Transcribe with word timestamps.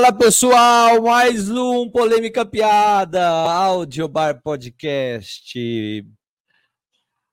Fala 0.00 0.14
pessoal, 0.14 1.02
mais 1.02 1.50
um 1.50 1.86
Polêmica 1.86 2.46
Piada, 2.46 3.22
Audio 3.22 4.08
Bar 4.08 4.40
Podcast. 4.42 6.06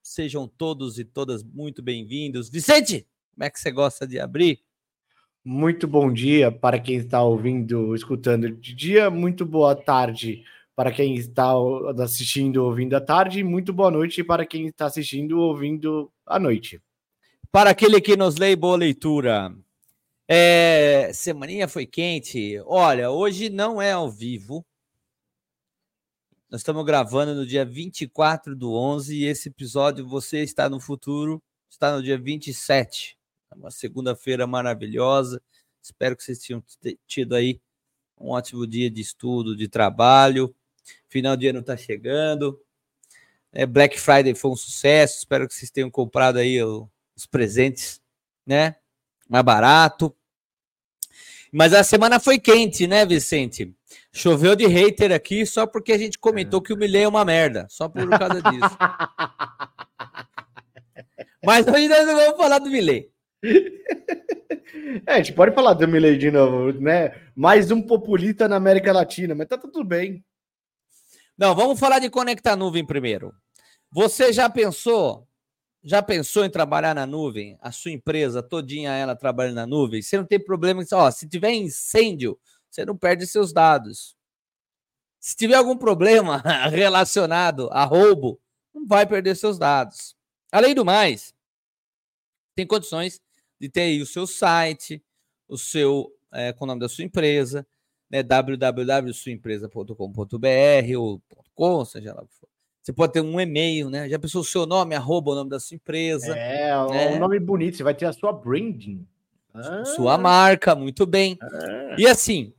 Sejam 0.02 0.46
todos 0.46 0.98
e 0.98 1.04
todas 1.06 1.42
muito 1.42 1.82
bem-vindos. 1.82 2.50
Vicente, 2.50 3.06
como 3.32 3.44
é 3.44 3.48
que 3.48 3.58
você 3.58 3.70
gosta 3.70 4.06
de 4.06 4.20
abrir? 4.20 4.60
Muito 5.42 5.88
bom 5.88 6.12
dia 6.12 6.52
para 6.52 6.78
quem 6.78 6.96
está 6.96 7.22
ouvindo, 7.22 7.94
escutando 7.94 8.50
de 8.50 8.74
dia. 8.74 9.08
Muito 9.08 9.46
boa 9.46 9.74
tarde 9.74 10.44
para 10.76 10.92
quem 10.92 11.14
está 11.14 11.54
assistindo, 12.02 12.62
ouvindo 12.62 12.94
à 12.94 13.00
tarde. 13.00 13.42
Muito 13.42 13.72
boa 13.72 13.90
noite 13.90 14.22
para 14.22 14.44
quem 14.44 14.66
está 14.66 14.84
assistindo, 14.84 15.40
ouvindo 15.40 16.12
à 16.26 16.38
noite. 16.38 16.82
Para 17.50 17.70
aquele 17.70 17.98
que 17.98 18.14
nos 18.14 18.36
lê, 18.36 18.54
boa 18.54 18.76
leitura. 18.76 19.56
É, 20.30 21.10
semaninha 21.14 21.66
foi 21.66 21.86
quente. 21.86 22.60
Olha, 22.66 23.10
hoje 23.10 23.48
não 23.48 23.80
é 23.80 23.92
ao 23.92 24.10
vivo. 24.10 24.62
Nós 26.50 26.60
estamos 26.60 26.84
gravando 26.84 27.34
no 27.34 27.46
dia 27.46 27.64
24 27.64 28.54
do 28.54 28.74
11 28.74 29.16
e 29.16 29.24
esse 29.24 29.48
episódio 29.48 30.06
você 30.06 30.42
está 30.42 30.68
no 30.68 30.78
futuro, 30.78 31.42
está 31.70 31.96
no 31.96 32.02
dia 32.02 32.18
27. 32.18 33.18
É 33.50 33.54
uma 33.54 33.70
segunda-feira 33.70 34.46
maravilhosa. 34.46 35.40
Espero 35.82 36.14
que 36.14 36.22
vocês 36.22 36.38
tenham 36.40 36.62
tido 37.06 37.34
aí 37.34 37.58
um 38.20 38.28
ótimo 38.28 38.66
dia 38.66 38.90
de 38.90 39.00
estudo, 39.00 39.56
de 39.56 39.66
trabalho. 39.66 40.54
Final 41.08 41.38
de 41.38 41.48
ano 41.48 41.60
está 41.60 41.74
chegando. 41.74 42.62
É, 43.50 43.64
Black 43.64 43.98
Friday 43.98 44.34
foi 44.34 44.50
um 44.50 44.56
sucesso. 44.56 45.18
Espero 45.20 45.48
que 45.48 45.54
vocês 45.54 45.70
tenham 45.70 45.90
comprado 45.90 46.36
aí 46.36 46.62
os 46.62 47.24
presentes, 47.30 48.02
né? 48.44 48.76
Mais 49.26 49.44
barato. 49.44 50.14
Mas 51.52 51.72
a 51.72 51.82
semana 51.82 52.20
foi 52.20 52.38
quente, 52.38 52.86
né, 52.86 53.06
Vicente? 53.06 53.74
Choveu 54.12 54.54
de 54.54 54.66
hater 54.66 55.12
aqui 55.12 55.46
só 55.46 55.66
porque 55.66 55.92
a 55.92 55.98
gente 55.98 56.18
comentou 56.18 56.60
que 56.60 56.72
o 56.72 56.76
Milley 56.76 57.04
é 57.04 57.08
uma 57.08 57.24
merda. 57.24 57.66
Só 57.68 57.88
por 57.88 58.08
causa 58.10 58.42
disso. 58.42 58.76
Mas 61.44 61.66
hoje 61.66 61.88
nós 61.88 62.06
não 62.06 62.16
vamos 62.16 62.36
falar 62.36 62.58
do 62.58 62.70
Milley. 62.70 63.10
É, 65.06 65.14
a 65.14 65.16
gente 65.18 65.32
pode 65.32 65.54
falar 65.54 65.74
do 65.74 65.86
Milley 65.86 66.18
de 66.18 66.30
novo, 66.30 66.72
né? 66.80 67.14
Mais 67.34 67.70
um 67.70 67.80
populista 67.80 68.48
na 68.48 68.56
América 68.56 68.92
Latina, 68.92 69.34
mas 69.34 69.46
tá 69.46 69.56
tudo 69.56 69.84
bem. 69.84 70.24
Não, 71.36 71.54
vamos 71.54 71.78
falar 71.78 72.00
de 72.00 72.10
conectar 72.10 72.56
nuvem 72.56 72.84
primeiro. 72.84 73.32
Você 73.92 74.32
já 74.32 74.50
pensou 74.50 75.27
já 75.88 76.02
pensou 76.02 76.44
em 76.44 76.50
trabalhar 76.50 76.94
na 76.94 77.06
nuvem? 77.06 77.56
A 77.62 77.72
sua 77.72 77.90
empresa 77.90 78.42
todinha 78.42 78.92
ela 78.92 79.16
trabalha 79.16 79.52
na 79.52 79.66
nuvem? 79.66 80.02
Você 80.02 80.18
não 80.18 80.26
tem 80.26 80.38
problema, 80.38 80.84
ó, 80.92 81.10
se 81.10 81.26
tiver 81.26 81.52
incêndio, 81.52 82.38
você 82.68 82.84
não 82.84 82.94
perde 82.94 83.26
seus 83.26 83.54
dados. 83.54 84.14
Se 85.18 85.34
tiver 85.34 85.54
algum 85.54 85.78
problema 85.78 86.42
relacionado 86.68 87.70
a 87.72 87.84
roubo, 87.84 88.38
não 88.74 88.86
vai 88.86 89.06
perder 89.06 89.34
seus 89.34 89.58
dados. 89.58 90.14
Além 90.52 90.74
do 90.74 90.84
mais, 90.84 91.32
tem 92.54 92.66
condições 92.66 93.18
de 93.58 93.70
ter 93.70 93.80
aí 93.80 94.02
o 94.02 94.06
seu 94.06 94.26
site, 94.26 95.02
o 95.48 95.56
seu 95.56 96.14
é, 96.30 96.52
com 96.52 96.64
o 96.64 96.66
nome 96.66 96.80
da 96.80 96.88
sua 96.88 97.04
empresa, 97.04 97.66
né, 98.10 98.22
www.suaempresa.com.br 98.22 100.98
ou 100.98 101.22
.com, 101.54 101.84
seja 101.86 102.14
lá 102.14 102.22
o 102.22 102.28
que. 102.28 102.37
Você 102.88 102.92
pode 102.94 103.12
ter 103.12 103.20
um 103.20 103.38
e-mail, 103.38 103.90
né? 103.90 104.08
Já 104.08 104.18
pensou 104.18 104.40
o 104.40 104.44
seu 104.44 104.64
nome, 104.64 104.94
arroba 104.94 105.32
o 105.32 105.34
nome 105.34 105.50
da 105.50 105.60
sua 105.60 105.74
empresa. 105.74 106.34
É, 106.34 106.70
né? 106.90 107.16
um 107.16 107.18
nome 107.18 107.38
bonito, 107.38 107.76
você 107.76 107.82
vai 107.82 107.94
ter 107.94 108.06
a 108.06 108.14
sua 108.14 108.32
branding. 108.32 109.06
Ah. 109.52 109.84
Sua 109.84 110.16
marca, 110.16 110.74
muito 110.74 111.04
bem. 111.04 111.36
Ah. 111.38 111.96
E 111.98 112.06
assim, 112.06 112.50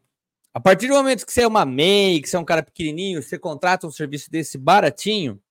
a 0.53 0.59
partir 0.59 0.87
do 0.87 0.93
momento 0.93 1.25
que 1.25 1.33
você 1.33 1.41
é 1.41 1.47
uma 1.47 1.65
MEI, 1.65 2.21
que 2.21 2.29
você 2.29 2.35
é 2.35 2.39
um 2.39 2.45
cara 2.45 2.61
pequenininho, 2.61 3.23
você 3.23 3.39
contrata 3.39 3.87
um 3.87 3.91
serviço 3.91 4.29
desse 4.29 4.55
baratinho, 4.55 5.41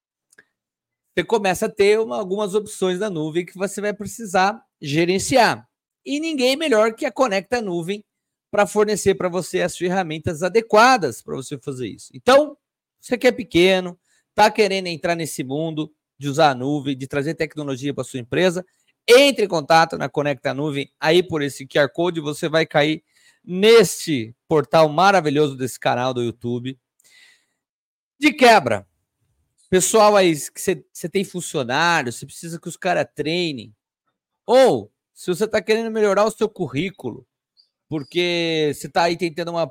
você 1.12 1.24
começa 1.24 1.66
a 1.66 1.68
ter 1.68 1.98
uma, 1.98 2.16
algumas 2.16 2.54
opções 2.54 3.00
da 3.00 3.10
nuvem 3.10 3.44
que 3.44 3.58
você 3.58 3.80
vai 3.80 3.92
precisar 3.92 4.62
gerenciar. 4.80 5.68
E 6.06 6.20
ninguém 6.20 6.54
melhor 6.54 6.94
que 6.94 7.04
a 7.04 7.10
Conecta 7.10 7.60
Nuvem 7.60 8.04
para 8.48 8.64
fornecer 8.64 9.16
para 9.16 9.28
você 9.28 9.60
as 9.60 9.76
ferramentas 9.76 10.44
adequadas 10.44 11.20
para 11.20 11.34
você 11.34 11.58
fazer 11.58 11.88
isso. 11.88 12.12
Então, 12.14 12.56
você 13.00 13.18
que 13.18 13.26
é 13.26 13.32
pequeno, 13.32 13.98
está 14.38 14.52
querendo 14.52 14.86
entrar 14.86 15.16
nesse 15.16 15.42
mundo 15.42 15.92
de 16.16 16.28
usar 16.28 16.50
a 16.50 16.54
nuvem, 16.54 16.96
de 16.96 17.08
trazer 17.08 17.34
tecnologia 17.34 17.92
para 17.92 18.04
sua 18.04 18.20
empresa, 18.20 18.64
entre 19.06 19.46
em 19.46 19.48
contato 19.48 19.98
na 19.98 20.08
Conecta 20.08 20.54
Nuvem, 20.54 20.92
aí 21.00 21.24
por 21.24 21.42
esse 21.42 21.66
QR 21.66 21.88
Code 21.92 22.20
você 22.20 22.48
vai 22.48 22.64
cair 22.64 23.02
neste 23.44 24.32
portal 24.46 24.88
maravilhoso 24.88 25.56
desse 25.56 25.78
canal 25.80 26.14
do 26.14 26.22
YouTube. 26.22 26.78
De 28.16 28.32
quebra, 28.32 28.86
pessoal 29.68 30.14
aí, 30.14 30.32
que 30.50 30.60
você 30.92 31.08
tem 31.08 31.24
funcionário, 31.24 32.12
você 32.12 32.24
precisa 32.24 32.60
que 32.60 32.68
os 32.68 32.76
caras 32.76 33.06
treinem, 33.12 33.74
ou 34.46 34.92
se 35.12 35.34
você 35.34 35.46
está 35.46 35.60
querendo 35.60 35.90
melhorar 35.90 36.24
o 36.24 36.30
seu 36.30 36.48
currículo, 36.48 37.26
porque 37.88 38.70
você 38.72 38.86
está 38.86 39.02
aí 39.04 39.16
tentando 39.16 39.50
uma, 39.50 39.64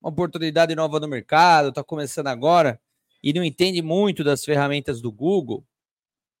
uma 0.00 0.10
oportunidade 0.10 0.74
nova 0.74 0.98
no 0.98 1.06
mercado, 1.06 1.68
está 1.68 1.84
começando 1.84 2.26
agora, 2.26 2.80
e 3.22 3.32
não 3.32 3.44
entende 3.44 3.82
muito 3.82 4.24
das 4.24 4.44
ferramentas 4.44 5.00
do 5.00 5.12
Google, 5.12 5.64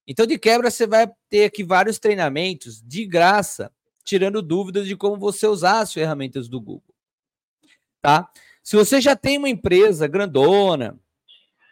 então 0.06 0.26
de 0.26 0.38
quebra 0.38 0.70
você 0.70 0.86
vai 0.86 1.10
ter 1.28 1.44
aqui 1.44 1.62
vários 1.62 1.98
treinamentos 1.98 2.82
de 2.82 3.06
graça, 3.06 3.72
tirando 4.04 4.42
dúvidas 4.42 4.88
de 4.88 4.96
como 4.96 5.16
você 5.16 5.46
usar 5.46 5.80
as 5.80 5.92
ferramentas 5.92 6.48
do 6.48 6.60
Google. 6.60 6.94
Tá? 8.02 8.28
Se 8.62 8.76
você 8.76 9.00
já 9.00 9.14
tem 9.14 9.38
uma 9.38 9.48
empresa 9.48 10.06
grandona 10.08 10.98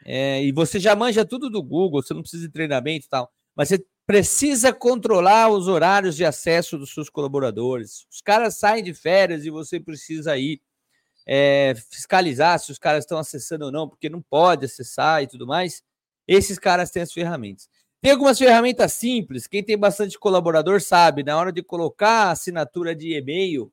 é, 0.05 0.45
e 0.45 0.53
você 0.53 0.79
já 0.79 0.95
manja 0.95 1.25
tudo 1.25 1.51
do 1.51 1.63
Google, 1.63 2.03
você 2.03 2.15
não 2.15 2.23
precisa 2.23 2.47
de 2.47 2.53
treinamento 2.53 3.07
e 3.07 3.09
tal, 3.09 3.33
mas 3.57 3.69
você 3.69 3.85
precisa 4.07 4.73
controlar 4.73 5.51
os 5.51 5.69
horários 5.69 6.17
de 6.17 6.25
acesso 6.25 6.79
dos 6.79 6.95
seus 6.95 7.11
colaboradores. 7.11 8.07
Os 8.11 8.23
caras 8.23 8.57
saem 8.57 8.83
de 8.83 8.95
férias 8.95 9.45
e 9.45 9.51
você 9.51 9.81
precisa 9.81 10.39
ir 10.39 10.63
é, 11.31 11.75
fiscalizar 11.91 12.59
se 12.59 12.73
os 12.73 12.79
caras 12.79 13.05
estão 13.05 13.19
acessando 13.19 13.67
ou 13.67 13.71
não, 13.71 13.87
porque 13.87 14.09
não 14.09 14.23
pode 14.23 14.65
acessar 14.65 15.23
e 15.23 15.27
tudo 15.27 15.47
mais. 15.47 15.83
Esses 16.27 16.59
caras 16.59 16.91
têm 16.91 17.03
as 17.03 17.13
ferramentas. 17.13 17.69
Tem 18.01 18.13
algumas 18.13 18.39
ferramentas 18.39 18.95
simples. 18.95 19.47
Quem 19.47 19.63
tem 19.63 19.77
bastante 19.77 20.19
colaborador 20.19 20.81
sabe, 20.81 21.23
na 21.23 21.37
hora 21.37 21.53
de 21.53 21.63
colocar 21.63 22.29
a 22.29 22.31
assinatura 22.31 22.95
de 22.95 23.13
e-mail 23.15 23.71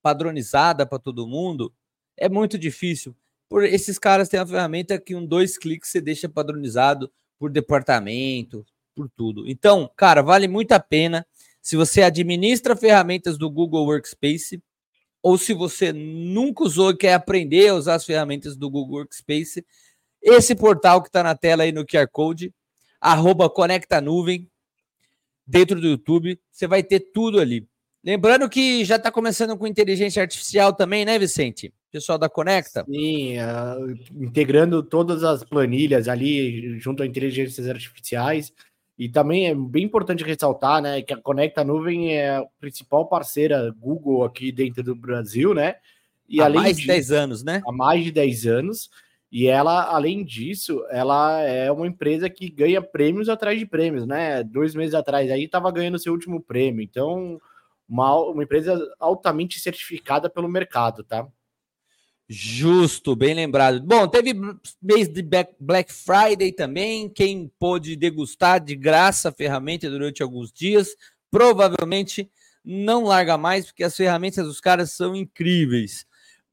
padronizada 0.00 0.86
para 0.86 0.98
todo 0.98 1.26
mundo, 1.26 1.74
é 2.16 2.28
muito 2.28 2.56
difícil. 2.56 3.16
Por 3.48 3.64
esses 3.64 3.98
caras 3.98 4.28
têm 4.28 4.38
uma 4.38 4.46
ferramenta 4.46 5.00
que 5.00 5.16
um 5.16 5.26
dois 5.26 5.58
cliques 5.58 5.90
você 5.90 6.00
deixa 6.00 6.28
padronizado 6.28 7.10
por 7.38 7.50
departamento, 7.50 8.64
por 8.94 9.10
tudo. 9.10 9.48
Então, 9.48 9.90
cara, 9.96 10.22
vale 10.22 10.46
muito 10.46 10.70
a 10.72 10.78
pena. 10.78 11.26
Se 11.60 11.76
você 11.76 12.02
administra 12.02 12.76
ferramentas 12.76 13.36
do 13.36 13.50
Google 13.50 13.86
Workspace, 13.86 14.62
ou 15.28 15.36
se 15.36 15.52
você 15.52 15.92
nunca 15.92 16.64
usou 16.64 16.90
e 16.90 16.96
quer 16.96 17.12
aprender 17.12 17.68
a 17.68 17.74
usar 17.74 17.96
as 17.96 18.04
ferramentas 18.06 18.56
do 18.56 18.70
Google 18.70 19.00
Workspace, 19.00 19.62
esse 20.22 20.54
portal 20.54 21.02
que 21.02 21.10
está 21.10 21.22
na 21.22 21.34
tela 21.34 21.64
aí 21.64 21.70
no 21.70 21.84
QR 21.84 22.08
Code, 22.10 22.50
arroba 22.98 23.50
Conecta 23.50 24.00
Nuvem, 24.00 24.48
dentro 25.46 25.78
do 25.78 25.86
YouTube, 25.86 26.40
você 26.50 26.66
vai 26.66 26.82
ter 26.82 27.00
tudo 27.12 27.40
ali. 27.40 27.68
Lembrando 28.02 28.48
que 28.48 28.86
já 28.86 28.96
está 28.96 29.10
começando 29.10 29.54
com 29.54 29.66
inteligência 29.66 30.22
artificial 30.22 30.72
também, 30.72 31.04
né, 31.04 31.18
Vicente? 31.18 31.74
Pessoal 31.92 32.16
da 32.16 32.30
Conecta. 32.30 32.86
Sim, 32.86 33.36
uh, 33.36 34.24
integrando 34.24 34.82
todas 34.82 35.22
as 35.24 35.44
planilhas 35.44 36.08
ali 36.08 36.78
junto 36.78 37.02
a 37.02 37.06
inteligências 37.06 37.68
artificiais. 37.68 38.50
E 38.98 39.08
também 39.08 39.46
é 39.46 39.54
bem 39.54 39.84
importante 39.84 40.24
ressaltar, 40.24 40.82
né, 40.82 41.00
que 41.02 41.14
a 41.14 41.16
Conecta 41.16 41.62
Nuvem 41.62 42.16
é 42.16 42.36
a 42.36 42.44
principal 42.58 43.06
parceira 43.06 43.72
Google 43.78 44.24
aqui 44.24 44.50
dentro 44.50 44.82
do 44.82 44.94
Brasil, 44.94 45.54
né? 45.54 45.76
E 46.28 46.40
há 46.40 46.46
além 46.46 46.62
mais 46.62 46.76
de 46.76 46.86
10 46.86 47.12
anos, 47.12 47.44
né? 47.44 47.62
Há 47.66 47.72
mais 47.72 48.04
de 48.04 48.10
10 48.10 48.46
anos. 48.46 48.90
E 49.30 49.46
ela, 49.46 49.84
além 49.84 50.24
disso, 50.24 50.84
ela 50.90 51.40
é 51.42 51.70
uma 51.70 51.86
empresa 51.86 52.28
que 52.28 52.48
ganha 52.48 52.82
prêmios 52.82 53.28
atrás 53.28 53.58
de 53.58 53.66
prêmios, 53.66 54.06
né? 54.06 54.42
Dois 54.42 54.74
meses 54.74 54.94
atrás 54.94 55.30
aí 55.30 55.44
estava 55.44 55.70
ganhando 55.70 55.98
seu 55.98 56.12
último 56.12 56.42
prêmio. 56.42 56.82
Então, 56.82 57.40
uma, 57.88 58.18
uma 58.20 58.42
empresa 58.42 58.78
altamente 58.98 59.60
certificada 59.60 60.28
pelo 60.28 60.48
mercado, 60.48 61.04
tá? 61.04 61.26
Justo, 62.30 63.16
bem 63.16 63.32
lembrado. 63.32 63.80
Bom, 63.80 64.06
teve 64.06 64.34
mês 64.82 65.08
de 65.08 65.24
Black 65.58 65.90
Friday 65.90 66.52
também. 66.52 67.08
Quem 67.08 67.50
pôde 67.58 67.96
degustar 67.96 68.62
de 68.62 68.76
graça 68.76 69.30
a 69.30 69.32
ferramenta 69.32 69.88
durante 69.88 70.22
alguns 70.22 70.52
dias, 70.52 70.88
provavelmente 71.30 72.30
não 72.62 73.04
larga 73.04 73.38
mais, 73.38 73.64
porque 73.64 73.82
as 73.82 73.96
ferramentas 73.96 74.46
dos 74.46 74.60
caras 74.60 74.92
são 74.92 75.16
incríveis. 75.16 76.04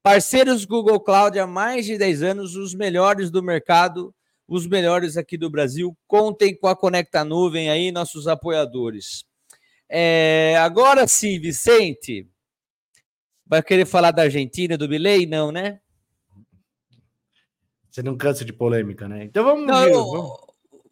Parceiros 0.02 0.64
Google 0.64 0.98
Cloud 0.98 1.38
há 1.38 1.46
mais 1.46 1.84
de 1.84 1.98
10 1.98 2.22
anos, 2.22 2.56
os 2.56 2.74
melhores 2.74 3.30
do 3.30 3.42
mercado, 3.42 4.14
os 4.48 4.66
melhores 4.66 5.18
aqui 5.18 5.36
do 5.36 5.50
Brasil. 5.50 5.94
Contem 6.06 6.56
com 6.56 6.68
a 6.68 6.76
Conecta 6.76 7.22
Nuvem 7.22 7.68
aí, 7.68 7.92
nossos 7.92 8.26
apoiadores. 8.26 9.26
É, 9.90 10.56
agora 10.58 11.06
sim, 11.06 11.38
Vicente. 11.38 12.26
Vai 13.46 13.62
querer 13.62 13.86
falar 13.86 14.10
da 14.10 14.22
Argentina, 14.22 14.76
do 14.76 14.88
Milei? 14.88 15.24
Não, 15.24 15.52
né? 15.52 15.80
Você 17.88 18.02
não 18.02 18.16
cansa 18.16 18.44
de 18.44 18.52
polêmica, 18.52 19.08
né? 19.08 19.24
Então 19.24 19.44
vamos. 19.44 19.66
Não, 19.66 19.84
eu, 19.84 20.04
vamos... 20.04 20.40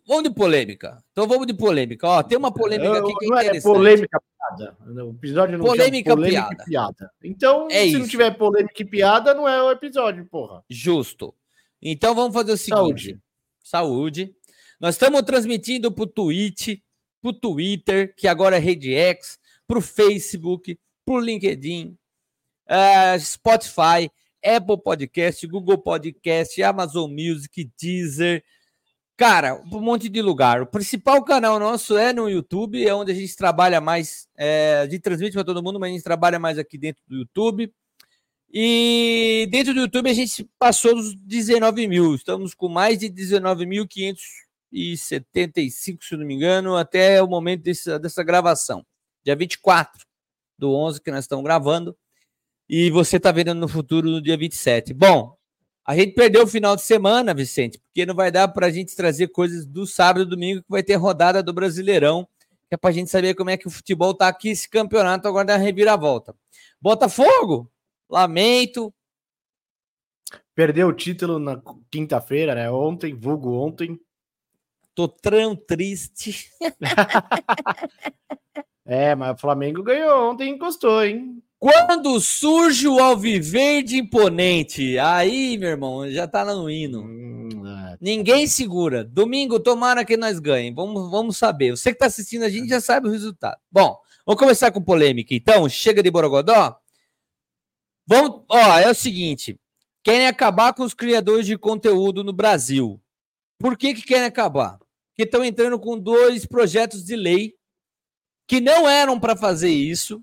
vamos 0.07 0.23
de 0.23 0.31
polêmica. 0.31 1.05
Então 1.13 1.27
vamos 1.27 1.47
de 1.47 1.53
polêmica. 1.53 2.07
Ó, 2.07 2.23
tem 2.23 2.39
uma 2.39 2.53
polêmica 2.53 2.99
aqui 2.99 3.15
que 3.19 3.27
é 3.27 3.29
não 3.29 3.39
é 3.39 3.61
polêmica 3.61 4.23
piada. 4.23 4.77
O 5.05 5.11
episódio 5.11 5.59
não 5.59 5.65
polêmica, 5.67 6.15
polêmica 6.15 6.49
piada. 6.49 6.65
piada. 6.65 7.11
Então, 7.23 7.69
é 7.71 7.81
se 7.81 7.89
isso. 7.89 7.99
não 7.99 8.09
tiver 8.09 8.31
polêmica 8.31 8.83
e 8.83 8.85
piada, 8.85 9.35
não 9.35 9.49
é 9.49 9.63
o 9.63 9.71
episódio, 9.71 10.25
porra. 10.27 10.65
Justo. 10.71 11.35
Então 11.83 12.15
vamos 12.15 12.33
fazer 12.33 12.53
o 12.53 12.57
seguinte. 12.57 12.73
Saúde. 12.79 13.21
Saúde. 13.63 14.35
Nós 14.81 14.95
estamos 14.95 15.23
transmitindo 15.23 15.91
para 15.93 16.05
o 16.05 16.07
Twitch, 16.07 16.79
para 17.21 17.31
o 17.31 17.35
Twitter, 17.35 18.15
que 18.17 18.29
agora 18.29 18.57
é 18.57 18.61
Rede 18.61 18.95
X, 18.95 19.39
para 19.67 19.79
o 19.79 19.83
Facebook, 19.83 20.79
para 21.05 21.15
o 21.15 21.21
LinkedIn, 21.21 21.99
uh, 22.69 23.21
Spotify, 23.21 24.11
Apple 24.45 24.83
Podcast, 24.83 25.47
Google 25.47 25.79
Podcast, 25.79 26.61
Amazon 26.63 27.11
Music, 27.11 27.71
Deezer. 27.81 28.45
Cara, 29.17 29.63
um 29.73 29.81
monte 29.81 30.09
de 30.09 30.21
lugar. 30.21 30.61
O 30.61 30.67
principal 30.67 31.25
canal 31.25 31.61
nosso 31.61 31.97
é 31.97 32.13
no 32.13 32.29
YouTube, 32.29 32.85
é 32.85 32.93
onde 32.93 33.13
a 33.13 33.15
gente 33.15 33.37
trabalha 33.37 33.81
mais. 33.81 34.27
É, 34.37 34.81
a 34.83 34.87
gente 34.87 34.99
transmite 35.01 35.33
para 35.33 35.45
todo 35.45 35.63
mundo, 35.63 35.79
mas 35.79 35.91
a 35.91 35.93
gente 35.93 36.03
trabalha 36.03 36.37
mais 36.39 36.59
aqui 36.59 36.77
dentro 36.77 37.03
do 37.07 37.19
YouTube. 37.19 37.73
E 38.53 39.49
dentro 39.51 39.73
do 39.75 39.81
YouTube 39.81 40.11
a 40.11 40.15
gente 40.15 40.49
passou 40.59 40.95
dos 40.95 41.15
19 41.17 41.89
mil. 41.89 42.15
Estamos 42.15 42.55
com 42.55 42.69
mais 42.69 42.99
de 42.99 43.09
19.575, 43.09 46.03
se 46.03 46.17
não 46.17 46.27
me 46.27 46.35
engano, 46.35 46.77
até 46.77 47.23
o 47.23 47.27
momento 47.27 47.63
desse, 47.63 47.99
dessa 47.99 48.23
gravação. 48.23 48.85
Dia 49.25 49.35
24 49.35 50.05
do 50.59 50.75
11 50.75 51.01
que 51.01 51.11
nós 51.11 51.25
estamos 51.25 51.45
gravando. 51.45 51.97
E 52.69 52.91
você 52.91 53.19
está 53.19 53.31
vendo 53.31 53.55
no 53.55 53.69
futuro 53.69 54.11
no 54.11 54.23
dia 54.23 54.37
27. 54.37 54.95
Bom, 54.95 55.37
a 55.87 55.95
gente 55.95 56.15
perdeu 56.15 56.45
o 56.45 56.47
final 56.47 56.75
de 56.75 56.83
semana, 56.83 57.35
Vicente, 57.35 57.79
porque 57.79 58.07
não 58.07 58.15
vai 58.15 58.31
dar 58.31 58.49
para 58.49 58.69
a 58.69 58.71
gente 58.71 58.97
trazer 58.97 59.29
coisas 59.29 59.67
do 59.67 59.87
sábado 59.87 60.25
e 60.25 60.31
domingo, 60.31 60.63
que 60.63 60.71
vai 60.71 60.83
ter 60.83 60.95
rodada 60.95 61.43
do 61.43 61.53
Brasileirão, 61.53 62.27
que 62.69 62.75
é 62.75 62.77
para 62.77 62.89
a 62.89 62.93
gente 62.93 63.11
saber 63.11 63.35
como 63.35 63.51
é 63.51 63.59
que 63.59 63.67
o 63.67 63.71
futebol 63.71 64.13
está 64.13 64.29
aqui, 64.29 64.49
esse 64.49 64.69
campeonato 64.69 65.29
agora 65.29 65.45
da 65.45 65.57
reviravolta. 65.57 66.35
Botafogo, 66.81 67.71
lamento. 68.09 68.93
Perdeu 70.55 70.89
o 70.89 70.93
título 70.93 71.39
na 71.39 71.61
quinta-feira, 71.91 72.55
né? 72.55 72.71
Ontem, 72.71 73.15
vulgo 73.15 73.53
ontem. 73.53 74.01
Tô 74.95 75.07
tão 75.07 75.55
triste. 75.55 76.49
é, 78.87 79.15
mas 79.15 79.37
o 79.37 79.41
Flamengo 79.41 79.83
ganhou 79.83 80.31
ontem 80.31 80.51
encostou, 80.51 81.05
hein? 81.05 81.43
Quando 81.65 82.21
surge 82.21 82.87
o 82.87 82.99
Alviverde 83.01 83.97
imponente, 83.97 84.99
aí, 84.99 85.57
meu 85.57 85.71
irmão, 85.71 86.11
já 86.11 86.29
tá 86.29 86.45
no 86.45 86.69
hino. 86.69 87.01
Hum, 87.01 87.67
é. 87.67 87.97
Ninguém 87.99 88.47
segura. 88.47 89.03
Domingo, 89.03 89.59
tomara 89.59 90.05
que 90.05 90.15
nós 90.15 90.39
ganhem. 90.39 90.75
Vamos, 90.75 91.11
vamos 91.11 91.39
saber. 91.39 91.71
Você 91.71 91.91
que 91.91 91.99
tá 91.99 92.05
assistindo 92.05 92.43
a 92.43 92.51
gente 92.51 92.69
já 92.69 92.83
sabe 92.83 93.09
o 93.09 93.11
resultado. 93.11 93.59
Bom, 93.73 93.99
vamos 94.27 94.39
começar 94.39 94.73
com 94.73 94.83
polêmica, 94.83 95.35
então. 95.35 95.67
Chega 95.67 96.03
de 96.03 96.11
Borogodó. 96.11 96.79
Vamos, 98.07 98.43
ó, 98.47 98.79
é 98.79 98.91
o 98.91 98.95
seguinte. 98.95 99.59
Querem 100.03 100.27
acabar 100.27 100.75
com 100.75 100.83
os 100.83 100.93
criadores 100.93 101.47
de 101.47 101.57
conteúdo 101.57 102.23
no 102.23 102.35
Brasil. 102.35 103.01
Por 103.59 103.75
que 103.79 103.95
que 103.95 104.03
querem 104.03 104.27
acabar? 104.27 104.79
Porque 105.09 105.23
estão 105.23 105.43
entrando 105.43 105.79
com 105.79 105.99
dois 105.99 106.45
projetos 106.45 107.03
de 107.03 107.17
lei 107.17 107.55
que 108.47 108.61
não 108.61 108.87
eram 108.87 109.19
para 109.19 109.35
fazer 109.35 109.71
isso 109.71 110.23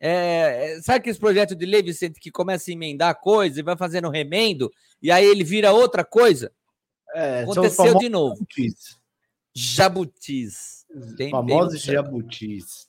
é, 0.00 0.76
é, 0.76 0.82
sabe 0.82 0.98
aqueles 0.98 1.18
projetos 1.18 1.56
de 1.56 1.64
lei, 1.64 1.82
Vicente, 1.82 2.20
que 2.20 2.30
começa 2.30 2.70
a 2.70 2.74
emendar 2.74 3.18
coisa 3.20 3.58
e 3.58 3.62
vai 3.62 3.76
fazendo 3.76 4.10
remendo, 4.10 4.70
e 5.02 5.10
aí 5.10 5.24
ele 5.24 5.44
vira 5.44 5.72
outra 5.72 6.04
coisa? 6.04 6.52
É, 7.14 7.42
Aconteceu 7.42 7.98
de 7.98 8.08
novo. 8.08 8.34
Jabutis. 8.36 8.98
Jabutis. 9.54 10.86
famosos 11.30 11.80
jabutis. 11.80 12.88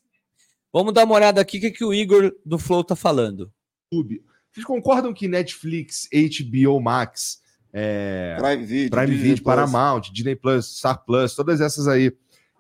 Vamos 0.74 0.94
dar 0.94 1.06
uma 1.06 1.16
olhada 1.16 1.40
aqui 1.40 1.58
o 1.58 1.62
que, 1.62 1.72
que 1.72 1.86
o 1.86 1.94
Igor 1.94 2.36
do 2.46 2.58
Flow 2.58 2.84
tá 2.84 2.96
falando. 2.96 3.52
Vocês 3.92 4.66
concordam 4.66 5.14
que 5.14 5.28
Netflix, 5.28 6.10
HBO 6.12 6.82
Max, 6.82 7.42
é, 7.72 8.36
Prime 8.40 8.66
Video, 8.66 8.90
Prime 8.90 9.08
Disney 9.08 9.24
Video 9.30 9.44
Paramount, 9.44 10.02
Disney 10.12 10.36
Plus, 10.36 10.78
Star 10.78 11.06
Plus, 11.06 11.36
todas 11.36 11.62
essas 11.62 11.88
aí, 11.88 12.12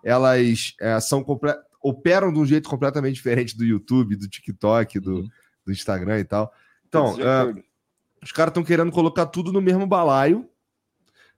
elas 0.03 0.75
é, 0.79 0.99
são 0.99 1.23
completamente 1.23 1.64
operam 1.85 2.33
de 2.33 2.39
um 2.39 2.45
jeito 2.45 2.67
completamente 2.67 3.13
diferente 3.13 3.55
do 3.55 3.63
YouTube, 3.63 4.15
do 4.15 4.27
TikTok, 4.27 4.99
do, 4.99 5.17
uhum. 5.17 5.29
do 5.63 5.71
Instagram 5.71 6.19
e 6.19 6.23
tal. 6.23 6.51
Então, 6.87 7.13
uh, 7.13 7.63
os 8.23 8.31
caras 8.31 8.49
estão 8.49 8.63
querendo 8.63 8.91
colocar 8.91 9.27
tudo 9.27 9.53
no 9.53 9.61
mesmo 9.61 9.85
balaio 9.85 10.49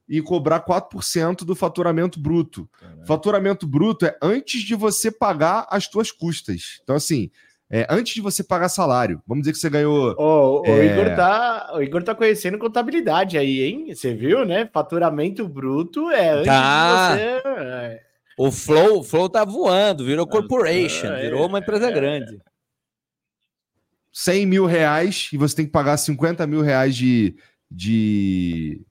e 0.07 0.21
cobrar 0.21 0.63
4% 0.63 1.43
do 1.43 1.53
faturamento 1.53 2.17
bruto. 2.17 2.69
Caramba. 2.79 3.05
Faturamento 3.05 3.67
bruto 3.67 4.05
é 4.05 4.17
antes 4.21 4.61
de 4.61 4.73
você 4.73 5.11
pagar 5.11 5.67
as 5.69 5.89
tuas 5.89 6.13
custas. 6.13 6.79
Então, 6.81 6.95
assim, 6.95 7.29
é, 7.69 7.85
antes 7.89 8.13
de 8.13 8.21
você 8.21 8.41
pagar 8.41 8.69
salário. 8.69 9.21
Vamos 9.27 9.41
dizer 9.41 9.51
que 9.51 9.59
você 9.59 9.69
ganhou. 9.69 10.15
Oh, 10.17 10.61
é... 10.65 10.71
o, 10.71 10.83
Igor 10.83 11.15
tá, 11.17 11.71
o 11.73 11.81
Igor 11.81 12.03
tá 12.03 12.15
conhecendo 12.15 12.57
contabilidade 12.57 13.37
aí, 13.37 13.63
hein? 13.63 13.93
Você 13.93 14.13
viu, 14.13 14.45
né? 14.45 14.69
Faturamento 14.71 15.45
bruto 15.45 16.09
é 16.09 16.29
antes 16.29 16.45
tá. 16.45 17.15
de 17.15 17.21
você. 17.21 17.41
É, 17.59 18.06
o 18.37 18.51
Flow, 18.51 18.99
o 18.99 19.03
Flow 19.03 19.27
tá 19.27 19.43
voando, 19.43 20.05
virou 20.05 20.27
corporation, 20.27 21.07
é, 21.07 21.23
virou 21.23 21.47
uma 21.47 21.57
empresa 21.57 21.89
é. 21.89 21.91
grande. 21.91 22.39
100 24.13 24.45
mil 24.45 24.65
reais 24.65 25.29
e 25.33 25.37
você 25.37 25.55
tem 25.55 25.65
que 25.65 25.71
pagar 25.71 25.97
50 25.97 26.45
mil 26.45 26.61
reais 26.61 26.95
de, 26.95 27.35
de, 27.69 28.85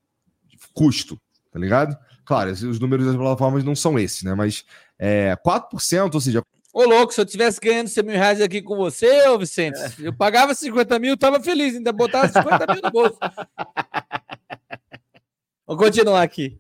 de 0.44 0.58
custo, 0.74 1.18
tá 1.50 1.58
ligado? 1.58 1.96
Claro, 2.24 2.50
os 2.50 2.80
números 2.80 3.06
das 3.06 3.14
plataformas 3.14 3.62
não 3.62 3.76
são 3.76 3.98
esses, 3.98 4.24
né? 4.24 4.34
Mas 4.34 4.64
é, 4.98 5.36
4%, 5.36 6.14
ou 6.14 6.20
seja. 6.20 6.42
Ô, 6.72 6.84
louco, 6.84 7.14
se 7.14 7.20
eu 7.20 7.24
tivesse 7.24 7.60
ganhando 7.60 7.88
100 7.88 8.04
mil 8.04 8.16
reais 8.16 8.40
aqui 8.40 8.60
com 8.60 8.76
você, 8.76 9.28
ô 9.28 9.38
Vicente, 9.38 9.78
é. 9.78 9.92
eu 10.00 10.12
pagava 10.12 10.54
50 10.54 10.98
mil, 10.98 11.16
tava 11.16 11.40
feliz, 11.40 11.76
ainda 11.76 11.92
botava 11.92 12.28
50 12.28 12.74
mil 12.74 12.82
no 12.82 12.90
bolso. 12.90 13.18
Vou 15.66 15.76
continuar 15.76 16.22
aqui. 16.22 16.58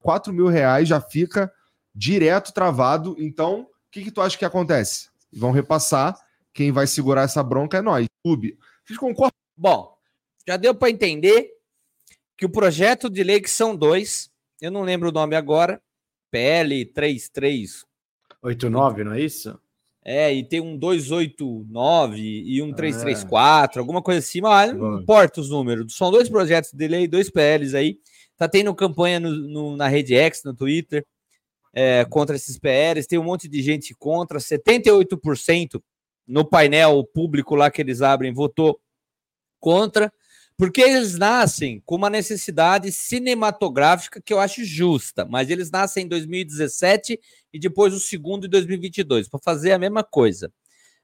4 0.00 0.32
mil 0.32 0.46
reais 0.46 0.88
já 0.88 1.00
fica 1.00 1.52
direto 1.98 2.52
travado. 2.52 3.16
Então, 3.18 3.62
o 3.62 3.66
que, 3.90 4.04
que 4.04 4.12
tu 4.12 4.20
acha 4.20 4.38
que 4.38 4.44
acontece? 4.44 5.08
Vão 5.32 5.50
repassar. 5.50 6.16
Quem 6.54 6.70
vai 6.70 6.86
segurar 6.86 7.22
essa 7.22 7.42
bronca 7.42 7.78
é 7.78 7.82
nós. 7.82 8.06
Clube. 8.24 8.56
Vocês 8.86 8.96
concordam? 8.98 9.36
Bom, 9.56 9.92
já 10.46 10.56
deu 10.56 10.72
para 10.74 10.90
entender 10.90 11.50
que 12.36 12.46
o 12.46 12.50
projeto 12.50 13.10
de 13.10 13.24
lei, 13.24 13.40
que 13.40 13.50
são 13.50 13.74
dois, 13.74 14.30
eu 14.60 14.70
não 14.70 14.82
lembro 14.82 15.08
o 15.08 15.12
nome 15.12 15.34
agora, 15.34 15.82
PL 16.30 16.84
3389, 16.86 19.02
não 19.02 19.14
é 19.14 19.20
isso? 19.20 19.58
É, 20.04 20.32
e 20.32 20.44
tem 20.44 20.60
um 20.60 20.76
289 20.76 22.20
e 22.20 22.62
um 22.62 22.72
334, 22.72 23.78
é. 23.78 23.80
alguma 23.80 24.00
coisa 24.00 24.20
assim, 24.20 24.40
mas 24.40 24.72
não 24.72 25.00
importa 25.00 25.40
os 25.40 25.50
números. 25.50 25.96
São 25.96 26.12
dois 26.12 26.28
projetos 26.28 26.72
de 26.72 26.88
lei, 26.88 27.08
dois 27.08 27.28
PLs 27.28 27.74
aí. 27.74 27.98
Tá 28.36 28.48
tendo 28.48 28.72
campanha 28.74 29.18
no, 29.18 29.30
no, 29.30 29.76
na 29.76 29.88
Rede 29.88 30.14
X, 30.14 30.44
no 30.44 30.54
Twitter 30.54 31.04
é, 31.80 32.04
contra 32.04 32.34
esses 32.34 32.58
PRs, 32.58 33.06
tem 33.06 33.20
um 33.20 33.24
monte 33.24 33.46
de 33.46 33.62
gente 33.62 33.94
contra, 33.94 34.40
78% 34.40 35.80
no 36.26 36.44
painel 36.44 37.04
público 37.04 37.54
lá 37.54 37.70
que 37.70 37.80
eles 37.80 38.02
abrem 38.02 38.32
votou 38.32 38.80
contra, 39.60 40.12
porque 40.56 40.80
eles 40.80 41.16
nascem 41.16 41.80
com 41.86 41.94
uma 41.94 42.10
necessidade 42.10 42.90
cinematográfica 42.90 44.20
que 44.20 44.32
eu 44.32 44.40
acho 44.40 44.64
justa, 44.64 45.24
mas 45.24 45.50
eles 45.50 45.70
nascem 45.70 46.04
em 46.04 46.08
2017 46.08 47.20
e 47.52 47.60
depois 47.60 47.94
o 47.94 48.00
segundo 48.00 48.48
em 48.48 48.50
2022, 48.50 49.28
para 49.28 49.38
fazer 49.38 49.70
a 49.70 49.78
mesma 49.78 50.02
coisa. 50.02 50.52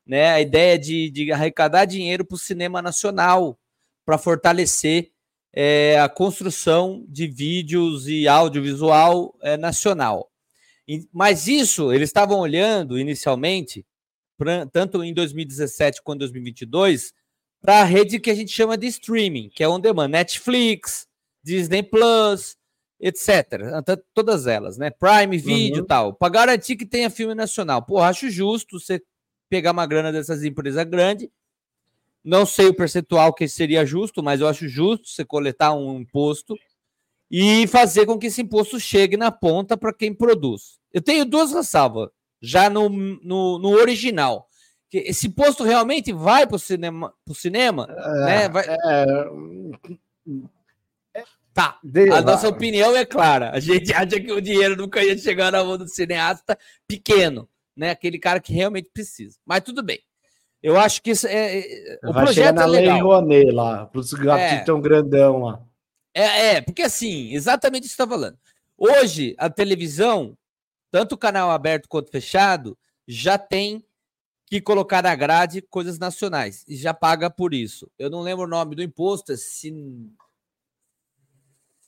Né? 0.05 0.29
A 0.31 0.41
ideia 0.41 0.77
de, 0.77 1.09
de 1.09 1.31
arrecadar 1.31 1.85
dinheiro 1.85 2.25
para 2.25 2.35
o 2.35 2.39
cinema 2.39 2.83
nacional, 2.83 3.57
para 4.05 4.19
fortalecer 4.19 5.13
é, 5.53 6.01
a 6.01 6.09
construção 6.09 7.07
de 7.09 7.29
vídeos 7.29 8.09
e 8.09 8.27
audiovisual 8.27 9.39
é, 9.41 9.57
nacional. 9.57 10.34
Mas 11.13 11.47
isso, 11.47 11.93
eles 11.93 12.09
estavam 12.09 12.39
olhando 12.39 12.99
inicialmente, 12.99 13.87
pra, 14.37 14.67
tanto 14.67 15.03
em 15.03 15.15
2017 15.15 16.03
quanto 16.03 16.19
em 16.19 16.21
2022, 16.21 17.13
para 17.61 17.81
a 17.81 17.85
rede 17.85 18.21
que 18.21 18.31
a 18.31 18.35
gente 18.35 18.53
chama 18.53 18.77
de 18.77 18.87
streaming, 18.87 19.49
que 19.49 19.63
é 19.63 19.69
on 19.69 19.81
demand, 19.81 20.09
Netflix, 20.09 21.07
Disney 21.43 21.83
Plus, 21.83 22.57
etc. 23.01 23.47
Todas 24.13 24.47
elas, 24.47 24.77
né? 24.77 24.91
Prime 24.91 25.39
Video 25.39 25.79
e 25.79 25.81
uhum. 25.81 25.87
tal, 25.87 26.15
para 26.15 26.29
garantir 26.29 26.77
que 26.77 26.85
tenha 26.85 27.09
filme 27.09 27.35
nacional. 27.35 27.83
Pô, 27.83 28.01
acho 28.01 28.31
justo 28.31 28.79
você 28.79 29.03
pegar 29.49 29.73
uma 29.73 29.87
grana 29.87 30.13
dessas 30.13 30.45
empresas 30.45 30.85
grandes. 30.85 31.29
Não 32.23 32.47
sei 32.47 32.67
o 32.67 32.75
percentual 32.75 33.35
que 33.35 33.47
seria 33.47 33.85
justo, 33.85 34.23
mas 34.23 34.41
eu 34.41 34.49
acho 34.49 34.67
justo 34.67 35.09
você 35.09 35.25
coletar 35.25 35.75
um 35.75 36.01
imposto 36.01 36.57
e 37.37 37.67
fazer 37.67 38.07
com 38.07 38.17
que 38.17 38.29
esse 38.29 38.43
imposto 38.43 38.79
chegue 38.79 39.17
na 39.17 39.33
ponta 39.33 39.77
para 39.77 39.93
quem 39.93 40.15
produz. 40.15 40.79
Eu 40.93 41.03
tenho 41.03 41.25
duas 41.25 41.53
ressalvas 41.53 42.09
já 42.41 42.71
no, 42.71 42.89
no, 42.89 43.59
no, 43.59 43.71
original, 43.71 44.47
Que 44.89 44.99
esse 44.99 45.29
posto 45.29 45.65
realmente 45.65 46.13
vai 46.13 46.47
para 46.47 46.55
o 46.55 46.59
cinema, 46.61 47.13
pro 47.25 47.35
cinema 47.35 47.89
É, 47.91 48.25
né? 48.25 48.49
Vai- 48.49 48.65
é, 48.69 49.07
Tá. 51.53 51.79
A 52.17 52.21
nossa 52.21 52.49
opinião 52.49 52.97
é 52.97 53.05
clara. 53.05 53.51
A 53.53 53.61
gente 53.61 53.93
acha 53.95 54.21
que 54.21 54.33
o 54.33 54.41
dinheiro 54.41 54.77
nunca 54.77 55.03
ia 55.05 55.17
chegar 55.17 55.53
na 55.53 55.63
mão 55.63 55.79
do 55.79 55.87
cineasta 55.89 56.59
pequeno, 56.87 57.49
né? 57.77 57.91
Aquele 57.91 58.19
cara 58.19 58.41
que 58.41 58.53
realmente 58.53 58.91
precisa. 58.93 59.39
Mas 59.47 59.61
tudo 59.63 59.83
bem. 59.83 60.01
Eu 60.63 60.79
acho 60.79 61.01
que 61.03 61.11
isso 61.11 61.27
é, 61.29 61.59
é- 61.61 61.99
o 62.05 62.13
vai 62.13 62.27
chegar 62.33 62.53
projeto 62.53 62.55
na 62.57 62.63
é 62.63 62.67
Lei 62.67 62.81
legal. 62.83 63.01
Rouanet 63.03 63.51
lá, 63.53 63.87
para 63.87 64.01
os 64.01 64.13
gatos 64.13 64.45
É. 64.45 64.59
tão 64.65 64.81
grandão 64.81 65.39
lá. 65.43 65.61
É, 66.15 66.55
é, 66.55 66.61
porque 66.61 66.83
assim, 66.83 67.35
exatamente 67.35 67.87
isso 67.87 67.95
que 67.95 67.97
você 67.97 68.03
está 68.05 68.15
falando. 68.15 68.39
Hoje, 68.79 69.35
a 69.37 69.51
televisão, 69.51 70.39
tanto 70.91 71.17
o 71.17 71.19
canal 71.19 71.51
aberto 71.51 71.89
quanto 71.89 72.11
fechado, 72.11 72.79
já 73.07 73.37
tem 73.37 73.85
que 74.47 74.61
colocar 74.61 75.03
na 75.03 75.15
grade 75.15 75.61
coisas 75.63 75.99
nacionais 75.99 76.65
e 76.69 76.77
já 76.77 76.95
paga 76.95 77.29
por 77.29 77.53
isso. 77.53 77.91
Eu 77.99 78.09
não 78.09 78.21
lembro 78.21 78.45
o 78.45 78.49
nome 78.49 78.77
do 78.77 78.83
imposto, 78.83 79.33
é 79.33 79.37
Cine... 79.37 80.13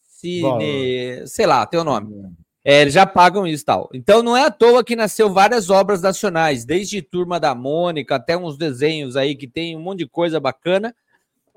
Cine... 0.02 1.26
Sei 1.26 1.46
lá, 1.46 1.64
tem 1.66 1.78
o 1.78 1.84
nome. 1.84 2.34
É, 2.64 2.80
eles 2.82 2.94
já 2.94 3.06
pagam 3.06 3.46
isso 3.46 3.62
e 3.62 3.66
tal. 3.66 3.88
Então 3.94 4.24
não 4.24 4.36
é 4.36 4.46
à 4.46 4.50
toa 4.50 4.82
que 4.82 4.96
nasceu 4.96 5.32
várias 5.32 5.70
obras 5.70 6.02
nacionais, 6.02 6.64
desde 6.64 7.00
Turma 7.00 7.38
da 7.38 7.54
Mônica 7.54 8.16
até 8.16 8.36
uns 8.36 8.58
desenhos 8.58 9.16
aí 9.16 9.36
que 9.36 9.46
tem 9.46 9.76
um 9.76 9.80
monte 9.80 10.00
de 10.00 10.08
coisa 10.08 10.40
bacana, 10.40 10.92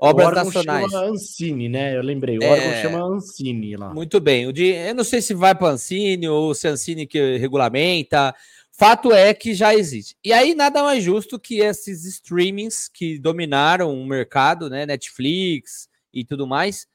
obras 0.01 0.25
o 0.25 0.29
órgão 0.29 0.44
nacionais. 0.46 0.91
chama 0.91 1.06
Ancine, 1.06 1.70
né? 1.70 1.96
Eu 1.98 2.01
lembrei. 2.01 2.38
O 2.38 2.44
É. 2.44 2.50
órgão 2.50 2.82
chama 2.82 3.03
Ancine 3.15 3.75
lá. 3.75 3.94
Muito 3.94 4.20
bem. 4.20 4.48
O 4.48 4.53
de, 4.53 4.65
eu 4.68 4.96
não 4.96 5.03
sei 5.03 5.22
se 5.22 5.34
vai 5.34 5.53
para 5.56 5.70
Ancine 5.74 6.27
ou 6.27 6.53
se 6.56 6.68
a 6.68 6.72
Ancine 6.72 7.06
que 7.08 7.38
regulamenta. 7.38 8.34
Fato 8.72 9.12
é 9.12 9.34
que 9.34 9.53
já 9.53 9.75
existe. 9.75 10.15
E 10.24 10.32
aí 10.32 10.56
nada 10.56 10.82
mais 10.84 11.03
justo 11.03 11.38
que 11.38 11.60
esses 11.60 12.06
streamings 12.06 12.88
que 12.88 13.20
dominaram 13.20 13.94
o 13.94 14.06
mercado, 14.06 14.70
né, 14.70 14.86
Netflix 14.86 15.89
e 16.13 16.24
tudo 16.24 16.48
mais, 16.48 16.88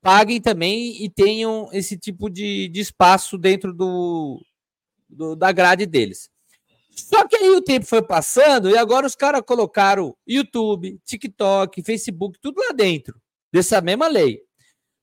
paguem 0.00 0.40
também 0.40 1.02
e 1.04 1.10
tenham 1.10 1.68
esse 1.72 1.98
tipo 1.98 2.30
de, 2.30 2.68
de 2.68 2.80
espaço 2.80 3.36
dentro 3.36 3.72
do, 3.74 4.40
do- 5.08 5.34
da 5.34 5.50
grade 5.50 5.84
deles. 5.84 6.30
Só 6.94 7.26
que 7.26 7.36
aí 7.36 7.50
o 7.50 7.62
tempo 7.62 7.86
foi 7.86 8.02
passando 8.02 8.70
e 8.70 8.76
agora 8.76 9.06
os 9.06 9.14
caras 9.14 9.42
colocaram 9.46 10.16
YouTube, 10.26 11.00
TikTok, 11.04 11.82
Facebook, 11.82 12.38
tudo 12.40 12.60
lá 12.60 12.72
dentro 12.72 13.20
dessa 13.52 13.80
mesma 13.80 14.08
lei. 14.08 14.40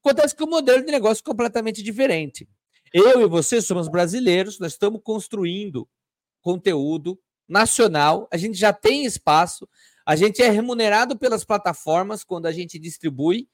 Acontece 0.04 0.36
que 0.36 0.44
o 0.44 0.48
modelo 0.48 0.84
de 0.84 0.92
negócio 0.92 1.22
é 1.22 1.26
completamente 1.26 1.84
diferente. 1.84 2.48
Eu 2.94 3.22
e 3.22 3.28
você 3.28 3.62
somos 3.62 3.88
brasileiros, 3.88 4.60
nós 4.60 4.74
estamos 4.74 5.02
construindo 5.04 5.88
conteúdo 6.42 7.20
nacional, 7.48 8.28
a 8.32 8.38
gente 8.38 8.58
já 8.58 8.72
tem 8.72 9.06
espaço, 9.06 9.68
a 10.06 10.16
gente 10.16 10.42
é 10.42 10.50
remunerado 10.50 11.18
pelas 11.18 11.44
plataformas 11.44 12.24
quando 12.24 12.46
a 12.46 12.52
gente 12.52 12.80
distribui, 12.80 13.48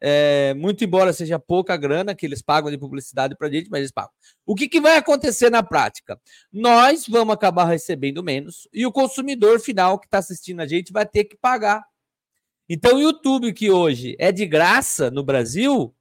é, 0.00 0.54
muito 0.54 0.82
embora 0.82 1.12
seja 1.12 1.38
pouca 1.38 1.76
grana 1.76 2.14
que 2.14 2.26
eles 2.26 2.42
pagam 2.42 2.70
de 2.70 2.78
publicidade 2.78 3.36
para 3.36 3.48
a 3.48 3.50
gente, 3.50 3.70
mas 3.70 3.80
eles 3.80 3.92
pagam. 3.92 4.10
O 4.44 4.54
que, 4.54 4.68
que 4.68 4.80
vai 4.80 4.96
acontecer 4.96 5.50
na 5.50 5.62
prática? 5.62 6.20
Nós 6.52 7.06
vamos 7.06 7.34
acabar 7.34 7.64
recebendo 7.64 8.22
menos 8.22 8.68
e 8.72 8.84
o 8.84 8.92
consumidor 8.92 9.60
final 9.60 9.98
que 9.98 10.06
está 10.06 10.18
assistindo 10.18 10.60
a 10.60 10.66
gente 10.66 10.92
vai 10.92 11.06
ter 11.06 11.24
que 11.24 11.36
pagar. 11.36 11.84
Então, 12.68 12.96
o 12.96 13.00
YouTube, 13.00 13.52
que 13.52 13.70
hoje 13.70 14.16
é 14.18 14.32
de 14.32 14.46
graça 14.46 15.10
no 15.10 15.22
Brasil, 15.22 15.94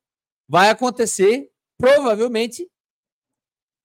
vai 0.47 0.69
acontecer 0.69 1.49
provavelmente 1.77 2.69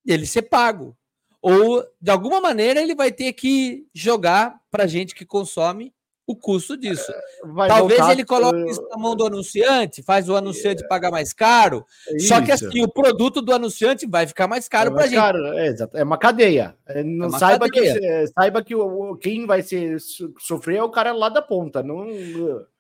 ele 0.07 0.27
ser 0.27 0.43
pago. 0.43 0.97
Ou, 1.43 1.85
de 2.01 2.11
alguma 2.11 2.41
maneira, 2.41 2.81
ele 2.81 2.95
vai 2.95 3.13
ter 3.13 3.33
que 3.33 3.87
jogar 3.95 4.61
para 4.71 4.85
a 4.85 4.87
gente 4.87 5.15
que 5.15 5.25
consome 5.25 5.95
o 6.27 6.35
custo 6.35 6.77
disso. 6.77 7.13
Vai 7.45 7.69
Talvez 7.69 7.99
voltar- 8.01 8.13
ele 8.15 8.25
coloque 8.25 8.71
isso 8.71 8.87
na 8.91 8.97
mão 8.97 9.15
do 9.15 9.27
anunciante, 9.27 10.03
faz 10.03 10.29
o 10.29 10.35
anunciante 10.37 10.87
pagar 10.89 11.11
mais 11.11 11.33
caro. 11.33 11.85
Só 12.19 12.41
que 12.43 12.51
assim, 12.51 12.83
o 12.83 12.89
produto 12.89 13.41
do 13.41 13.55
anunciante 13.55 14.07
vai 14.07 14.27
ficar 14.27 14.49
mais 14.49 14.69
caro 14.69 14.89
É 14.89 14.91
para 14.91 14.99
mais 15.01 15.11
gente. 15.11 15.21
caro, 15.21 15.39
é, 15.59 15.67
exato. 15.69 15.97
É 15.97 16.03
uma 16.03 16.19
cadeia. 16.19 16.75
É, 16.87 17.05
não 17.05 17.29
uma 17.29 17.39
saiba, 17.39 17.69
cadeia. 17.69 17.99
Que, 18.01 18.07
é, 18.07 18.27
saiba 18.27 18.63
que 18.65 18.75
o, 18.75 19.17
quem 19.17 19.47
vai 19.47 19.63
so- 19.63 20.35
sofrer 20.41 20.79
é 20.79 20.83
o 20.83 20.91
cara 20.91 21.13
lá 21.13 21.29
da 21.29 21.41
ponta. 21.41 21.83
Não, 21.83 22.05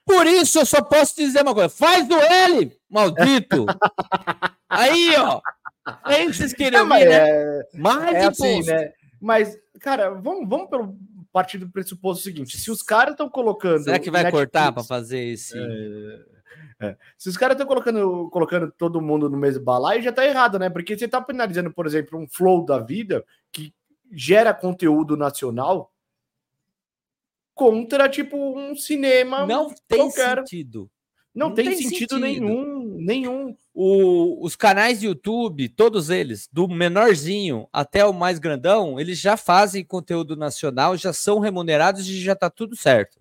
Por 0.04 0.26
isso 0.26 0.58
eu 0.60 0.66
só 0.66 0.82
posso 0.82 1.16
dizer 1.16 1.42
uma 1.42 1.54
coisa: 1.54 1.68
faz 1.68 2.06
do 2.08 2.14
L, 2.20 2.72
maldito! 2.90 3.66
Aí, 4.68 5.14
ó. 5.18 5.40
É 6.08 6.22
isso 6.24 6.30
que 6.32 6.36
vocês 6.38 6.52
queriam 6.52 6.82
Não, 6.82 6.88
mas 6.88 7.02
ouvir, 7.04 7.14
né? 7.14 7.28
é, 7.28 7.62
Mais 7.74 8.14
é 8.14 8.26
assim, 8.26 8.62
né? 8.64 8.92
Mas, 9.20 9.56
cara, 9.80 10.10
vamos, 10.10 10.48
vamos 10.48 10.68
pelo 10.68 10.96
partir 11.36 11.58
do 11.58 11.68
pressuposto 11.68 12.24
seguinte: 12.24 12.56
se 12.56 12.70
os 12.70 12.82
caras 12.82 13.12
estão 13.12 13.28
colocando. 13.28 13.84
Será 13.84 13.98
que 13.98 14.10
vai 14.10 14.22
Netflix- 14.22 14.50
cortar 14.52 14.72
para 14.72 14.82
fazer 14.82 15.20
esse. 15.22 15.54
É. 16.80 16.96
Se 17.18 17.28
os 17.28 17.36
caras 17.36 17.54
estão 17.56 17.66
colocando, 17.66 18.30
colocando 18.30 18.72
todo 18.72 19.02
mundo 19.02 19.28
no 19.28 19.36
mesmo 19.36 19.62
balaio, 19.62 20.00
já 20.02 20.10
tá 20.10 20.24
errado, 20.24 20.58
né? 20.58 20.70
Porque 20.70 20.96
você 20.96 21.06
tá 21.06 21.20
penalizando, 21.20 21.70
por 21.70 21.86
exemplo, 21.86 22.18
um 22.18 22.26
flow 22.26 22.64
da 22.64 22.78
vida 22.78 23.22
que 23.52 23.74
gera 24.10 24.54
conteúdo 24.54 25.14
nacional 25.14 25.92
contra, 27.54 28.08
tipo, 28.08 28.36
um 28.58 28.74
cinema. 28.74 29.46
Não 29.46 29.68
tem 29.86 29.98
qualquer. 29.98 30.38
sentido. 30.38 30.90
Não, 31.34 31.48
não 31.48 31.54
tem, 31.54 31.66
tem 31.66 31.76
sentido, 31.76 32.14
sentido. 32.14 32.18
nenhum. 32.18 32.96
Nenhum. 32.98 33.56
O- 33.78 34.42
os 34.42 34.56
canais 34.56 35.00
de 35.00 35.06
YouTube, 35.06 35.68
todos 35.68 36.08
eles, 36.08 36.48
do 36.50 36.66
menorzinho 36.66 37.68
até 37.70 38.06
o 38.06 38.12
mais 38.14 38.38
grandão, 38.38 38.98
eles 38.98 39.18
já 39.18 39.36
fazem 39.36 39.84
conteúdo 39.84 40.34
nacional, 40.34 40.96
já 40.96 41.12
são 41.12 41.40
remunerados 41.40 42.08
e 42.08 42.18
já 42.22 42.34
tá 42.34 42.48
tudo 42.48 42.74
certo. 42.74 43.18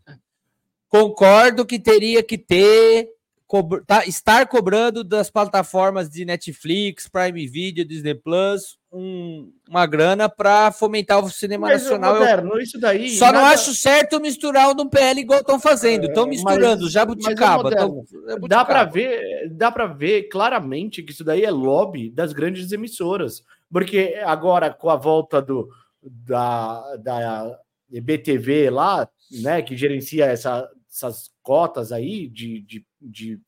Concordo 0.88 1.66
que 1.66 1.78
teria 1.78 2.24
que 2.24 2.38
ter, 2.38 3.10
cobr- 3.48 3.84
tá- 3.86 4.06
estar 4.06 4.48
cobrando 4.48 5.04
das 5.04 5.30
plataformas 5.30 6.10
de 6.10 6.26
Netflix, 6.26 7.08
Prime 7.08 7.48
Video, 7.48 7.86
Disney 7.86 8.16
Plus, 8.16 8.78
um- 8.92 9.52
uma 9.70 9.86
grana 9.86 10.28
para 10.28 10.72
fomentar 10.72 11.24
o 11.24 11.30
cinema 11.30 11.68
Mas, 11.68 11.84
nacional. 11.84 12.16
Eu 12.16 12.20
moderno, 12.22 12.60
isso 12.60 12.80
daí. 12.80 13.12
só 13.18 13.28
não 13.28 13.42
nada- 13.42 13.54
acho 13.54 13.74
certo 13.76 14.20
misturar 14.20 14.70
o 14.70 14.74
do 14.74 14.90
PL 14.90 15.20
igual 15.22 15.42
estão 15.42 15.60
fazendo. 15.60 16.06
Estão 16.08 16.24
É, 16.24 16.28
mas- 16.28 16.36
misturando 16.38 16.82
mas 16.84 16.90
é 16.90 16.94
jabuticaba. 16.94 17.64
moderno. 17.64 18.06
tão- 18.40 18.48
Dá 18.48 18.66
para 18.66 18.84
ver, 18.86 19.50
dá 19.52 19.72
para 19.72 19.86
ver 19.88 20.24
claramente 20.30 21.04
que 21.04 21.12
isso 21.12 21.24
daí 21.24 21.44
é 21.44 21.52
lobby 21.52 22.10
das 22.10 22.34
grandes 22.34 22.72
emissoras, 22.72 23.44
porque 23.72 24.20
agora 24.26 24.74
com 24.74 24.90
a 24.90 24.96
volta 24.96 25.42
do 25.42 25.70
da, 26.08 26.96
da 26.98 27.60
BTV 27.90 28.70
lá, 28.70 29.10
né, 29.42 29.62
que 29.62 29.76
gerencia 29.76 30.26
essa- 30.26 30.70
essas 30.90 31.32
cotas 31.46 31.92
aí 31.92 32.28
de, 32.28 32.62
de, 32.62 32.86
de 33.00 33.40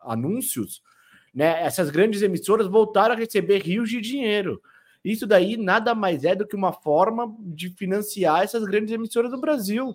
anúncios, 0.00 0.82
né, 1.34 1.62
essas 1.64 1.90
grandes 1.90 2.22
emissoras 2.22 2.66
voltaram 2.66 3.14
a 3.14 3.18
receber 3.18 3.62
rios 3.62 3.88
de 3.88 4.00
dinheiro. 4.00 4.60
Isso 5.02 5.26
daí 5.26 5.56
nada 5.56 5.94
mais 5.94 6.24
é 6.24 6.34
do 6.34 6.46
que 6.46 6.54
uma 6.54 6.72
forma 6.72 7.34
de 7.40 7.70
financiar 7.70 8.42
essas 8.42 8.64
grandes 8.64 8.92
emissoras 8.92 9.30
do 9.30 9.40
Brasil 9.40 9.94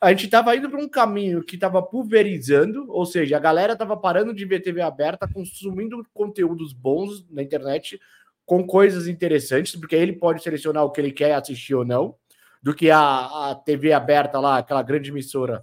a 0.00 0.10
gente 0.10 0.24
estava 0.24 0.56
indo 0.56 0.70
para 0.70 0.80
um 0.80 0.88
caminho 0.88 1.44
que 1.44 1.56
estava 1.56 1.82
pulverizando, 1.82 2.86
ou 2.88 3.04
seja, 3.04 3.36
a 3.36 3.40
galera 3.40 3.74
estava 3.74 3.94
parando 3.96 4.32
de 4.32 4.46
ver 4.46 4.60
TV 4.60 4.80
aberta, 4.80 5.28
consumindo 5.28 6.02
conteúdos 6.14 6.72
bons 6.72 7.26
na 7.28 7.42
internet, 7.42 8.00
com 8.46 8.66
coisas 8.66 9.06
interessantes, 9.06 9.76
porque 9.76 9.94
ele 9.94 10.14
pode 10.14 10.42
selecionar 10.42 10.84
o 10.84 10.90
que 10.90 11.02
ele 11.02 11.12
quer 11.12 11.34
assistir 11.34 11.74
ou 11.74 11.84
não, 11.84 12.14
do 12.62 12.74
que 12.74 12.90
a, 12.90 13.50
a 13.50 13.54
TV 13.54 13.92
aberta 13.92 14.40
lá, 14.40 14.56
aquela 14.56 14.82
grande 14.82 15.10
emissora, 15.10 15.62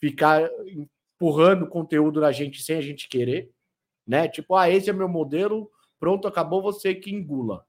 ficar 0.00 0.48
empurrando 0.66 1.66
conteúdo 1.66 2.20
na 2.20 2.32
gente 2.32 2.62
sem 2.62 2.76
a 2.76 2.80
gente 2.80 3.08
querer, 3.08 3.50
né? 4.06 4.28
Tipo, 4.28 4.54
ah, 4.54 4.70
esse 4.70 4.88
é 4.88 4.92
meu 4.92 5.08
modelo, 5.08 5.70
pronto, 5.98 6.28
acabou 6.28 6.62
você 6.62 6.94
que 6.94 7.12
engula. 7.14 7.64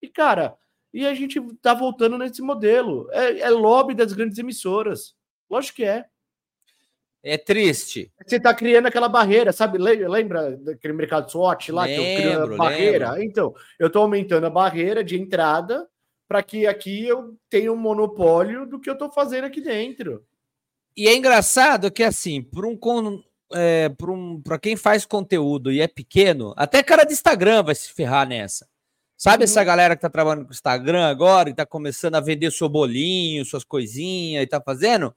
E, 0.00 0.08
cara, 0.08 0.56
e 0.92 1.06
a 1.06 1.14
gente 1.14 1.40
tá 1.60 1.74
voltando 1.74 2.16
nesse 2.16 2.40
modelo. 2.40 3.08
É, 3.10 3.40
é 3.40 3.50
lobby 3.50 3.94
das 3.94 4.12
grandes 4.12 4.38
emissoras. 4.38 5.16
Lógico 5.50 5.76
que 5.76 5.84
é. 5.84 6.04
É 7.22 7.38
triste. 7.38 8.12
Você 8.24 8.38
tá 8.38 8.52
criando 8.54 8.86
aquela 8.86 9.08
barreira, 9.08 9.50
sabe? 9.50 9.78
Le- 9.78 10.06
Lembra 10.06 10.56
daquele 10.58 10.92
mercado 10.92 11.30
SWOT 11.30 11.72
lá 11.72 11.88
que 11.88 11.96
eu 11.96 12.14
criei 12.14 12.34
a 12.34 12.38
Lembro, 12.40 12.56
barreira? 12.58 13.24
Então, 13.24 13.54
eu 13.78 13.88
tô 13.90 14.00
aumentando 14.00 14.46
a 14.46 14.50
barreira 14.50 15.02
de 15.02 15.18
entrada 15.18 15.88
para 16.28 16.42
que 16.42 16.66
aqui 16.66 17.06
eu 17.06 17.34
tenha 17.48 17.72
um 17.72 17.76
monopólio 17.76 18.66
do 18.66 18.78
que 18.78 18.90
eu 18.90 18.96
tô 18.96 19.10
fazendo 19.10 19.44
aqui 19.44 19.60
dentro. 19.60 20.24
E 20.96 21.08
é 21.08 21.14
engraçado 21.16 21.90
que, 21.90 22.02
assim, 22.02 22.40
para 22.42 22.66
um, 22.66 23.22
é, 23.52 23.88
pra 23.88 24.10
um, 24.12 24.40
quem 24.62 24.76
faz 24.76 25.04
conteúdo 25.04 25.72
e 25.72 25.80
é 25.80 25.88
pequeno, 25.88 26.54
até 26.56 26.82
cara 26.82 27.04
de 27.04 27.12
Instagram 27.12 27.62
vai 27.64 27.74
se 27.74 27.92
ferrar 27.92 28.28
nessa. 28.28 28.66
Sabe 29.16 29.38
Uhum. 29.38 29.44
essa 29.44 29.64
galera 29.64 29.94
que 29.96 30.02
tá 30.02 30.10
trabalhando 30.10 30.44
com 30.46 30.52
Instagram 30.52 31.04
agora 31.06 31.48
e 31.50 31.54
tá 31.54 31.64
começando 31.64 32.14
a 32.16 32.20
vender 32.20 32.50
seu 32.52 32.68
bolinho, 32.68 33.44
suas 33.44 33.64
coisinhas 33.64 34.42
e 34.42 34.46
tá 34.46 34.60
fazendo? 34.60 35.14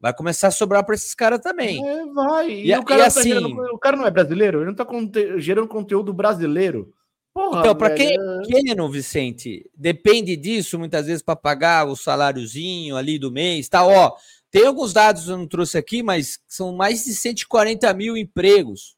Vai 0.00 0.12
começar 0.14 0.48
a 0.48 0.50
sobrar 0.50 0.84
para 0.84 0.94
esses 0.94 1.14
caras 1.14 1.40
também. 1.40 1.86
É, 1.86 2.04
vai. 2.06 2.50
E, 2.50 2.70
E- 2.70 2.76
o, 2.78 2.84
cara 2.84 3.00
e 3.00 3.02
tá 3.04 3.06
assim- 3.08 3.28
gerando- 3.30 3.60
o 3.74 3.78
cara 3.78 3.96
não 3.96 4.06
é 4.06 4.10
brasileiro? 4.10 4.58
Ele 4.58 4.66
não 4.66 4.74
tá 4.74 4.84
conte- 4.84 5.40
gerando 5.40 5.68
conteúdo 5.68 6.12
brasileiro. 6.12 6.92
Porra, 7.34 7.60
então, 7.60 7.74
para 7.74 7.94
quem 7.96 8.14
é 8.14 8.38
pequeno, 8.42 8.88
Vicente, 8.88 9.68
depende 9.74 10.36
disso 10.36 10.78
muitas 10.78 11.06
vezes 11.06 11.20
para 11.20 11.34
pagar 11.34 11.84
o 11.84 11.96
saláriozinho 11.96 12.96
ali 12.96 13.18
do 13.18 13.32
mês, 13.32 13.68
tá? 13.68 13.84
Ó, 13.84 14.16
tem 14.52 14.64
alguns 14.64 14.92
dados 14.92 15.24
que 15.24 15.30
eu 15.30 15.36
não 15.36 15.48
trouxe 15.48 15.76
aqui, 15.76 16.00
mas 16.00 16.38
são 16.46 16.72
mais 16.76 17.04
de 17.04 17.12
140 17.12 17.92
mil 17.92 18.16
empregos 18.16 18.96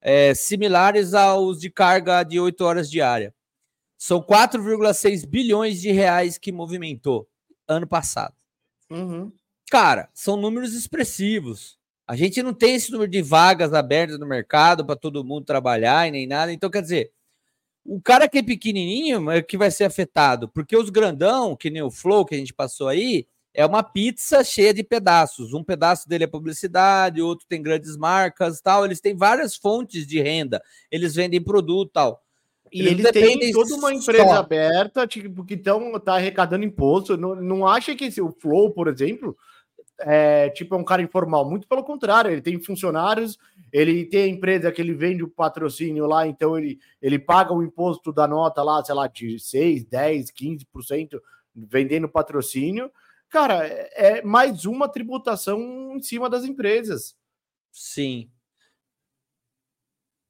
é, 0.00 0.32
similares 0.32 1.12
aos 1.12 1.60
de 1.60 1.68
carga 1.68 2.22
de 2.22 2.40
8 2.40 2.64
horas 2.64 2.90
diária. 2.90 3.34
São 3.98 4.22
4,6 4.22 5.26
bilhões 5.26 5.82
de 5.82 5.92
reais 5.92 6.38
que 6.38 6.50
movimentou 6.50 7.28
ano 7.68 7.86
passado. 7.86 8.34
Uhum. 8.88 9.30
Cara, 9.70 10.08
são 10.14 10.34
números 10.38 10.72
expressivos. 10.72 11.78
A 12.06 12.16
gente 12.16 12.42
não 12.42 12.54
tem 12.54 12.74
esse 12.76 12.90
número 12.90 13.10
de 13.10 13.20
vagas 13.20 13.74
abertas 13.74 14.18
no 14.18 14.26
mercado 14.26 14.86
para 14.86 14.96
todo 14.96 15.22
mundo 15.22 15.44
trabalhar 15.44 16.08
e 16.08 16.10
nem 16.10 16.26
nada. 16.26 16.50
Então, 16.50 16.70
quer 16.70 16.80
dizer, 16.80 17.12
o 17.90 18.00
cara 18.00 18.28
que 18.28 18.38
é 18.38 18.42
pequenininho 18.42 19.28
é 19.32 19.42
que 19.42 19.58
vai 19.58 19.68
ser 19.68 19.82
afetado, 19.82 20.48
porque 20.48 20.76
os 20.76 20.90
grandão, 20.90 21.56
que 21.56 21.68
nem 21.68 21.82
o 21.82 21.90
Flow 21.90 22.24
que 22.24 22.36
a 22.36 22.38
gente 22.38 22.54
passou 22.54 22.86
aí, 22.86 23.26
é 23.52 23.66
uma 23.66 23.82
pizza 23.82 24.44
cheia 24.44 24.72
de 24.72 24.84
pedaços. 24.84 25.52
Um 25.52 25.64
pedaço 25.64 26.08
dele 26.08 26.22
é 26.22 26.28
publicidade, 26.28 27.20
outro 27.20 27.48
tem 27.48 27.60
grandes 27.60 27.96
marcas, 27.96 28.60
tal. 28.60 28.84
Eles 28.84 29.00
têm 29.00 29.16
várias 29.16 29.56
fontes 29.56 30.06
de 30.06 30.22
renda. 30.22 30.62
Eles 30.88 31.16
vendem 31.16 31.42
produto, 31.42 31.90
tal. 31.92 32.22
E 32.72 32.80
eles, 32.80 33.04
eles 33.04 33.10
têm 33.10 33.50
toda 33.50 33.74
uma 33.74 33.92
empresa 33.92 34.24
só. 34.24 34.34
aberta, 34.34 35.04
tipo, 35.04 35.44
que 35.44 35.54
estão 35.54 35.98
tá 35.98 36.14
arrecadando 36.14 36.64
imposto. 36.64 37.16
Não, 37.16 37.34
não 37.34 37.66
acha 37.66 37.96
que 37.96 38.04
esse, 38.04 38.20
o 38.20 38.30
Flow, 38.30 38.70
por 38.70 38.86
exemplo, 38.86 39.36
é 40.00 40.50
tipo 40.50 40.74
é 40.74 40.78
um 40.78 40.84
cara 40.84 41.02
informal. 41.02 41.48
Muito 41.48 41.66
pelo 41.68 41.84
contrário, 41.84 42.30
ele 42.30 42.40
tem 42.40 42.60
funcionários, 42.60 43.38
ele 43.72 44.04
tem 44.04 44.24
a 44.24 44.28
empresa 44.28 44.72
que 44.72 44.80
ele 44.80 44.94
vende 44.94 45.22
o 45.22 45.28
patrocínio 45.28 46.06
lá, 46.06 46.26
então 46.26 46.58
ele, 46.58 46.78
ele 47.00 47.18
paga 47.18 47.52
o 47.52 47.62
imposto 47.62 48.12
da 48.12 48.26
nota 48.26 48.62
lá, 48.62 48.84
sei 48.84 48.94
lá, 48.94 49.06
de 49.06 49.38
6, 49.38 49.84
10, 49.84 50.30
15% 50.30 51.20
vendendo 51.54 52.08
patrocínio. 52.08 52.90
Cara, 53.28 53.66
é, 53.66 54.18
é 54.18 54.22
mais 54.22 54.64
uma 54.64 54.88
tributação 54.88 55.96
em 55.96 56.02
cima 56.02 56.28
das 56.28 56.44
empresas. 56.44 57.14
Sim. 57.72 58.30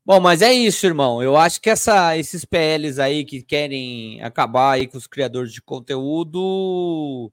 Bom, 0.05 0.19
mas 0.19 0.43
é 0.43 0.53
isso, 0.53 0.87
irmão. 0.87 1.23
Eu 1.23 1.37
acho 1.37 1.61
que 1.61 1.71
essa, 1.71 2.17
esses 2.19 2.45
PLs 2.45 2.99
aí 2.99 3.25
que 3.25 3.43
querem 3.43 4.21
acabar 4.23 4.73
aí 4.73 4.87
com 4.89 4.99
os 4.99 5.07
criadores 5.07 5.53
de 5.53 5.63
conteúdo 5.63 7.33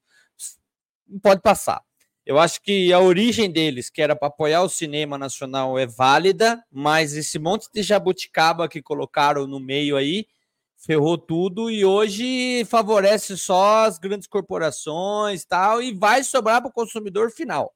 pode 1.22 1.42
passar. 1.42 1.87
Eu 2.28 2.38
acho 2.38 2.62
que 2.62 2.92
a 2.92 3.00
origem 3.00 3.50
deles, 3.50 3.90
que 3.90 4.02
era 4.02 4.14
para 4.14 4.28
apoiar 4.28 4.62
o 4.62 4.68
cinema 4.68 5.18
nacional, 5.18 5.80
é 5.80 5.88
válida, 5.88 6.62
mas 6.70 7.16
esse 7.16 7.40
monte 7.40 7.70
de 7.74 7.82
jabuticaba 7.82 8.68
que 8.68 8.82
colocaram 8.82 9.48
no 9.48 9.62
meio 9.62 9.96
aí 9.96 10.28
ferrou 10.76 11.18
tudo 11.18 11.72
e 11.72 11.86
hoje 11.86 12.66
favorece 12.66 13.38
só 13.38 13.86
as 13.86 13.98
grandes 13.98 14.28
corporações 14.28 15.46
tal 15.46 15.82
e 15.82 15.94
vai 15.94 16.22
sobrar 16.22 16.62
para 16.62 16.68
o 16.68 16.74
consumidor 16.74 17.32
final. 17.32 17.74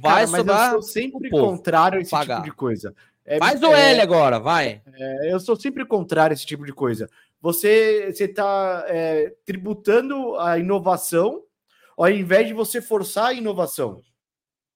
Vai 0.00 0.26
Cara, 0.26 0.38
sobrar. 0.38 0.72
eu 0.72 0.82
sou 0.82 0.90
sempre 0.90 1.30
contrário 1.30 2.00
a 2.00 2.02
esse 2.02 2.10
pagar. 2.10 2.38
tipo 2.38 2.50
de 2.50 2.56
coisa. 2.56 2.92
É, 3.24 3.38
Faz 3.38 3.62
o 3.62 3.66
é, 3.66 3.92
L 3.92 4.00
agora, 4.00 4.40
vai. 4.40 4.82
É, 4.94 5.32
eu 5.32 5.38
sou 5.38 5.54
sempre 5.54 5.86
contrário 5.86 6.34
a 6.34 6.36
esse 6.36 6.44
tipo 6.44 6.66
de 6.66 6.72
coisa. 6.72 7.08
Você 7.40 8.12
está 8.18 8.84
é, 8.88 9.32
tributando 9.46 10.36
a 10.40 10.58
inovação 10.58 11.44
ao 12.04 12.10
invés 12.10 12.46
de 12.46 12.54
você 12.54 12.80
forçar 12.80 13.26
a 13.26 13.32
inovação. 13.32 14.02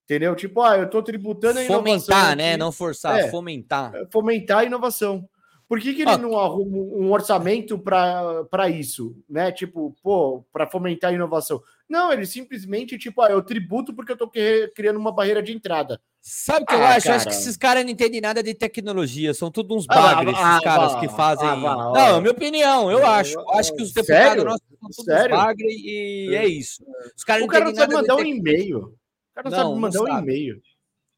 Entendeu? 0.05 0.35
Tipo, 0.35 0.61
ah, 0.61 0.77
eu 0.77 0.85
estou 0.85 1.03
tributando 1.03 1.59
a 1.59 1.63
inovação. 1.63 1.99
Fomentar, 1.99 2.35
né? 2.37 2.55
Não 2.55 2.71
forçar, 2.71 3.19
é, 3.19 3.29
fomentar. 3.29 3.93
É, 3.93 4.05
fomentar 4.09 4.59
a 4.59 4.63
inovação. 4.63 5.27
Por 5.67 5.81
que, 5.81 5.93
que 5.93 6.03
ele 6.03 6.11
ah. 6.11 6.17
não 6.17 6.39
arruma 6.39 6.77
um 6.77 7.11
orçamento 7.11 7.77
para 7.77 8.69
isso, 8.69 9.21
né? 9.29 9.51
Tipo, 9.51 9.93
pô, 10.01 10.45
para 10.53 10.65
fomentar 10.65 11.09
a 11.09 11.13
inovação. 11.13 11.61
Não, 11.89 12.13
ele 12.13 12.25
simplesmente, 12.25 12.97
tipo, 12.97 13.21
ah, 13.21 13.29
eu 13.29 13.41
tributo 13.41 13.93
porque 13.93 14.13
eu 14.13 14.15
estou 14.15 14.31
criando 14.73 14.97
uma 14.97 15.11
barreira 15.11 15.43
de 15.43 15.51
entrada. 15.51 15.99
Sabe 16.29 16.63
o 16.63 16.65
que 16.65 16.75
ah, 16.75 16.77
eu 16.77 16.83
acho? 16.83 17.05
Cara. 17.05 17.15
Eu 17.15 17.15
acho 17.15 17.27
que 17.27 17.33
esses 17.35 17.55
caras 17.55 17.85
não 17.85 17.91
entendem 17.91 18.19
nada 18.19 18.43
de 18.43 18.53
tecnologia, 18.53 19.33
são 19.33 19.49
todos 19.49 19.77
uns 19.77 19.85
ah, 19.87 19.95
bagres, 19.95 20.35
ah, 20.37 20.49
esses 20.51 20.63
caras 20.63 20.99
que 20.99 21.07
fazem. 21.07 21.47
não, 21.47 22.17
é 22.17 22.19
minha 22.19 22.33
opinião, 22.33 22.91
eu 22.91 23.05
acho. 23.05 23.39
Eu 23.39 23.49
acho 23.51 23.73
que 23.73 23.81
os 23.81 23.93
deputados 23.93 24.43
nossos 24.43 24.67
são 24.67 24.77
todos 24.77 25.05
Sério? 25.05 25.37
bagres 25.37 25.73
e 25.73 26.35
é 26.35 26.45
isso. 26.45 26.85
Os 27.15 27.23
caras 27.23 27.45
o 27.45 27.47
cara 27.47 27.63
não 27.63 27.75
sabe 27.75 27.93
mandar 27.93 28.15
um 28.17 28.25
e-mail. 28.25 28.79
O 28.79 29.35
cara 29.35 29.49
não, 29.49 29.75
não 29.79 29.89
sabe 29.89 29.99
mandar 29.99 30.01
um 30.01 30.19
e-mail. 30.23 30.61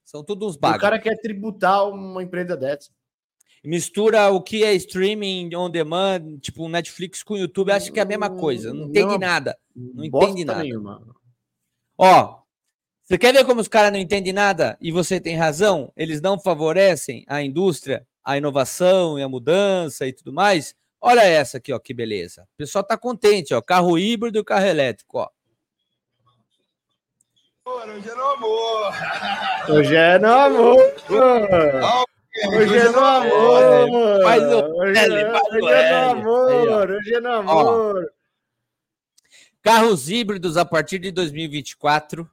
São 0.05 0.23
todos 0.23 0.49
uns 0.49 0.57
bagres. 0.57 0.77
O 0.77 0.81
cara 0.81 0.99
quer 0.99 1.19
tributar 1.19 1.89
uma 1.89 2.21
empresa 2.21 2.55
dessa 2.55 2.91
mistura 3.63 4.29
o 4.29 4.41
que 4.41 4.63
é 4.63 4.73
streaming 4.75 5.53
on 5.55 5.69
demand, 5.69 6.37
tipo 6.39 6.69
Netflix 6.69 7.23
com 7.23 7.35
YouTube, 7.35 7.71
acho 7.71 7.91
que 7.91 7.99
é 7.99 8.03
a 8.03 8.05
mesma 8.05 8.29
coisa. 8.29 8.73
Não 8.73 8.85
entende 8.85 9.07
não, 9.07 9.17
nada. 9.17 9.57
Não 9.75 10.05
entende 10.05 10.45
nada. 10.45 10.63
Nenhuma. 10.63 11.03
Ó, 11.97 12.39
você 13.09 13.17
quer 13.17 13.33
ver 13.33 13.43
como 13.43 13.59
os 13.59 13.67
caras 13.67 13.91
não 13.91 13.97
entendem 13.97 14.31
nada 14.31 14.77
e 14.79 14.91
você 14.91 15.19
tem 15.19 15.35
razão? 15.35 15.91
Eles 15.97 16.21
não 16.21 16.39
favorecem 16.39 17.25
a 17.27 17.41
indústria, 17.41 18.05
a 18.23 18.37
inovação 18.37 19.17
e 19.17 19.23
a 19.23 19.27
mudança 19.27 20.05
e 20.05 20.13
tudo 20.13 20.31
mais. 20.31 20.75
Olha 21.01 21.21
essa 21.21 21.57
aqui, 21.57 21.73
ó, 21.73 21.79
que 21.79 21.91
beleza. 21.91 22.43
O 22.43 22.57
pessoal 22.57 22.83
tá 22.83 22.95
contente, 22.95 23.51
ó. 23.51 23.63
Carro 23.63 23.97
híbrido 23.97 24.37
e 24.37 24.43
carro 24.43 24.67
elétrico, 24.67 25.17
ó. 25.17 25.29
Hoje 27.65 28.07
é 28.07 28.13
no 28.13 28.25
amor. 28.25 28.93
Hoje 29.69 29.95
é 29.95 30.19
no 30.19 30.31
amor. 30.31 30.77
Hoje 32.53 32.77
é 32.77 32.89
no 32.89 32.99
amor! 32.99 34.21
Faz 34.21 34.43
o 34.43 34.57
hoje, 34.75 34.99
é, 34.99 35.31
hoje 35.51 35.67
é 35.67 35.91
no 35.91 36.11
amor! 36.11 36.91
Hoje 36.91 37.13
é 37.15 37.19
no 37.19 37.31
amor! 37.31 38.13
Carros 39.63 40.09
híbridos 40.09 40.57
a 40.57 40.63
partir 40.63 40.99
de 40.99 41.11
2024 41.11 42.29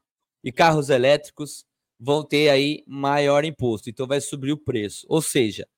e 0.46 0.52
carros 0.52 0.90
elétricos 0.90 1.66
vão 1.98 2.22
ter 2.22 2.48
aí 2.50 2.84
maior 2.86 3.44
imposto, 3.44 3.90
então 3.90 4.06
vai 4.06 4.20
subir 4.20 4.52
o 4.52 4.56
preço. 4.56 5.04
Ou 5.08 5.20
seja, 5.20 5.68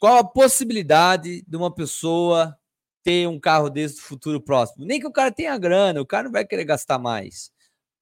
qual 0.00 0.16
a 0.16 0.24
possibilidade 0.24 1.40
de 1.46 1.56
uma 1.56 1.72
pessoa 1.72 2.58
ter 3.04 3.28
um 3.28 3.38
carro 3.38 3.70
desse 3.70 3.98
no 3.98 4.02
futuro 4.02 4.40
próximo? 4.40 4.84
Nem 4.84 4.98
que 4.98 5.06
o 5.06 5.12
cara 5.12 5.30
tenha 5.30 5.56
grana, 5.56 6.00
o 6.00 6.06
cara 6.06 6.24
não 6.24 6.32
vai 6.32 6.44
querer 6.44 6.64
gastar 6.64 6.98
mais. 6.98 7.52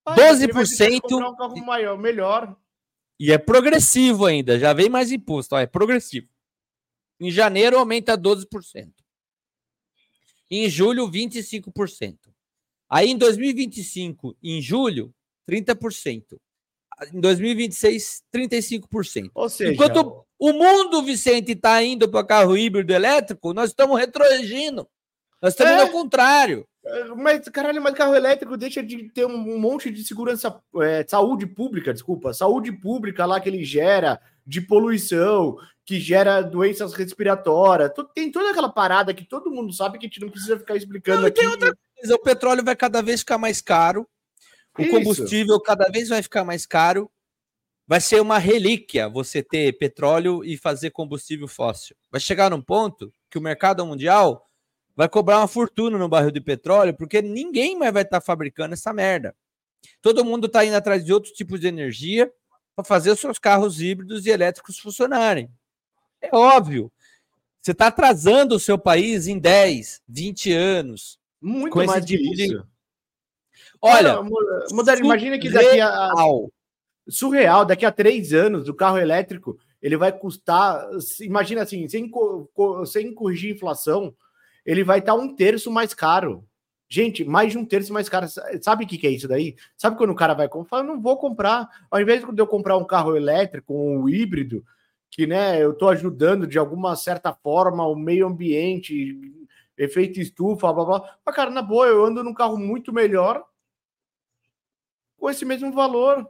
Ah, 0.07 0.17
12%. 0.17 1.03
Um 1.05 1.37
carro 1.37 1.67
maior, 1.67 1.99
melhor. 1.99 2.57
E 3.19 3.31
é 3.31 3.37
progressivo 3.37 4.25
ainda, 4.25 4.59
já 4.59 4.73
vem 4.73 4.89
mais 4.89 5.13
imposto, 5.13 5.55
ó, 5.55 5.59
é 5.59 5.67
progressivo. 5.67 6.29
Em 7.21 7.31
janeiro 7.31 7.79
aumenta 7.79 8.17
12%. 8.17 8.91
Em 10.51 10.67
julho, 10.71 11.11
25%. 11.11 12.17
Aí 12.89 13.11
em 13.11 13.19
2025, 13.19 14.35
em 14.43 14.63
julho, 14.63 15.15
30%. 15.51 16.39
Em 17.15 17.21
2026, 17.21 18.23
35%. 18.35 19.31
Ou 19.35 19.49
seja, 19.49 19.73
enquanto 19.73 20.25
o 20.39 20.53
mundo, 20.53 21.03
Vicente, 21.03 21.53
está 21.53 21.83
indo 21.83 22.09
para 22.09 22.27
carro 22.27 22.57
híbrido 22.57 22.93
elétrico, 22.93 23.55
nós 23.55 23.71
estamos 23.71 23.99
retroagindo. 23.99 24.87
Nós 25.41 25.55
estamos 25.55 25.73
é. 25.73 25.81
ao 25.81 25.89
contrário. 25.89 26.67
Mas, 27.17 27.47
caralho, 27.49 27.83
mas 27.83 27.95
carro 27.95 28.15
elétrico 28.15 28.57
deixa 28.57 28.83
de 28.83 29.11
ter 29.11 29.27
um 29.27 29.59
monte 29.59 29.91
de 29.91 30.03
segurança, 30.05 30.61
é, 30.83 31.05
saúde 31.07 31.47
pública, 31.47 31.93
desculpa, 31.93 32.33
saúde 32.33 32.73
pública 32.73 33.27
lá 33.27 33.39
que 33.39 33.49
ele 33.49 33.63
gera, 33.65 34.21
de 34.47 34.61
poluição, 34.61 35.57
que 35.85 36.01
gera 36.01 36.41
doenças 36.41 36.95
respiratórias. 36.95 37.91
Tem 38.15 38.31
toda 38.31 38.51
aquela 38.51 38.69
parada 38.69 39.13
que 39.13 39.25
todo 39.25 39.51
mundo 39.51 39.73
sabe 39.73 39.99
que 39.99 40.07
a 40.07 40.09
gente 40.09 40.21
não 40.21 40.31
precisa 40.31 40.59
ficar 40.59 40.77
explicando 40.77 41.23
não, 41.23 41.29
aqui. 41.29 41.41
Tem 41.41 41.49
outra 41.49 41.77
coisa, 41.97 42.15
o 42.15 42.23
petróleo 42.23 42.65
vai 42.65 42.75
cada 42.75 43.03
vez 43.03 43.21
ficar 43.21 43.39
mais 43.39 43.61
caro, 43.61 44.09
o 44.79 44.83
Isso. 44.83 44.91
combustível 44.93 45.61
cada 45.61 45.89
vez 45.89 46.09
vai 46.09 46.23
ficar 46.23 46.45
mais 46.45 46.67
caro. 46.67 47.11
Vai 47.87 48.01
ser 48.01 48.21
uma 48.21 48.39
relíquia 48.39 49.09
você 49.09 49.43
ter 49.43 49.77
petróleo 49.79 50.45
e 50.45 50.57
fazer 50.57 50.91
combustível 50.91 51.49
fóssil. 51.49 51.97
Vai 52.11 52.21
chegar 52.21 52.51
num 52.51 52.63
ponto 52.63 53.13
que 53.29 53.37
o 53.37 53.43
mercado 53.43 53.85
mundial 53.85 54.47
vai 54.95 55.09
cobrar 55.09 55.39
uma 55.39 55.49
fortuna 55.49 55.99
no 55.99 56.09
barril 56.09 56.31
de 56.31 56.41
petróleo, 56.41 56.95
porque 56.95 57.21
ninguém 57.21 57.77
mais 57.77 57.93
vai 57.93 58.03
estar 58.03 58.21
tá 58.21 58.25
fabricando 58.25 58.75
essa 58.75 58.93
merda. 58.93 59.35
Todo 60.01 60.25
mundo 60.25 60.47
está 60.47 60.65
indo 60.65 60.77
atrás 60.77 61.05
de 61.05 61.13
outros 61.13 61.33
tipos 61.33 61.61
de 61.61 61.67
energia 61.67 62.31
para 62.77 62.85
fazer 62.85 63.11
os 63.11 63.21
seus 63.21 63.39
carros 63.39 63.81
híbridos 63.81 64.27
e 64.27 64.31
elétricos 64.31 64.79
funcionarem. 64.79 65.51
É 66.21 66.35
óbvio. 66.35 66.93
Você 67.61 67.73
está 67.73 67.89
atrasando 67.89 68.55
o 68.55 68.61
seu 68.61 68.79
país 68.79 69.27
em 69.27 69.39
10, 69.39 70.03
20 70.09 70.53
anos. 70.53 71.19
Muito 71.41 71.77
mais 71.77 72.05
tipo 72.05 72.35
de... 72.35 72.63
Olha, 73.83 74.21
Olha 74.21 74.99
imagina 74.99 75.39
que 75.39 75.51
daqui 75.51 75.81
a. 75.81 76.13
Surreal, 77.09 77.65
daqui 77.65 77.85
a 77.85 77.91
três 77.91 78.33
anos, 78.33 78.69
o 78.69 78.75
carro 78.75 78.99
elétrico 78.99 79.59
ele 79.83 79.97
vai 79.97 80.13
custar. 80.13 80.87
Imagina 81.21 81.63
assim, 81.63 81.89
sem, 81.89 82.11
sem 82.87 83.15
corrigir 83.15 83.55
inflação, 83.55 84.15
ele 84.65 84.85
vai 84.85 84.99
estar 84.99 85.15
um 85.15 85.35
terço 85.35 85.71
mais 85.71 85.95
caro. 85.95 86.45
Gente, 86.89 87.25
mais 87.25 87.53
de 87.53 87.59
um 87.59 87.65
terço 87.65 87.93
mais 87.93 88.09
caro. 88.09 88.27
Sabe 88.61 88.85
o 88.85 88.87
que, 88.87 88.99
que 88.99 89.07
é 89.07 89.11
isso 89.11 89.29
daí? 89.29 89.55
Sabe 89.77 89.97
quando 89.97 90.11
o 90.11 90.15
cara 90.15 90.35
vai 90.35 90.49
comprar? 90.49 90.79
Eu 90.79 90.85
não 90.85 91.01
vou 91.01 91.17
comprar. 91.17 91.69
Ao 91.91 92.01
invés 92.01 92.23
de 92.23 92.43
eu 92.43 92.47
comprar 92.47 92.77
um 92.77 92.85
carro 92.85 93.17
elétrico, 93.17 93.73
um 93.73 94.09
híbrido, 94.09 94.65
que 95.11 95.27
né, 95.27 95.63
eu 95.63 95.73
estou 95.73 95.89
ajudando 95.89 96.47
de 96.47 96.59
alguma 96.59 96.97
certa 96.97 97.33
forma 97.33 97.87
o 97.87 97.95
meio 97.95 98.27
ambiente, 98.27 99.19
efeito 99.79 100.21
estufa, 100.21 100.73
blá 100.73 100.85
blá. 100.85 101.17
Mas, 101.25 101.35
cara, 101.35 101.51
na 101.51 101.63
boa, 101.63 101.87
eu 101.87 102.05
ando 102.05 102.25
num 102.25 102.35
carro 102.35 102.59
muito 102.59 102.93
melhor 102.93 103.45
com 105.21 105.31
esse 105.31 105.45
mesmo 105.45 105.71
valor. 105.71 106.27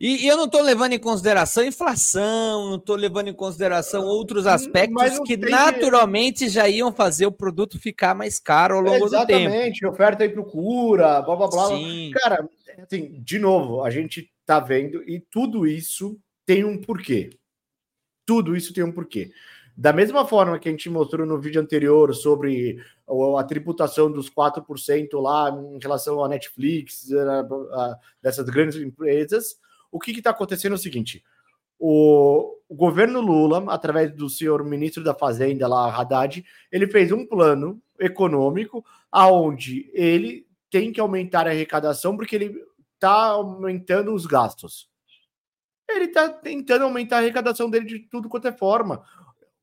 E, 0.00 0.24
e 0.24 0.28
eu 0.28 0.36
não 0.36 0.44
estou 0.44 0.60
levando 0.60 0.92
em 0.92 0.98
consideração 0.98 1.64
inflação, 1.64 2.68
não 2.68 2.76
estou 2.76 2.96
levando 2.96 3.28
em 3.28 3.34
consideração 3.34 4.04
outros 4.04 4.46
aspectos 4.46 5.18
que 5.20 5.38
tem... 5.38 5.50
naturalmente 5.50 6.48
já 6.50 6.68
iam 6.68 6.92
fazer 6.92 7.24
o 7.26 7.32
produto 7.32 7.78
ficar 7.78 8.14
mais 8.14 8.38
caro 8.38 8.76
ao 8.76 8.82
longo 8.82 9.06
Exatamente, 9.06 9.22
do 9.22 9.26
tempo. 9.26 9.54
Exatamente, 9.54 9.86
oferta 9.86 10.24
e 10.24 10.28
procura, 10.28 11.22
blá 11.22 11.36
blá 11.36 11.48
blá. 11.48 11.68
Sim. 11.68 12.10
Cara, 12.12 12.46
assim, 12.78 13.22
de 13.22 13.38
novo, 13.38 13.82
a 13.82 13.90
gente 13.90 14.30
tá 14.44 14.60
vendo 14.60 15.02
e 15.08 15.18
tudo 15.18 15.66
isso 15.66 16.18
tem 16.44 16.62
um 16.62 16.78
porquê. 16.78 17.30
Tudo 18.26 18.54
isso 18.54 18.74
tem 18.74 18.84
um 18.84 18.92
porquê. 18.92 19.30
Da 19.76 19.92
mesma 19.92 20.24
forma 20.24 20.58
que 20.58 20.68
a 20.68 20.72
gente 20.72 20.88
mostrou 20.88 21.26
no 21.26 21.38
vídeo 21.38 21.60
anterior 21.60 22.14
sobre 22.14 22.82
a 23.38 23.44
tributação 23.44 24.10
dos 24.10 24.30
4% 24.30 25.20
lá 25.20 25.50
em 25.50 25.78
relação 25.78 26.24
à 26.24 26.28
Netflix, 26.28 27.08
dessas 28.22 28.48
grandes 28.48 28.80
empresas, 28.80 29.60
o 29.92 30.00
que 30.00 30.12
está 30.12 30.30
acontecendo 30.30 30.72
é 30.72 30.76
o 30.76 30.78
seguinte: 30.78 31.22
o, 31.78 32.56
governo 32.70 33.20
Lula, 33.20 33.64
através 33.68 34.12
do 34.14 34.30
senhor 34.30 34.64
ministro 34.64 35.04
da 35.04 35.14
Fazenda 35.14 35.68
lá, 35.68 35.94
Haddad, 35.94 36.42
ele 36.72 36.86
fez 36.86 37.12
um 37.12 37.26
plano 37.26 37.80
econômico 38.00 38.84
aonde 39.12 39.90
ele 39.92 40.46
tem 40.70 40.90
que 40.90 41.00
aumentar 41.00 41.46
a 41.46 41.50
arrecadação 41.50 42.16
porque 42.16 42.34
ele 42.34 42.64
está 42.94 43.26
aumentando 43.26 44.14
os 44.14 44.24
gastos. 44.24 44.88
Ele 45.88 46.06
está 46.06 46.28
tentando 46.28 46.84
aumentar 46.84 47.16
a 47.16 47.18
arrecadação 47.20 47.70
dele 47.70 47.84
de 47.84 47.98
tudo 48.00 48.28
quanto 48.28 48.48
é 48.48 48.52
forma. 48.52 49.04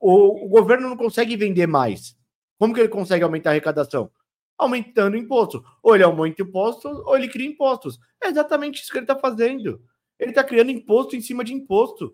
O, 0.06 0.48
o 0.48 0.50
governo 0.50 0.90
não 0.90 0.98
consegue 0.98 1.38
vender 1.38 1.66
mais. 1.66 2.14
Como 2.60 2.74
que 2.74 2.82
ele 2.82 2.90
consegue 2.90 3.24
aumentar 3.24 3.52
a 3.52 3.54
arrecadação? 3.54 4.12
Aumentando 4.58 5.16
imposto. 5.16 5.64
Ou 5.82 5.96
ele 5.96 6.04
aumenta 6.04 6.42
impostos, 6.42 6.92
ou 7.06 7.16
ele 7.16 7.30
cria 7.30 7.48
impostos. 7.48 7.98
É 8.22 8.28
exatamente 8.28 8.82
isso 8.82 8.92
que 8.92 8.98
ele 8.98 9.06
está 9.06 9.16
fazendo. 9.16 9.82
Ele 10.20 10.32
está 10.32 10.44
criando 10.44 10.72
imposto 10.72 11.16
em 11.16 11.22
cima 11.22 11.42
de 11.42 11.54
imposto. 11.54 12.14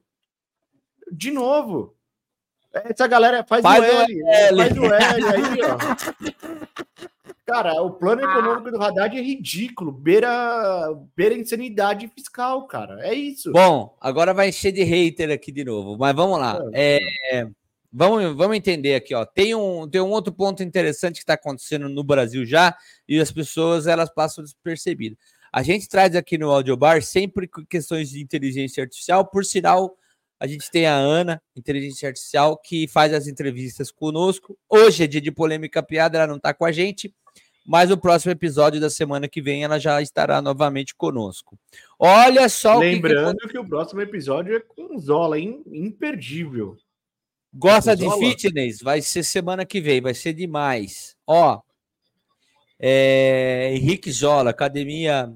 De 1.11 1.31
novo. 1.31 1.95
Essa 2.71 3.07
galera 3.07 3.43
faz, 3.43 3.63
faz 3.63 3.81
o 3.81 3.83
L, 3.83 4.23
L. 4.27 4.57
Faz 4.57 4.77
o 4.77 4.85
L 4.85 5.25
aí, 5.25 5.59
ó. 5.63 5.77
Cara, 7.43 7.81
o 7.81 7.89
plano 7.89 8.21
econômico 8.21 8.69
do 8.69 8.79
Haddad 8.79 9.17
é 9.17 9.21
ridículo, 9.21 9.91
beira, 9.91 10.95
beira 11.15 11.33
insanidade 11.33 12.07
fiscal, 12.15 12.67
cara. 12.67 12.99
É 13.01 13.15
isso. 13.15 13.51
Bom, 13.51 13.97
agora 13.99 14.35
vai 14.35 14.49
encher 14.49 14.71
de 14.71 14.83
hater 14.83 15.31
aqui 15.31 15.51
de 15.51 15.65
novo, 15.65 15.97
mas 15.97 16.15
vamos 16.15 16.37
lá. 16.37 16.59
É, 16.71 16.99
é, 17.31 17.49
vamos, 17.91 18.35
vamos 18.35 18.57
entender 18.57 18.95
aqui, 18.95 19.13
ó. 19.13 19.25
Tem 19.25 19.55
um, 19.55 19.87
tem 19.89 20.01
um 20.01 20.09
outro 20.09 20.33
ponto 20.33 20.63
interessante 20.63 21.15
que 21.15 21.23
está 21.23 21.33
acontecendo 21.33 21.89
no 21.89 22.03
Brasil 22.03 22.45
já, 22.45 22.75
e 23.07 23.19
as 23.19 23.31
pessoas 23.31 23.87
elas 23.87 24.09
passam 24.13 24.43
despercebidas. 24.43 25.17
A 25.51 25.63
gente 25.63 25.89
traz 25.89 26.15
aqui 26.15 26.37
no 26.37 26.51
Audiobar 26.51 27.01
sempre 27.01 27.49
questões 27.69 28.09
de 28.09 28.21
inteligência 28.21 28.83
artificial, 28.83 29.25
por 29.25 29.43
sinal, 29.43 29.97
a 30.39 30.47
gente 30.47 30.71
tem 30.71 30.85
a 30.85 30.95
Ana, 30.95 31.41
inteligência 31.55 32.07
artificial, 32.07 32.57
que 32.57 32.87
faz 32.87 33.13
as 33.13 33.27
entrevistas 33.27 33.91
conosco. 33.91 34.57
Hoje 34.69 35.03
é 35.03 35.07
dia 35.07 35.19
de 35.19 35.31
polêmica 35.31 35.83
piada, 35.83 36.17
ela 36.17 36.27
não 36.27 36.37
está 36.37 36.53
com 36.53 36.63
a 36.63 36.71
gente, 36.71 37.13
mas 37.67 37.89
no 37.89 37.97
próximo 37.97 38.31
episódio 38.31 38.79
da 38.79 38.89
semana 38.89 39.27
que 39.27 39.41
vem 39.41 39.63
ela 39.63 39.77
já 39.77 40.01
estará 40.01 40.41
novamente 40.41 40.95
conosco. 40.95 41.59
Olha 41.99 42.47
só 42.47 42.79
Lembrando 42.79 43.37
que, 43.39 43.47
que... 43.47 43.53
que 43.53 43.59
o 43.59 43.67
próximo 43.67 44.01
episódio 44.01 44.55
é 44.55 44.59
com 44.59 44.97
Zola, 44.97 45.37
hein? 45.37 45.61
imperdível. 45.67 46.77
Gosta 47.53 47.95
de 47.95 48.07
fitness? 48.19 48.79
Vai 48.81 49.01
ser 49.01 49.23
semana 49.23 49.65
que 49.65 49.81
vem, 49.81 50.01
vai 50.01 50.13
ser 50.13 50.33
demais. 50.33 51.15
Ó, 51.25 51.61
é, 52.79 53.71
Henrique 53.73 54.11
Zola, 54.11 54.51
academia 54.51 55.33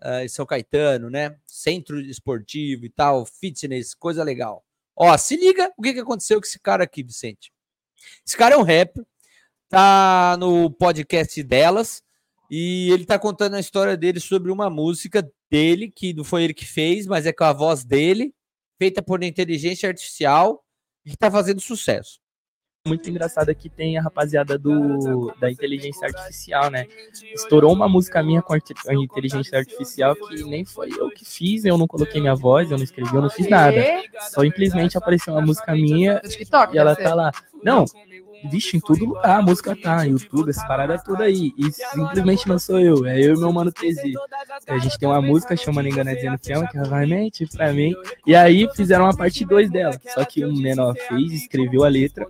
uh, 0.00 0.28
São 0.28 0.44
Caetano, 0.44 1.08
né? 1.08 1.36
Centro 1.46 1.98
esportivo 2.00 2.84
e 2.84 2.90
tal, 2.90 3.24
fitness, 3.24 3.94
coisa 3.94 4.22
legal. 4.22 4.64
Ó, 4.94 5.16
se 5.16 5.36
liga 5.36 5.72
o 5.76 5.82
que, 5.82 5.94
que 5.94 6.00
aconteceu 6.00 6.38
com 6.40 6.46
esse 6.46 6.60
cara 6.60 6.84
aqui, 6.84 7.02
Vicente. 7.02 7.52
Esse 8.24 8.36
cara 8.36 8.54
é 8.54 8.58
um 8.58 8.62
rapper, 8.62 9.04
tá 9.68 10.36
no 10.38 10.70
podcast 10.70 11.42
delas 11.42 12.02
e 12.50 12.90
ele 12.92 13.06
tá 13.06 13.18
contando 13.18 13.54
a 13.54 13.60
história 13.60 13.96
dele 13.96 14.20
sobre 14.20 14.52
uma 14.52 14.68
música 14.68 15.28
dele, 15.50 15.90
que 15.90 16.12
não 16.12 16.22
foi 16.22 16.44
ele 16.44 16.54
que 16.54 16.66
fez, 16.66 17.06
mas 17.06 17.26
é 17.26 17.32
com 17.32 17.44
a 17.44 17.52
voz 17.52 17.84
dele, 17.84 18.34
feita 18.78 19.02
por 19.02 19.24
inteligência 19.24 19.88
artificial 19.88 20.63
e 21.04 21.10
que 21.10 21.16
tá 21.16 21.30
fazendo 21.30 21.60
sucesso 21.60 22.24
muito 22.86 23.08
engraçada 23.08 23.54
que 23.54 23.70
tem 23.70 23.96
a 23.96 24.02
rapaziada 24.02 24.58
do, 24.58 25.32
da 25.40 25.50
inteligência 25.50 26.06
artificial, 26.06 26.70
né? 26.70 26.86
Estourou 27.34 27.72
uma 27.72 27.88
música 27.88 28.22
minha 28.22 28.42
com 28.42 28.52
a 28.52 28.58
inteligência 28.94 29.58
artificial 29.58 30.14
que 30.14 30.44
nem 30.44 30.66
foi 30.66 30.90
eu 30.90 31.08
que 31.08 31.24
fiz, 31.24 31.64
eu 31.64 31.78
não 31.78 31.86
coloquei 31.86 32.20
minha 32.20 32.34
voz, 32.34 32.70
eu 32.70 32.76
não 32.76 32.84
escrevi, 32.84 33.14
eu 33.14 33.22
não 33.22 33.30
fiz 33.30 33.48
nada. 33.48 33.82
Só 34.30 34.42
simplesmente 34.42 34.98
apareceu 34.98 35.32
uma 35.32 35.40
música 35.40 35.72
minha 35.72 36.20
e 36.72 36.78
ela 36.78 36.94
tá 36.94 37.14
lá. 37.14 37.32
Não, 37.62 37.86
vixe, 38.48 38.76
em 38.76 38.80
tudo 38.80 39.04
lugar, 39.04 39.38
a 39.38 39.42
música 39.42 39.76
tá, 39.76 40.02
YouTube, 40.04 40.50
essa 40.50 40.66
parada 40.66 40.98
toda 40.98 41.24
aí. 41.24 41.52
E 41.56 41.72
simplesmente 41.72 42.48
não 42.48 42.58
sou 42.58 42.78
eu, 42.80 43.06
é 43.06 43.20
eu 43.20 43.34
e 43.34 43.38
meu 43.38 43.52
mano 43.52 43.72
TZ. 43.72 44.00
A 44.68 44.78
gente 44.78 44.98
tem 44.98 45.08
uma 45.08 45.20
música 45.20 45.56
chamando 45.56 45.88
Engana 45.88 46.14
Dizendo 46.14 46.38
que 46.38 46.52
ama, 46.52 46.68
que 46.68 46.78
vai 46.88 47.06
mente 47.06 47.46
pra 47.46 47.72
mim. 47.72 47.94
E 48.26 48.34
aí 48.34 48.68
fizeram 48.74 49.04
uma 49.04 49.16
parte 49.16 49.44
2 49.44 49.70
dela. 49.70 49.98
Só 50.14 50.24
que 50.24 50.44
um 50.44 50.56
menor 50.56 50.94
fez, 51.08 51.32
escreveu 51.32 51.84
a 51.84 51.88
letra, 51.88 52.26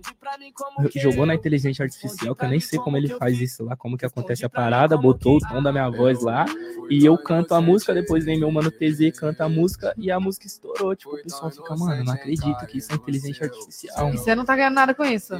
jogou 0.95 1.25
na 1.25 1.35
inteligência 1.35 1.83
artificial, 1.83 2.35
que 2.35 2.45
eu 2.45 2.49
nem 2.49 2.59
sei 2.59 2.79
como 2.79 2.97
ele 2.97 3.09
faz 3.09 3.39
isso 3.39 3.63
lá, 3.63 3.75
como 3.75 3.97
que 3.97 4.05
acontece 4.05 4.45
a 4.45 4.49
parada, 4.49 4.97
botou 4.97 5.37
o 5.37 5.39
tom 5.39 5.61
da 5.61 5.71
minha 5.71 5.89
voz 5.89 6.21
lá, 6.21 6.45
e 6.89 7.05
eu 7.05 7.17
canto 7.17 7.53
a 7.53 7.61
música, 7.61 7.93
depois 7.93 8.25
vem 8.25 8.39
meu 8.39 8.51
mano 8.51 8.71
TZ, 8.71 9.17
canta 9.17 9.45
a 9.45 9.49
música, 9.49 9.93
e 9.97 10.11
a 10.11 10.19
música 10.19 10.47
estourou. 10.47 10.95
Tipo, 10.95 11.15
o 11.15 11.23
pessoal 11.23 11.51
fica, 11.51 11.75
mano, 11.75 12.03
não 12.03 12.13
acredito 12.13 12.65
que 12.67 12.77
isso 12.77 12.91
é 12.91 12.95
inteligência 12.95 13.45
artificial. 13.45 14.13
E 14.13 14.17
você 14.17 14.35
não 14.35 14.45
tá 14.45 14.55
ganhando 14.55 14.75
nada 14.75 14.93
com 14.93 15.03
isso? 15.03 15.33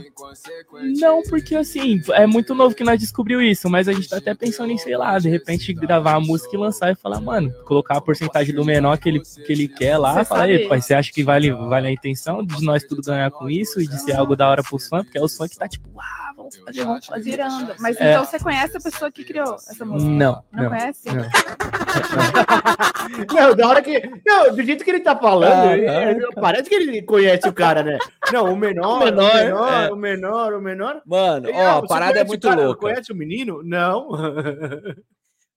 Não, 0.99 1.23
porque 1.23 1.55
assim, 1.55 2.01
é 2.11 2.25
muito 2.25 2.53
novo 2.53 2.75
que 2.75 2.83
nós 2.83 2.99
descobriu 2.99 3.41
isso, 3.41 3.69
mas 3.69 3.87
a 3.87 3.93
gente 3.93 4.09
tá 4.09 4.17
até 4.17 4.33
pensando 4.33 4.71
em, 4.71 4.77
sei 4.77 4.97
lá, 4.97 5.17
de 5.19 5.29
repente 5.29 5.73
gravar 5.73 6.15
a 6.15 6.19
música 6.19 6.55
e 6.55 6.59
lançar 6.59 6.91
e 6.91 6.95
falar, 6.95 7.21
mano, 7.21 7.51
colocar 7.65 7.97
a 7.97 8.01
porcentagem 8.01 8.53
do 8.53 8.65
menor 8.65 8.97
que 8.97 9.09
ele, 9.09 9.21
que 9.21 9.51
ele 9.51 9.67
quer 9.67 9.97
lá, 9.97 10.15
você 10.15 10.25
falar, 10.25 10.43
aí, 10.43 10.67
pai, 10.67 10.81
você 10.81 10.93
acha 10.93 11.11
que 11.11 11.23
vale, 11.23 11.51
vale 11.51 11.87
a 11.87 11.91
intenção 11.91 12.43
de 12.43 12.63
nós 12.63 12.83
tudo 12.83 13.01
ganhar 13.01 13.31
com 13.31 13.49
isso 13.49 13.79
e 13.79 13.87
de 13.87 13.99
ser 14.01 14.13
algo 14.13 14.35
da 14.35 14.49
hora 14.49 14.63
pro 14.63 14.79
fã, 14.79 15.03
porque 15.03 15.17
é 15.17 15.21
o 15.21 15.29
fã 15.29 15.47
que 15.47 15.57
tá 15.57 15.67
tipo, 15.67 15.89
ah, 15.99 16.24
vamos 16.35 16.57
fazer, 16.57 16.83
vamos 16.83 17.05
fazer. 17.05 17.31
Girando. 17.31 17.75
Mas 17.79 17.95
é. 17.99 18.11
então 18.11 18.25
você 18.25 18.39
conhece 18.39 18.77
a 18.77 18.81
pessoa 18.81 19.11
que 19.11 19.23
criou 19.23 19.55
essa 19.55 19.85
música? 19.85 20.11
Não. 20.11 20.43
Não, 20.51 20.63
não 20.63 20.69
conhece? 20.69 21.07
Não. 21.07 21.15
não, 23.33 23.55
da 23.55 23.67
hora 23.67 23.81
que. 23.81 24.01
Não, 24.25 24.55
do 24.55 24.63
jeito 24.63 24.83
que 24.83 24.91
ele 24.91 24.99
tá 24.99 25.15
falando, 25.15 25.69
ah, 25.69 26.07
ele, 26.07 26.27
parece 26.35 26.69
que 26.69 26.75
ele 26.75 27.01
conhece 27.03 27.47
o 27.47 27.53
cara, 27.53 27.81
né? 27.83 27.97
Não, 28.31 28.53
o 28.53 28.57
menor, 28.57 29.01
o 29.01 29.05
menor, 29.05 29.31
o 29.31 29.35
menor, 29.35 29.71
é. 29.71 29.91
o 29.91 29.95
menor, 29.95 30.53
o 30.53 30.61
menor. 30.61 31.01
Mano, 31.05 31.49
ó, 31.53 31.77
a 31.77 31.87
parada 31.87 32.19
é 32.19 32.23
muito 32.23 32.47
cara, 32.47 32.65
louca. 32.65 32.81
Conhece 32.81 33.11
o 33.11 33.15
menino? 33.15 33.61
Não. 33.63 34.09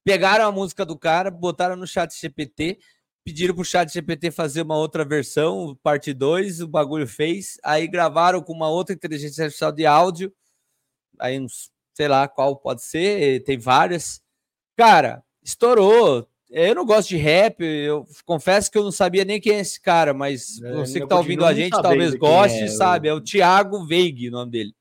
Pegaram 0.05 0.47
a 0.47 0.53
música 0.53 0.87
do 0.87 0.99
cara, 0.99 1.31
botaram 1.31 1.77
no 1.77 1.87
chat 1.87 2.19
GPT, 2.19 2.79
pediram 3.25 3.55
pro 3.55 3.65
chat 3.65 3.93
GPT 3.93 4.31
fazer 4.31 4.63
uma 4.63 4.77
outra 4.77 5.05
versão, 5.05 5.79
parte 5.83 6.15
2, 6.15 6.63
o 6.63 6.69
bagulho 6.69 7.07
fez, 7.07 7.59
aí 7.63 7.87
gravaram 7.87 8.41
com 8.41 8.55
uma 8.55 8.71
outra 8.71 8.95
inteligência 8.95 9.45
artificial 9.45 9.71
de 9.71 9.85
áudio, 9.85 10.33
aí 11.21 11.45
sei 11.95 12.09
lá 12.09 12.29
qual 12.29 12.57
pode 12.57 12.83
ser, 12.83 13.43
tem 13.45 13.59
várias. 13.59 14.23
Cara, 14.77 15.23
estourou. 15.43 16.29
Eu 16.51 16.75
não 16.75 16.87
gosto 16.87 17.11
de 17.11 17.17
rap, 17.17 17.63
eu 17.63 18.07
confesso 18.25 18.71
que 18.71 18.79
eu 18.79 18.85
não 18.85 18.91
sabia 18.91 19.23
nem 19.23 19.39
quem 19.39 19.57
é 19.57 19.61
esse 19.61 19.79
cara, 19.79 20.15
mas 20.15 20.63
é, 20.63 20.73
você 20.73 20.99
que 20.99 21.07
tá 21.07 21.17
ouvindo 21.17 21.45
a 21.45 21.53
gente 21.53 21.73
talvez 21.83 22.15
goste, 22.15 22.63
é, 22.63 22.69
sabe? 22.69 23.07
É 23.09 23.13
o 23.13 23.21
Thiago 23.21 23.85
Veig, 23.85 24.29
o 24.29 24.31
nome 24.31 24.53
dele. 24.53 24.75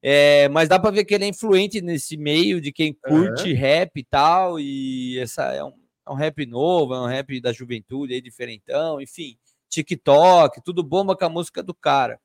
É, 0.00 0.48
mas 0.50 0.68
dá 0.68 0.78
para 0.78 0.90
ver 0.90 1.04
que 1.04 1.14
ele 1.14 1.24
é 1.24 1.28
influente 1.28 1.80
nesse 1.80 2.16
meio 2.16 2.60
de 2.60 2.70
quem 2.70 2.92
curte 2.92 3.50
uhum. 3.50 3.58
rap 3.58 3.96
e 3.96 4.04
tal, 4.04 4.60
e 4.60 5.18
essa 5.18 5.44
é 5.52 5.64
um, 5.64 5.72
é 6.06 6.10
um 6.12 6.14
rap 6.14 6.46
novo, 6.46 6.94
é 6.94 7.00
um 7.00 7.06
rap 7.06 7.40
da 7.40 7.52
juventude 7.52 8.12
aí, 8.12 8.20
diferentão, 8.20 9.00
enfim, 9.00 9.36
TikTok, 9.68 10.62
tudo 10.62 10.84
bomba 10.84 11.16
com 11.16 11.24
a 11.24 11.30
música 11.30 11.62
do 11.62 11.74
cara. 11.74 12.20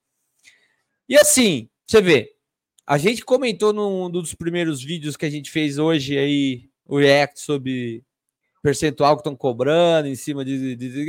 E 1.08 1.17
assim, 1.17 1.69
você 1.88 2.02
vê, 2.02 2.36
a 2.89 2.97
gente 2.97 3.23
comentou 3.23 3.71
num 3.71 4.10
dos 4.10 4.34
primeiros 4.34 4.84
vídeos 4.84 5.15
que 5.15 5.23
a 5.23 5.30
gente 5.30 5.52
fez 5.52 5.78
hoje 5.78 6.17
aí, 6.17 6.67
o 6.88 6.97
react 6.97 7.39
sobre 7.39 8.04
percentual 8.63 9.15
que 9.15 9.19
estão 9.19 9.36
cobrando 9.36 10.08
em 10.08 10.15
cima 10.15 10.43
de, 10.43 10.75
de, 10.75 10.89
de, 10.89 11.06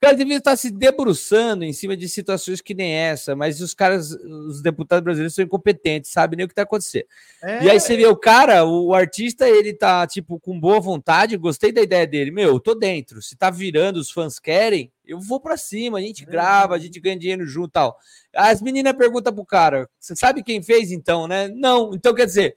caras 0.00 0.16
deviam 0.16 0.38
estar 0.38 0.56
se 0.56 0.70
debruçando 0.70 1.62
em 1.62 1.72
cima 1.72 1.94
de 1.96 2.08
situações 2.08 2.60
que 2.62 2.72
nem 2.72 2.92
essa, 2.92 3.36
mas 3.36 3.60
os 3.60 3.74
caras, 3.74 4.12
os 4.12 4.62
deputados 4.62 5.04
brasileiros 5.04 5.34
são 5.34 5.44
incompetentes, 5.44 6.10
sabem 6.10 6.38
nem 6.38 6.44
o 6.44 6.48
que 6.48 6.52
está 6.52 6.62
acontecendo. 6.62 7.04
É, 7.42 7.64
E 7.64 7.70
aí 7.70 7.78
você 7.78 7.96
vê 7.96 8.06
o 8.06 8.16
cara, 8.16 8.64
o, 8.64 8.94
artista, 8.94 9.48
ele 9.48 9.74
tá, 9.74 10.06
tipo, 10.06 10.40
com 10.40 10.58
boa 10.58 10.80
vontade, 10.80 11.36
gostei 11.36 11.70
da 11.70 11.82
ideia 11.82 12.06
dele. 12.06 12.30
Meu, 12.30 12.48
eu 12.48 12.60
tô 12.60 12.74
dentro. 12.74 13.20
Se 13.20 13.36
tá 13.36 13.50
virando, 13.50 13.98
os 13.98 14.10
fãs 14.10 14.38
querem, 14.38 14.90
eu 15.04 15.20
vou 15.20 15.38
pra 15.38 15.56
cima, 15.56 15.98
a 15.98 16.00
gente 16.00 16.24
grava, 16.24 16.74
a 16.74 16.78
gente 16.78 16.98
ganha 16.98 17.18
dinheiro 17.18 17.44
junto 17.44 17.68
e 17.68 17.72
tal. 17.72 17.98
As 18.34 18.62
meninas 18.62 18.94
perguntam 18.94 19.34
pro 19.34 19.44
cara, 19.44 19.88
você 19.98 20.16
sabe 20.16 20.42
quem 20.42 20.62
fez 20.62 20.90
então, 20.90 21.28
né? 21.28 21.48
Não. 21.48 21.94
Então, 21.94 22.14
quer 22.14 22.24
dizer, 22.24 22.56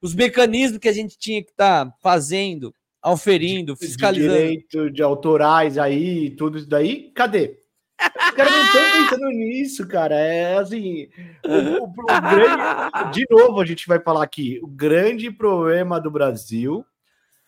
os 0.00 0.14
mecanismos 0.14 0.78
que 0.78 0.88
a 0.88 0.92
gente 0.92 1.18
tinha 1.18 1.42
que 1.42 1.50
estar 1.50 1.84
tá 1.84 1.94
fazendo, 2.00 2.74
auferindo, 3.02 3.74
de 3.74 3.86
fiscalizando. 3.86 4.32
direito 4.32 4.90
de 4.90 5.02
autorais 5.02 5.78
aí, 5.78 6.30
tudo 6.30 6.58
isso 6.58 6.68
daí, 6.68 7.10
cadê? 7.12 7.58
Os 8.00 8.30
caras 8.34 8.52
não 8.52 8.64
estão 8.64 8.82
pensando 9.02 9.28
nisso, 9.30 9.88
cara. 9.88 10.14
É 10.14 10.56
assim. 10.58 11.08
O, 11.44 11.84
o- 11.84 11.84
o 11.84 12.20
grande, 12.20 13.12
de 13.12 13.26
novo, 13.28 13.60
a 13.60 13.64
gente 13.66 13.86
vai 13.88 13.98
falar 14.00 14.22
aqui. 14.22 14.60
O 14.62 14.68
grande 14.68 15.30
problema 15.32 16.00
do 16.00 16.10
Brasil 16.10 16.84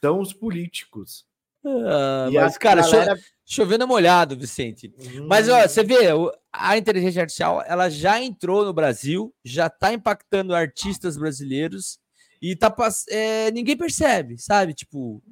são 0.01 0.19
os 0.21 0.33
políticos. 0.33 1.25
Ah, 1.65 2.29
E 2.31 2.35
mas, 2.35 2.59
cara, 2.59 2.83
cho- 2.83 2.93
galera- 2.93 3.21
chovendo 3.47 3.87
molhado, 3.87 4.37
Vicente. 4.37 4.93
Mas 5.29 5.49
Hum, 5.49 5.53
ó, 5.53 5.63
você 5.69 5.85
vê, 5.85 5.97
a 6.53 6.77
inteligência 6.77 7.21
artificial 7.23 7.63
ela 7.67 7.89
já 7.89 8.21
entrou 8.21 8.65
no 8.65 8.73
Brasil, 8.73 9.33
já 9.45 9.67
está 9.69 9.93
impactando 9.93 10.55
artistas 10.55 11.17
brasileiros 11.17 11.99
e 12.43 12.57
tá 12.57 12.75
é, 13.11 13.51
ninguém 13.53 13.77
percebe, 13.77 14.37
sabe? 14.39 14.73
Tipo, 14.75 15.23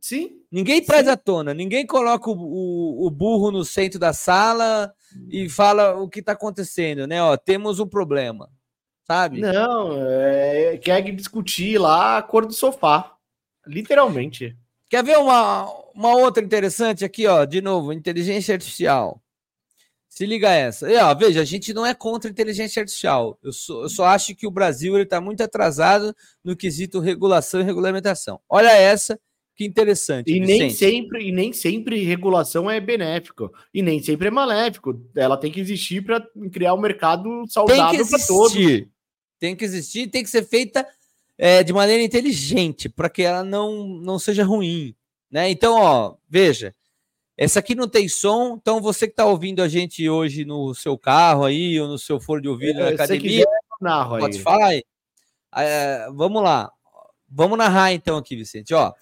Sim, 0.00 0.42
ninguém 0.50 0.82
traz 0.84 1.08
à 1.08 1.16
tona, 1.16 1.54
ninguém 1.54 1.86
coloca 1.86 2.28
o, 2.30 2.34
o- 2.34 3.06
o 3.06 3.10
burro 3.10 3.50
no 3.50 3.64
centro 3.64 3.98
da 3.98 4.12
sala 4.12 4.92
e 5.30 5.48
fala 5.48 5.94
o 5.96 6.08
que 6.08 6.20
está 6.20 6.32
acontecendo, 6.32 7.06
né? 7.06 7.22
Ó, 7.22 7.36
temos 7.36 7.78
um 7.80 7.86
problema, 7.86 8.50
sabe? 9.06 9.40
não, 9.40 9.92
é, 10.06 10.76
quer 10.78 11.00
discutir 11.12 11.78
lá 11.78 12.18
a 12.18 12.22
cor 12.22 12.44
do 12.46 12.52
sofá. 12.52 13.14
Literalmente. 13.66 14.56
Quer 14.90 15.02
ver 15.02 15.16
uma, 15.18 15.64
uma 15.94 16.16
outra 16.16 16.44
interessante 16.44 17.04
aqui, 17.04 17.26
ó? 17.26 17.44
De 17.44 17.62
novo, 17.62 17.92
inteligência 17.92 18.54
artificial. 18.54 19.20
Se 20.08 20.26
liga 20.26 20.50
essa. 20.52 20.88
E, 20.90 20.96
ó, 20.96 21.12
veja, 21.14 21.40
a 21.40 21.44
gente 21.44 21.72
não 21.74 21.84
é 21.84 21.92
contra 21.94 22.28
a 22.28 22.32
inteligência 22.32 22.80
artificial. 22.80 23.36
Eu, 23.42 23.52
só- 23.52 23.82
eu 23.82 23.88
só 23.88 24.04
acho 24.04 24.34
que 24.36 24.46
o 24.46 24.50
Brasil 24.50 24.96
está 24.98 25.20
muito 25.20 25.42
atrasado 25.42 26.14
no 26.44 26.54
quesito 26.54 27.00
regulação 27.00 27.60
e 27.60 27.64
regulamentação. 27.64 28.38
Olha 28.48 28.70
essa, 28.70 29.18
que 29.54 29.64
interessante. 29.64 30.32
E 30.32 30.40
nem 30.40 30.70
sempre, 30.70 31.28
e 31.28 31.32
nem 31.32 31.52
sempre 31.52 32.02
regulação 32.04 32.70
é 32.70 32.80
benéfico. 32.80 33.52
E 33.72 33.82
nem 33.82 34.02
sempre 34.02 34.28
é 34.28 34.30
maléfico. 34.30 35.00
Ela 35.14 35.36
tem 35.36 35.50
que 35.50 35.60
existir 35.60 36.04
para 36.04 36.26
criar 36.52 36.74
um 36.74 36.80
mercado 36.80 37.44
saudável 37.48 38.06
para 38.06 38.26
todos. 38.26 38.54
Tem 39.38 39.54
que 39.54 39.64
existir, 39.64 40.08
tem 40.08 40.22
que 40.22 40.30
ser 40.30 40.44
feita 40.44 40.86
é, 41.36 41.62
de 41.62 41.72
maneira 41.72 42.02
inteligente, 42.02 42.88
para 42.88 43.08
que 43.08 43.22
ela 43.22 43.44
não, 43.44 43.86
não 43.86 44.18
seja 44.18 44.44
ruim. 44.44 44.94
Né? 45.30 45.50
Então, 45.50 45.74
ó, 45.74 46.14
veja. 46.28 46.74
Essa 47.36 47.58
aqui 47.58 47.74
não 47.74 47.88
tem 47.88 48.08
som, 48.08 48.56
então 48.60 48.80
você 48.80 49.08
que 49.08 49.12
está 49.12 49.26
ouvindo 49.26 49.60
a 49.60 49.66
gente 49.66 50.08
hoje 50.08 50.44
no 50.44 50.72
seu 50.72 50.96
carro 50.96 51.44
aí, 51.44 51.80
ou 51.80 51.88
no 51.88 51.98
seu 51.98 52.20
fone 52.20 52.42
de 52.42 52.48
ouvido 52.48 52.78
na 52.78 52.86
É, 52.86 52.90
você 52.90 52.94
academia, 52.94 53.42
eu 53.42 53.76
narro 53.80 54.14
aí. 54.14 54.32
Spotify. 54.32 54.84
É, 55.56 56.06
vamos 56.12 56.40
lá. 56.40 56.70
Vamos 57.28 57.58
narrar 57.58 57.92
então 57.92 58.16
aqui, 58.16 58.36
Vicente. 58.36 58.72
Ó, 58.72 58.92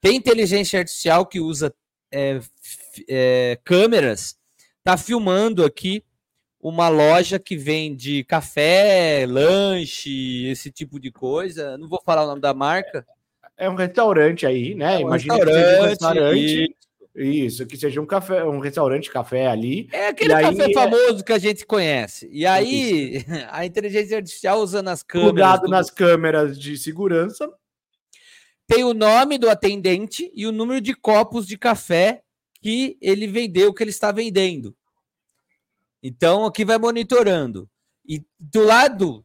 tem 0.00 0.16
inteligência 0.16 0.78
artificial 0.78 1.26
que 1.26 1.40
usa 1.40 1.74
é, 2.12 2.40
é, 3.08 3.58
câmeras, 3.64 4.36
tá 4.84 4.96
filmando 4.96 5.64
aqui 5.64 6.02
uma 6.60 6.88
loja 6.88 7.38
que 7.38 7.56
vende 7.56 8.24
café, 8.24 9.24
lanche, 9.28 10.46
esse 10.48 10.70
tipo 10.70 10.98
de 10.98 11.10
coisa. 11.10 11.78
Não 11.78 11.88
vou 11.88 12.02
falar 12.04 12.24
o 12.24 12.28
nome 12.28 12.40
da 12.40 12.52
marca. 12.54 13.06
É 13.56 13.68
um 13.68 13.74
restaurante 13.74 14.46
aí, 14.46 14.74
né? 14.74 14.94
É 14.94 14.98
um 14.98 15.08
Imagina 15.08 15.34
que 15.38 15.44
seja 15.44 15.58
um 15.58 15.84
restaurante, 15.86 15.88
restaurante. 15.88 16.76
Isso, 17.16 17.66
que 17.66 17.76
seja 17.76 18.00
um 18.00 18.06
café, 18.06 18.44
um 18.44 18.60
restaurante 18.60 19.10
café 19.10 19.48
ali. 19.48 19.88
É 19.92 20.08
aquele 20.08 20.30
E 20.30 20.34
aí 20.34 20.44
café 20.56 20.70
é- 20.70 20.74
famoso 20.74 21.24
que 21.24 21.32
a 21.32 21.38
gente 21.38 21.66
conhece. 21.66 22.28
E 22.32 22.46
aí, 22.46 23.24
a 23.50 23.66
inteligência 23.66 24.16
artificial 24.16 24.60
usando 24.60 24.88
as 24.88 25.02
câmeras. 25.02 25.32
Plugado 25.32 25.62
do- 25.62 25.70
nas 25.70 25.90
câmeras 25.90 26.58
de 26.58 26.76
segurança. 26.78 27.48
Tem 28.68 28.84
o 28.84 28.92
nome 28.92 29.38
do 29.38 29.48
atendente 29.48 30.30
e 30.34 30.46
o 30.46 30.52
número 30.52 30.80
de 30.80 30.94
copos 30.94 31.46
de 31.46 31.56
café 31.56 32.22
que 32.60 32.98
ele 33.00 33.26
vendeu, 33.26 33.72
que 33.72 33.82
ele 33.82 33.90
está 33.90 34.12
vendendo. 34.12 34.76
Então, 36.02 36.44
aqui 36.44 36.66
vai 36.66 36.76
monitorando. 36.76 37.68
E 38.06 38.22
do 38.38 38.62
lado 38.62 39.24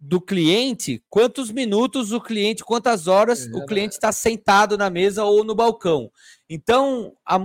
do 0.00 0.20
cliente, 0.20 1.02
quantos 1.10 1.50
minutos 1.50 2.12
o 2.12 2.20
cliente, 2.20 2.64
quantas 2.64 3.06
horas 3.06 3.46
o 3.52 3.66
cliente 3.66 3.94
está 3.94 4.10
sentado 4.10 4.78
na 4.78 4.88
mesa 4.88 5.24
ou 5.24 5.44
no 5.44 5.54
balcão. 5.54 6.10
Então, 6.48 7.14
a, 7.26 7.38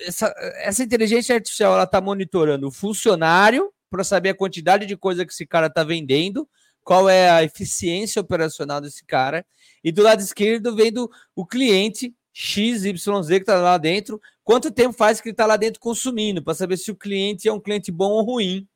essa, 0.00 0.34
essa 0.56 0.82
inteligência 0.82 1.34
artificial 1.34 1.74
ela 1.74 1.84
está 1.84 2.00
monitorando 2.00 2.66
o 2.66 2.72
funcionário 2.72 3.70
para 3.88 4.02
saber 4.02 4.30
a 4.30 4.34
quantidade 4.34 4.86
de 4.86 4.96
coisa 4.96 5.24
que 5.24 5.32
esse 5.32 5.46
cara 5.46 5.66
está 5.66 5.84
vendendo, 5.84 6.48
qual 6.82 7.08
é 7.08 7.30
a 7.30 7.44
eficiência 7.44 8.22
operacional 8.22 8.80
desse 8.80 9.04
cara, 9.04 9.44
e 9.86 9.92
do 9.92 10.02
lado 10.02 10.20
esquerdo 10.20 10.74
vendo 10.74 11.08
o 11.32 11.46
cliente 11.46 12.12
XYZ 12.32 13.24
que 13.28 13.34
está 13.36 13.60
lá 13.60 13.78
dentro, 13.78 14.20
quanto 14.42 14.68
tempo 14.72 14.92
faz 14.92 15.20
que 15.20 15.28
ele 15.28 15.32
está 15.34 15.46
lá 15.46 15.56
dentro 15.56 15.78
consumindo, 15.80 16.42
para 16.42 16.54
saber 16.54 16.76
se 16.76 16.90
o 16.90 16.96
cliente 16.96 17.46
é 17.46 17.52
um 17.52 17.60
cliente 17.60 17.92
bom 17.92 18.10
ou 18.10 18.22
ruim. 18.24 18.66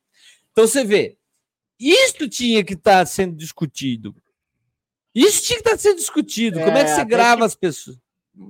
Então 0.53 0.65
você 0.65 0.85
vê, 0.85 1.17
isso 1.77 2.29
tinha 2.29 2.63
que 2.63 2.75
estar 2.75 3.05
sendo 3.05 3.35
discutido. 3.35 4.15
Isso 5.13 5.43
tinha 5.43 5.61
que 5.61 5.67
estar 5.67 5.77
sendo 5.77 5.97
discutido. 5.97 6.59
Como 6.61 6.77
é 6.77 6.85
que 6.85 6.91
É, 6.91 6.95
você 6.95 7.03
grava 7.03 7.39
que- 7.39 7.43
as 7.47 7.55
pessoas? 7.55 7.97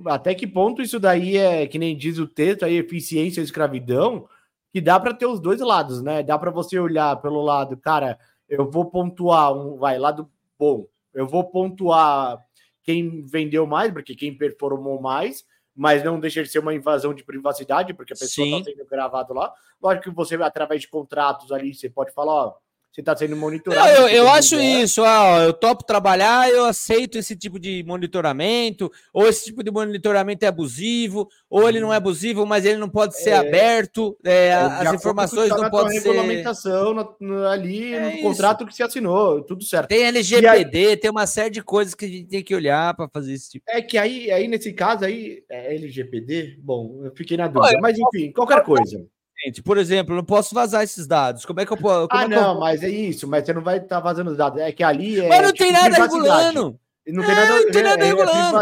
Até 0.06 0.32
que 0.32 0.46
ponto 0.46 0.80
isso 0.80 1.00
daí 1.00 1.36
é, 1.36 1.66
que 1.66 1.80
nem 1.80 1.96
diz 1.96 2.18
o 2.18 2.28
texto 2.28 2.64
aí, 2.64 2.76
eficiência 2.76 3.40
e 3.40 3.44
escravidão, 3.44 4.28
que 4.72 4.80
dá 4.80 5.00
para 5.00 5.12
ter 5.12 5.26
os 5.26 5.40
dois 5.40 5.60
lados, 5.60 6.00
né? 6.00 6.22
Dá 6.22 6.38
para 6.38 6.52
você 6.52 6.78
olhar 6.78 7.20
pelo 7.20 7.42
lado, 7.42 7.76
cara, 7.76 8.16
eu 8.48 8.70
vou 8.70 8.84
pontuar 8.88 9.52
um, 9.52 9.76
vai, 9.76 9.98
lado 9.98 10.30
bom. 10.56 10.86
Eu 11.12 11.26
vou 11.26 11.44
pontuar 11.44 12.38
quem 12.82 13.24
vendeu 13.24 13.66
mais, 13.66 13.92
porque 13.92 14.14
quem 14.14 14.36
performou 14.36 15.00
mais, 15.00 15.44
mas 15.74 16.04
não 16.04 16.20
deixa 16.20 16.42
de 16.42 16.48
ser 16.48 16.58
uma 16.58 16.74
invasão 16.74 17.14
de 17.14 17.24
privacidade, 17.24 17.94
porque 17.94 18.12
a 18.12 18.16
pessoa 18.16 18.46
está 18.46 18.70
sendo 18.70 18.86
gravado 18.86 19.32
lá. 19.32 19.52
Lógico 19.80 20.10
que 20.10 20.14
você, 20.14 20.34
através 20.36 20.82
de 20.82 20.88
contratos 20.88 21.50
ali, 21.50 21.74
você 21.74 21.88
pode 21.88 22.12
falar, 22.12 22.32
ó, 22.32 22.54
você 22.92 23.00
está 23.00 23.16
sendo 23.16 23.30
Não, 23.30 23.38
monitorado. 23.38 23.88
eu, 23.88 24.02
você 24.08 24.18
eu 24.18 24.24
tem 24.24 24.32
acho 24.34 24.60
isso, 24.60 25.02
ah, 25.02 25.22
ó, 25.24 25.40
eu 25.44 25.52
topo 25.54 25.82
trabalhar, 25.84 26.50
eu 26.50 26.66
aceito 26.66 27.16
esse 27.16 27.34
tipo 27.34 27.58
de 27.58 27.82
monitoramento, 27.86 28.90
ou 29.14 29.26
esse 29.26 29.46
tipo 29.46 29.62
de 29.64 29.70
monitoramento 29.70 30.44
é 30.44 30.48
abusivo, 30.48 31.26
ou 31.48 31.68
ele 31.68 31.80
não 31.80 31.92
é 31.92 31.96
abusivo, 31.96 32.44
mas 32.44 32.64
ele 32.66 32.76
não 32.78 32.88
pode 32.90 33.16
ser 33.18 33.30
É. 33.30 33.36
aberto, 33.36 34.16
é, 34.24 34.48
É, 34.48 34.52
as 34.54 34.92
informações 34.92 35.48
tá 35.48 35.56
não 35.56 35.62
na 35.64 35.70
podem 35.70 35.98
ser. 35.98 36.08
regulamentação 36.08 36.92
no- 36.92 37.16
no- 37.18 37.46
ali 37.46 37.94
É 37.94 38.00
no 38.00 38.10
isso. 38.10 38.22
contrato 38.22 38.66
que 38.66 38.74
se 38.74 38.82
assinou, 38.82 39.42
tudo 39.42 39.64
certo. 39.64 39.88
Tem 39.88 40.04
LGPD, 40.04 40.96
tem 40.98 41.10
uma 41.10 41.26
série 41.26 41.50
de 41.50 41.62
coisas 41.62 41.94
que 41.94 42.04
a 42.04 42.08
gente 42.08 42.28
tem 42.28 42.42
que 42.42 42.54
olhar 42.54 42.94
para 42.94 43.08
fazer 43.08 43.32
esse 43.32 43.50
tipo. 43.52 43.64
É 43.68 43.80
que 43.80 43.96
aí, 43.96 44.30
aí 44.30 44.46
nesse 44.48 44.72
caso 44.72 45.04
aí, 45.04 45.42
é 45.50 45.74
LGPD? 45.74 46.56
Bom, 46.62 47.00
eu 47.04 47.12
fiquei 47.16 47.36
na 47.36 47.48
dúvida. 47.48 47.78
Mas 47.80 47.96
enfim, 47.98 48.30
qualquer 48.32 48.62
coisa. 48.62 49.04
Gente, 49.44 49.62
por 49.62 49.76
exemplo, 49.78 50.12
eu 50.12 50.16
não 50.18 50.24
posso 50.24 50.54
vazar 50.54 50.82
esses 50.84 51.06
dados. 51.06 51.44
Como 51.44 51.60
é 51.60 51.66
que 51.66 51.72
eu 51.72 51.76
posso. 51.76 52.06
como 52.08 52.20
Ah, 52.20 52.24
é 52.24 52.28
que 52.28 52.34
eu 52.34 52.40
não, 52.40 52.52
vou- 52.52 52.60
mas 52.60 52.82
é 52.82 52.88
isso, 52.88 53.26
mas 53.26 53.44
você 53.44 53.52
não 53.52 53.62
vai 53.62 53.78
estar 53.78 53.98
vazando 54.00 54.30
os 54.30 54.36
dados. 54.36 54.60
É 54.60 54.70
que 54.70 54.84
ali 54.84 55.18
é. 55.20 55.28
Mas 55.28 55.42
não 55.42 55.52
tipo, 55.52 55.64
tem 55.64 55.72
nada 55.72 55.90
privacidade. 55.90 56.14
regulando. 56.46 56.80
Não 57.04 57.22
tem 57.24 57.32
É, 57.32 57.34
nada, 57.34 57.60
não 57.62 57.70
tem 57.72 57.82
nada 57.82 58.02
é- 58.04 58.06
é 58.06 58.10
regulando. 58.10 58.58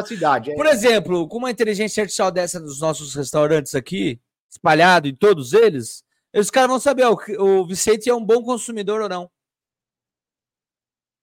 é- 0.51 0.55
Por 0.55 0.67
exemplo, 0.67 1.29
com 1.29 1.37
uma 1.37 1.51
inteligência 1.51 2.01
artificial 2.03 2.31
dessa 2.31 2.59
nos 2.59 2.81
nossos 2.81 3.15
restaurantes 3.15 3.75
aqui, 3.75 4.19
espalhado 4.51 5.07
em 5.07 5.15
todos 5.15 5.53
eles, 5.53 6.03
os 6.35 6.51
caras 6.51 6.71
vão 6.71 6.81
saber 6.81 7.05
ó, 7.05 7.13
o, 7.39 7.43
o 7.61 7.67
Vicente 7.67 8.09
é 8.09 8.15
um 8.15 8.25
bom 8.25 8.43
consumidor 8.43 9.03
ou 9.03 9.09
não. 9.11 9.31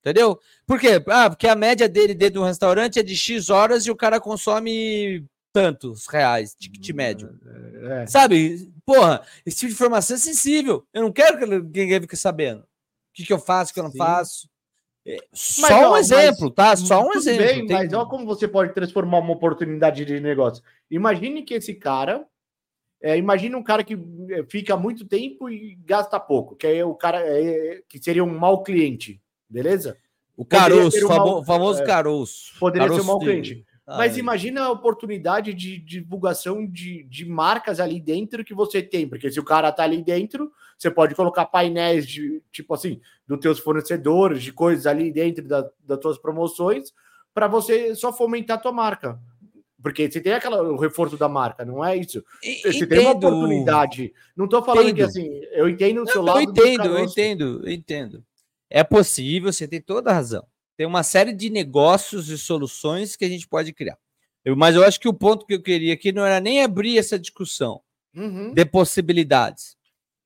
Entendeu? 0.00 0.38
Por 0.64 0.78
quê? 0.78 1.02
Ah, 1.08 1.28
porque 1.28 1.48
a 1.48 1.56
média 1.56 1.88
dele 1.88 2.14
dentro 2.14 2.40
do 2.40 2.46
restaurante 2.46 3.00
é 3.00 3.02
de 3.02 3.16
X 3.16 3.50
horas 3.50 3.84
e 3.84 3.90
o 3.90 3.96
cara 3.96 4.20
consome 4.20 5.24
tantos 5.52 6.06
reais, 6.06 6.54
ticket 6.54 6.90
médio. 6.94 7.30
é. 8.02 8.06
Sabe? 8.06 8.70
Porra, 8.84 9.22
esse 9.44 9.56
tipo 9.58 9.68
de 9.68 9.74
informação 9.74 10.16
é 10.16 10.18
sensível. 10.18 10.86
Eu 10.92 11.02
não 11.02 11.12
quero 11.12 11.38
que 11.38 11.46
ninguém 11.46 12.00
fique 12.00 12.16
sabendo. 12.16 12.60
O 12.60 12.64
que, 13.14 13.24
que 13.24 13.32
eu 13.32 13.38
faço, 13.38 13.70
o 13.70 13.74
que 13.74 13.80
eu 13.80 13.84
não 13.84 13.90
Sim. 13.90 13.98
faço. 13.98 14.48
É, 15.06 15.16
Só 15.32 15.62
Mas, 15.62 15.70
ó, 15.72 15.88
um 15.88 15.90
mas- 15.92 16.10
exemplo, 16.10 16.50
tá? 16.50 16.76
Só 16.76 17.02
um 17.06 17.12
exemplo. 17.14 17.44
bem, 17.46 17.66
Tem- 17.66 17.76
mas 17.76 17.92
olha 17.92 18.06
como 18.08 18.26
você 18.26 18.46
pode 18.46 18.74
transformar 18.74 19.18
uma 19.18 19.32
oportunidade 19.32 20.04
de 20.04 20.20
negócio. 20.20 20.62
Imagine 20.90 21.42
que 21.42 21.54
esse 21.54 21.74
cara. 21.74 22.26
É, 23.00 23.16
imagine 23.16 23.54
um 23.54 23.62
cara 23.62 23.84
que 23.84 23.94
é, 24.30 24.42
fica 24.50 24.76
muito 24.76 25.06
tempo 25.06 25.48
e 25.48 25.76
gasta 25.84 26.18
pouco, 26.18 26.56
que 26.56 26.66
é 26.66 26.84
o 26.84 26.96
cara 26.96 27.20
é, 27.20 27.80
que 27.88 28.02
seria 28.02 28.24
um 28.24 28.38
mau 28.38 28.64
cliente, 28.64 29.22
beleza? 29.48 29.96
O 30.36 30.44
caroço, 30.44 31.04
um 31.06 31.08
mau- 31.08 31.44
famoso 31.44 31.80
é, 31.82 31.86
caroço. 31.86 32.58
Poderia 32.58 32.88
ser 32.88 32.94
um 32.94 32.96
Caroço 32.96 33.06
mau 33.06 33.18
cliente. 33.20 33.64
Mas 33.96 34.12
Ai. 34.14 34.20
imagina 34.20 34.64
a 34.64 34.70
oportunidade 34.70 35.54
de 35.54 35.78
divulgação 35.78 36.66
de, 36.66 37.04
de 37.04 37.24
marcas 37.24 37.80
ali 37.80 37.98
dentro 37.98 38.44
que 38.44 38.52
você 38.52 38.82
tem, 38.82 39.08
porque 39.08 39.30
se 39.30 39.40
o 39.40 39.44
cara 39.44 39.72
tá 39.72 39.82
ali 39.82 40.02
dentro, 40.02 40.52
você 40.76 40.90
pode 40.90 41.14
colocar 41.14 41.46
painéis 41.46 42.06
de 42.06 42.42
tipo 42.52 42.74
assim, 42.74 43.00
dos 43.26 43.38
teus 43.40 43.58
fornecedores, 43.58 44.42
de 44.42 44.52
coisas 44.52 44.86
ali 44.86 45.10
dentro 45.10 45.48
da, 45.48 45.66
das 45.82 45.98
tuas 46.00 46.18
promoções, 46.18 46.92
para 47.32 47.46
você 47.48 47.94
só 47.94 48.12
fomentar 48.12 48.58
a 48.58 48.60
tua 48.60 48.72
marca. 48.72 49.18
Porque 49.80 50.10
você 50.10 50.20
tem 50.20 50.32
aquela, 50.32 50.60
o 50.62 50.76
reforço 50.76 51.16
da 51.16 51.28
marca, 51.28 51.64
não 51.64 51.82
é 51.84 51.96
isso? 51.96 52.22
E- 52.42 52.60
Você 52.70 52.84
tem 52.86 52.98
uma 52.98 53.12
entendo. 53.12 53.26
oportunidade. 53.28 54.12
Não 54.36 54.48
tô 54.48 54.60
falando 54.62 54.86
que 54.86 54.90
Entendo. 54.90 55.06
assim, 55.06 55.40
eu 55.52 55.68
entendo 55.68 56.02
o 56.02 56.06
seu 56.06 56.16
Eu 56.16 56.22
lado. 56.22 56.44
do 56.44 56.50
entendo, 56.50 56.84
eu 56.88 56.98
entendo, 57.04 57.62
eu 57.64 57.72
entendo. 57.72 58.24
É 58.68 58.82
possível, 58.84 59.50
você 59.52 59.66
tem 59.68 59.80
toda 59.80 60.10
a 60.10 60.14
razão. 60.14 60.44
Tem 60.78 60.86
uma 60.86 61.02
série 61.02 61.32
de 61.32 61.50
negócios 61.50 62.28
e 62.30 62.38
soluções 62.38 63.16
que 63.16 63.24
a 63.24 63.28
gente 63.28 63.48
pode 63.48 63.72
criar. 63.72 63.98
Eu- 64.44 64.56
mas 64.56 64.76
eu 64.76 64.84
acho 64.84 65.00
que 65.00 65.08
o 65.08 65.12
ponto 65.12 65.44
que 65.44 65.54
eu 65.54 65.60
queria 65.62 65.92
aqui 65.92 66.12
não 66.12 66.24
era 66.24 66.40
nem 66.40 66.62
abrir 66.62 66.96
essa 66.96 67.18
discussão 67.18 67.82
Uhum. 68.14 68.54
de 68.54 68.64
possibilidades. 68.64 69.76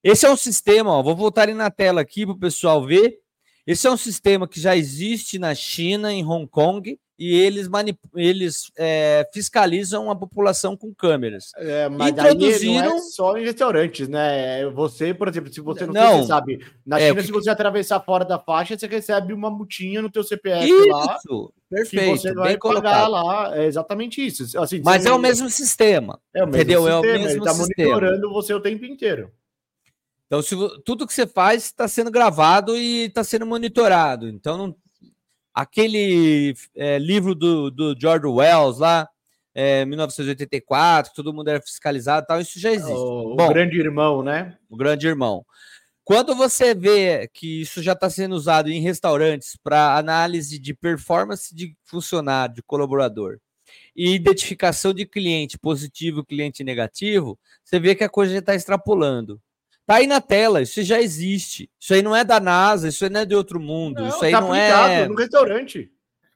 Esse 0.05 0.27
é 0.27 0.31
um 0.31 0.37
sistema, 0.37 0.91
ó, 0.91 1.03
vou 1.03 1.17
voltar 1.17 1.43
ali 1.43 1.55
na 1.55 1.71
tela 1.71 2.03
aqui 2.03 2.27
para 2.27 2.35
o 2.35 2.39
pessoal 2.39 2.85
ver. 2.85 3.19
Esse 3.67 3.87
é 3.87 3.91
um 3.91 3.97
sistema 3.97 4.47
que 4.47 4.61
já 4.61 4.77
existe 4.77 5.39
na 5.39 5.55
China, 5.55 6.13
em 6.13 6.23
Hong 6.25 6.47
Kong, 6.47 6.99
e 7.19 7.35
eles, 7.39 7.69
eles 8.17 8.73
é, 8.77 9.29
fiscalizam 9.33 10.11
a 10.11 10.17
população 10.17 10.77
com 10.77 10.93
câmeras. 10.95 11.51
É, 11.57 11.89
mas 11.89 12.11
Introduziram- 12.13 12.85
não 12.91 12.97
é 12.97 13.01
só 13.01 13.37
em 13.39 13.45
restaurantes, 13.45 14.09
né? 14.09 14.67
Você, 14.71 15.13
por 15.15 15.29
exemplo, 15.29 15.53
se 15.53 15.61
você 15.61 15.87
não, 15.87 15.93
Não. 15.95 16.11
se 16.17 16.23
você 16.23 16.27
sabe, 16.29 16.67
na 16.85 16.99
É, 16.99 17.09
China, 17.09 17.21
o 17.21 17.25
se 17.25 17.31
você 17.33 17.51
atravessar 17.51 18.01
fora 18.01 18.25
da 18.25 18.39
faixa, 18.39 18.77
você 18.77 18.87
recebe 18.87 19.33
uma 19.33 19.51
multinha 19.51 20.03
no 20.03 20.11
teu 20.11 20.25
CPF 20.25 20.71
lá, 20.89 21.17
Isso, 21.19 21.53
perfeito, 21.71 22.17
você 22.21 22.33
vai 22.35 22.57
pagar 22.59 23.07
lá. 23.09 23.57
É 23.57 23.67
exatamente 23.67 24.25
isso. 24.27 24.59
Assim, 24.59 24.81
Mas 24.85 25.07
é 25.07 25.13
o 25.13 25.19
mesmo 25.19 25.49
sistema. 25.51 26.19
é 26.35 26.43
o 26.43 26.47
mesmo 26.47 26.57
entendeu? 26.61 26.89
É 26.89 26.97
o 26.99 27.03
sistema, 27.03 27.19
mesmo 27.19 27.31
ele 27.39 27.45
tá 27.45 27.55
sistema. 27.55 27.89
monitorando 27.91 28.33
você 28.33 28.55
o 28.55 28.61
tempo 28.61 28.85
inteiro. 28.85 29.31
Então, 30.27 30.41
se 30.41 30.57
tudo 30.83 31.07
que 31.07 31.13
você 31.13 31.27
faz 31.27 31.65
está 31.65 31.87
sendo 31.87 32.11
gravado 32.11 32.75
e 32.75 33.05
está 33.05 33.23
sendo 33.23 33.45
monitorado. 33.45 34.27
Então, 34.29 34.57
não- 34.57 34.77
aquele 35.55 36.55
é, 36.75 36.99
livro 36.99 37.35
do, 37.35 37.71
do 37.71 37.95
George 37.99 38.27
Wells 38.27 38.79
lá, 38.79 39.09
é, 39.55 39.85
1984, 39.85 41.11
que 41.11 41.17
todo 41.17 41.33
mundo 41.33 41.49
era 41.49 41.61
fiscalizado, 41.61 42.25
e 42.25 42.27
tal, 42.27 42.41
isso 42.41 42.59
já 42.59 42.71
existe. 42.71 42.93
O, 42.93 43.33
o 43.33 43.37
Bom, 43.37 43.49
grande 43.49 43.79
irmão, 43.79 44.23
né? 44.23 44.57
o 44.69 44.77
grande 44.77 45.07
irmão. 45.07 45.45
Quando 46.05 46.35
você 46.35 46.75
vê 46.75 47.29
que 47.33 47.63
isso 47.63 47.83
já 47.83 47.93
está 47.93 48.11
sendo 48.11 48.35
usado 48.35 48.69
em 48.69 48.81
restaurantes 48.81 49.57
para 49.63 49.97
análise 49.97 50.59
de 50.59 50.75
performance 50.75 51.55
de 51.55 51.77
funcionário, 51.85 52.57
de 52.57 52.63
colaborador, 52.63 53.39
e 53.95 54.15
identificação 54.15 54.93
de 54.93 55.07
cliente 55.07 55.59
positivo 55.59 56.21
e 56.21 56.27
cliente 56.27 56.65
negativo, 56.65 57.39
você 57.65 57.79
vê 57.79 57.95
que 57.95 58.05
a 58.05 58.09
coisa 58.09 58.33
já 58.33 58.41
está 58.41 58.55
extrapolando. 58.55 59.41
Tá 59.87 59.97
aí 59.97 60.07
na 60.07 60.21
tela, 60.21 60.63
isso 60.63 60.83
já 60.83 61.01
existe. 61.01 61.69
Isso 61.79 61.95
aí 61.95 62.03
não 62.03 62.15
é 62.15 62.25
da 62.25 62.39
NASA, 62.39 62.89
isso 62.89 63.05
aí 63.05 63.11
não 63.11 63.21
é 63.21 63.27
de 63.27 63.35
outro 63.35 63.59
mundo, 63.61 64.07
isso 64.07 64.25
aí 64.25 64.33
tá 64.33 64.41
não 64.41 64.53
aplicado 64.53 64.93
é. 64.93 65.09
no 65.09 65.15
restaurante. 65.15 65.93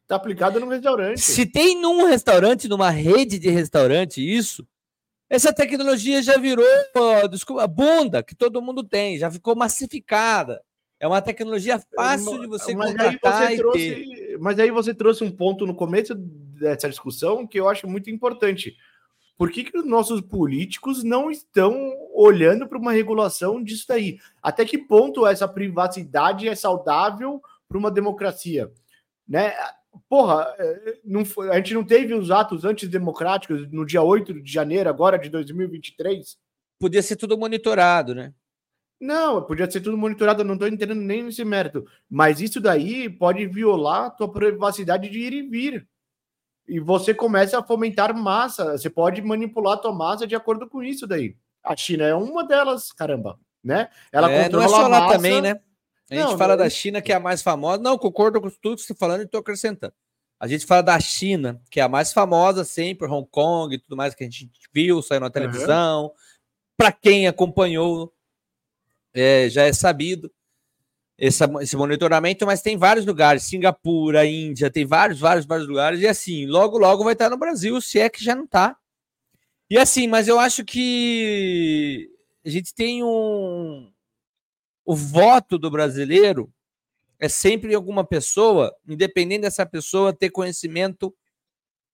Tá 0.07 0.17
aplicado 0.17 0.61
no 0.61 0.69
restaurante. 0.69 1.21
Se 1.21 1.47
tem 1.47 1.81
num 1.81 2.05
restaurante, 2.05 2.69
numa 2.69 2.91
rede 2.91 3.39
de 3.39 3.51
restaurante, 3.51 4.21
isso, 4.21 4.67
essa 5.29 5.53
tecnologia 5.53 6.23
já 6.23 6.37
virou, 6.37 6.67
ó, 6.97 7.27
desculpa, 7.27 7.67
bunda 7.67 8.23
que 8.23 8.35
todo 8.35 8.63
mundo 8.63 8.85
tem, 8.85 9.19
já 9.19 9.31
ficou 9.31 9.57
massificada. 9.57 10.63
É 10.99 11.07
uma 11.07 11.21
tecnologia 11.21 11.79
fácil 11.95 12.41
de 12.41 12.47
você 12.47 12.75
mas 12.75 12.91
aí 12.91 12.97
contratar 12.97 13.43
você 13.43 13.45
e 13.45 13.49
ter. 13.49 13.57
trouxe, 13.59 14.37
mas 14.41 14.59
aí 14.59 14.71
você 14.71 14.95
trouxe 14.95 15.25
um 15.25 15.31
ponto 15.31 15.67
no 15.67 15.75
começo 15.75 16.15
dessa 16.15 16.89
discussão 16.89 17.47
que 17.47 17.61
eu 17.61 17.69
acho 17.69 17.87
muito 17.87 18.09
importante. 18.09 18.77
Por 19.37 19.51
que, 19.51 19.65
que 19.65 19.77
os 19.77 19.85
nossos 19.85 20.21
políticos 20.21 21.05
não 21.05 21.31
estão 21.31 21.95
olhando 22.15 22.67
para 22.67 22.79
uma 22.79 22.93
regulação 22.93 23.63
disso 23.63 23.85
daí? 23.89 24.19
Até 24.43 24.65
que 24.65 24.79
ponto 24.79 25.27
essa 25.27 25.47
privacidade 25.47 26.49
é 26.49 26.55
saudável 26.55 27.43
para 27.69 27.77
uma 27.77 27.91
democracia? 27.91 28.73
Né? 29.29 29.53
Porra, 30.09 30.55
é, 30.59 30.99
não 31.05 31.23
a 31.51 31.57
gente 31.57 31.75
não 31.75 31.85
teve 31.85 32.15
os 32.15 32.31
atos 32.31 32.65
antidemocráticos 32.65 33.71
no 33.71 33.85
dia 33.85 34.03
8 34.03 34.41
de 34.43 34.51
janeiro, 34.51 34.89
agora 34.89 35.19
de 35.19 35.29
2023? 35.29 36.39
Podia 36.79 37.03
ser 37.03 37.17
tudo 37.17 37.37
monitorado, 37.37 38.15
né? 38.15 38.33
Não, 38.99 39.43
podia 39.43 39.71
ser 39.71 39.83
tudo 39.83 39.97
monitorado, 39.99 40.41
eu 40.41 40.47
não 40.47 40.55
estou 40.55 40.69
entendendo 40.69 41.01
nem 41.01 41.23
nesse 41.23 41.45
mérito. 41.45 41.87
Mas 42.09 42.41
isso 42.41 42.61
daí 42.61 43.11
pode 43.11 43.47
violar 43.47 44.07
a 44.07 44.11
tua 44.11 44.33
privacidade 44.33 45.11
de 45.11 45.19
ir 45.19 45.33
e 45.35 45.43
vir. 45.43 45.89
E 46.69 46.81
você 46.81 47.15
começa 47.15 47.59
a 47.59 47.63
fomentar 47.63 48.15
massa. 48.17 48.77
Você 48.77 48.91
pode 48.91 49.23
manipular 49.23 49.75
a 49.75 49.77
tua 49.81 49.93
massa 49.93 50.27
de 50.27 50.35
acordo 50.35 50.69
com 50.69 50.83
isso 50.83 51.07
daí. 51.07 51.37
A 51.63 51.77
China 51.77 52.05
é 52.05 52.15
uma 52.15 52.45
delas, 52.45 52.93
caramba. 52.93 53.39
Né? 53.63 53.89
Ela 54.13 54.31
É, 54.31 54.49
não 54.49 54.61
é 54.61 54.65
controla 54.65 54.69
só 54.69 54.85
a 54.85 54.89
lá 54.89 55.01
massa. 55.01 55.13
também, 55.15 55.41
né? 55.41 55.61
A 56.11 56.15
gente 56.15 56.25
Não, 56.25 56.39
fala 56.39 56.57
não- 56.57 56.63
da 56.65 56.71
China, 56.71 57.03
que 57.03 57.13
é 57.13 57.17
a 57.17 57.21
mais 57.21 57.43
famosa. 57.43 57.83
Não, 57.83 57.99
concordo 57.99 58.41
com 58.41 58.49
tudo 58.49 58.77
que 58.77 58.83
você 58.83 58.93
está 58.93 58.95
falando 58.95 59.23
e 59.23 59.25
estou 59.25 59.41
acrescentando. 59.41 59.93
A 60.39 60.47
gente 60.47 60.67
fala 60.67 60.83
da 60.83 61.01
China, 61.01 61.61
que 61.71 61.81
é 61.81 61.83
a 61.83 61.89
mais 61.89 62.13
famosa 62.13 62.63
sempre, 62.63 63.09
Hong 63.09 63.27
Kong 63.31 63.75
e 63.75 63.79
tudo 63.79 63.97
mais 63.97 64.15
que 64.15 64.23
a 64.23 64.27
gente 64.27 64.51
viu, 64.73 65.03
saiu 65.03 65.21
na 65.21 65.31
televisão. 65.31 66.13
Para 66.77 66.93
quem 66.93 67.27
acompanhou, 67.27 68.13
é, 69.15 69.49
já 69.49 69.63
é 69.65 69.73
sabido 69.73 70.31
essa- 71.19 71.51
esse 71.61 71.77
monitoramento, 71.77 72.45
mas 72.47 72.63
tem 72.63 72.77
vários 72.77 73.07
lugares, 73.07 73.45
Singapura, 73.45 74.27
Índia, 74.27 74.71
tem 74.71 74.85
vários, 74.85 75.19
vários, 75.21 75.47
vários 75.47 75.69
lugares, 75.69 76.01
e 76.01 76.07
assim, 76.07 76.47
logo, 76.47 76.79
logo 76.79 77.05
vai 77.05 77.15
estar 77.15 77.31
no 77.31 77.39
Brasil, 77.39 77.81
se 77.81 77.99
é 77.99 78.09
que 78.09 78.23
já 78.23 78.35
não 78.35 78.45
está. 78.45 78.77
E 79.71 79.79
assim, 79.79 80.07
mas 80.07 80.29
eu 80.29 80.39
acho 80.39 80.65
que 80.65 82.11
a 82.45 82.51
gente 82.51 82.75
tem 82.75 83.03
um. 83.03 83.91
O 84.85 84.95
voto 84.95 85.59
do 85.59 85.71
brasileiro 85.71 86.53
é 87.19 87.29
sempre 87.29 87.73
em 87.73 87.75
alguma 87.75 88.05
pessoa, 88.05 88.75
independente 88.89 89.43
dessa 89.43 89.67
pessoa 89.67 90.13
ter 90.13 90.31
conhecimento 90.31 91.15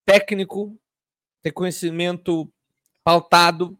técnico, 0.04 0.78
ter 1.42 1.52
conhecimento 1.52 2.52
pautado, 3.04 3.78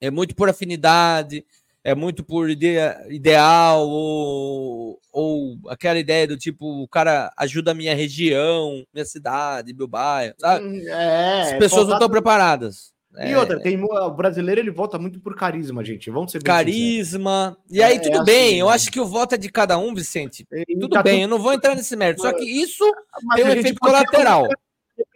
é 0.00 0.10
muito 0.10 0.34
por 0.36 0.48
afinidade, 0.48 1.44
é 1.86 1.94
muito 1.94 2.24
por 2.24 2.50
ideia, 2.50 3.00
ideal, 3.08 3.88
ou, 3.88 4.98
ou 5.12 5.56
aquela 5.68 5.98
ideia 5.98 6.26
do 6.26 6.36
tipo, 6.36 6.82
o 6.82 6.88
cara 6.88 7.30
ajuda 7.36 7.70
a 7.70 7.74
minha 7.74 7.94
região, 7.94 8.84
minha 8.92 9.04
cidade, 9.04 9.72
meu 9.72 9.86
bairro, 9.86 10.34
sabe? 10.38 10.66
Hum, 10.66 10.88
É, 10.88 11.42
As 11.42 11.52
pessoas 11.52 11.82
não 11.82 11.90
falta- 11.90 11.94
estão 11.94 12.08
preparadas. 12.10 12.92
E 13.18 13.32
É, 13.32 13.38
outra, 13.38 13.58
tem, 13.58 13.82
o 13.82 14.10
brasileiro 14.10 14.60
ele 14.60 14.70
vota 14.70 14.98
muito 14.98 15.20
por 15.20 15.34
carisma, 15.34 15.82
gente. 15.82 16.10
Vamos 16.10 16.32
ser 16.32 16.42
carisma. 16.42 17.56
E 17.70 17.80
É, 17.80 17.84
aí, 17.84 17.96
é 17.96 17.98
tudo 18.00 18.16
assim, 18.16 18.24
bem, 18.26 18.58
eu 18.58 18.66
né? 18.66 18.72
acho 18.74 18.90
que 18.92 19.00
o 19.00 19.06
voto 19.06 19.34
é 19.36 19.38
de 19.38 19.48
cada 19.48 19.78
um, 19.78 19.94
Vicente. 19.94 20.38
sinceros. 20.38 20.64
E 20.68 20.74
Tudo 20.78 20.90
tá 20.92 21.02
bem, 21.02 21.22
eu 21.22 21.28
não 21.28 21.38
vou 21.38 21.52
entrar 21.54 21.74
nesse 21.74 21.96
mérito. 21.96 22.20
Só 22.20 22.32
que 22.32 22.44
isso 22.44 22.84
mas 23.22 23.36
tem 23.40 23.46
um 23.48 23.52
efeito 23.58 23.80
colateral. 23.80 24.46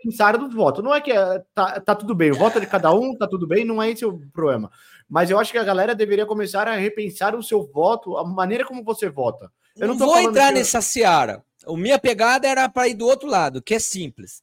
Pensar 0.03 0.37
do 0.39 0.49
voto. 0.51 0.83
Não 0.83 0.95
é 0.95 1.01
que 1.01 1.13
é- 1.13 1.43
tá, 1.55 1.81
tá 1.81 1.95
tudo 1.95 2.15
bem, 2.15 2.31
o 2.31 2.37
voto 2.37 2.59
é 2.59 2.61
de 2.61 2.67
cada 2.67 2.93
um, 2.93 3.17
tá 3.17 3.27
tudo 3.29 3.47
bem, 3.47 3.65
não 3.65 3.83
é 3.83 3.91
esse 3.91 4.05
o 4.05 4.19
problema. 4.33 4.71
Mas 5.09 5.31
eu 5.31 5.39
acho 5.39 5.53
que 5.53 5.59
a 5.59 5.65
galera 5.65 5.95
deveria 5.95 6.25
começar 6.27 6.69
a 6.69 6.77
repensar 6.77 7.35
o 7.35 7.43
seu 7.43 7.67
voto, 7.67 8.17
a 8.17 8.25
maneira 8.25 8.65
como 8.65 8.83
você 8.85 9.09
vota. 9.09 9.51
Eu 9.77 9.89
não 9.89 9.95
não 9.97 10.07
vou 10.07 10.19
entrar 10.19 10.49
que- 10.49 10.55
nessa 10.59 10.81
seara. 10.81 11.45
A 11.67 11.73
minha 11.75 11.99
pegada 11.99 12.47
era 12.49 12.69
para 12.69 12.89
ir 12.89 12.95
do 12.95 13.07
outro 13.07 13.29
lado, 13.29 13.61
que 13.63 13.75
é 13.75 13.79
simples. 13.79 14.43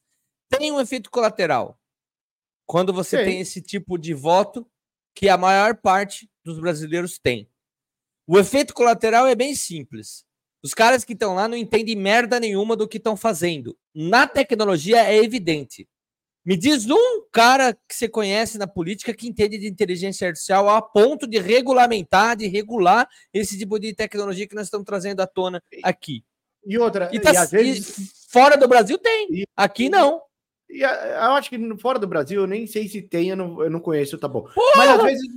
Tem 0.49 0.71
um 0.71 0.79
efeito 0.79 1.09
colateral. 1.09 1.79
Quando 2.65 2.93
você 2.93 3.17
Tem. 3.17 3.25
tem 3.25 3.39
esse 3.39 3.61
tipo 3.61 3.97
de 3.97 4.13
voto, 4.13 4.67
que 5.15 5.27
a 5.29 5.37
maior 5.37 5.75
parte 5.75 6.29
dos 6.43 6.59
brasileiros 6.59 7.17
tem. 7.17 7.49
O 8.27 8.37
efeito 8.37 8.73
colateral 8.73 9.25
é 9.25 9.33
bem 9.35 9.55
simples. 9.55 10.25
Os 10.67 10.73
caras 10.73 11.05
que 11.05 11.13
estão 11.13 11.33
lá 11.33 11.47
não 11.47 11.55
entendem 11.55 11.95
merda 11.95 12.41
nenhuma 12.41 12.75
do 12.75 12.85
que 12.89 12.97
estão 12.97 13.15
fazendo. 13.15 13.73
Na 13.95 14.27
tecnologia 14.27 15.01
é 15.01 15.15
evidente. 15.23 15.87
Me 16.45 16.57
diz 16.57 16.85
um 16.89 17.23
cara 17.31 17.73
que 17.73 17.95
você 17.95 18.09
conhece 18.09 18.57
na 18.57 18.67
política 18.67 19.13
que 19.13 19.29
entende 19.29 19.57
de 19.57 19.65
inteligência 19.65 20.27
artificial 20.27 20.67
a 20.67 20.81
ponto 20.81 21.25
de 21.25 21.39
regulamentar, 21.39 22.35
de 22.35 22.47
regular 22.47 23.07
esse 23.33 23.57
tipo 23.57 23.79
de 23.79 23.93
tecnologia 23.95 24.45
que 24.45 24.55
nós 24.55 24.67
estamos 24.67 24.85
trazendo 24.85 25.21
à 25.21 25.25
tona 25.27 25.63
aqui. 25.81 26.21
E 26.65 26.77
outra, 26.77 27.09
E, 27.13 27.19
tá- 27.21 27.31
e 27.31 27.37
às 27.37 27.49
vezes. 27.49 28.25
fora 28.29 28.57
do 28.57 28.67
Brasil 28.67 28.97
tem. 28.97 29.27
E- 29.31 29.43
Aqui 29.55 29.87
não. 29.87 30.21
E 30.69 30.81
eu 30.81 31.31
acho 31.33 31.49
que 31.49 31.57
no- 31.57 31.77
fora 31.79 31.97
do 31.97 32.07
Brasil, 32.07 32.41
eu 32.41 32.47
nem 32.47 32.67
sei 32.67 32.87
se 32.87 33.01
tem, 33.01 33.29
eu 33.29 33.35
não, 33.37 33.63
eu 33.63 33.69
não 33.69 33.79
conheço, 33.79 34.17
tá 34.17 34.27
bom. 34.27 34.47
Mas 34.75 34.89
às 34.89 35.03
vezes. 35.03 35.27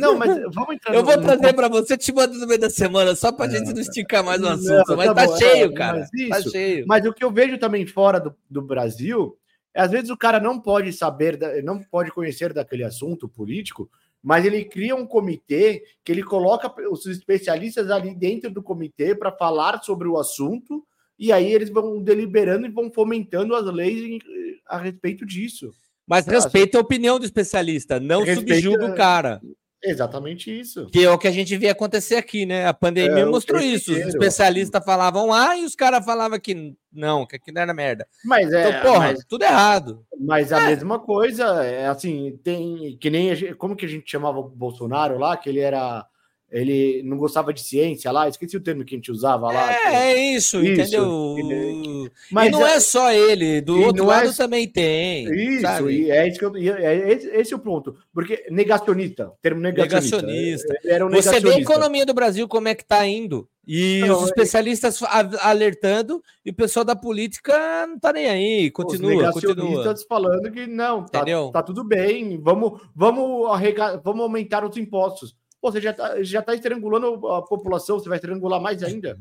Não, 0.00 0.16
mas 0.16 0.30
vamos 0.52 0.74
entrar 0.74 0.94
Eu 0.94 1.00
no- 1.00 1.06
vou 1.06 1.16
no- 1.16 1.22
trazer 1.22 1.52
para 1.54 1.68
você, 1.68 1.96
te 1.96 2.12
mando 2.12 2.38
no 2.38 2.46
meio 2.46 2.60
da 2.60 2.70
semana, 2.70 3.14
só 3.14 3.30
para 3.30 3.46
a 3.46 3.48
gente 3.48 3.72
não 3.72 3.80
esticar 3.80 4.24
mais 4.24 4.40
o 4.40 4.44
Não, 4.44 4.50
assunto. 4.52 4.96
Mas 4.96 5.06
tá 5.08 5.14
tá, 5.14 5.26
bom, 5.26 5.34
é, 5.34 5.38
cheio, 5.38 5.66
mas 5.68 5.78
cara. 5.78 6.00
Tá 6.28 6.38
isso- 6.40 6.50
cheio. 6.50 6.84
Mas 6.88 7.04
o 7.06 7.12
que 7.12 7.24
eu 7.24 7.30
vejo 7.30 7.58
também 7.58 7.86
fora 7.86 8.18
do, 8.18 8.34
do 8.50 8.62
Brasil, 8.62 9.36
é, 9.74 9.82
às 9.82 9.90
vezes 9.90 10.10
o 10.10 10.16
cara 10.16 10.40
não 10.40 10.58
pode 10.58 10.92
saber, 10.92 11.38
não 11.62 11.80
pode 11.82 12.10
conhecer 12.10 12.52
daquele 12.52 12.84
assunto 12.84 13.28
político, 13.28 13.90
mas 14.22 14.44
ele 14.44 14.64
cria 14.64 14.96
um 14.96 15.06
comitê 15.06 15.84
que 16.02 16.10
ele 16.10 16.22
coloca 16.24 16.72
os 16.90 17.06
especialistas 17.06 17.90
ali 17.90 18.14
dentro 18.14 18.50
do 18.50 18.62
comitê 18.62 19.14
para 19.14 19.30
falar 19.30 19.80
sobre 19.82 20.08
o 20.08 20.18
assunto, 20.18 20.84
e 21.18 21.32
aí 21.32 21.52
eles 21.52 21.70
vão 21.70 22.02
deliberando 22.02 22.66
e 22.66 22.70
vão 22.70 22.90
fomentando 22.90 23.54
as 23.54 23.64
leis 23.66 24.18
a 24.66 24.78
respeito 24.78 25.26
disso. 25.26 25.70
Mas 26.06 26.26
respeita 26.26 26.78
a 26.78 26.80
opinião 26.80 27.18
do 27.18 27.24
especialista, 27.24 28.00
não 28.00 28.22
Respeita- 28.22 28.54
subjuga 28.54 28.86
o 28.86 28.94
cara. 28.94 29.40
Exatamente 29.84 30.50
isso. 30.50 30.86
Que 30.86 31.04
é 31.04 31.10
o 31.10 31.16
que 31.16 31.28
a 31.28 31.30
gente 31.30 31.56
vê 31.56 31.68
acontecer 31.68 32.16
aqui, 32.16 32.44
né? 32.44 32.66
A 32.66 32.74
pandemia 32.74 33.20
É, 33.20 33.24
mostrou 33.24 33.60
isso. 33.60 33.92
Os 33.92 33.98
especialistas 34.08 34.84
falavam 34.84 35.32
A 35.32 35.56
e 35.56 35.64
os 35.64 35.76
caras 35.76 36.04
falavam 36.04 36.40
que 36.40 36.74
não, 36.92 37.24
que 37.24 37.36
aquilo 37.36 37.60
era 37.60 37.72
merda. 37.72 38.04
Mas 38.24 38.52
é, 38.52 38.70
Então, 38.70 38.82
porra, 38.82 39.12
mas, 39.12 39.24
tudo 39.24 39.44
errado. 39.44 40.04
mas 40.18 40.52
a 40.52 40.62
mesma 40.66 40.98
coisa, 40.98 41.64
é 41.64 41.86
assim, 41.86 42.40
tem 42.42 42.96
que 43.00 43.08
nem 43.08 43.54
como 43.54 43.76
que 43.76 43.86
a 43.86 43.88
gente 43.88 44.10
chamava 44.10 44.40
o 44.40 44.48
Bolsonaro 44.48 45.16
lá, 45.16 45.36
que 45.36 45.48
ele 45.48 45.60
era 45.60 46.04
ele 46.50 47.02
não 47.04 47.16
gostava 47.18 47.52
de 47.52 47.60
ciência 47.62 48.10
lá, 48.10 48.28
esqueci 48.28 48.56
o 48.56 48.60
termo 48.60 48.84
que 48.84 48.94
a 48.94 48.98
gente 48.98 49.10
usava 49.12 49.52
lá. 49.52 49.72
É, 49.72 50.12
é 50.12 50.32
isso, 50.34 50.60
Isso, 50.62 50.80
entendeu? 50.80 51.36
ele- 51.38 52.10
e 52.30 52.50
não 52.50 52.66
é 52.66 52.80
só 52.80 53.12
ele, 53.12 53.60
do 53.60 53.78
e 53.78 53.84
outro 53.84 54.04
é 54.04 54.06
lado 54.06 54.32
só- 54.32 54.44
também 54.44 54.66
tem. 54.66 55.26
Isso, 55.32 55.60
sabe? 55.62 55.92
e 55.92 56.10
é 56.10 56.26
isso 56.26 56.38
que 56.38 56.44
eu, 56.46 56.56
e 56.56 56.70
é 56.70 57.12
esse, 57.12 57.52
é 57.52 57.56
o 57.56 57.58
ponto. 57.58 57.96
Porque 58.14 58.46
negacionista, 58.50 59.30
termo 59.42 59.60
negacionista. 59.60 60.22
Negacionista. 60.22 60.74
Era 60.84 61.06
um 61.06 61.10
Você 61.10 61.22
vê 61.22 61.28
a 61.28 61.32
negacionista. 61.40 61.72
economia 61.72 62.06
do 62.06 62.14
Brasil 62.14 62.48
como 62.48 62.68
é 62.68 62.74
que 62.74 62.84
tá 62.84 63.06
indo. 63.06 63.46
E 63.70 64.00
Não, 64.06 64.16
os 64.16 64.22
é- 64.22 64.24
especialistas 64.30 65.02
alertando 65.42 66.22
e 66.44 66.48
o 66.50 66.54
pessoal 66.54 66.84
da 66.84 66.96
política 66.96 67.86
não 67.86 67.98
tá 67.98 68.12
nem 68.12 68.26
aí. 68.26 68.66
Os 68.68 68.72
Continua, 68.72 69.30
continua. 69.32 69.54
negacionistas 69.54 70.04
falando 70.08 70.50
que 70.50 70.66
não, 70.66 71.04
tá, 71.04 71.22
tá 71.52 71.62
tudo 71.62 71.84
bem, 71.84 72.38
vamos, 72.40 72.80
vamos, 72.94 73.50
arrega, 73.50 74.00
vamos 74.02 74.22
aumentar 74.22 74.64
os 74.64 74.74
impostos. 74.78 75.36
Pô, 75.60 75.72
você 75.72 75.80
já 75.80 75.92
tá, 75.92 76.22
já 76.22 76.40
tá 76.40 76.54
estrangulando 76.54 77.26
a 77.28 77.42
população, 77.42 77.98
você 77.98 78.08
vai 78.08 78.18
estrangular 78.18 78.60
mais 78.60 78.82
ainda? 78.82 79.20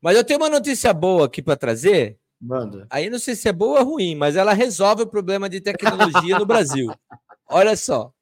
Mas 0.00 0.16
eu 0.16 0.24
tenho 0.24 0.38
uma 0.38 0.50
notícia 0.50 0.92
boa 0.92 1.26
aqui 1.26 1.40
para 1.42 1.56
trazer. 1.56 2.18
Manda. 2.40 2.86
Aí 2.90 3.08
não 3.08 3.18
sei 3.18 3.34
se 3.34 3.48
é 3.48 3.52
boa 3.52 3.80
ou 3.80 3.86
ruim, 3.86 4.14
mas 4.14 4.36
ela 4.36 4.52
resolve 4.52 5.02
o 5.02 5.06
problema 5.06 5.48
de 5.48 5.60
tecnologia 5.60 6.38
no 6.38 6.44
Brasil. 6.44 6.92
Olha 7.48 7.74
só. 7.76 8.12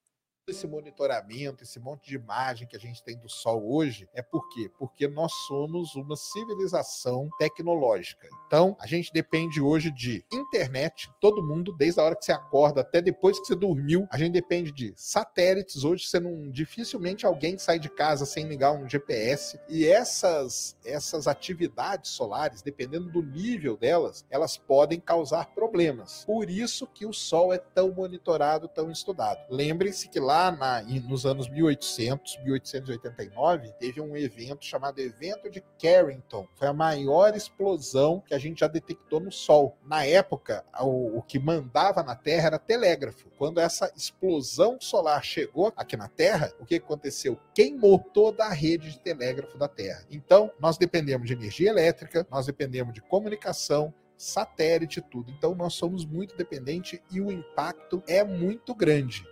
Esse 0.48 0.66
monitoramento, 0.66 1.62
esse 1.62 1.78
monte 1.78 2.08
de 2.08 2.16
imagem 2.16 2.66
que 2.66 2.76
a 2.76 2.80
gente 2.80 3.02
tem 3.02 3.16
do 3.16 3.28
Sol 3.28 3.72
hoje, 3.72 4.08
é 4.12 4.20
por 4.20 4.48
quê? 4.48 4.70
Porque 4.76 5.06
nós 5.06 5.32
somos 5.46 5.94
uma 5.94 6.16
civilização 6.16 7.28
tecnológica. 7.38 8.28
Então, 8.46 8.76
a 8.80 8.86
gente 8.86 9.12
depende 9.12 9.60
hoje 9.60 9.90
de 9.90 10.24
internet, 10.32 11.10
todo 11.20 11.46
mundo, 11.46 11.72
desde 11.72 12.00
a 12.00 12.04
hora 12.04 12.16
que 12.16 12.24
você 12.24 12.32
acorda 12.32 12.80
até 12.80 13.00
depois 13.00 13.38
que 13.38 13.46
você 13.46 13.54
dormiu, 13.54 14.06
a 14.10 14.18
gente 14.18 14.32
depende 14.32 14.72
de 14.72 14.92
satélites. 14.96 15.84
Hoje 15.84 16.06
você 16.06 16.18
não 16.18 16.50
dificilmente 16.50 17.24
alguém 17.24 17.56
sai 17.56 17.78
de 17.78 17.88
casa 17.88 18.26
sem 18.26 18.46
ligar 18.46 18.72
um 18.72 18.88
GPS. 18.88 19.60
E 19.68 19.86
essas 19.86 20.76
essas 20.84 21.28
atividades 21.28 22.10
solares, 22.10 22.62
dependendo 22.62 23.10
do 23.10 23.22
nível 23.22 23.76
delas, 23.76 24.24
elas 24.28 24.56
podem 24.56 24.98
causar 24.98 25.54
problemas. 25.54 26.24
Por 26.24 26.50
isso 26.50 26.86
que 26.86 27.06
o 27.06 27.12
Sol 27.12 27.52
é 27.52 27.58
tão 27.58 27.92
monitorado, 27.92 28.68
tão 28.68 28.90
estudado. 28.90 29.40
Lembrem-se 29.48 30.08
que 30.08 30.18
lá 30.18 30.31
na- 30.50 30.82
em- 30.82 31.00
nos 31.00 31.26
anos 31.26 31.48
1800, 31.48 32.38
1889, 32.44 33.72
teve 33.78 34.00
um 34.00 34.16
evento 34.16 34.64
chamado 34.64 34.98
Evento 35.00 35.50
de 35.50 35.62
Carrington. 35.80 36.46
Foi 36.54 36.68
a 36.68 36.72
maior 36.72 37.36
explosão 37.36 38.22
que 38.26 38.34
a 38.34 38.38
gente 38.38 38.60
já 38.60 38.66
detectou 38.66 39.20
no 39.20 39.30
Sol. 39.30 39.76
Na 39.84 40.04
época, 40.04 40.64
o, 40.80 41.18
o 41.18 41.22
que 41.22 41.38
mandava 41.38 42.02
na 42.02 42.14
Terra 42.14 42.46
era 42.48 42.58
telégrafo. 42.58 43.28
Quando 43.36 43.58
essa 43.60 43.92
explosão 43.96 44.78
solar 44.80 45.22
chegou 45.24 45.72
aqui 45.76 45.96
na 45.96 46.08
Terra, 46.08 46.52
o 46.60 46.64
que 46.64 46.76
aconteceu? 46.76 47.38
Queimou 47.54 47.98
toda 47.98 48.44
a 48.44 48.52
rede 48.52 48.90
de 48.92 49.00
telégrafo 49.00 49.58
da 49.58 49.68
Terra. 49.68 50.04
Então, 50.10 50.50
nós 50.60 50.78
dependemos 50.78 51.26
de 51.26 51.34
energia 51.34 51.70
elétrica, 51.70 52.26
nós 52.30 52.46
dependemos 52.46 52.94
de 52.94 53.00
comunicação, 53.02 53.92
satélite, 54.16 55.00
tudo. 55.00 55.30
Então, 55.32 55.54
nós 55.54 55.74
somos 55.74 56.04
muito 56.06 56.36
dependentes 56.36 57.00
e 57.10 57.20
o 57.20 57.30
impacto 57.32 58.02
é 58.06 58.22
muito 58.22 58.74
grande. 58.74 59.26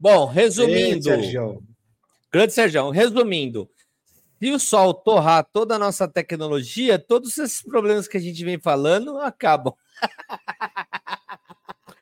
Bom, 0.00 0.28
Ei, 0.30 0.34
resumindo, 0.34 1.04
Sérgio. 1.04 1.62
grande 2.32 2.54
Sérgio, 2.54 2.88
resumindo, 2.88 3.68
se 4.40 4.50
o 4.50 4.58
sol 4.58 4.94
torrar 4.94 5.46
toda 5.52 5.74
a 5.74 5.78
nossa 5.78 6.08
tecnologia, 6.08 6.98
todos 6.98 7.36
esses 7.36 7.62
problemas 7.62 8.08
que 8.08 8.16
a 8.16 8.20
gente 8.20 8.42
vem 8.42 8.58
falando 8.58 9.18
acabam. 9.18 9.74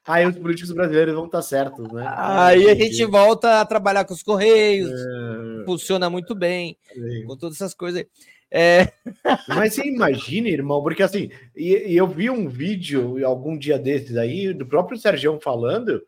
Aí 0.06 0.24
os 0.26 0.38
políticos 0.38 0.72
brasileiros 0.72 1.14
vão 1.14 1.26
estar 1.26 1.42
certos, 1.42 1.92
né? 1.92 2.02
Aí 2.16 2.70
a 2.70 2.74
gente 2.74 3.04
volta 3.04 3.60
a 3.60 3.64
trabalhar 3.66 4.06
com 4.06 4.14
os 4.14 4.22
correios, 4.22 4.90
É, 4.90 5.64
funciona 5.66 6.08
muito 6.08 6.34
bem, 6.34 6.78
é. 6.96 7.24
com 7.26 7.36
todas 7.36 7.56
essas 7.56 7.74
coisas. 7.74 8.00
aí. 8.00 8.08
É, 8.50 8.90
Mas 9.48 9.74
você 9.74 9.84
imagina, 9.86 10.48
irmão, 10.48 10.82
porque 10.82 11.02
assim, 11.02 11.30
e, 11.54 11.92
e 11.92 11.96
eu 11.96 12.06
vi 12.06 12.30
um 12.30 12.48
vídeo 12.48 13.22
algum 13.26 13.58
dia 13.58 13.78
desses 13.78 14.16
aí, 14.16 14.54
do 14.54 14.64
próprio 14.64 14.98
Sérgio 14.98 15.38
falando 15.42 16.02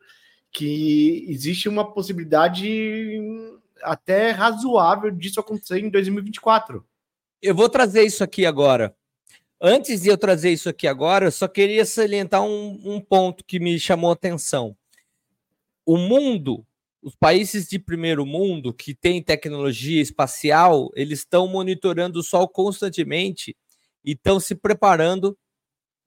que 0.51 1.25
existe 1.29 1.69
uma 1.69 1.89
possibilidade 1.93 3.19
até 3.81 4.31
razoável 4.31 5.09
disso 5.09 5.39
acontecer 5.39 5.79
em 5.79 5.89
2024. 5.89 6.85
eu 7.41 7.55
vou 7.55 7.69
trazer 7.69 8.03
isso 8.03 8.23
aqui 8.23 8.45
agora. 8.45 8.95
Antes 9.59 10.01
de 10.01 10.09
eu 10.09 10.17
trazer 10.17 10.51
isso 10.51 10.69
aqui 10.69 10.87
agora, 10.87 11.25
eu 11.25 11.31
só 11.31 11.47
queria 11.47 11.85
salientar 11.85 12.43
um, 12.43 12.79
um 12.83 12.99
ponto 12.99 13.43
que 13.45 13.59
me 13.59 13.79
chamou 13.79 14.09
a 14.09 14.13
atenção. 14.13 14.75
O 15.85 15.97
mundo, 15.97 16.65
os 17.01 17.15
países 17.15 17.67
de 17.67 17.79
primeiro 17.79 18.25
mundo 18.25 18.73
que 18.73 18.93
têm 18.93 19.23
tecnologia 19.23 20.01
espacial, 20.01 20.91
eles 20.95 21.19
estão 21.19 21.47
monitorando 21.47 22.19
o 22.19 22.23
Sol 22.23 22.47
constantemente 22.47 23.55
e 24.03 24.11
estão 24.13 24.39
se 24.39 24.55
preparando 24.55 25.37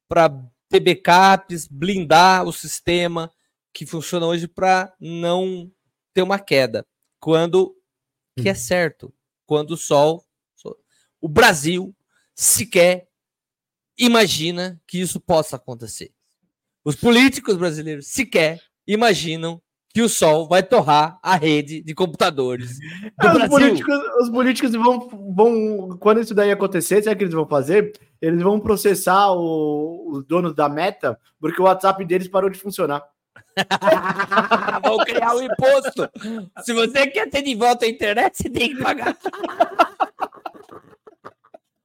para 0.09 0.29
ter 0.69 0.81
backups, 0.81 1.69
blindar 1.69 2.45
o 2.45 2.53
sistema 2.53 3.31
que 3.75 3.85
funciona 3.85 4.25
hoje 4.25 4.47
para 4.49 4.95
não 5.01 5.70
ter 6.14 6.22
uma 6.22 6.39
queda. 6.39 6.87
Quando 7.20 7.77
que 8.37 8.49
é 8.49 8.55
certo, 8.55 9.12
quando 9.47 9.72
o 9.72 9.77
Sol, 9.77 10.25
o 11.20 11.29
Brasil 11.29 11.95
sequer 12.35 13.09
imagina 13.99 14.81
que 14.87 15.01
isso 15.01 15.20
possa 15.20 15.57
acontecer. 15.57 16.12
Os 16.85 16.97
políticos 16.97 17.57
brasileiros 17.57 18.09
sequer 18.09 18.61
imaginam 18.87 19.61
que 19.93 20.03
o 20.03 20.09
Sol 20.09 20.49
vai 20.49 20.62
torrar 20.62 21.18
a 21.22 21.37
rede 21.37 21.81
de 21.81 21.95
computadores 21.95 22.79
do 23.20 23.29
Ah, 23.29 23.45
os, 23.45 23.49
políticos, 23.49 23.99
os 24.20 24.31
políticos 24.31 24.72
vão, 24.72 25.09
vão, 25.35 25.97
quando 25.99 26.20
isso 26.20 26.35
daí 26.35 26.51
acontecer, 26.51 27.03
sabe 27.03 27.14
o 27.14 27.18
que 27.18 27.25
eles 27.25 27.35
vão 27.35 27.47
fazer? 27.47 27.93
Eles 28.20 28.43
vão 28.43 28.59
processar 28.59 29.31
o- 29.33 30.11
os 30.11 30.25
donos 30.27 30.55
da 30.55 30.68
meta, 30.68 31.18
porque 31.41 31.61
o 31.61 31.64
WhatsApp 31.64 32.05
deles 32.05 32.27
parou 32.29 32.51
de 32.51 32.59
funcionar. 32.59 33.05
Vão 34.83 34.99
criar 34.99 35.35
um 35.35 35.43
imposto. 35.43 36.11
Se 36.65 36.73
você 36.73 37.07
quer 37.07 37.31
ter 37.31 37.43
de 37.43 37.55
volta 37.55 37.85
a 37.85 37.89
internet, 37.89 38.37
você 38.37 38.51
tem 38.51 38.75
que 38.75 38.83
pagar. 38.83 39.17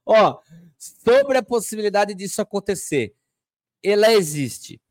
Ó, 0.05 0.41
sobre 0.77 1.37
a 1.37 1.43
possibilidade 1.43 2.15
disso 2.15 2.41
acontecer, 2.41 3.15
ela 3.83 4.11
existe. 4.11 4.81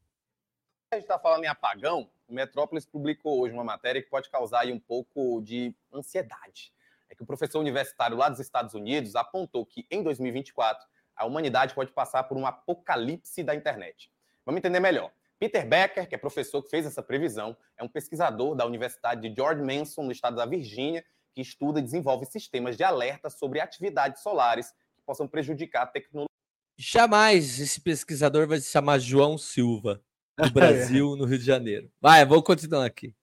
A 0.90 0.96
gente 0.96 1.04
está 1.04 1.18
falando 1.18 1.44
em 1.44 1.48
apagão, 1.48 2.08
o 2.28 2.32
Metrópolis 2.32 2.86
publicou 2.86 3.40
hoje 3.40 3.52
uma 3.52 3.64
matéria 3.64 4.02
que 4.02 4.08
pode 4.08 4.30
causar 4.30 4.60
aí 4.60 4.72
um 4.72 4.78
pouco 4.78 5.40
de 5.42 5.74
ansiedade. 5.92 6.72
É 7.10 7.14
que 7.14 7.22
o 7.22 7.26
professor 7.26 7.58
universitário 7.58 8.16
lá 8.16 8.28
dos 8.28 8.38
Estados 8.38 8.74
Unidos 8.74 9.16
apontou 9.16 9.66
que 9.66 9.86
em 9.90 10.02
2024 10.02 10.86
a 11.16 11.24
humanidade 11.26 11.74
pode 11.74 11.90
passar 11.90 12.24
por 12.24 12.36
um 12.36 12.46
apocalipse 12.46 13.42
da 13.42 13.54
internet. 13.54 14.10
Vamos 14.46 14.58
entender 14.58 14.78
melhor. 14.78 15.10
Peter 15.38 15.66
Becker, 15.66 16.08
que 16.08 16.14
é 16.14 16.18
professor 16.18 16.62
que 16.62 16.68
fez 16.68 16.84
essa 16.84 17.02
previsão, 17.02 17.56
é 17.76 17.84
um 17.84 17.88
pesquisador 17.88 18.56
da 18.56 18.66
Universidade 18.66 19.28
de 19.28 19.34
George 19.34 19.62
Mason, 19.62 20.02
no 20.02 20.10
estado 20.10 20.36
da 20.36 20.44
Virgínia, 20.44 21.04
que 21.32 21.40
estuda 21.40 21.78
e 21.78 21.82
desenvolve 21.82 22.26
sistemas 22.26 22.76
de 22.76 22.82
alerta 22.82 23.30
sobre 23.30 23.60
atividades 23.60 24.22
solares 24.22 24.72
que 24.96 25.02
possam 25.06 25.28
prejudicar 25.28 25.82
a 25.82 25.86
tecnologia. 25.86 26.28
Jamais 26.76 27.60
esse 27.60 27.80
pesquisador 27.80 28.48
vai 28.48 28.58
se 28.58 28.70
chamar 28.70 28.98
João 28.98 29.38
Silva, 29.38 30.02
do 30.36 30.50
Brasil, 30.50 31.14
no 31.16 31.24
Rio 31.24 31.38
de 31.38 31.44
Janeiro. 31.44 31.90
Vai, 32.00 32.24
vou 32.26 32.42
continuar 32.42 32.84
aqui. 32.84 33.14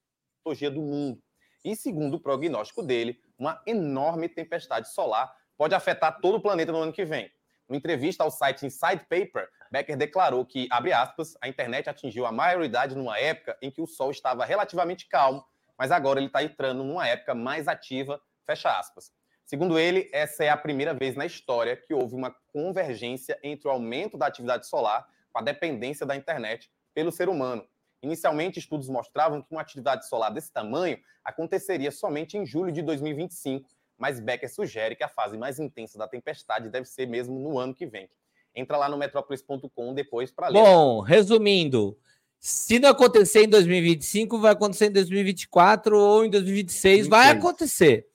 do 0.72 0.82
mundo. 0.82 1.22
E 1.66 1.76
segundo 1.76 2.16
o 2.16 2.20
prognóstico 2.20 2.82
dele, 2.82 3.20
uma 3.38 3.62
enorme 3.66 4.30
tempestade 4.30 4.94
solar 4.94 5.34
pode 5.58 5.76
afetar 5.76 6.22
todo 6.22 6.36
o 6.36 6.42
planeta 6.42 6.72
no 6.72 6.80
ano 6.80 6.94
que 6.94 7.04
vem. 7.04 7.30
Numa 7.68 7.78
entrevista 7.78 8.24
ao 8.24 8.30
site 8.30 8.66
Inside 8.66 9.06
Paper, 9.10 9.50
Becker 9.72 9.98
declarou 9.98 10.46
que, 10.46 10.68
abre 10.70 10.94
aspas, 10.94 11.36
a 11.42 11.48
internet 11.48 11.90
atingiu 11.90 12.26
a 12.26 12.32
maioridade 12.32 12.96
numa 12.96 13.18
época 13.20 13.58
em 13.62 13.72
que 13.72 13.82
o 13.82 13.88
Sol 13.88 14.12
estava 14.12 14.46
relativamente 14.46 15.08
calmo, 15.08 15.44
mas 15.78 15.92
agora 15.92 16.20
ele 16.20 16.28
está 16.28 16.44
entrando 16.44 16.84
numa 16.84 17.08
época 17.08 17.34
mais 17.34 17.68
ativa, 17.68 18.22
fecha 18.46 18.70
aspas. 18.70 19.12
Segundo 19.46 19.78
ele, 19.78 20.10
essa 20.12 20.44
é 20.44 20.50
a 20.50 20.58
primeira 20.58 20.94
vez 20.94 21.16
na 21.16 21.26
história 21.26 21.76
que 21.76 21.94
houve 21.94 22.16
uma 22.16 22.36
convergência 22.54 23.38
entre 23.44 23.68
o 23.68 23.72
aumento 23.72 24.18
da 24.18 24.28
atividade 24.28 24.68
solar 24.68 25.08
com 25.32 25.40
a 25.40 25.42
dependência 25.42 26.06
da 26.06 26.16
internet 26.16 26.72
pelo 26.94 27.12
ser 27.12 27.30
humano. 27.30 27.68
Inicialmente, 28.02 28.60
estudos 28.60 28.88
mostravam 28.88 29.42
que 29.42 29.52
uma 29.52 29.62
atividade 29.62 30.08
solar 30.08 30.32
desse 30.32 30.52
tamanho 30.52 31.00
aconteceria 31.24 31.92
somente 31.92 32.38
em 32.38 32.46
julho 32.46 32.72
de 32.72 32.82
2025, 32.82 33.70
mas 33.98 34.20
Becker 34.20 34.54
sugere 34.54 34.96
que 34.96 35.04
a 35.04 35.10
fase 35.10 35.38
mais 35.38 35.60
intensa 35.60 35.98
da 35.98 36.08
tempestade 36.08 36.70
deve 36.70 36.86
ser 36.86 37.08
mesmo 37.08 37.40
no 37.40 37.58
ano 37.58 37.74
que 37.74 37.86
vem. 37.86 38.10
Entra 38.54 38.78
lá 38.78 38.88
no 38.90 38.98
metrópolis.com 38.98 39.94
depois 39.94 40.32
para 40.32 40.48
ler. 40.48 40.54
Bom, 40.54 41.02
resumindo, 41.02 41.98
Se 42.40 42.78
não 42.78 42.90
acontecer 42.90 43.44
em 43.44 43.50
2025, 43.50 44.40
vai 44.40 44.52
acontecer 44.52 44.86
em 44.88 44.92
2024 44.92 45.98
ou 45.98 46.26
em 46.26 46.30
2026, 46.30 47.08
vai 47.08 47.34
26. 47.34 47.44
acontecer. 47.44 48.08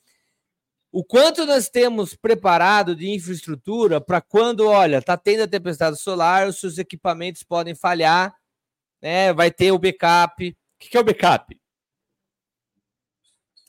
O 0.92 1.04
quanto 1.04 1.44
nós 1.46 1.68
temos 1.68 2.14
preparado 2.14 2.96
de 2.96 3.10
infraestrutura 3.10 4.00
para 4.00 4.20
quando, 4.20 4.66
olha, 4.66 5.02
tá 5.02 5.16
tendo 5.16 5.42
a 5.42 5.48
tempestade 5.48 6.00
solar, 6.00 6.48
os 6.48 6.58
seus 6.58 6.78
equipamentos 6.78 7.42
podem 7.42 7.74
falhar, 7.74 8.34
né? 9.00 9.32
Vai 9.32 9.50
ter 9.50 9.72
o 9.72 9.78
backup. 9.78 10.48
O 10.48 10.56
que 10.78 10.90
que 10.90 10.96
é 10.96 11.00
o 11.00 11.04
backup? 11.04 11.59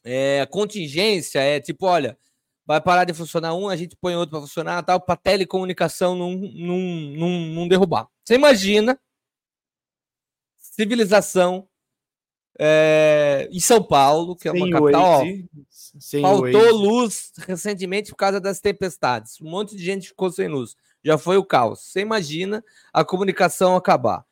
É, 0.03 0.41
a 0.41 0.47
contingência 0.47 1.39
é 1.39 1.59
tipo, 1.59 1.85
olha, 1.85 2.17
vai 2.65 2.81
parar 2.81 3.05
de 3.05 3.13
funcionar 3.13 3.53
um, 3.53 3.69
a 3.69 3.75
gente 3.75 3.95
põe 3.95 4.15
outro 4.15 4.31
para 4.31 4.41
funcionar, 4.41 4.83
tal, 4.83 4.99
para 4.99 5.15
telecomunicação 5.15 6.15
não, 6.15 6.31
não, 6.35 6.77
não, 6.77 7.29
não 7.29 7.67
derrubar. 7.67 8.07
Você 8.23 8.35
imagina 8.35 8.99
civilização 10.57 11.67
é, 12.57 13.47
em 13.51 13.59
São 13.59 13.83
Paulo, 13.83 14.35
que 14.35 14.47
é 14.47 14.51
uma 14.51 14.65
Sem 14.65 14.71
capital, 14.71 15.23
ó, 15.23 16.21
faltou 16.21 16.61
Waze. 16.61 16.71
luz 16.71 17.31
recentemente 17.47 18.11
por 18.11 18.17
causa 18.17 18.39
das 18.39 18.59
tempestades. 18.59 19.39
Um 19.41 19.49
monte 19.49 19.75
de 19.75 19.83
gente 19.83 20.09
ficou 20.09 20.31
sem 20.31 20.47
luz. 20.47 20.75
Já 21.03 21.17
foi 21.17 21.37
o 21.37 21.43
caos. 21.43 21.79
Você 21.81 22.01
imagina 22.01 22.63
a 22.93 23.03
comunicação 23.03 23.75
acabar. 23.75 24.23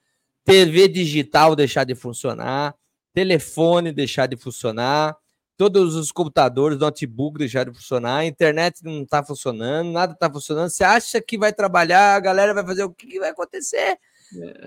TV 0.45 0.87
digital 0.87 1.55
deixar 1.55 1.83
de 1.83 1.95
funcionar, 1.95 2.75
telefone 3.13 3.91
deixar 3.91 4.27
de 4.27 4.37
funcionar, 4.37 5.15
todos 5.59 5.93
os 5.93 6.09
computadores, 6.09 6.79
notebook 6.79 7.37
deixar 7.37 7.65
de 7.65 7.75
funcionar, 7.75 8.19
a 8.19 8.25
internet 8.25 8.81
não 8.81 9.03
está 9.03 9.21
funcionando, 9.21 9.91
nada 9.91 10.13
está 10.13 10.31
funcionando. 10.31 10.69
Você 10.69 10.85
acha 10.85 11.19
que 11.19 11.37
vai 11.37 11.51
trabalhar, 11.51 12.15
a 12.15 12.19
galera 12.21 12.53
vai 12.53 12.65
fazer 12.65 12.85
o 12.85 12.89
que, 12.89 13.05
que 13.05 13.19
vai 13.19 13.31
acontecer? 13.31 13.97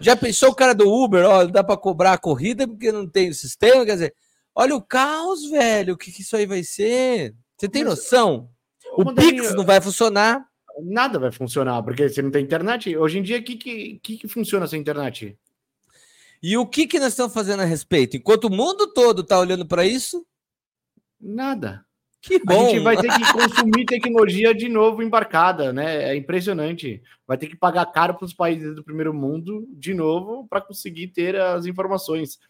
Já 0.00 0.14
pensou 0.14 0.50
o 0.50 0.54
cara 0.54 0.74
do 0.74 0.86
Uber? 0.86 1.24
Ó, 1.24 1.46
dá 1.46 1.64
para 1.64 1.78
cobrar 1.78 2.12
a 2.12 2.18
corrida 2.18 2.68
porque 2.68 2.92
não 2.92 3.08
tem 3.08 3.30
o 3.30 3.34
sistema? 3.34 3.86
Quer 3.86 3.92
dizer, 3.94 4.14
olha 4.54 4.76
o 4.76 4.82
caos, 4.82 5.48
velho. 5.48 5.94
O 5.94 5.96
que, 5.96 6.12
que 6.12 6.20
isso 6.20 6.36
aí 6.36 6.44
vai 6.44 6.62
ser? 6.62 7.34
Você 7.56 7.70
tem 7.70 7.84
Mas, 7.84 7.94
noção? 7.94 8.50
O 8.94 9.14
Pix 9.14 9.54
não 9.54 9.64
vai 9.64 9.80
funcionar. 9.80 10.44
Nada 10.82 11.18
vai 11.18 11.32
funcionar, 11.32 11.82
porque 11.82 12.06
você 12.06 12.20
não 12.20 12.30
tem 12.30 12.44
internet. 12.44 12.94
Hoje 12.94 13.18
em 13.18 13.22
dia, 13.22 13.38
o 13.38 13.42
que, 13.42 13.56
que, 13.56 13.98
que, 14.02 14.18
que 14.18 14.28
funciona 14.28 14.66
sem 14.66 14.78
internet? 14.78 15.38
E 16.42 16.54
o 16.54 16.66
que, 16.66 16.86
que 16.86 17.00
nós 17.00 17.14
estamos 17.14 17.32
fazendo 17.32 17.60
a 17.60 17.64
respeito? 17.64 18.14
Enquanto 18.18 18.44
o 18.44 18.50
mundo 18.50 18.92
todo 18.92 19.22
está 19.22 19.38
olhando 19.38 19.64
para 19.64 19.86
isso, 19.86 20.26
Nada. 21.22 21.86
que 22.20 22.36
A 22.36 22.40
bom. 22.44 22.68
gente 22.68 22.80
vai 22.80 22.96
ter 22.96 23.08
que 23.08 23.32
consumir 23.32 23.84
tecnologia 23.86 24.52
de 24.52 24.68
novo 24.68 25.02
embarcada, 25.02 25.72
né? 25.72 26.10
É 26.10 26.16
impressionante. 26.16 27.00
Vai 27.26 27.38
ter 27.38 27.46
que 27.46 27.56
pagar 27.56 27.86
caro 27.86 28.14
para 28.14 28.24
os 28.24 28.34
países 28.34 28.74
do 28.74 28.82
primeiro 28.82 29.14
mundo 29.14 29.66
de 29.70 29.94
novo 29.94 30.46
para 30.48 30.60
conseguir 30.60 31.08
ter 31.08 31.36
as 31.36 31.64
informações. 31.66 32.40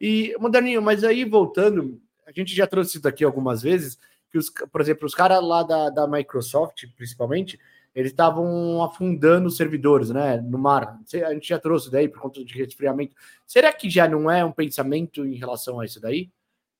E, 0.00 0.36
Moderninho, 0.38 0.82
mas 0.82 1.02
aí 1.04 1.24
voltando, 1.24 2.00
a 2.26 2.32
gente 2.32 2.54
já 2.54 2.66
trouxe 2.66 2.92
isso 2.92 3.02
daqui 3.02 3.24
algumas 3.24 3.62
vezes, 3.62 3.98
que 4.30 4.38
os, 4.38 4.50
por 4.50 4.80
exemplo, 4.80 5.06
os 5.06 5.14
caras 5.14 5.42
lá 5.42 5.62
da, 5.62 5.90
da 5.90 6.06
Microsoft, 6.06 6.84
principalmente, 6.96 7.58
eles 7.94 8.10
estavam 8.10 8.82
afundando 8.82 9.48
os 9.48 9.56
servidores, 9.56 10.10
né, 10.10 10.38
no 10.40 10.58
mar. 10.58 10.98
A 11.26 11.34
gente 11.34 11.48
já 11.48 11.58
trouxe 11.58 11.90
daí 11.90 12.08
por 12.08 12.20
conta 12.20 12.42
de 12.42 12.54
resfriamento. 12.54 13.14
Será 13.46 13.72
que 13.72 13.90
já 13.90 14.08
não 14.08 14.30
é 14.30 14.44
um 14.44 14.52
pensamento 14.52 15.24
em 15.26 15.36
relação 15.36 15.78
a 15.78 15.84
isso 15.84 16.00
daí? 16.00 16.30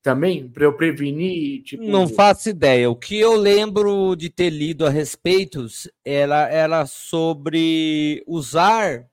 Também, 0.03 0.49
para 0.49 0.65
eu 0.65 0.73
prevenir, 0.75 1.63
tipo... 1.63 1.81
Não 1.81 2.09
faço 2.09 2.49
ideia. 2.49 2.91
O 2.91 2.95
que 2.95 3.17
eu 3.17 3.35
lembro 3.37 4.15
de 4.17 4.29
ter 4.29 4.49
lido 4.49 4.85
a 4.85 4.89
respeito 4.89 5.65
era, 6.03 6.49
era 6.49 6.85
sobre 6.85 8.21
usar 8.27 9.09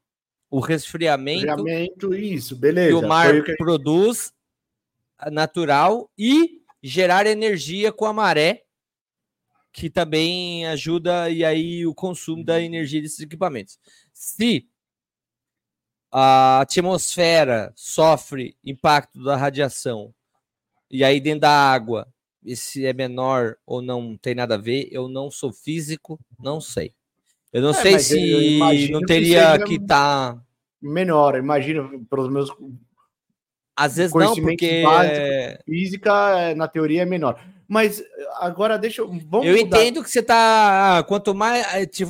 o 0.51 0.59
resfriamento 0.59 1.47
Resfriamento, 1.47 2.13
isso, 2.13 2.57
que 2.57 2.61
beleza. 2.61 2.99
o 2.99 3.07
mar 3.07 3.29
Foi 3.29 3.39
o 3.39 3.45
que- 3.45 3.55
produz 3.55 4.33
natural 5.31 6.11
e 6.19 6.61
gerar 6.83 7.25
energia 7.25 7.93
com 7.93 8.05
a 8.05 8.13
maré, 8.13 8.65
que 9.73 9.89
também 9.89 10.67
ajuda 10.67 11.31
e 11.31 11.45
aí 11.45 11.87
o 11.87 11.95
consumo 11.95 12.43
da 12.45 12.61
energia 12.61 13.01
desses 13.01 13.21
equipamentos. 13.21 13.79
Se 14.13 14.67
a 16.11 16.63
atmosfera 16.63 17.73
sofre 17.77 18.57
impacto 18.65 19.23
da 19.23 19.37
radiação 19.37 20.13
e 20.91 21.05
aí 21.05 21.21
dentro 21.21 21.41
da 21.41 21.51
água 21.51 22.07
esse 22.45 22.87
é 22.87 22.93
menor 22.93 23.57
ou 23.67 23.83
não 23.83 24.17
tem 24.17 24.35
nada 24.35 24.55
a 24.55 24.59
ver, 24.59 24.89
eu 24.91 25.09
não 25.09 25.31
sou 25.31 25.53
físico, 25.53 26.19
não 26.43 26.61
sei. 26.61 26.93
Eu 27.53 27.61
não 27.63 27.71
É, 27.71 27.75
sei 27.75 27.99
se 27.99 28.91
não 28.91 29.01
teria 29.03 29.59
que 29.63 29.75
estar 29.75 30.41
menor, 30.81 31.37
imagino, 31.37 32.05
pelos 32.07 32.31
meus 32.31 32.51
Às 33.77 33.97
vezes 33.97 34.15
não, 34.15 34.35
porque 34.35 34.83
básico. 34.83 35.65
física, 35.65 36.39
é, 36.39 36.55
na 36.55 36.67
teoria 36.69 37.03
é 37.03 37.07
menor. 37.07 37.41
Mas 37.69 38.03
agora 38.37 38.77
deixa 38.79 39.01
eu. 39.03 39.09
Vamos 39.09 39.47
eu 39.47 39.57
mudar. 39.57 39.79
entendo 39.79 40.03
que 40.03 40.11
você 40.11 40.23
tá. 40.23 41.05
Quanto 41.07 41.35
mais 41.35 41.65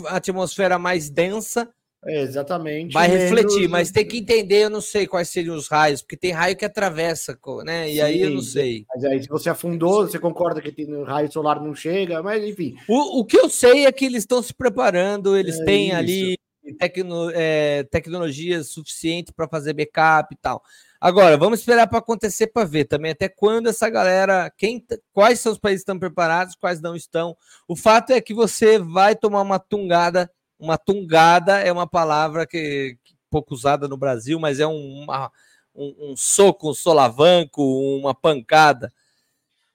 a 0.07 0.16
atmosfera 0.16 0.78
mais 0.78 1.11
densa, 1.11 1.68
É, 2.07 2.23
exatamente. 2.23 2.95
vai 2.95 3.09
menos- 3.09 3.25
refletir, 3.25 3.69
mas 3.69 3.91
tem 3.91 4.07
que 4.07 4.19
entender, 4.19 4.65
eu 4.65 4.71
não 4.71 4.81
sei 4.81 5.07
quais 5.07 5.29
seriam 5.29 5.55
os 5.55 5.69
raios, 5.69 6.01
porque 6.01 6.17
tem 6.17 6.33
raio 6.33 6.57
que 6.57 6.65
atravessa, 6.65 7.39
né? 7.65 7.91
E 7.91 8.01
aí 8.01 8.23
eu 8.23 8.31
não 8.31 8.41
Sim, 8.41 8.51
sei. 8.51 8.87
Mas 8.95 9.05
aí, 9.05 9.23
se 9.23 9.29
você 9.29 9.51
afundou, 9.51 10.07
você 10.07 10.19
concorda 10.19 10.63
que 10.63 10.73
tem, 10.73 10.87
raio 11.05 11.31
solar 11.31 11.63
não 11.63 11.75
chega, 11.75 12.23
mas 12.23 12.43
enfim. 12.43 12.75
O, 12.89 13.21
o 13.21 13.25
que 13.25 13.39
eu 13.39 13.51
sei 13.51 13.85
é 13.85 13.93
que 13.93 14.07
eles 14.07 14.23
estão 14.23 14.43
se 14.43 14.55
preparando, 14.55 15.37
eles 15.37 15.61
É 15.61 15.65
têm 15.65 15.89
isso. 15.89 15.97
ali 15.99 16.39
tecno, 16.79 17.31
é, 17.35 17.83
tecnologia 17.85 18.63
suficiente 18.63 19.33
para 19.33 19.49
fazer 19.49 19.73
backup 19.75 20.35
e 20.35 20.39
tal. 20.41 20.63
Agora, 21.01 21.37
vamos 21.37 21.61
esperar 21.61 21.87
para 21.87 21.99
acontecer 21.99 22.49
para 22.49 22.67
ver 22.67 22.85
também 22.85 23.11
até 23.13 23.29
quando 23.29 23.69
essa 23.69 23.89
galera, 23.89 24.51
quem, 24.57 24.85
quais 25.13 25.41
são 25.41 25.53
os 25.53 25.59
países 25.59 25.81
que 25.81 25.85
estão 25.91 25.99
preparados, 25.99 26.55
quais 26.55 26.81
não 26.81 26.95
estão. 26.95 27.35
O 27.67 27.75
fato 27.75 28.11
é 28.13 28.21
que 28.21 28.35
você 28.35 28.79
vai 28.79 29.17
tomar 29.17 29.41
uma 29.41 29.59
tungada, 29.59 30.31
uma 30.61 30.79
tungada 30.79 31.59
é 31.61 31.73
uma 31.73 31.87
palavra 31.89 32.47
que, 32.47 32.99
que 33.05 33.15
pouco 33.31 33.55
usada 33.55 33.89
no 33.89 33.97
Brasil, 33.97 34.39
mas 34.41 34.61
é 34.61 34.67
um, 34.67 35.03
uma- 35.05 35.31
um, 35.75 36.13
um 36.13 36.17
soco, 36.17 36.71
um 36.71 36.75
solavanco, 36.75 37.63
uma 37.99 38.15
pancada 38.15 38.93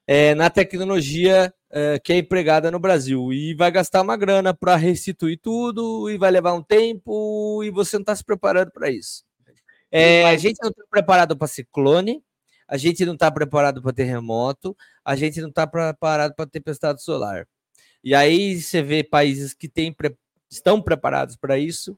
é, 0.08 0.36
na 0.36 0.50
tecnologia 0.50 1.54
é, 1.72 2.00
que 2.00 2.14
é 2.14 2.18
empregada 2.18 2.72
no 2.72 2.80
Brasil 2.80 3.34
e 3.34 3.54
vai 3.56 3.72
gastar 3.72 4.02
uma 4.02 4.16
grana 4.18 4.54
para 4.54 4.76
restituir 4.76 5.40
tudo 5.42 6.10
e 6.10 6.18
vai 6.18 6.32
levar 6.32 6.54
um 6.54 6.64
tempo 6.64 7.64
e 7.64 7.72
você 7.72 7.98
não 7.98 8.02
está 8.04 8.16
se 8.16 8.24
preparando 8.24 8.72
para 8.72 8.90
isso. 8.90 9.24
É, 9.92 10.26
a 10.26 10.38
gente 10.38 10.58
não 10.62 10.70
está 10.70 10.84
preparado 10.90 11.38
para 11.38 11.48
ciclone, 11.48 12.24
a 12.68 12.78
gente 12.78 13.06
não 13.06 13.14
está 13.14 13.32
preparado 13.32 13.82
para 13.82 13.94
terremoto, 13.94 14.76
a 15.04 15.16
gente 15.16 15.42
não 15.42 15.50
está 15.50 15.68
preparado 15.68 16.36
para 16.36 16.48
tempestade 16.50 17.04
solar. 17.04 17.48
E 18.04 18.16
aí 18.16 18.62
você 18.62 18.82
vê 18.84 19.04
países 19.04 19.54
que 19.54 19.68
têm, 19.70 19.96
estão 20.56 20.82
preparados 20.82 21.36
para 21.36 21.58
isso. 21.58 21.98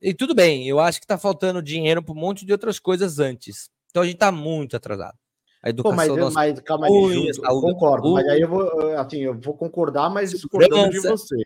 E 0.00 0.12
tudo 0.12 0.34
bem, 0.34 0.68
eu 0.68 0.78
acho 0.78 0.98
que 0.98 1.04
está 1.04 1.16
faltando 1.16 1.62
dinheiro 1.62 2.02
para 2.02 2.12
um 2.12 2.18
monte 2.18 2.44
de 2.44 2.52
outras 2.52 2.78
coisas 2.78 3.18
antes. 3.18 3.70
Então 3.90 4.02
a 4.02 4.06
gente 4.06 4.16
está 4.16 4.30
muito 4.30 4.76
atrasado. 4.76 5.16
A 5.62 5.68
Pô, 5.68 5.70
educação 5.70 5.96
mas, 5.96 6.08
eu- 6.08 6.16
nossa 6.16 6.34
mas 6.34 6.60
calma 6.60 6.86
aí, 6.86 7.34
saúde 7.34 7.72
concordo. 7.72 8.12
Mas 8.12 8.28
aí 8.28 8.40
eu 8.40 8.48
vou, 8.48 8.68
assim, 8.98 9.18
eu 9.20 9.34
vou 9.40 9.54
concordar, 9.54 10.10
mas 10.10 10.30
discordando 10.30 10.90
de 10.90 11.00
você. 11.00 11.36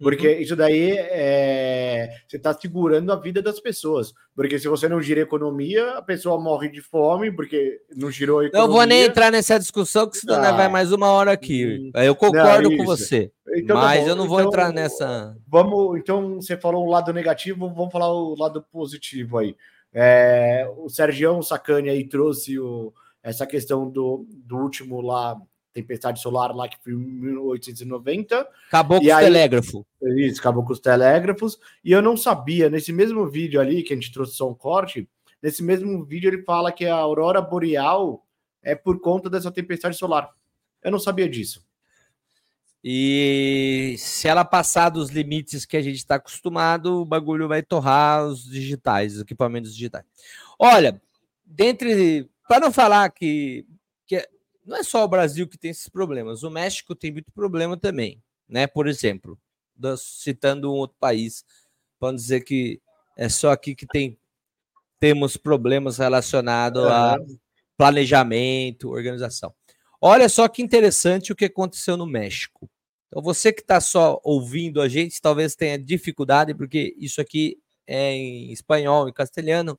Porque 0.00 0.30
isso 0.34 0.54
daí 0.54 0.92
é. 0.96 2.08
Você 2.26 2.36
está 2.36 2.54
segurando 2.54 3.10
a 3.12 3.16
vida 3.16 3.42
das 3.42 3.58
pessoas. 3.58 4.12
Porque 4.34 4.58
se 4.58 4.68
você 4.68 4.88
não 4.88 5.02
gira 5.02 5.20
a 5.20 5.24
economia, 5.24 5.90
a 5.98 6.02
pessoa 6.02 6.40
morre 6.40 6.68
de 6.68 6.80
fome, 6.80 7.32
porque 7.32 7.80
não 7.96 8.10
girou 8.10 8.38
a 8.38 8.42
Não 8.42 8.48
economia. 8.48 8.76
vou 8.76 8.84
nem 8.86 9.02
entrar 9.04 9.32
nessa 9.32 9.58
discussão, 9.58 10.08
que 10.08 10.18
senão 10.18 10.36
Ah. 10.42 10.52
vai 10.52 10.68
mais 10.68 10.92
uma 10.92 11.08
hora 11.10 11.32
aqui. 11.32 11.90
Hum. 11.94 12.00
Eu 12.00 12.14
concordo 12.14 12.70
Não, 12.70 12.76
com 12.76 12.84
você, 12.84 13.32
Então 13.56 13.76
tá 13.76 13.82
mas 13.82 14.04
bom. 14.04 14.08
eu 14.10 14.16
não 14.16 14.28
vou 14.28 14.38
Então, 14.38 14.48
entrar 14.50 14.72
nessa. 14.72 15.36
Vamos, 15.48 15.98
então 15.98 16.36
você 16.36 16.56
falou 16.56 16.86
o 16.86 16.90
lado 16.90 17.12
negativo, 17.12 17.68
vamos 17.68 17.90
falar 17.92 18.12
o 18.12 18.36
lado 18.38 18.64
positivo 18.70 19.38
aí. 19.38 19.56
É, 19.92 20.64
o 20.76 20.88
Sergião 20.88 21.42
Sacani 21.42 21.88
aí 21.88 22.06
trouxe 22.06 22.58
o- 22.58 22.92
essa 23.22 23.46
questão 23.46 23.90
do, 23.90 24.26
do 24.30 24.58
último 24.58 25.00
lá, 25.00 25.36
tempestade 25.82 26.20
solar 26.20 26.54
lá, 26.54 26.68
que 26.68 26.76
foi 26.82 26.92
em 26.92 26.96
1890. 26.96 28.48
Acabou 28.68 28.98
com 28.98 29.04
os 29.06 29.10
aí- 29.10 29.24
telégrafos. 29.24 29.84
Isso, 30.02 30.40
acabou 30.40 30.64
com 30.64 30.72
os 30.72 30.80
telégrafos. 30.80 31.58
E 31.84 31.92
eu 31.92 32.02
não 32.02 32.16
sabia, 32.16 32.68
nesse 32.68 32.92
mesmo 32.92 33.28
vídeo 33.28 33.60
ali, 33.60 33.82
que 33.82 33.92
a 33.92 33.96
gente 33.96 34.12
trouxe 34.12 34.34
só 34.34 34.48
um 34.48 34.54
corte, 34.54 35.08
nesse 35.42 35.62
mesmo 35.62 36.04
vídeo 36.04 36.28
ele 36.28 36.42
fala 36.42 36.72
que 36.72 36.86
a 36.86 36.94
aurora 36.94 37.40
boreal 37.40 38.24
é 38.62 38.74
por 38.74 39.00
conta 39.00 39.30
dessa 39.30 39.50
tempestade 39.50 39.96
solar. 39.96 40.30
Eu 40.82 40.90
não 40.90 40.98
sabia 40.98 41.28
disso. 41.28 41.66
E 42.82 43.96
se 43.98 44.28
ela 44.28 44.44
passar 44.44 44.88
dos 44.88 45.10
limites 45.10 45.66
que 45.66 45.76
a 45.76 45.82
gente 45.82 45.96
está 45.96 46.14
acostumado, 46.14 47.02
o 47.02 47.04
bagulho 47.04 47.48
vai 47.48 47.62
torrar 47.62 48.24
os 48.26 48.44
digitais, 48.44 49.16
os 49.16 49.22
equipamentos 49.22 49.74
digitais. 49.74 50.04
Olha, 50.58 51.00
dentre. 51.44 52.28
Para 52.48 52.60
não 52.60 52.72
falar 52.72 53.10
que 53.10 53.66
não 54.68 54.76
é 54.76 54.82
só 54.82 55.02
o 55.02 55.08
Brasil 55.08 55.48
que 55.48 55.56
tem 55.56 55.70
esses 55.70 55.88
problemas, 55.88 56.42
o 56.42 56.50
México 56.50 56.94
tem 56.94 57.10
muito 57.10 57.32
problema 57.32 57.76
também, 57.76 58.22
né? 58.46 58.66
Por 58.66 58.86
exemplo, 58.86 59.38
citando 59.96 60.70
um 60.70 60.76
outro 60.76 60.96
país, 61.00 61.42
não 62.00 62.14
dizer 62.14 62.42
que 62.42 62.80
é 63.16 63.28
só 63.28 63.50
aqui 63.50 63.74
que 63.74 63.86
tem 63.86 64.18
temos 65.00 65.36
problemas 65.36 65.96
relacionados 65.98 66.84
a 66.84 67.16
planejamento, 67.76 68.90
organização. 68.90 69.54
Olha 70.00 70.28
só 70.28 70.46
que 70.48 70.60
interessante 70.60 71.32
o 71.32 71.36
que 71.36 71.46
aconteceu 71.46 71.96
no 71.96 72.06
México. 72.06 72.68
Então, 73.06 73.22
você 73.22 73.52
que 73.52 73.62
está 73.62 73.80
só 73.80 74.20
ouvindo 74.22 74.82
a 74.82 74.88
gente, 74.88 75.20
talvez 75.20 75.54
tenha 75.54 75.78
dificuldade, 75.78 76.54
porque 76.54 76.94
isso 76.98 77.20
aqui 77.20 77.58
é 77.86 78.12
em 78.12 78.52
espanhol, 78.52 79.08
em 79.08 79.12
castelhano, 79.12 79.78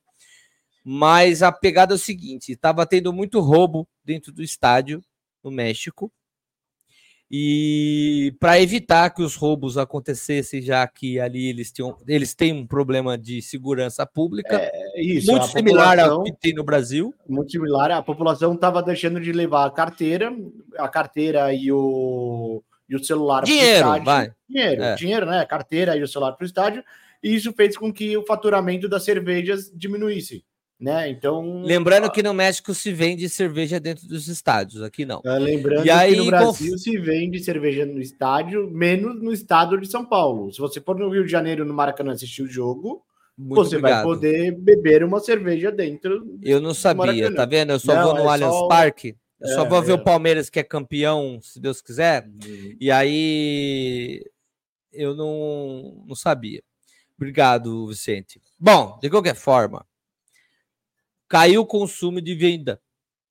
mas 0.84 1.42
a 1.42 1.50
pegada 1.52 1.94
é 1.94 1.96
o 1.96 1.98
seguinte: 1.98 2.52
estava 2.52 2.86
tendo 2.86 3.12
muito 3.12 3.40
roubo 3.40 3.88
dentro 4.04 4.32
do 4.32 4.42
estádio 4.42 5.02
no 5.42 5.50
México. 5.50 6.12
E 7.32 8.34
para 8.40 8.60
evitar 8.60 9.08
que 9.10 9.22
os 9.22 9.36
roubos 9.36 9.78
acontecessem, 9.78 10.60
já 10.60 10.84
que 10.88 11.20
ali 11.20 11.46
eles, 11.48 11.70
tinham, 11.70 11.96
eles 12.08 12.34
têm 12.34 12.52
um 12.52 12.66
problema 12.66 13.16
de 13.16 13.40
segurança 13.40 14.04
pública, 14.04 14.56
É 14.60 15.00
isso, 15.00 15.30
muito 15.30 15.46
similar 15.46 15.96
ao 16.00 16.24
que 16.24 16.32
tem 16.32 16.52
no 16.52 16.64
Brasil. 16.64 17.14
muito 17.28 17.52
similar. 17.52 17.92
A 17.92 18.02
população 18.02 18.54
estava 18.54 18.82
deixando 18.82 19.20
de 19.20 19.30
levar 19.30 19.64
a 19.66 19.70
carteira, 19.70 20.34
a 20.76 20.88
carteira 20.88 21.54
e 21.54 21.70
o, 21.70 22.64
e 22.88 22.96
o 22.96 23.04
celular 23.04 23.42
pro 23.42 23.46
Dinheiro, 23.46 23.78
estádio. 23.86 24.04
vai. 24.04 24.32
Dinheiro, 24.48 24.82
É. 24.82 24.94
dinheiro, 24.96 25.26
né? 25.26 25.38
A 25.38 25.46
carteira 25.46 25.96
e 25.96 26.02
o 26.02 26.08
celular 26.08 26.32
para 26.32 26.42
o 26.42 26.46
estádio. 26.46 26.82
E 27.22 27.32
isso 27.32 27.52
fez 27.52 27.76
com 27.76 27.92
que 27.92 28.16
o 28.16 28.26
faturamento 28.26 28.88
das 28.88 29.04
cervejas 29.04 29.70
diminuísse, 29.72 30.44
né? 30.80 31.10
Então, 31.10 31.62
Lembrando 31.62 32.10
que 32.10 32.22
no 32.22 32.32
México 32.32 32.72
se 32.74 32.92
vende 32.92 33.28
cerveja 33.28 33.78
dentro 33.78 34.08
dos 34.08 34.26
estádios, 34.28 34.82
aqui 34.82 35.04
não. 35.04 35.20
é, 35.24 35.38
lembrando 35.38 35.84
E 35.86 35.90
aí, 35.90 36.12
que 36.12 36.16
no 36.18 36.26
Brasil 36.26 36.70
conf- 36.72 36.80
se 36.80 36.98
vende 36.98 37.42
cerveja 37.44 37.84
no 37.84 38.00
estádio, 38.00 38.70
menos 38.70 39.20
no 39.22 39.32
estado 39.32 39.78
de 39.78 39.86
São 39.90 40.04
Paulo. 40.06 40.50
Se 40.52 40.58
você 40.58 40.80
for 40.80 40.96
no 40.98 41.08
Rio 41.10 41.24
de 41.24 41.30
Janeiro, 41.30 41.64
no 41.64 41.74
Maracanã, 41.74 42.12
assistir 42.12 42.42
o 42.42 42.48
jogo, 42.48 43.02
Muito 43.36 43.56
você 43.64 43.78
vai 43.78 43.92
obrigado. 43.92 44.04
poder 44.04 44.52
beber 44.52 45.04
uma 45.04 45.20
cerveja 45.20 45.70
dentro. 45.70 46.38
Eu 46.42 46.60
não 46.60 46.72
sabia, 46.74 47.34
tá 47.34 47.44
vendo? 47.44 47.72
Eu 47.72 47.78
só 47.78 47.94
Não, 47.94 48.02
vou 48.04 48.14
no 48.14 48.20
é 48.22 48.32
Allianz 48.32 48.52
só- 48.54 48.68
Parque. 48.68 49.16
Eu 49.40 49.48
só 49.48 49.64
É, 49.64 49.68
vou 49.68 49.80
ver 49.82 49.92
é. 49.92 49.94
o 49.94 50.04
Palmeiras, 50.04 50.50
que 50.50 50.58
é 50.58 50.62
campeão, 50.62 51.38
se 51.42 51.58
Deus 51.60 51.80
quiser. 51.80 52.28
E 52.78 52.90
aí 52.90 54.22
eu 54.92 55.14
não, 55.14 56.04
não 56.06 56.14
sabia. 56.14 56.62
Obrigado, 57.16 57.86
Vicente. 57.86 58.40
Bom, 58.58 58.98
de 59.00 59.08
qualquer 59.10 59.34
forma, 59.34 59.84
caiu 61.30 61.60
o 61.62 61.66
consumo 61.66 62.20
de 62.20 62.34
venda, 62.34 62.82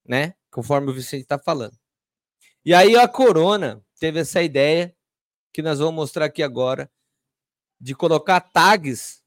né? 0.06 0.34
Conforme 0.50 0.89
o 0.89 0.93
Vicente 0.93 1.24
está 1.24 1.38
falando. 1.38 1.78
E 2.66 2.74
aí 2.74 2.95
a 2.95 3.08
Corona 3.10 3.84
teve 4.00 4.22
essa 4.22 4.41
ideia 4.41 4.95
que 5.52 5.62
nós 5.62 5.80
vamos 5.80 5.95
mostrar 5.95 6.26
aqui 6.26 6.41
agora 6.41 6.89
de 7.80 7.93
colocar 7.93 8.39
tags, 8.39 9.22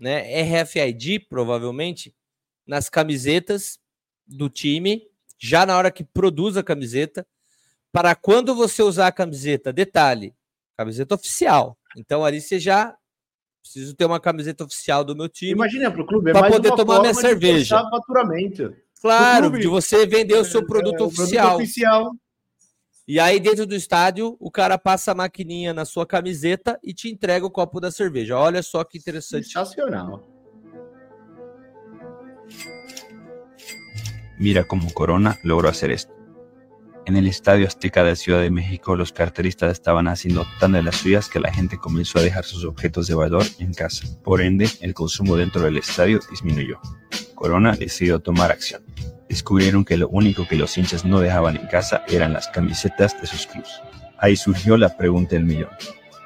né? 0.00 0.42
RFID, 0.42 1.26
provavelmente, 1.28 2.14
nas 2.64 2.88
camisetas 2.88 3.80
do 4.24 4.48
time, 4.48 5.04
já 5.36 5.66
na 5.66 5.76
hora 5.76 5.90
que 5.90 6.04
produz 6.04 6.56
a 6.56 6.62
camiseta, 6.62 7.26
para 7.90 8.14
quando 8.14 8.54
você 8.54 8.80
usar 8.80 9.08
a 9.08 9.12
camiseta, 9.12 9.72
detalhe, 9.72 10.34
camiseta 10.76 11.16
oficial. 11.16 11.76
Então 11.96 12.24
ali 12.24 12.40
você 12.40 12.60
já 12.60 12.96
preciso 13.62 13.94
ter 13.94 14.04
uma 14.04 14.20
camiseta 14.20 14.64
oficial 14.64 15.04
do 15.04 15.14
meu 15.16 15.28
time. 15.28 15.52
Imagina 15.52 15.90
para 15.90 16.02
o 16.02 16.06
clube, 16.06 16.30
é 16.30 16.32
Pra 16.32 16.42
mais 16.42 16.54
poder 16.54 16.68
uma 16.68 16.76
tomar 16.76 17.00
minha 17.00 17.14
cerveja. 17.14 17.80
faturamento. 17.90 18.74
Claro, 19.00 19.48
clube, 19.50 19.60
de 19.60 19.68
você 19.68 20.06
vender 20.06 20.34
o 20.36 20.44
seu 20.44 20.64
produto 20.66 21.00
É, 21.00 21.02
o 21.02 21.06
oficial. 21.06 21.56
oficial. 21.56 22.10
E 23.08 23.18
aí, 23.18 23.40
dentro 23.40 23.66
do 23.66 23.74
estádio, 23.74 24.36
o 24.38 24.50
cara 24.50 24.78
passa 24.78 25.10
a 25.10 25.14
maquininha 25.14 25.74
na 25.74 25.84
sua 25.84 26.06
camiseta 26.06 26.78
e 26.84 26.94
te 26.94 27.10
entrega 27.10 27.44
o 27.44 27.50
copo 27.50 27.80
da 27.80 27.90
cerveja. 27.90 28.38
Olha 28.38 28.62
só 28.62 28.84
que 28.84 28.96
interessante. 28.96 29.46
Sensacional. 29.46 30.28
Mira 34.38 34.64
cómo 34.64 34.92
Corona 34.92 35.36
logró 35.44 35.68
hacer 35.68 35.90
esto. 35.90 36.12
En 37.04 37.16
el 37.16 37.26
Estadio 37.26 37.66
Azteca 37.66 38.04
de 38.04 38.14
Ciudad 38.14 38.40
de 38.40 38.50
México, 38.50 38.94
los 38.94 39.12
carteristas 39.12 39.72
estaban 39.72 40.06
haciendo 40.06 40.46
tan 40.60 40.72
de 40.72 40.84
las 40.84 40.96
suyas 40.96 41.28
que 41.28 41.40
la 41.40 41.52
gente 41.52 41.76
comenzó 41.76 42.20
a 42.20 42.22
dejar 42.22 42.44
sus 42.44 42.64
objetos 42.64 43.08
de 43.08 43.14
valor 43.14 43.44
en 43.58 43.74
casa. 43.74 44.06
Por 44.22 44.40
ende, 44.40 44.70
el 44.80 44.94
consumo 44.94 45.36
dentro 45.36 45.62
del 45.62 45.78
estadio 45.78 46.20
disminuyó. 46.30 46.78
Corona 47.34 47.72
decidió 47.72 48.20
tomar 48.20 48.52
acción. 48.52 48.84
Descubrieron 49.28 49.84
que 49.84 49.96
lo 49.96 50.08
único 50.08 50.46
que 50.46 50.54
los 50.54 50.78
hinchas 50.78 51.04
no 51.04 51.18
dejaban 51.18 51.56
en 51.56 51.66
casa 51.66 52.04
eran 52.06 52.32
las 52.32 52.46
camisetas 52.48 53.20
de 53.20 53.26
sus 53.26 53.46
clubes. 53.48 53.80
Ahí 54.18 54.36
surgió 54.36 54.76
la 54.76 54.96
pregunta 54.96 55.34
del 55.34 55.44
millón. 55.44 55.70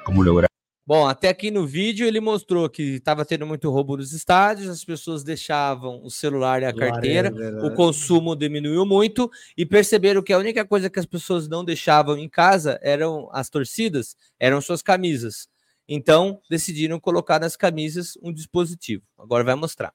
¿Cómo 0.05 0.23
lograr 0.23 0.46
Bom, 0.87 1.05
até 1.05 1.27
aqui 1.27 1.51
no 1.51 1.67
vídeo 1.67 2.07
ele 2.07 2.21
mostrou 2.21 2.69
que 2.69 2.95
estava 2.95 3.25
tendo 3.25 3.45
muito 3.45 3.69
roubo 3.69 3.97
nos 3.97 4.13
estádios, 4.13 4.69
as 4.69 4.85
pessoas 4.85 5.21
deixavam 5.21 5.99
o 6.01 6.09
celular 6.09 6.61
e 6.61 6.65
a 6.65 6.73
carteira, 6.73 7.29
o 7.61 7.75
consumo 7.75 8.33
diminuiu 8.37 8.85
muito 8.85 9.29
e 9.57 9.65
perceberam 9.65 10.23
que 10.23 10.31
a 10.31 10.37
única 10.37 10.63
coisa 10.63 10.89
que 10.89 10.97
as 10.97 11.05
pessoas 11.05 11.49
não 11.49 11.65
deixavam 11.65 12.17
em 12.17 12.29
casa 12.29 12.79
eram 12.81 13.27
as 13.33 13.49
torcidas, 13.49 14.15
eram 14.39 14.61
suas 14.61 14.81
camisas. 14.81 15.49
Então, 15.89 16.39
decidiram 16.49 17.01
colocar 17.01 17.37
nas 17.37 17.57
camisas 17.57 18.17
um 18.23 18.31
dispositivo. 18.31 19.03
Agora 19.19 19.43
vai 19.43 19.55
mostrar. 19.55 19.93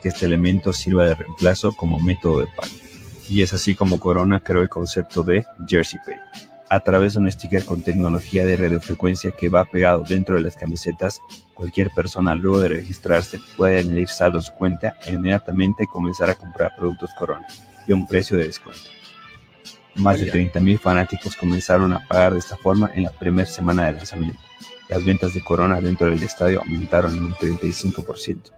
que 0.00 0.06
este 0.06 0.24
elemento 0.24 0.72
sirva 0.72 1.08
de 1.08 1.14
reemplazo 1.14 1.72
como 1.72 2.00
método 2.00 2.46
de 2.46 2.54
pago. 2.54 2.74
Y 3.28 3.42
es 3.42 3.52
así 3.52 3.74
como 3.74 3.98
Corona 3.98 4.38
creó 4.38 4.62
el 4.62 4.68
concepto 4.68 5.24
de 5.24 5.44
Jersey 5.66 5.98
Pay. 6.06 6.55
A 6.68 6.80
través 6.80 7.14
de 7.14 7.20
un 7.20 7.30
sticker 7.30 7.64
con 7.64 7.82
tecnología 7.82 8.44
de 8.44 8.56
radiofrecuencia 8.56 9.30
que 9.30 9.48
va 9.48 9.64
pegado 9.64 10.02
dentro 10.02 10.34
de 10.34 10.40
las 10.40 10.56
camisetas, 10.56 11.20
cualquier 11.54 11.90
persona 11.90 12.34
luego 12.34 12.58
de 12.58 12.68
registrarse 12.68 13.38
puede 13.56 13.78
añadir 13.78 14.08
saldo 14.08 14.38
a 14.38 14.42
su 14.42 14.52
cuenta 14.52 14.96
e 15.06 15.12
inmediatamente 15.12 15.86
comenzar 15.86 16.28
a 16.28 16.34
comprar 16.34 16.74
productos 16.76 17.10
Corona 17.16 17.46
y 17.86 17.92
a 17.92 17.94
un 17.94 18.08
precio 18.08 18.36
de 18.36 18.46
descuento. 18.46 18.82
Más 19.94 20.18
de 20.18 20.30
30.000 20.30 20.78
fanáticos 20.78 21.36
comenzaron 21.36 21.92
a 21.92 22.06
pagar 22.06 22.32
de 22.32 22.40
esta 22.40 22.56
forma 22.56 22.90
en 22.94 23.04
la 23.04 23.10
primera 23.10 23.48
semana 23.48 23.86
de 23.86 23.92
lanzamiento. 23.92 24.40
Las 24.88 25.04
ventas 25.04 25.34
de 25.34 25.44
Corona 25.44 25.80
dentro 25.80 26.10
del 26.10 26.22
estadio 26.22 26.60
aumentaron 26.60 27.16
en 27.16 27.24
un 27.24 27.34
35%. 27.34 28.50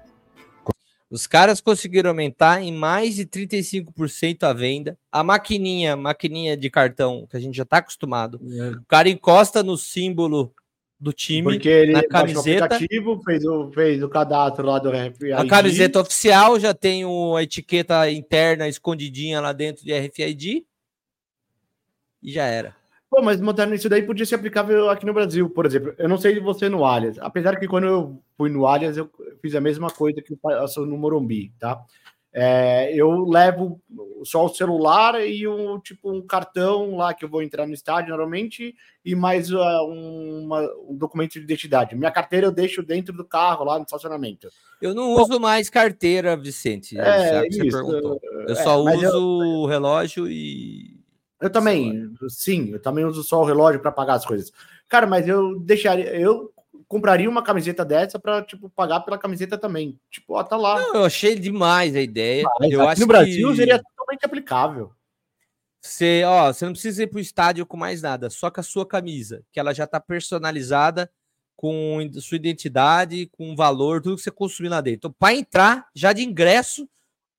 Os 1.11 1.27
caras 1.27 1.61
conseguiram 1.61 2.11
aumentar 2.11 2.63
em 2.63 2.71
mais 2.73 3.17
de 3.17 3.25
35% 3.25 4.43
a 4.43 4.53
venda. 4.53 4.99
A 5.11 5.25
maquininha, 5.25 5.97
maquininha 5.97 6.55
de 6.57 6.69
cartão, 6.69 7.27
que 7.31 7.37
a 7.37 7.41
gente 7.41 7.57
já 7.57 7.63
está 7.63 7.79
acostumado. 7.79 8.39
O 8.83 8.85
cara 8.87 9.09
encosta 9.09 9.63
no 9.63 9.77
símbolo 9.79 10.53
do 11.01 11.13
time, 11.13 11.53
Porque 11.53 11.69
ele 11.69 11.93
na 11.93 12.01
baixou 12.03 12.09
o 12.09 12.35
camiseta. 12.43 12.65
aplicativo, 12.67 13.23
fez 13.25 13.45
o, 13.45 13.71
fez 13.73 14.03
o 14.03 14.09
cadastro 14.09 14.67
lá 14.67 14.79
do 14.79 14.91
RFID. 14.91 15.33
A 15.33 15.47
camiseta 15.47 16.01
oficial 16.01 16.59
já 16.61 16.75
tem 16.75 17.05
o- 17.07 17.37
a 17.37 17.43
etiqueta 17.43 18.11
interna 18.11 18.69
escondidinha 18.69 19.41
lá 19.41 19.53
dentro 19.53 19.85
de 19.85 19.93
RFID. 19.93 20.67
E 22.23 22.33
já 22.33 22.45
era. 22.47 22.77
Pô, 23.11 23.23
mas 23.23 23.41
montando 23.41 23.75
isso 23.75 23.89
daí 23.89 24.03
podia 24.03 24.27
ser 24.27 24.35
aplicável 24.35 24.91
aqui 24.91 25.07
no 25.07 25.15
Brasil, 25.15 25.49
por 25.49 25.65
exemplo. 25.65 25.95
Eu 25.97 26.09
não 26.09 26.19
sei 26.19 26.35
de 26.35 26.41
você 26.41 26.69
no 26.69 26.85
Allianz. 26.85 27.19
Apesar 27.21 27.59
que 27.59 27.67
quando 27.67 27.87
eu 27.87 28.23
fui 28.37 28.51
no 28.51 28.67
Allianz, 28.67 28.97
eu 28.97 29.11
fiz 29.41 29.55
a 29.55 29.61
mesma 29.61 29.91
coisa 29.91 30.21
que 30.21 30.33
eu 30.35 30.39
faço 30.43 30.85
no 30.85 30.99
Morumbi, 30.99 31.53
tá? 31.59 31.81
É, 32.31 32.95
eu 32.95 33.25
levo 33.25 33.81
só 34.23 34.45
o 34.45 34.51
celular 34.51 35.27
e 35.27 35.49
um 35.49 35.81
tipo 35.81 36.13
um 36.13 36.21
cartão 36.21 36.97
lá 36.97 37.15
que 37.15 37.25
eu 37.25 37.29
vou 37.29 37.43
entrar 37.43 37.67
no 37.67 37.73
estádio 37.73 38.11
normalmente 38.11 38.75
e 39.03 39.15
mais 39.15 39.51
uh, 39.51 39.59
uma- 39.59 40.71
um 40.87 40.95
documento 40.95 41.33
de 41.33 41.41
identidade. 41.41 41.97
Minha 41.97 42.11
carteira 42.11 42.47
eu 42.47 42.53
deixo 42.53 42.83
dentro 42.83 43.15
do 43.15 43.25
carro 43.25 43.65
lá 43.65 43.79
no 43.79 43.85
estacionamento. 43.85 44.51
Eu 44.81 44.95
não 44.95 45.15
uso 45.15 45.41
mais 45.41 45.71
carteira, 45.71 46.37
Vicente. 46.37 47.01
É, 47.01 47.49
isso, 47.49 47.71
perguntou. 47.71 48.21
Eu 48.47 48.53
é, 48.53 48.55
só 48.55 48.79
uso 48.79 49.05
eu- 49.07 49.23
o 49.63 49.67
relógio 49.67 50.29
e. 50.29 50.98
Eu 51.41 51.51
também, 51.51 52.13
sim, 52.29 52.71
eu 52.73 52.81
também 52.81 53.05
uso 53.05 53.23
só 53.23 53.41
o 53.41 53.45
relógio 53.45 53.81
para 53.81 53.93
pagar 53.93 54.15
as 54.15 54.27
coisas. 54.27 54.53
Cara, 54.89 55.07
mas 55.07 55.29
eu 55.29 55.59
deixaria, 55.61 56.15
eu 56.17 56.53
compraria 56.89 57.29
uma 57.29 57.43
camiseta 57.43 57.85
dessa 57.85 58.19
para 58.19 58.43
tipo 58.43 58.69
pagar 58.71 59.01
pela 59.01 59.19
camiseta 59.19 59.57
também. 59.57 59.99
Tipo, 60.11 60.35
ó, 60.35 60.43
tá 60.43 60.57
lá. 60.57 60.79
Não, 60.81 60.95
eu 60.97 61.05
achei 61.05 61.39
demais 61.39 61.95
a 61.95 62.01
ideia. 62.01 62.45
Mas 62.59 62.73
eu 62.73 62.89
acho 62.89 63.01
no 63.01 63.07
Brasil 63.07 63.51
que 63.51 63.57
seria 63.57 63.83
totalmente 63.83 64.25
aplicável. 64.25 64.93
você, 65.81 66.23
ó, 66.25 66.53
você 66.53 66.65
não 66.65 66.73
precisa 66.73 67.03
ir 67.03 67.07
para 67.07 67.19
o 67.19 67.21
estádio 67.21 67.67
com 67.67 67.77
mais 67.77 68.03
nada, 68.03 68.31
só 68.31 68.51
com 68.51 68.61
a 68.61 68.65
sua 68.65 68.87
camisa, 68.87 69.43
que 69.53 69.61
ela 69.61 69.73
já 69.73 69.85
está 69.85 70.01
personalizada 70.01 71.11
com 71.55 72.09
sua 72.21 72.37
identidade, 72.37 73.27
com 73.33 73.55
valor, 73.57 74.01
tudo 74.01 74.17
que 74.17 74.23
você 74.23 74.31
consumir 74.31 74.69
lá 74.69 74.81
dentro. 74.81 74.99
Então, 75.09 75.15
para 75.19 75.35
entrar, 75.35 75.89
já 75.93 76.13
de 76.13 76.23
ingresso, 76.23 76.89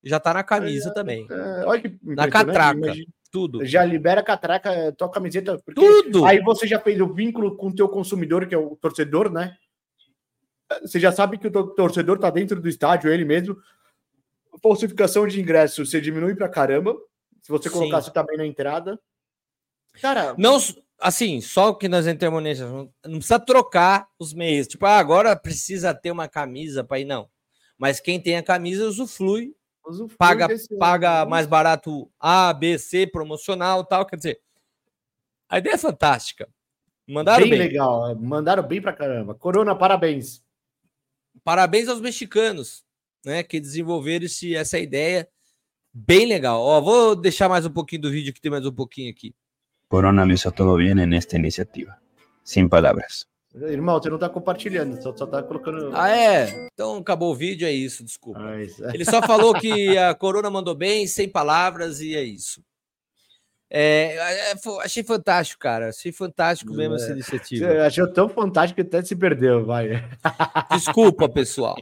já 0.03 0.19
tá 0.19 0.33
na 0.33 0.43
camisa 0.43 0.93
também. 0.93 1.25
É, 1.29 1.65
olha 1.65 1.81
que 1.81 1.87
Na 1.87 2.27
impressionante, 2.27 2.31
catraca. 2.31 2.77
imagina. 2.77 3.07
Tudo. 3.31 3.63
Já 3.63 3.85
libera 3.85 4.21
a 4.21 4.23
catraca, 4.23 4.91
tua 4.93 5.09
camiseta. 5.09 5.61
Tudo. 5.75 6.25
aí 6.25 6.39
você 6.41 6.65
já 6.65 6.79
fez 6.79 6.99
o 6.99 7.13
vínculo 7.13 7.55
com 7.55 7.67
o 7.67 7.75
teu 7.75 7.87
consumidor, 7.87 8.47
que 8.47 8.55
é 8.55 8.57
o 8.57 8.75
torcedor, 8.75 9.31
né? 9.31 9.55
Você 10.81 10.99
já 10.99 11.11
sabe 11.11 11.37
que 11.37 11.47
o 11.47 11.67
torcedor 11.73 12.19
tá 12.19 12.29
dentro 12.29 12.61
do 12.61 12.67
estádio, 12.67 13.11
ele 13.11 13.25
mesmo. 13.25 13.57
Falsificação 14.61 15.27
de 15.27 15.39
ingresso, 15.39 15.85
você 15.85 16.01
diminui 16.01 16.35
pra 16.35 16.49
caramba. 16.49 16.95
Se 17.41 17.49
você 17.49 17.69
Sim. 17.69 17.75
colocasse 17.75 18.13
também 18.13 18.37
na 18.37 18.45
entrada. 18.45 18.99
Cara, 20.01 20.35
Não, 20.37 20.57
assim, 20.99 21.41
só 21.41 21.73
que 21.73 21.87
nós 21.87 22.07
entramos 22.07 22.41
nisso, 22.43 22.63
não 22.63 22.93
não 23.05 23.17
precisa 23.17 23.39
trocar 23.39 24.07
os 24.19 24.33
meios. 24.33 24.67
Tipo, 24.67 24.85
ah, 24.85 24.97
agora 24.97 25.35
precisa 25.35 25.93
ter 25.93 26.11
uma 26.11 26.27
camisa 26.27 26.83
para 26.83 26.99
ir, 26.99 27.05
não. 27.05 27.29
Mas 27.77 27.99
quem 27.99 28.19
tem 28.19 28.37
a 28.37 28.43
camisa 28.43 28.85
Usufrui 28.85 29.55
paga, 30.17 30.47
paga 30.77 31.25
mais 31.25 31.47
barato 31.47 32.09
A, 32.19 32.53
B, 32.53 32.77
C, 32.77 33.07
promocional 33.07 33.83
tal. 33.83 34.05
Quer 34.05 34.15
dizer, 34.15 34.41
a 35.47 35.57
ideia 35.57 35.75
é 35.75 35.77
fantástica. 35.77 36.47
Mandaram 37.07 37.41
bem, 37.41 37.51
bem. 37.51 37.59
legal. 37.59 38.15
Mandaram 38.15 38.63
bem 38.63 38.81
pra 38.81 38.93
caramba. 38.93 39.33
Corona, 39.33 39.75
parabéns. 39.75 40.43
Parabéns 41.43 41.87
aos 41.87 42.01
mexicanos, 42.01 42.83
né, 43.25 43.43
que 43.43 43.59
desenvolveram 43.59 44.25
esse, 44.25 44.55
essa 44.55 44.77
ideia 44.77 45.27
bem 45.93 46.25
legal. 46.25 46.61
Ó, 46.61 46.79
vou 46.81 47.15
deixar 47.15 47.49
mais 47.49 47.65
um 47.65 47.71
pouquinho 47.71 48.03
do 48.03 48.11
vídeo 48.11 48.33
que 48.33 48.41
tem 48.41 48.51
mais 48.51 48.65
um 48.65 48.71
pouquinho 48.71 49.09
aqui. 49.09 49.33
Corona 49.87 50.23
lo 50.23 50.33
hizo 50.33 50.51
todo 50.51 50.75
bien 50.77 50.99
en 50.99 51.13
esta 51.13 51.35
iniciativa. 51.35 51.99
Sin 52.43 52.69
palabras. 52.69 53.27
Irmão, 53.67 53.99
você 54.01 54.09
não 54.09 54.17
tá 54.17 54.29
compartilhando, 54.29 55.01
só, 55.01 55.15
só 55.15 55.25
tá 55.25 55.41
colocando. 55.43 55.91
Ah, 55.93 56.09
é? 56.09 56.67
Então 56.73 56.97
acabou 56.97 57.31
o 57.31 57.35
vídeo, 57.35 57.67
é 57.67 57.71
isso, 57.71 58.03
desculpa. 58.03 58.39
Ah, 58.41 58.61
isso. 58.63 58.83
é. 58.85 58.93
Ele 58.93 59.05
só 59.05 59.21
falou 59.21 59.53
que 59.53 59.97
a 59.97 60.13
Corona 60.13 60.49
mandou 60.49 60.75
bem, 60.75 61.07
sem 61.07 61.27
palavras, 61.27 61.99
e 62.01 62.15
é 62.15 62.23
isso. 62.23 62.61
É, 63.71 64.51
é, 64.51 64.57
fo- 64.57 64.79
achei 64.79 65.03
fantástico, 65.03 65.59
cara. 65.61 65.89
Achei 65.89 66.11
fantástico 66.11 66.73
mesmo 66.73 66.95
essa 66.95 67.11
iniciativa. 67.11 67.67
Você 67.67 67.77
achou 67.79 68.11
tão 68.11 68.27
fantástico 68.27 68.75
que 68.81 68.81
até 68.87 69.03
se 69.05 69.15
perdeu, 69.15 69.63
vai. 69.63 69.89
Desculpa, 70.71 71.29
pessoal. 71.29 71.75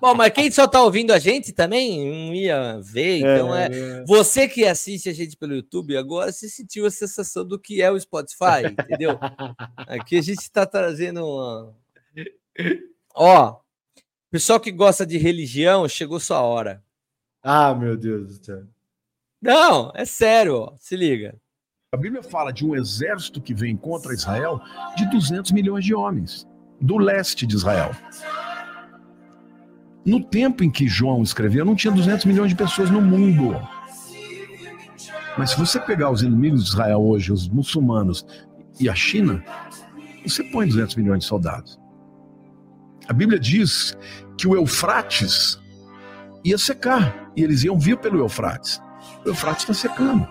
Bom, 0.00 0.14
mas 0.14 0.32
quem 0.32 0.50
só 0.50 0.68
tá 0.68 0.82
ouvindo 0.82 1.12
a 1.12 1.18
gente 1.18 1.52
também 1.52 2.26
não 2.26 2.34
ia 2.34 2.78
ver, 2.82 3.20
então 3.20 3.54
é. 3.56 3.68
Você 4.06 4.46
que 4.48 4.66
assiste 4.66 5.08
a 5.08 5.14
gente 5.14 5.34
pelo 5.36 5.54
YouTube, 5.54 5.96
agora 5.96 6.30
se 6.30 6.50
sentiu 6.50 6.84
a 6.84 6.90
sensação 6.90 7.42
do 7.44 7.58
que 7.58 7.80
é 7.80 7.90
o 7.90 7.98
Spotify, 7.98 8.66
entendeu? 8.70 9.18
Aqui 9.76 10.18
a 10.18 10.22
gente 10.22 10.40
está 10.42 10.66
trazendo 10.66 11.24
uma. 11.26 11.74
Ó, 13.14 13.60
pessoal 14.30 14.60
que 14.60 14.70
gosta 14.70 15.06
de 15.06 15.16
religião, 15.16 15.88
chegou 15.88 16.20
sua 16.20 16.42
hora. 16.42 16.82
Ah, 17.42 17.74
meu 17.74 17.96
Deus 17.96 18.38
do 18.38 18.44
céu. 18.44 18.62
Não, 19.40 19.90
é 19.94 20.04
sério, 20.04 20.72
se 20.78 20.94
liga. 20.96 21.34
A 21.92 21.96
Bíblia 21.96 22.22
fala 22.22 22.52
de 22.52 22.64
um 22.64 22.76
exército 22.76 23.40
que 23.40 23.54
vem 23.54 23.76
contra 23.76 24.12
Israel 24.12 24.60
de 24.96 25.08
200 25.10 25.50
milhões 25.52 25.84
de 25.84 25.94
homens, 25.94 26.46
do 26.80 26.98
leste 26.98 27.46
de 27.46 27.56
Israel. 27.56 27.90
No 30.04 30.22
tempo 30.22 30.62
em 30.62 30.70
que 30.70 30.86
João 30.86 31.22
escreveu, 31.22 31.64
não 31.64 31.74
tinha 31.74 31.92
200 31.92 32.26
milhões 32.26 32.50
de 32.50 32.56
pessoas 32.56 32.90
no 32.90 33.00
mundo. 33.00 33.60
Mas 35.38 35.50
se 35.50 35.58
você 35.58 35.80
pegar 35.80 36.10
os 36.10 36.22
inimigos 36.22 36.64
de 36.64 36.70
Israel 36.70 37.00
hoje, 37.02 37.32
os 37.32 37.48
muçulmanos 37.48 38.26
e 38.78 38.88
a 38.88 38.94
China, 38.94 39.42
você 40.22 40.44
põe 40.44 40.68
200 40.68 40.96
milhões 40.96 41.20
de 41.20 41.26
soldados. 41.26 41.80
A 43.08 43.12
Bíblia 43.12 43.38
diz 43.38 43.96
que 44.38 44.46
o 44.46 44.54
Eufrates 44.54 45.58
ia 46.44 46.58
secar 46.58 47.32
e 47.34 47.42
eles 47.42 47.64
iam 47.64 47.78
vir 47.78 47.96
pelo 47.98 48.18
Eufrates. 48.18 48.80
O 49.24 49.28
Eufrates 49.28 49.62
está 49.62 49.74
secando. 49.74 50.26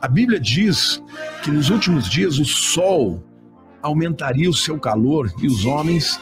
A 0.00 0.06
Bíblia 0.08 0.38
diz 0.38 1.02
que 1.42 1.50
nos 1.50 1.70
últimos 1.70 2.08
dias 2.08 2.38
o 2.38 2.44
sol 2.44 3.22
aumentaria 3.82 4.48
o 4.48 4.54
seu 4.54 4.78
calor 4.78 5.32
e 5.40 5.46
os 5.46 5.64
homens 5.64 6.20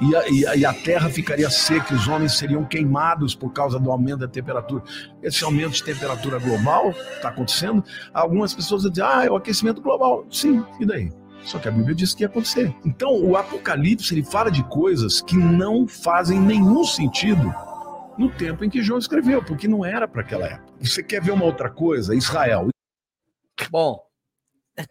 e 0.00 0.14
a, 0.14 0.28
e 0.28 0.46
a- 0.46 0.56
e 0.56 0.64
a 0.66 0.72
terra 0.74 1.08
ficaria 1.08 1.48
seca, 1.48 1.94
os 1.94 2.06
homens 2.06 2.36
seriam 2.36 2.64
queimados 2.64 3.34
por 3.34 3.50
causa 3.52 3.78
do 3.78 3.90
aumento 3.90 4.18
da 4.20 4.28
temperatura. 4.28 4.82
Esse 5.22 5.42
aumento 5.44 5.72
de 5.72 5.82
temperatura 5.84 6.38
global 6.38 6.90
está 7.16 7.28
acontecendo. 7.30 7.82
Algumas 8.12 8.54
pessoas 8.54 8.82
dizem, 8.82 9.02
ah, 9.04 9.24
é 9.24 9.30
o 9.30 9.36
aquecimento 9.36 9.80
global. 9.80 10.26
Sim, 10.30 10.62
e 10.78 10.84
daí? 10.86 11.10
Só 11.44 11.58
que 11.58 11.68
a 11.68 11.70
Bíblia 11.70 11.94
diz 11.94 12.12
que 12.12 12.24
ia 12.24 12.26
acontecer. 12.26 12.74
Então, 12.84 13.10
o 13.22 13.36
Apocalipse 13.36 14.12
ele 14.12 14.24
fala 14.24 14.50
de 14.50 14.62
coisas 14.64 15.20
que 15.22 15.36
não 15.36 15.86
fazem 15.86 16.38
nenhum 16.40 16.84
sentido 16.84 17.54
no 18.18 18.30
tempo 18.36 18.64
em 18.64 18.70
que 18.70 18.82
João 18.82 18.98
escreveu, 18.98 19.44
porque 19.44 19.68
não 19.68 19.84
era 19.84 20.06
para 20.08 20.22
aquela 20.22 20.46
época. 20.46 20.72
Você 20.80 21.02
quer 21.02 21.22
ver 21.22 21.32
uma 21.32 21.44
outra 21.44 21.70
coisa? 21.70 22.14
Israel. 22.14 22.68
Bom. 23.70 24.04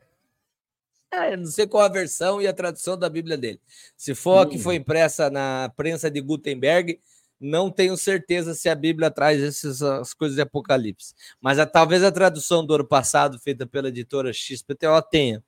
Ah, 1.12 1.30
eu 1.32 1.38
não 1.38 1.46
sei 1.46 1.66
qual 1.66 1.84
a 1.86 1.88
versão 1.88 2.42
e 2.42 2.48
a 2.48 2.52
tradução 2.54 2.98
da 2.98 3.08
Bíblia 3.10 3.38
dele. 3.38 3.62
Se 3.96 4.14
for 4.14 4.40
a 4.40 4.46
que 4.50 4.60
foi 4.60 4.76
impressa 4.76 5.30
na 5.30 5.72
prensa 5.78 6.12
de 6.12 6.20
Gutenberg, 6.20 7.00
não 7.40 7.72
tenho 7.72 7.96
certeza 7.96 8.54
se 8.54 8.68
a 8.68 8.76
Bíblia 8.76 9.10
traz 9.10 9.42
essas 9.42 9.82
as 9.82 10.14
coisas 10.14 10.36
de 10.36 10.42
Apocalipse. 10.42 11.14
Mas 11.40 11.58
a- 11.58 11.66
talvez 11.66 12.04
a 12.04 12.12
tradução 12.12 12.66
do 12.66 12.74
ano 12.76 12.86
passado, 12.86 13.40
feita 13.40 13.66
pela 13.66 13.88
editora 13.88 14.34
XPTO, 14.34 15.02
tenha. 15.10 15.42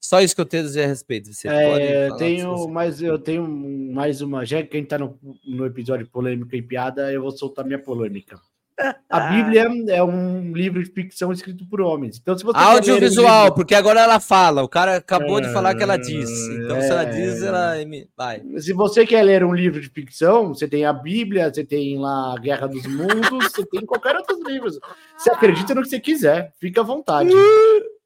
Só 0.00 0.20
isso 0.20 0.34
que 0.34 0.40
eu 0.40 0.46
tenho 0.46 0.62
a 0.62 0.66
dizer 0.66 0.84
a 0.84 0.86
respeito. 0.86 1.32
Você 1.32 1.48
É, 1.48 1.70
pode 1.70 1.84
eu 1.84 2.06
falar 2.08 2.18
tenho, 2.18 2.68
mas 2.68 3.02
eu 3.02 3.18
tenho 3.18 3.48
mais 3.48 4.20
uma. 4.20 4.44
Já 4.46 4.62
que 4.62 4.76
a 4.76 4.80
gente 4.80 4.88
tá 4.88 4.98
no, 4.98 5.18
no 5.46 5.66
episódio 5.66 6.06
polêmica 6.06 6.56
e 6.56 6.62
piada, 6.62 7.12
eu 7.12 7.22
vou 7.22 7.30
soltar 7.32 7.64
minha 7.64 7.78
polêmica. 7.78 8.38
A 9.10 9.20
Bíblia 9.32 9.68
é 9.88 10.04
um 10.04 10.52
livro 10.52 10.80
de 10.80 10.88
ficção 10.88 11.32
escrito 11.32 11.66
por 11.68 11.80
homens. 11.80 12.16
Então, 12.22 12.38
se 12.38 12.44
você 12.44 12.56
Audiovisual, 12.56 13.42
livro- 13.46 13.56
porque 13.56 13.74
agora 13.74 13.98
ela 14.00 14.20
fala. 14.20 14.62
O 14.62 14.68
cara 14.68 14.98
acabou 14.98 15.40
de 15.40 15.52
falar 15.52 15.74
que 15.74 15.82
ela 15.82 15.96
disse. 15.96 16.52
Então, 16.54 16.80
se 16.80 16.88
ela 16.88 17.02
É. 17.02 17.06
diz, 17.06 17.42
ela 17.42 17.74
vai. 18.16 18.40
Se 18.58 18.72
você 18.72 19.04
quer 19.04 19.22
ler 19.24 19.42
um 19.42 19.52
livro 19.52 19.80
de 19.80 19.88
ficção, 19.88 20.54
você 20.54 20.68
tem 20.68 20.84
a 20.84 20.92
Bíblia, 20.92 21.52
você 21.52 21.64
tem 21.64 21.98
lá 21.98 22.34
a 22.36 22.40
Guerra 22.40 22.68
dos 22.68 22.86
Mundos, 22.86 23.50
você 23.52 23.66
tem 23.66 23.84
qualquer 23.84 24.14
outros 24.14 24.38
livros. 24.46 24.78
Você 25.16 25.30
acredita 25.32 25.74
no 25.74 25.82
que 25.82 25.88
você 25.88 25.98
quiser, 25.98 26.52
fica 26.60 26.80
à 26.80 26.84
vontade. 26.84 27.30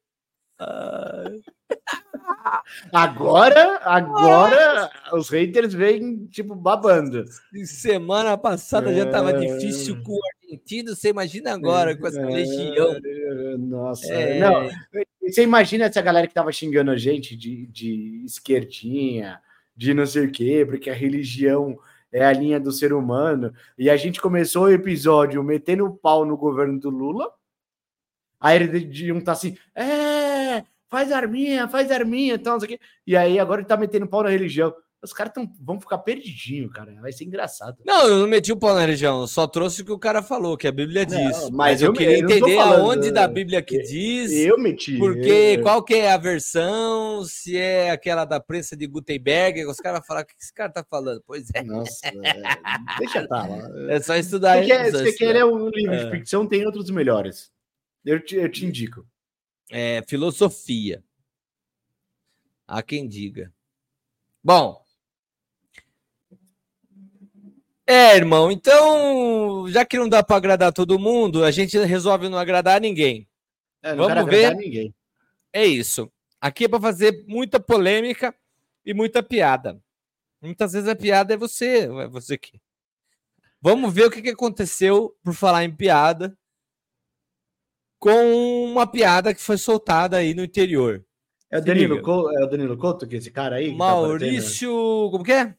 Agora, 2.91 3.79
agora 3.83 4.89
os 5.13 5.29
haters 5.29 5.73
vêm 5.73 6.25
tipo 6.27 6.55
babando. 6.55 7.25
Semana 7.65 8.37
passada 8.37 8.93
já 8.93 9.03
estava 9.05 9.31
É. 9.31 9.39
difícil 9.39 10.01
com 10.03 10.13
o 10.13 10.19
argentino. 10.45 10.95
Você 10.95 11.09
imagina 11.09 11.53
agora 11.53 11.95
com 11.97 12.07
essa 12.07 12.21
legião. 12.25 12.95
É, 13.03 13.57
Nossa, 13.57 14.13
É. 14.13 14.39
não. 14.39 14.69
Você 15.21 15.43
imagina 15.43 15.85
essa 15.85 16.01
galera 16.01 16.27
que 16.27 16.33
tava 16.33 16.51
xingando 16.51 16.91
a 16.91 16.97
gente 16.97 17.35
de, 17.35 17.65
de 17.67 18.23
esquerdinha, 18.25 19.39
de 19.75 19.93
não 19.93 20.05
sei 20.05 20.25
o 20.25 20.31
quê, 20.31 20.65
porque 20.67 20.89
a 20.89 20.93
religião 20.93 21.77
é 22.11 22.23
a 22.25 22.33
linha 22.33 22.59
do 22.59 22.71
ser 22.71 22.93
humano. 22.93 23.53
E 23.77 23.89
a 23.89 23.97
gente 23.97 24.21
começou 24.21 24.63
o 24.65 24.71
episódio 24.71 25.43
metendo 25.43 25.85
o 25.85 25.93
pau 25.95 26.25
no 26.25 26.37
governo 26.37 26.79
do 26.79 26.89
Lula. 26.89 27.31
Aí 28.43 28.57
ele 28.61 28.81
de 28.81 29.11
um 29.11 29.21
tá 29.21 29.31
assim, 29.31 29.55
é, 29.73 30.63
faz 30.89 31.11
arminha, 31.11 31.67
faz 31.67 31.89
arminha, 31.89 32.35
então, 32.35 32.53
não 32.53 32.59
sei 32.59 32.75
o 32.75 32.77
quê. 32.77 32.79
E 33.07 33.15
aí 33.15 33.39
agora 33.39 33.61
ele 33.61 33.67
tá 33.67 33.77
metendo 33.77 34.05
pau 34.07 34.21
na 34.21 34.29
religião. 34.29 34.73
Os 35.01 35.11
caras 35.11 35.33
tão, 35.33 35.51
vão 35.59 35.81
ficar 35.81 35.97
perdidinho, 35.97 36.69
cara. 36.69 36.93
Vai 37.01 37.11
ser 37.11 37.25
engraçado. 37.25 37.75
Não, 37.85 38.07
eu 38.07 38.19
não 38.19 38.27
meti 38.27 38.53
o 38.53 38.57
pau 38.57 38.73
na 38.73 38.79
religião, 38.79 39.19
eu 39.19 39.27
só 39.27 39.45
trouxe 39.45 39.81
o 39.81 39.85
que 39.85 39.91
o 39.91 39.99
cara 39.99 40.21
falou, 40.23 40.55
que 40.55 40.65
a 40.65 40.71
Bíblia 40.71 41.05
Não, 41.05 41.09
diz. 41.29 41.39
mas 41.41 41.49
mas 41.51 41.81
eu 41.81 41.87
eu- 41.87 41.93
queria 41.93 42.19
eu 42.19 42.21
não 42.23 42.29
entender 42.29 42.55
falando, 42.55 42.81
aonde 42.81 43.11
da 43.11 43.23
é, 43.23 43.27
Bíblia 43.27 43.61
que 43.61 43.79
diz, 43.81 44.31
Eu 44.31 44.57
meti. 44.57 44.97
porque 44.97 45.55
eu- 45.57 45.61
qual 45.61 45.83
que 45.83 45.95
é 45.95 46.09
a 46.09 46.17
versão, 46.17 47.25
se 47.25 47.57
é 47.57 47.91
aquela 47.91 48.23
da 48.23 48.39
prensa 48.39 48.77
de 48.77 48.87
Gutenberg, 48.87 49.65
os 49.65 49.75
caras 49.75 49.99
vão 49.99 50.07
falar, 50.07 50.21
o 50.21 50.25
que 50.25 50.33
esse 50.39 50.53
cara 50.53 50.71
tá 50.71 50.85
falando? 50.89 51.21
Pois 51.27 51.47
é, 51.53 51.61
Nossa, 51.63 52.07
é, 52.07 52.11
deixa 52.97 53.27
tá 53.27 53.45
lá. 53.45 53.57
é 53.89 53.99
só 53.99 54.15
estudar. 54.15 54.59
Você 54.61 54.67
quer, 54.67 54.85
só 54.85 54.97
você 54.99 55.09
estudar. 55.09 55.17
quer 55.17 55.33
ler 55.33 55.45
um 55.45 55.67
livro 55.69 55.95
É. 55.95 56.05
de 56.05 56.11
ficção, 56.11 56.47
tem 56.47 56.65
outros 56.65 56.89
melhores. 56.89 57.51
Eu 58.05 58.19
te, 58.23 58.35
eu 58.35 58.51
te 58.51 58.65
indico. 58.65 59.07
É, 59.69 60.01
filosofia. 60.03 61.03
Há 62.67 62.81
quem 62.83 63.07
diga. 63.07 63.53
Bom. 64.43 64.83
É, 67.85 68.15
irmão, 68.15 68.51
então, 68.51 69.67
já 69.67 69.85
que 69.85 69.97
não 69.97 70.07
dá 70.07 70.23
para 70.23 70.37
agradar 70.37 70.71
todo 70.71 70.99
mundo, 70.99 71.43
a 71.43 71.51
gente 71.51 71.77
resolve 71.77 72.29
não 72.29 72.37
agradar 72.37 72.79
ninguém. 72.79 73.27
É, 73.81 73.93
não 73.93 74.07
Vamos 74.07 74.25
ver. 74.25 74.45
agradar 74.45 74.55
ninguém. 74.55 74.95
É 75.51 75.65
isso. 75.65 76.11
Aqui 76.39 76.65
é 76.65 76.69
para 76.69 76.81
fazer 76.81 77.25
muita 77.27 77.59
polêmica 77.59 78.35
e 78.85 78.93
muita 78.93 79.21
piada. 79.21 79.81
Muitas 80.41 80.73
vezes 80.73 80.89
a 80.89 80.95
piada 80.95 81.33
é 81.33 81.37
você, 81.37 81.87
é 81.87 82.07
você 82.07 82.37
que. 82.37 82.59
Vamos 83.61 83.93
ver 83.93 84.05
o 84.05 84.11
que 84.11 84.29
aconteceu 84.29 85.15
por 85.23 85.33
falar 85.33 85.63
em 85.63 85.73
piada 85.73 86.37
com 88.03 88.65
uma 88.65 88.85
piada 88.85 89.33
que 89.33 89.39
foi 89.39 89.57
soltada 89.57 90.17
aí 90.17 90.33
no 90.33 90.43
interior. 90.43 91.05
É 91.49 91.57
o 91.57 91.61
Danilo. 91.61 92.01
Couto, 92.01 92.37
é 92.37 92.43
o 92.43 92.47
Danilo 92.49 92.77
Couto, 92.77 93.07
que 93.07 93.15
é 93.15 93.17
esse 93.17 93.31
cara 93.31 93.55
aí? 93.55 93.71
tá? 93.71 93.77
Maurício. 93.77 94.69
como 95.09 95.23
que 95.23 95.31
é? 95.31 95.55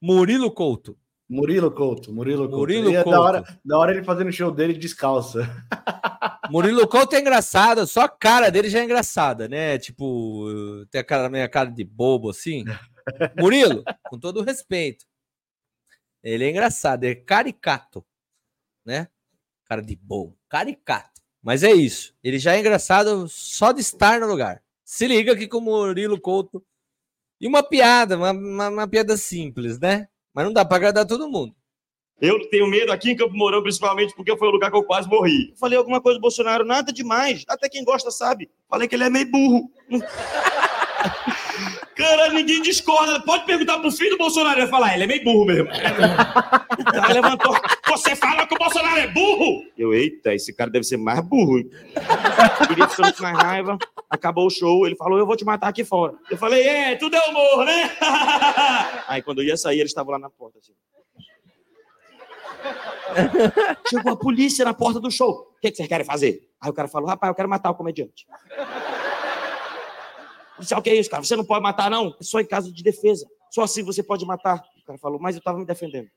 Murilo 0.00 0.50
Couto. 0.50 0.98
Murilo 1.28 1.70
Couto, 1.70 2.10
Murilo 2.10 2.44
Couto. 2.44 2.56
Murilo 2.56 2.88
é 2.88 3.02
Couto. 3.02 3.10
Da 3.10 3.20
hora, 3.20 3.58
da 3.62 3.78
hora 3.78 3.92
ele 3.92 4.02
fazendo 4.02 4.28
o 4.28 4.32
show 4.32 4.50
dele 4.50 4.72
descalça. 4.72 5.40
Murilo 6.50 6.88
Couto 6.88 7.14
é 7.14 7.20
engraçado, 7.20 7.86
só 7.86 8.02
a 8.02 8.08
cara 8.08 8.48
dele 8.48 8.70
já 8.70 8.78
é 8.78 8.84
engraçada, 8.84 9.46
né? 9.46 9.78
Tipo, 9.78 10.86
tem 10.90 11.02
a 11.02 11.04
cara, 11.04 11.28
meio 11.28 11.50
cara 11.50 11.68
de 11.70 11.84
bobo 11.84 12.30
assim. 12.30 12.64
Murilo, 13.38 13.84
com 14.08 14.18
todo 14.18 14.42
respeito. 14.42 15.04
Ele 16.22 16.44
é 16.44 16.50
engraçado, 16.50 17.04
é 17.04 17.14
caricato, 17.14 18.02
né? 18.86 19.08
Cara 19.66 19.82
de 19.82 19.96
bobo, 19.96 20.38
caricato. 20.48 21.15
Mas 21.46 21.62
é 21.62 21.70
isso. 21.70 22.12
Ele 22.24 22.40
já 22.40 22.56
é 22.56 22.58
engraçado 22.58 23.28
só 23.28 23.70
de 23.70 23.80
estar 23.80 24.18
no 24.18 24.26
lugar. 24.26 24.60
Se 24.84 25.06
liga 25.06 25.32
aqui 25.32 25.46
com 25.46 25.58
o 25.58 25.60
Murilo 25.60 26.20
Couto. 26.20 26.60
E 27.40 27.46
uma 27.46 27.62
piada, 27.62 28.16
uma, 28.16 28.32
uma, 28.32 28.68
uma 28.68 28.88
piada 28.88 29.16
simples, 29.16 29.78
né? 29.78 30.08
Mas 30.34 30.44
não 30.44 30.52
dá 30.52 30.64
para 30.64 30.78
agradar 30.78 31.06
todo 31.06 31.30
mundo. 31.30 31.54
Eu 32.20 32.50
tenho 32.50 32.66
medo 32.66 32.90
aqui 32.90 33.12
em 33.12 33.16
Campo 33.16 33.36
Mourão, 33.36 33.62
principalmente 33.62 34.12
porque 34.16 34.36
foi 34.36 34.48
o 34.48 34.50
lugar 34.50 34.72
que 34.72 34.76
eu 34.76 34.82
quase 34.82 35.08
morri. 35.08 35.50
Eu 35.50 35.56
falei 35.56 35.78
alguma 35.78 36.00
coisa 36.00 36.18
do 36.18 36.22
Bolsonaro, 36.22 36.64
nada 36.64 36.92
demais. 36.92 37.44
Até 37.46 37.68
quem 37.68 37.84
gosta 37.84 38.10
sabe. 38.10 38.50
Falei 38.68 38.88
que 38.88 38.96
ele 38.96 39.04
é 39.04 39.10
meio 39.10 39.30
burro. 39.30 39.70
Cara, 41.96 42.28
ninguém 42.28 42.60
discorda. 42.60 43.18
Pode 43.20 43.46
perguntar 43.46 43.78
pro 43.78 43.90
filho 43.90 44.10
do 44.10 44.18
Bolsonaro. 44.18 44.58
Ele 44.58 44.66
vai 44.66 44.70
falar, 44.70 44.94
ele 44.94 45.04
é 45.04 45.06
meio 45.06 45.24
burro 45.24 45.46
mesmo. 45.46 45.68
Cara 45.68 47.12
levantou. 47.12 47.56
Você 47.88 48.14
fala 48.14 48.46
que 48.46 48.54
o 48.54 48.58
Bolsonaro 48.58 48.98
é 48.98 49.06
burro? 49.06 49.64
Eu, 49.78 49.94
eita, 49.94 50.34
esse 50.34 50.54
cara 50.54 50.70
deve 50.70 50.84
ser 50.84 50.98
mais 50.98 51.20
burro. 51.20 51.64
Queria 52.68 52.86
ficando 52.86 53.14
com 53.14 53.22
mais 53.22 53.38
raiva. 53.38 53.78
Acabou 54.10 54.46
o 54.46 54.50
show. 54.50 54.86
Ele 54.86 54.94
falou, 54.94 55.18
eu 55.18 55.26
vou 55.26 55.36
te 55.36 55.44
matar 55.44 55.68
aqui 55.68 55.84
fora. 55.84 56.12
Eu 56.30 56.36
falei, 56.36 56.62
é, 56.68 56.96
tudo 56.96 57.16
é 57.16 57.20
humor, 57.30 57.64
né? 57.64 57.90
Aí 59.08 59.22
quando 59.22 59.40
eu 59.40 59.46
ia 59.46 59.56
sair, 59.56 59.80
eles 59.80 59.90
estavam 59.90 60.12
lá 60.12 60.18
na 60.18 60.28
porta. 60.28 60.58
Assim. 60.58 60.74
Chegou 63.88 64.12
a 64.12 64.16
polícia 64.16 64.66
na 64.66 64.74
porta 64.74 65.00
do 65.00 65.10
show. 65.10 65.30
O 65.30 65.60
que, 65.60 65.70
que 65.70 65.76
vocês 65.78 65.88
querem 65.88 66.04
fazer? 66.04 66.46
Aí 66.60 66.70
o 66.70 66.74
cara 66.74 66.88
falou, 66.88 67.08
rapaz, 67.08 67.30
eu 67.30 67.34
quero 67.34 67.48
matar 67.48 67.70
o 67.70 67.74
comediante. 67.74 68.26
Policial, 70.56 70.82
que 70.82 70.90
é 70.90 70.94
isso, 70.94 71.10
cara? 71.10 71.22
Você 71.22 71.36
não 71.36 71.44
pode 71.44 71.62
matar, 71.62 71.90
não? 71.90 72.16
É 72.18 72.24
só 72.24 72.40
em 72.40 72.46
caso 72.46 72.72
de 72.72 72.82
defesa. 72.82 73.26
Só 73.50 73.62
assim 73.62 73.82
você 73.82 74.02
pode 74.02 74.24
matar. 74.24 74.62
O 74.82 74.86
cara 74.86 74.98
falou, 74.98 75.20
mas 75.20 75.36
eu 75.36 75.38
estava 75.38 75.58
me 75.58 75.66
defendendo. 75.66 76.08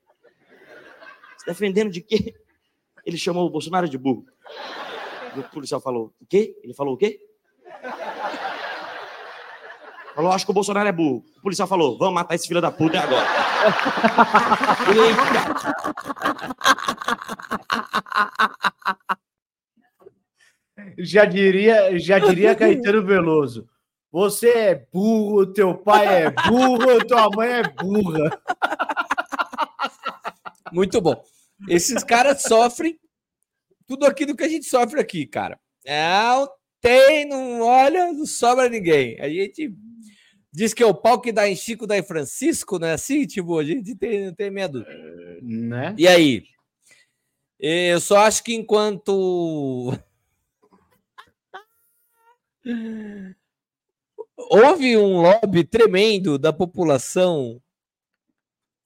Se 1.38 1.46
defendendo 1.46 1.92
de 1.92 2.02
quê? 2.02 2.34
Ele 3.06 3.18
chamou 3.18 3.46
o 3.46 3.50
Bolsonaro 3.50 3.88
de 3.88 3.98
burro. 3.98 4.26
O 5.36 5.44
policial 5.44 5.80
falou, 5.80 6.14
o 6.20 6.26
quê? 6.26 6.58
Ele 6.64 6.74
falou 6.74 6.96
o 6.96 6.98
quê? 6.98 7.20
Falou, 10.16 10.32
acho 10.32 10.46
que 10.46 10.52
o 10.52 10.54
Bolsonaro 10.54 10.90
é 10.90 10.92
burro. 10.92 11.24
O 11.38 11.42
policial 11.42 11.68
falou, 11.68 11.98
vamos 11.98 12.14
matar 12.14 12.36
esse 12.36 12.48
filho 12.48 12.62
da 12.62 12.72
puta 12.72 13.00
agora. 13.00 13.26
Já 20.98 21.24
diria, 21.24 21.98
já 21.98 22.20
diria 22.20 22.56
Caetano 22.56 23.06
Veloso. 23.06 23.70
Você 24.12 24.50
é 24.50 24.88
burro, 24.92 25.46
teu 25.54 25.78
pai 25.78 26.24
é 26.24 26.32
burro, 26.32 27.06
tua 27.06 27.30
mãe 27.30 27.50
é 27.50 27.64
burra. 27.64 28.42
Muito 30.72 31.00
bom. 31.00 31.24
Esses 31.68 32.04
caras 32.04 32.42
sofrem 32.42 33.00
tudo 33.88 34.06
aquilo 34.06 34.36
que 34.36 34.44
a 34.44 34.48
gente 34.48 34.66
sofre 34.66 35.00
aqui, 35.00 35.26
cara. 35.26 35.60
Não 35.86 36.50
tem, 36.82 37.26
não 37.26 37.62
olha, 37.62 38.12
não 38.12 38.26
sobra 38.26 38.70
ninguém. 38.70 39.20
A 39.20 39.30
gente 39.30 39.74
diz 40.52 40.74
que 40.74 40.82
é 40.82 40.86
o 40.86 40.94
pau 40.94 41.22
que 41.22 41.32
dá 41.32 41.48
em 41.48 41.56
Chico, 41.56 41.86
dá 41.86 41.98
em 41.98 42.04
Francisco, 42.04 42.80
não 42.80 42.88
é 42.88 42.94
assim? 42.94 43.26
Tipo, 43.28 43.60
a 43.60 43.64
gente 43.64 43.96
tem, 43.96 44.26
não 44.26 44.34
tem 44.34 44.50
medo. 44.50 44.86
Né? 45.42 45.94
E 45.98 46.08
aí? 46.08 46.44
Eu 47.60 48.00
só 48.00 48.20
acho 48.20 48.44
que 48.44 48.54
enquanto 48.56 49.94
houve 54.50 54.98
um 54.98 55.22
lobby 55.22 55.64
tremendo 55.64 56.38
da 56.38 56.54
população 56.54 57.62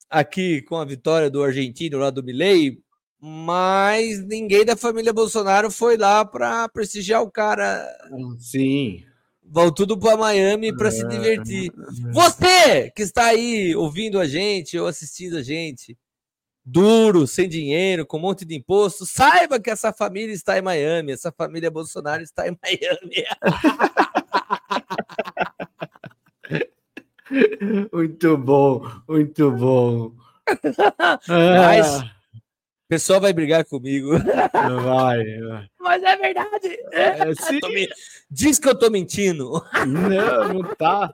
aqui 0.10 0.62
com 0.64 0.78
a 0.78 0.86
vitória 0.86 1.30
do 1.30 1.43
argentino 1.43 1.97
lá 1.97 2.10
do 2.10 2.24
Milei, 2.24 2.80
mas 3.20 4.24
ninguém 4.26 4.66
da 4.66 4.76
família 4.76 5.14
Bolsonaro 5.14 5.72
foi 5.72 5.97
lá 5.97 6.26
para 6.26 6.68
prestigiar 6.70 7.22
o 7.22 7.32
cara. 7.32 7.88
Sim. 8.39 9.04
Vão 9.45 9.72
tudo 9.72 9.97
para 9.99 10.18
Miami 10.18 10.76
para 10.76 10.91
se 10.91 11.08
divertir. 11.08 11.72
Você 12.12 12.91
que 12.91 13.01
está 13.01 13.26
aí 13.26 13.76
ouvindo 13.76 14.20
a 14.20 14.28
gente 14.28 14.78
ou 14.78 14.88
assistindo 14.88 15.38
a 15.38 15.43
gente, 15.43 15.97
duro, 16.66 17.28
sem 17.28 17.49
dinheiro, 17.49 18.06
com 18.06 18.18
um 18.18 18.22
monte 18.22 18.45
de 18.45 18.56
imposto, 18.56 19.06
saiba 19.06 19.60
que 19.60 19.70
essa 19.70 19.91
família 19.91 20.34
está 20.34 20.58
em 20.58 20.62
Miami, 20.62 21.12
essa 21.12 21.32
família 21.32 21.70
Bolsonaro 21.70 22.24
está 22.24 22.47
em 22.47 22.58
Miami. 22.64 23.26
Muito 27.91 28.38
bom, 28.38 28.86
muito 29.07 29.51
bom. 29.51 30.11
Mas 31.27 31.88
Ah, 32.01 32.05
o 32.05 32.88
pessoal 32.89 33.21
vai 33.21 33.34
brigar 33.34 33.63
comigo. 33.65 34.11
vai, 34.19 35.39
vai. 35.39 35.67
Mas 35.79 36.03
é 36.03 36.15
verdade. 36.17 36.77
É, 36.91 37.34
sim. 37.36 37.59
Me- 37.73 37.89
Diz 38.29 38.59
que 38.59 38.67
eu 38.69 38.77
tô 38.77 38.89
mentindo. 38.89 39.51
Não, 39.88 40.53
não 40.53 40.75
tá. 40.75 41.09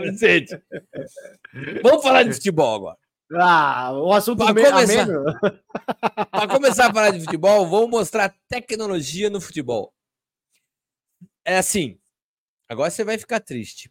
Vicente. 0.00 0.60
Vamos 1.82 2.02
falar 2.02 2.22
de 2.24 2.32
futebol 2.34 2.74
agora. 2.76 2.96
Ah, 3.34 3.92
o 3.94 4.12
assunto 4.12 4.44
me- 4.52 4.62
começar. 4.62 5.06
Para 6.30 6.48
começar 6.48 6.90
a 6.90 6.92
falar 6.92 7.10
de 7.10 7.20
futebol, 7.20 7.66
vamos 7.66 7.90
mostrar 7.90 8.34
tecnologia 8.48 9.30
no 9.30 9.40
futebol. 9.40 9.92
É 11.44 11.56
assim. 11.58 11.98
Agora 12.68 12.90
você 12.90 13.04
vai 13.04 13.18
ficar 13.18 13.40
triste. 13.40 13.90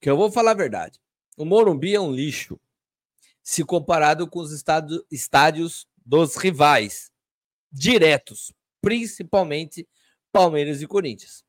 Que 0.00 0.10
eu 0.10 0.16
vou 0.16 0.30
falar 0.30 0.52
a 0.52 0.54
verdade. 0.54 1.00
O 1.36 1.44
Morumbi 1.44 1.94
é 1.94 2.00
um 2.00 2.12
lixo 2.12 2.60
se 3.42 3.64
comparado 3.64 4.28
com 4.28 4.40
os 4.40 4.52
estado- 4.52 5.06
estádios 5.10 5.86
dos 6.04 6.36
rivais 6.36 7.10
diretos, 7.70 8.52
principalmente 8.80 9.88
Palmeiras 10.32 10.82
e 10.82 10.86
Corinthians. 10.86 11.44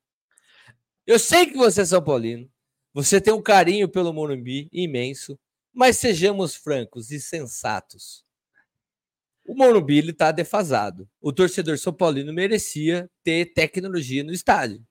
Eu 1.06 1.18
sei 1.20 1.46
que 1.46 1.58
você 1.58 1.82
é 1.82 1.86
São 1.86 2.04
Paulino, 2.04 2.52
você 2.94 3.22
tem 3.22 3.34
um 3.34 3.42
carinho 3.42 3.88
pelo 3.88 4.14
Morumbi 4.14 4.68
imenso, 4.72 5.40
mas 5.74 5.98
sejamos 5.98 6.56
francos 6.56 7.12
e 7.12 7.20
sensatos. 7.20 8.26
O 9.46 9.56
Morumbi 9.56 10.00
está 10.10 10.32
defasado. 10.32 11.10
O 11.22 11.32
torcedor 11.32 11.78
São 11.78 11.94
Paulino 11.94 12.34
merecia 12.34 13.10
ter 13.24 13.54
tecnologia 13.54 14.24
no 14.24 14.34
estádio. 14.34 14.86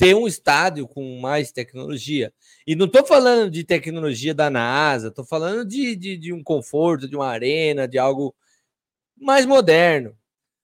Ter 0.00 0.14
um 0.16 0.26
estádio 0.26 0.88
com 0.88 1.20
mais 1.20 1.52
tecnologia. 1.52 2.32
E 2.66 2.74
não 2.74 2.86
estou 2.86 3.04
falando 3.04 3.50
de 3.50 3.62
tecnologia 3.64 4.32
da 4.32 4.48
NASA, 4.48 5.08
estou 5.08 5.26
falando 5.26 5.62
de, 5.68 5.94
de, 5.94 6.16
de 6.16 6.32
um 6.32 6.42
conforto, 6.42 7.06
de 7.06 7.14
uma 7.14 7.26
arena, 7.28 7.86
de 7.86 7.98
algo 7.98 8.34
mais 9.20 9.44
moderno. 9.44 10.16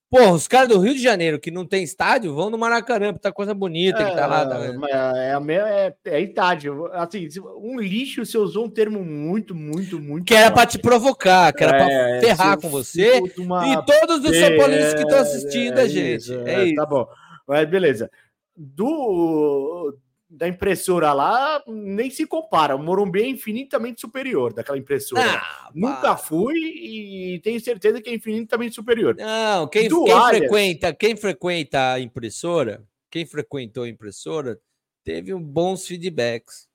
Porra, 0.09 0.33
os 0.33 0.49
caras 0.49 0.71
do 0.71 0.79
Rio 0.79 0.95
de 0.95 1.03
Janeiro 1.03 1.39
que 1.39 1.51
não 1.51 1.67
tem 1.67 1.83
estádio 1.85 2.35
vão 2.35 2.49
no 2.49 2.57
Maracanã, 2.57 3.13
porque 3.13 3.25
tá 3.25 3.31
coisa 3.31 3.53
bonita 3.53 4.03
que 4.03 4.15
tá 4.17 4.27
lá. 4.27 4.47
tá- 4.47 4.57
É, 4.89 5.37
é, 5.53 5.95
é 6.07 6.17
a 6.17 6.21
idade. 6.21 6.69
Assim, 6.95 7.29
um 7.61 7.79
lixo, 7.79 8.25
você 8.25 8.39
usou 8.39 8.65
um 8.65 8.71
termo 8.71 9.05
muito, 9.05 9.55
muito, 9.55 10.01
muito. 10.01 10.25
Que 10.25 10.35
era 10.35 10.51
para 10.51 10.65
te 10.65 10.79
provocar, 10.79 11.53
que 11.53 11.63
era 11.63 11.73
para 11.75 11.91
É, 11.91 12.21
ferrar 12.21 12.53
seu 12.53 12.61
com 12.63 12.71
você 12.71 13.21
uma 13.37 13.67
e 13.67 13.85
todos 13.85 14.25
os 14.25 14.35
São 14.39 14.57
Paulinos 14.57 14.95
que 14.95 15.03
estão 15.03 15.19
É, 15.19 15.21
assistindo 15.21 15.79
a 15.79 15.87
gente. 15.87 16.23
isso, 16.23 16.39
É 16.47 16.65
isso. 16.65 16.75
Tá 16.77 16.87
bom. 16.87 17.07
Mas 17.47 17.69
beleza. 17.69 18.11
Do 18.57 19.99
da 20.29 20.49
impressora 20.49 21.13
lá, 21.13 21.63
nem 21.67 22.11
se 22.11 22.27
compara. 22.27 22.75
O 22.75 22.83
Morumbi 22.83 23.23
é 23.23 23.29
infinitamente 23.29 24.01
superior 24.01 24.53
daquela 24.53 24.77
impressora. 24.77 25.23
Ah, 25.23 25.71
Nunca 25.75 26.17
fui 26.17 26.57
e 26.57 27.41
tenho 27.43 27.61
certeza 27.61 28.03
que 28.03 28.11
é 28.11 28.15
infinitamente 28.15 28.75
superior. 28.75 29.15
Não, 29.17 29.69
quem, 29.69 29.89
quem 29.89 30.29
frequenta, 30.29 30.95
quem 30.95 31.17
frequenta 31.17 31.93
a 31.93 32.01
impressora, 32.01 32.83
quem 33.11 33.25
frequentou 33.25 33.85
a 33.85 33.89
impressora, 33.89 34.59
teve 35.05 35.33
bons 35.35 35.87
feedbacks. 35.87 36.67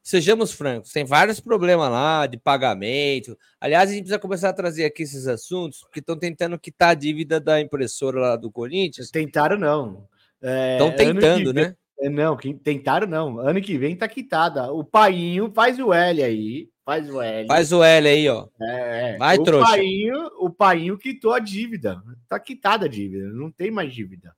Sejamos 0.00 0.52
francos, 0.52 0.92
tem 0.92 1.04
vários 1.04 1.40
problemas 1.40 1.90
lá 1.90 2.28
de 2.28 2.38
pagamento. 2.38 3.36
Aliás, 3.60 3.90
a 3.90 3.92
gente 3.92 4.02
precisa 4.02 4.20
começar 4.20 4.50
a 4.50 4.52
trazer 4.52 4.84
aqui 4.84 5.02
esses 5.02 5.26
assuntos, 5.26 5.80
porque 5.80 5.98
estão 5.98 6.16
tentando 6.16 6.56
quitar 6.56 6.90
a 6.90 6.94
dívida 6.94 7.40
da 7.40 7.60
impressora 7.60 8.20
lá 8.20 8.36
do 8.36 8.48
Corinthians. 8.48 9.10
Tentaram, 9.10 9.58
não. 9.58 10.06
É, 10.42 10.72
Estão 10.74 10.90
que 10.90 10.96
tentando, 10.96 11.52
né? 11.52 11.74
É, 11.98 12.10
Não, 12.10 12.36
que 12.36 12.52
tentaram 12.54 13.06
não. 13.06 13.38
Ano 13.38 13.60
que 13.60 13.78
vem 13.78 13.96
tá 13.96 14.06
quitada. 14.06 14.70
O 14.72 14.84
painho 14.84 15.50
faz 15.54 15.78
o 15.78 15.92
L 15.92 16.22
aí. 16.22 16.68
Faz 16.84 17.08
o 17.10 17.20
L. 17.20 17.48
Faz 17.48 17.72
o 17.72 17.82
L 17.82 18.08
aí, 18.08 18.28
ó. 18.28 18.46
É, 18.60 19.16
Vai, 19.16 19.38
o 19.38 19.42
trouxa. 19.42 19.70
Painho, 19.72 20.30
o 20.38 20.50
painho 20.50 20.98
quitou 20.98 21.32
a 21.32 21.38
dívida. 21.40 22.00
Tá 22.28 22.38
quitada 22.38 22.86
a 22.86 22.88
dívida. 22.88 23.26
Não 23.32 23.50
tem 23.50 23.70
mais 23.70 23.92
dívida. 23.92 24.34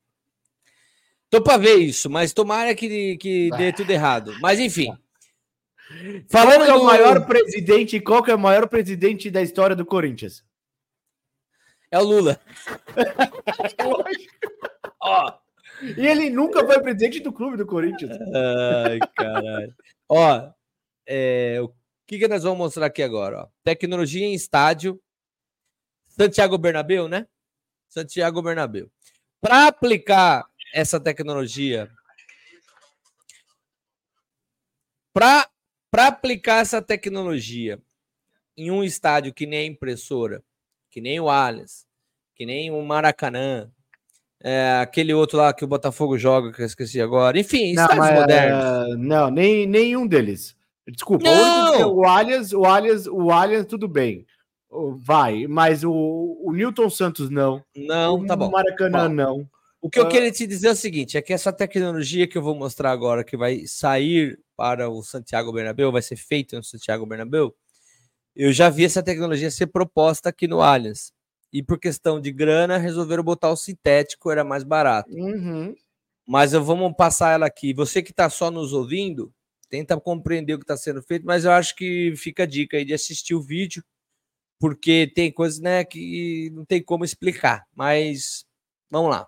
Tô 1.28 1.42
para 1.42 1.58
ver 1.58 1.74
isso, 1.74 2.08
mas 2.08 2.32
tomara 2.32 2.74
que, 2.74 3.18
que 3.18 3.50
dê 3.58 3.72
tudo 3.72 3.90
errado. 3.90 4.34
Mas 4.40 4.58
enfim. 4.60 4.96
Falando 6.30 6.64
que 6.64 6.70
é 6.70 6.74
o 6.74 6.78
do- 6.78 6.84
maior 6.84 7.26
presidente, 7.26 8.00
qual 8.00 8.22
que 8.22 8.30
é 8.30 8.34
o 8.34 8.38
maior 8.38 8.66
presidente 8.68 9.30
da 9.30 9.42
história 9.42 9.76
do 9.76 9.84
Corinthians? 9.84 10.42
É 11.90 11.98
o 11.98 12.02
Lula. 12.02 12.38
Ó. 15.00 15.32
E 15.82 16.06
ele 16.06 16.30
nunca 16.30 16.64
foi 16.64 16.80
presidente 16.80 17.20
do 17.20 17.32
clube 17.32 17.56
do 17.56 17.66
Corinthians. 17.66 18.18
Ai, 18.84 18.98
caralho. 19.14 19.74
Ó, 20.08 20.50
é, 21.06 21.58
o 21.60 21.72
que, 22.06 22.18
que 22.18 22.28
nós 22.28 22.42
vamos 22.42 22.58
mostrar 22.58 22.86
aqui 22.86 23.02
agora? 23.02 23.42
Ó? 23.42 23.48
Tecnologia 23.62 24.26
em 24.26 24.34
estádio. 24.34 25.00
Santiago 26.08 26.58
Bernabéu, 26.58 27.06
né? 27.08 27.26
Santiago 27.88 28.42
Bernabéu. 28.42 28.90
Para 29.40 29.68
aplicar 29.68 30.44
essa 30.74 30.98
tecnologia, 30.98 31.88
Para 35.90 36.06
aplicar 36.06 36.60
essa 36.60 36.80
tecnologia 36.80 37.82
em 38.56 38.70
um 38.70 38.84
estádio 38.84 39.34
que 39.34 39.46
nem 39.46 39.58
a 39.58 39.64
impressora, 39.64 40.44
que 40.88 41.00
nem 41.00 41.18
o 41.18 41.28
Allianz, 41.28 41.88
que 42.36 42.46
nem 42.46 42.70
o 42.70 42.80
Maracanã, 42.82 43.68
é, 44.42 44.78
aquele 44.80 45.12
outro 45.12 45.38
lá 45.38 45.52
que 45.52 45.64
o 45.64 45.68
Botafogo 45.68 46.16
joga, 46.18 46.52
que 46.52 46.62
eu 46.62 46.66
esqueci 46.66 47.00
agora. 47.00 47.38
Enfim, 47.38 47.74
Não, 47.74 47.82
estádios 47.82 48.06
mas, 48.06 48.20
modernos. 48.20 48.64
é, 48.64 48.96
não, 48.96 49.30
nem 49.30 49.66
nenhum 49.66 50.06
deles. 50.06 50.56
Desculpa, 50.86 51.28
o, 51.28 51.34
Não! 51.34 51.94
o 51.96 52.04
Allianz, 52.06 52.52
o 52.52 52.64
Allianz, 52.64 53.06
o 53.06 53.30
Allianz, 53.30 53.66
tudo 53.66 53.86
bem. 53.88 54.24
O- 54.70 54.96
Vai, 54.96 55.46
mas 55.46 55.82
o, 55.84 55.92
o 55.92 56.52
Newton 56.52 56.88
Santos 56.90 57.28
não. 57.30 57.62
Não, 57.76 58.24
tá 58.26 58.36
bom. 58.36 58.48
O 58.48 58.52
Maracanã 58.52 59.08
Bom. 59.08 59.14
não. 59.14 59.48
O 59.80 59.88
que 59.88 59.98
eu 59.98 60.04
Ah. 60.04 60.08
queria 60.08 60.30
te 60.32 60.46
dizer 60.46 60.68
é 60.68 60.72
o 60.72 60.76
seguinte: 60.76 61.16
é 61.16 61.22
que 61.22 61.32
essa 61.32 61.52
tecnologia 61.52 62.26
que 62.26 62.36
eu 62.36 62.42
vou 62.42 62.54
mostrar 62.54 62.90
agora, 62.90 63.22
que 63.24 63.36
vai 63.36 63.66
sair 63.66 64.38
para 64.56 64.88
o 64.90 65.02
Santiago 65.02 65.52
Bernabéu, 65.52 65.92
vai 65.92 66.02
ser 66.02 66.16
feita 66.16 66.56
no 66.56 66.64
Santiago 66.64 67.06
Bernabéu, 67.06 67.54
eu 68.34 68.52
já 68.52 68.68
vi 68.68 68.84
essa 68.84 69.02
tecnologia 69.02 69.50
ser 69.50 69.68
proposta 69.68 70.28
aqui 70.30 70.46
no 70.48 70.60
Allianz. 70.60 71.12
E 71.52 71.62
por 71.62 71.78
questão 71.78 72.20
de 72.20 72.30
grana, 72.30 72.76
resolveram 72.76 73.22
botar 73.22 73.50
o 73.50 73.56
sintético, 73.56 74.30
era 74.30 74.44
mais 74.44 74.64
barato. 74.64 75.10
Uhum. 75.10 75.74
Mas 76.26 76.52
eu 76.52 76.62
vamos 76.62 76.94
passar 76.94 77.32
ela 77.32 77.46
aqui. 77.46 77.72
Você 77.72 78.02
que 78.02 78.10
está 78.10 78.28
só 78.28 78.50
nos 78.50 78.72
ouvindo, 78.72 79.32
tenta 79.70 79.98
compreender 79.98 80.54
o 80.54 80.58
que 80.58 80.64
está 80.64 80.76
sendo 80.76 81.02
feito, 81.02 81.24
mas 81.24 81.44
eu 81.44 81.52
acho 81.52 81.74
que 81.74 82.14
fica 82.16 82.42
a 82.42 82.46
dica 82.46 82.76
aí 82.76 82.84
de 82.84 82.92
assistir 82.92 83.34
o 83.34 83.42
vídeo, 83.42 83.82
porque 84.60 85.10
tem 85.14 85.32
coisas 85.32 85.60
né, 85.60 85.84
que 85.84 86.50
não 86.52 86.64
tem 86.64 86.82
como 86.82 87.04
explicar. 87.04 87.66
Mas 87.74 88.44
vamos 88.90 89.10
lá. 89.10 89.26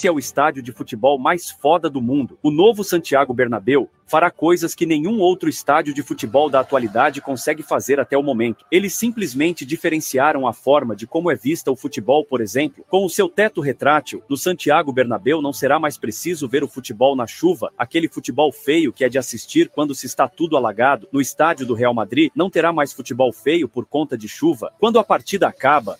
Esse 0.00 0.08
é 0.08 0.10
o 0.10 0.18
estádio 0.18 0.62
de 0.62 0.72
futebol 0.72 1.18
mais 1.18 1.50
foda 1.50 1.90
do 1.90 2.00
mundo. 2.00 2.38
O 2.42 2.50
novo 2.50 2.82
Santiago 2.82 3.34
Bernabéu 3.34 3.86
fará 4.06 4.30
coisas 4.30 4.74
que 4.74 4.86
nenhum 4.86 5.20
outro 5.20 5.46
estádio 5.46 5.92
de 5.92 6.02
futebol 6.02 6.48
da 6.48 6.60
atualidade 6.60 7.20
consegue 7.20 7.62
fazer 7.62 8.00
até 8.00 8.16
o 8.16 8.22
momento. 8.22 8.64
Eles 8.72 8.94
simplesmente 8.94 9.62
diferenciaram 9.62 10.48
a 10.48 10.54
forma 10.54 10.96
de 10.96 11.06
como 11.06 11.30
é 11.30 11.34
vista 11.36 11.70
o 11.70 11.76
futebol, 11.76 12.24
por 12.24 12.40
exemplo. 12.40 12.82
Com 12.88 13.04
o 13.04 13.10
seu 13.10 13.28
teto 13.28 13.60
retrátil, 13.60 14.22
no 14.26 14.38
Santiago 14.38 14.90
Bernabéu 14.90 15.42
não 15.42 15.52
será 15.52 15.78
mais 15.78 15.98
preciso 15.98 16.48
ver 16.48 16.64
o 16.64 16.68
futebol 16.68 17.14
na 17.14 17.26
chuva, 17.26 17.70
aquele 17.76 18.08
futebol 18.08 18.50
feio 18.50 18.94
que 18.94 19.04
é 19.04 19.08
de 19.10 19.18
assistir 19.18 19.68
quando 19.68 19.94
se 19.94 20.06
está 20.06 20.26
tudo 20.26 20.56
alagado. 20.56 21.08
No 21.12 21.20
estádio 21.20 21.66
do 21.66 21.74
Real 21.74 21.92
Madrid 21.92 22.32
não 22.34 22.48
terá 22.48 22.72
mais 22.72 22.90
futebol 22.90 23.34
feio 23.34 23.68
por 23.68 23.84
conta 23.84 24.16
de 24.16 24.28
chuva. 24.28 24.72
Quando 24.80 24.98
a 24.98 25.04
partida 25.04 25.46
acaba, 25.46 25.98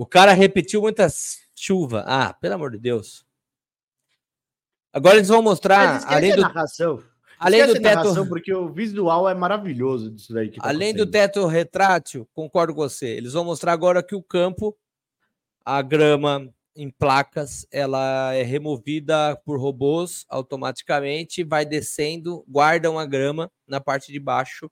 O 0.00 0.06
cara 0.06 0.32
repetiu 0.32 0.80
muitas 0.80 1.40
chuva. 1.60 2.04
Ah, 2.06 2.32
pelo 2.32 2.54
amor 2.54 2.70
de 2.72 2.78
Deus. 2.78 3.26
Agora 4.92 5.16
eles 5.16 5.28
vão 5.28 5.42
mostrar, 5.42 6.02
além 6.06 6.34
do, 6.34 6.40
narração. 6.40 7.02
além 7.38 7.66
do 7.66 7.76
a 7.76 7.80
narração, 7.80 8.14
teto, 8.14 8.28
porque 8.28 8.54
o 8.54 8.68
visual 8.72 9.28
é 9.28 9.34
maravilhoso 9.34 10.10
disso 10.10 10.32
daí. 10.32 10.50
Tá 10.50 10.60
além 10.62 10.94
do 10.94 11.06
teto 11.06 11.46
retrátil, 11.46 12.28
concordo 12.32 12.74
com 12.74 12.80
você. 12.80 13.06
Eles 13.08 13.34
vão 13.34 13.44
mostrar 13.44 13.72
agora 13.72 14.02
que 14.02 14.14
o 14.14 14.22
campo, 14.22 14.76
a 15.64 15.82
grama 15.82 16.52
em 16.74 16.90
placas, 16.90 17.66
ela 17.72 18.32
é 18.34 18.42
removida 18.42 19.36
por 19.44 19.60
robôs 19.60 20.24
automaticamente, 20.28 21.42
vai 21.42 21.66
descendo, 21.66 22.44
guardam 22.48 22.98
a 22.98 23.04
grama 23.04 23.50
na 23.66 23.80
parte 23.80 24.12
de 24.12 24.20
baixo 24.20 24.70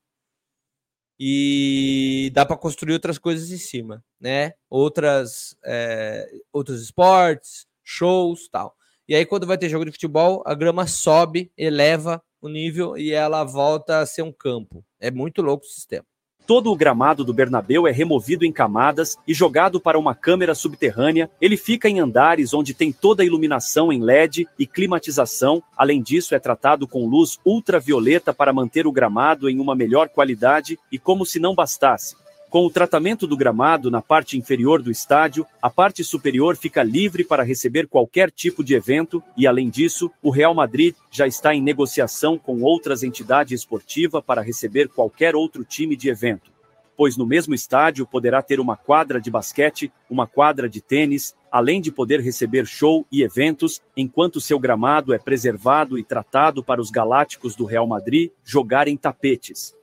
e 1.19 2.31
dá 2.33 2.45
para 2.45 2.57
construir 2.57 2.93
outras 2.93 3.17
coisas 3.17 3.51
em 3.51 3.57
cima, 3.57 4.03
né? 4.19 4.53
Outras, 4.69 5.55
é, 5.65 6.27
outros 6.53 6.81
esportes, 6.81 7.65
shows, 7.83 8.47
tal. 8.49 8.75
E 9.07 9.15
aí 9.15 9.25
quando 9.25 9.47
vai 9.47 9.57
ter 9.57 9.69
jogo 9.69 9.85
de 9.85 9.91
futebol, 9.91 10.43
a 10.45 10.53
grama 10.53 10.85
sobe, 10.87 11.51
eleva 11.57 12.21
o 12.41 12.49
nível 12.49 12.97
e 12.97 13.11
ela 13.11 13.43
volta 13.43 13.99
a 13.99 14.05
ser 14.05 14.21
um 14.21 14.31
campo. 14.31 14.83
É 14.99 15.09
muito 15.09 15.41
louco 15.41 15.65
o 15.65 15.69
sistema. 15.69 16.05
Todo 16.47 16.71
o 16.71 16.77
gramado 16.77 17.25
do 17.25 17.33
Bernabéu 17.33 17.85
é 17.85 17.91
removido 17.91 18.45
em 18.45 18.53
camadas 18.53 19.17
e 19.27 19.33
jogado 19.33 19.81
para 19.81 19.99
uma 19.99 20.15
câmera 20.15 20.55
subterrânea. 20.55 21.29
Ele 21.41 21.57
fica 21.57 21.89
em 21.89 21.99
andares 21.99 22.53
onde 22.53 22.73
tem 22.73 22.89
toda 22.89 23.21
a 23.21 23.25
iluminação 23.25 23.91
em 23.91 24.01
LED 24.01 24.47
e 24.57 24.65
climatização. 24.65 25.61
Além 25.75 26.01
disso, 26.01 26.33
é 26.33 26.39
tratado 26.39 26.87
com 26.87 27.05
luz 27.05 27.37
ultravioleta 27.43 28.33
para 28.33 28.53
manter 28.53 28.87
o 28.87 28.93
gramado 28.93 29.49
em 29.49 29.59
uma 29.59 29.75
melhor 29.75 30.07
qualidade 30.07 30.79
e 30.89 30.97
como 30.97 31.25
se 31.25 31.37
não 31.37 31.53
bastasse. 31.53 32.15
Com 32.49 32.65
o 32.65 32.69
tratamento 32.69 33.27
do 33.27 33.35
gramado 33.35 33.91
na 33.91 34.01
parte 34.01 34.37
inferior 34.37 34.81
do 34.81 34.89
estádio, 34.89 35.45
a 35.61 35.69
parte 35.69 36.01
superior 36.01 36.55
fica 36.55 36.81
livre 36.81 37.25
para 37.25 37.43
receber 37.43 37.87
qualquer 37.87 38.31
tipo 38.31 38.63
de 38.63 38.73
evento 38.73 39.21
e, 39.35 39.45
além 39.45 39.69
disso, 39.69 40.09
o 40.23 40.29
Real 40.29 40.55
Madrid 40.55 40.95
já 41.11 41.27
está 41.27 41.53
em 41.53 41.61
negociação 41.61 42.37
com 42.37 42.61
outras 42.61 43.03
entidades 43.03 43.59
esportivas 43.59 44.23
para 44.25 44.41
receber 44.41 44.87
qualquer 44.87 45.35
outro 45.35 45.65
time 45.65 45.97
de 45.97 46.07
evento. 46.09 46.49
Pois 46.95 47.17
no 47.17 47.25
mesmo 47.25 47.53
estádio 47.53 48.07
poderá 48.07 48.41
ter 48.41 48.61
uma 48.61 48.77
quadra 48.77 49.19
de 49.19 49.29
basquete, 49.29 49.91
uma 50.09 50.25
quadra 50.25 50.69
de 50.69 50.79
tênis, 50.79 51.35
além 51.51 51.81
de 51.81 51.91
poder 51.91 52.21
receber 52.21 52.65
show 52.65 53.05
e 53.11 53.23
eventos, 53.23 53.81
enquanto 53.95 54.39
seu 54.39 54.57
gramado 54.57 55.13
é 55.13 55.19
preservado 55.19 55.99
e 55.99 56.03
tratado 56.03 56.63
para 56.63 56.79
os 56.79 56.89
galácticos 56.89 57.57
do 57.57 57.65
Real 57.65 57.85
Madrid 57.85 58.31
jogarem 58.41 58.95
tapetes. 58.95 59.76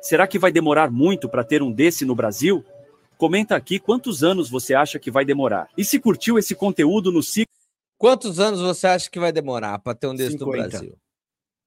Será 0.00 0.26
que 0.26 0.38
vai 0.38 0.52
demorar 0.52 0.90
muito 0.90 1.28
para 1.28 1.44
ter 1.44 1.62
um 1.62 1.72
desse 1.72 2.04
no 2.04 2.14
Brasil? 2.14 2.64
Comenta 3.16 3.56
aqui 3.56 3.80
quantos 3.80 4.22
anos 4.22 4.48
você 4.48 4.74
acha 4.74 4.98
que 4.98 5.10
vai 5.10 5.24
demorar. 5.24 5.68
E 5.76 5.84
se 5.84 5.98
curtiu 5.98 6.38
esse 6.38 6.54
conteúdo 6.54 7.10
no 7.10 7.22
ciclo. 7.22 7.52
Quantos 7.96 8.38
anos 8.38 8.60
você 8.60 8.86
acha 8.86 9.10
que 9.10 9.18
vai 9.18 9.32
demorar 9.32 9.78
para 9.80 9.94
ter 9.94 10.06
um 10.06 10.14
desse 10.14 10.38
no 10.38 10.46
50. 10.46 10.68
Brasil? 10.68 10.96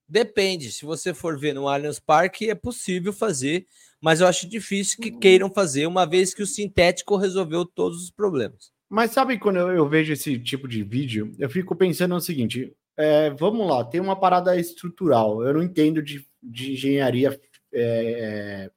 Depende. 0.07 0.71
Se 0.71 0.85
você 0.85 1.13
for 1.13 1.37
ver 1.37 1.53
no 1.53 1.67
Allianz 1.67 1.99
Parque, 1.99 2.49
é 2.49 2.55
possível 2.55 3.11
fazer, 3.11 3.65
mas 4.01 4.21
eu 4.21 4.27
acho 4.27 4.47
difícil 4.47 5.01
que 5.01 5.11
queiram 5.11 5.51
fazer, 5.51 5.85
uma 5.85 6.05
vez 6.05 6.33
que 6.33 6.41
o 6.41 6.47
sintético 6.47 7.17
resolveu 7.17 7.65
todos 7.65 8.03
os 8.03 8.11
problemas. 8.11 8.71
Mas 8.89 9.11
sabe 9.11 9.37
quando 9.37 9.57
eu, 9.57 9.71
eu 9.71 9.87
vejo 9.87 10.11
esse 10.11 10.39
tipo 10.39 10.67
de 10.67 10.83
vídeo, 10.83 11.33
eu 11.37 11.49
fico 11.49 11.75
pensando 11.75 12.15
no 12.15 12.21
seguinte: 12.21 12.73
é, 12.97 13.29
vamos 13.29 13.67
lá, 13.67 13.83
tem 13.83 14.01
uma 14.01 14.17
parada 14.17 14.57
estrutural. 14.57 15.43
Eu 15.43 15.53
não 15.53 15.63
entendo 15.63 16.01
de, 16.01 16.25
de 16.41 16.73
engenharia 16.73 17.39
é, 17.73 18.67
é, 18.67 18.71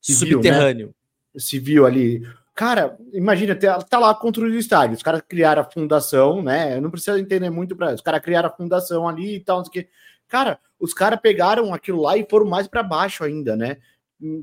Civil, 0.00 0.38
né? 0.38 0.44
Subterrâneo. 0.44 0.94
civil 1.36 1.86
ali. 1.86 2.26
Cara, 2.54 2.98
imagina, 3.12 3.54
tá, 3.54 3.78
tá 3.82 3.98
lá 3.98 4.14
construindo 4.14 4.54
o 4.54 4.58
estádio. 4.58 4.96
Os 4.96 5.02
caras 5.02 5.22
criaram 5.26 5.62
a 5.62 5.70
fundação, 5.70 6.42
né? 6.42 6.76
Eu 6.76 6.82
não 6.82 6.90
preciso 6.90 7.18
entender 7.18 7.50
muito 7.50 7.76
para 7.76 7.94
Os 7.94 8.00
caras 8.00 8.20
criaram 8.20 8.48
a 8.48 8.56
fundação 8.56 9.08
ali 9.08 9.36
e 9.36 9.40
tal, 9.40 9.58
não 9.58 9.64
sei 9.64 9.70
o 9.70 9.72
quê. 9.72 9.88
Cara, 10.28 10.58
os 10.78 10.94
caras 10.94 11.20
pegaram 11.20 11.72
aquilo 11.74 12.02
lá 12.02 12.16
e 12.16 12.26
foram 12.28 12.46
mais 12.46 12.66
para 12.66 12.82
baixo 12.82 13.24
ainda, 13.24 13.56
né? 13.56 13.78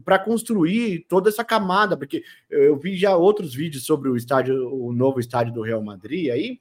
Para 0.03 0.17
construir 0.17 1.05
toda 1.07 1.29
essa 1.29 1.43
camada, 1.43 1.95
porque 1.95 2.23
eu 2.49 2.77
vi 2.77 2.97
já 2.97 3.15
outros 3.15 3.53
vídeos 3.53 3.85
sobre 3.85 4.09
o 4.09 4.17
estádio, 4.17 4.73
o 4.73 4.91
novo 4.91 5.19
estádio 5.19 5.53
do 5.53 5.61
Real 5.61 5.83
Madrid 5.83 6.31
aí, 6.31 6.59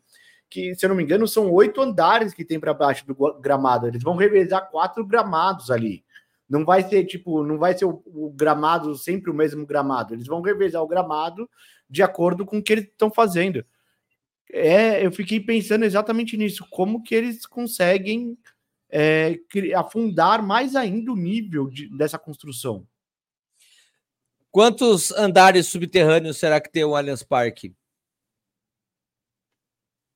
que, 0.49 0.75
se 0.75 0.85
eu 0.85 0.91
não 0.91 0.97
me 0.97 1.03
engano, 1.03 1.27
são 1.27 1.51
oito 1.53 1.81
andares 1.81 2.35
que 2.35 2.45
tem 2.45 2.61
para 2.61 2.75
baixo 2.75 3.07
do 3.07 3.15
gramado. 3.41 3.87
Eles 3.87 4.03
vão 4.03 4.17
revezar 4.17 4.71
quatro 4.71 5.05
gramados 5.05 5.71
ali. 5.71 6.05
Não 6.49 6.65
vai 6.65 6.83
ser 6.89 7.05
tipo, 7.05 7.43
não 7.43 7.59
vai 7.59 7.77
ser 7.77 7.85
o, 7.85 8.03
o 8.07 8.31
gramado 8.31 8.95
sempre 8.95 9.31
o 9.31 9.35
mesmo 9.35 9.67
gramado. 9.67 10.15
Eles 10.15 10.27
vão 10.27 10.41
revezar 10.41 10.83
o 10.83 10.87
gramado 10.87 11.49
de 11.89 12.03
acordo 12.03 12.47
com 12.47 12.59
o 12.59 12.63
que 12.63 12.73
eles 12.73 12.85
estão 12.85 13.11
fazendo. 13.11 13.65
É, 14.51 15.05
eu 15.05 15.11
fiquei 15.11 15.41
pensando 15.41 15.85
exatamente 15.85 16.37
nisso, 16.37 16.65
como 16.71 17.03
que 17.03 17.15
eles 17.15 17.45
conseguem 17.45 18.39
é, 18.89 19.39
afundar 19.75 20.41
mais 20.41 20.77
ainda 20.77 21.11
o 21.13 21.17
nível 21.17 21.69
de- 21.69 21.89
dessa 21.97 22.19
construção. 22.19 22.87
Quantos 24.51 25.11
andares 25.13 25.67
subterrâneos 25.67 26.39
será 26.39 26.61
que 26.61 26.71
tem 26.71 26.85
o 26.85 26.95
Allianz 26.95 27.23
Parque? 27.23 27.75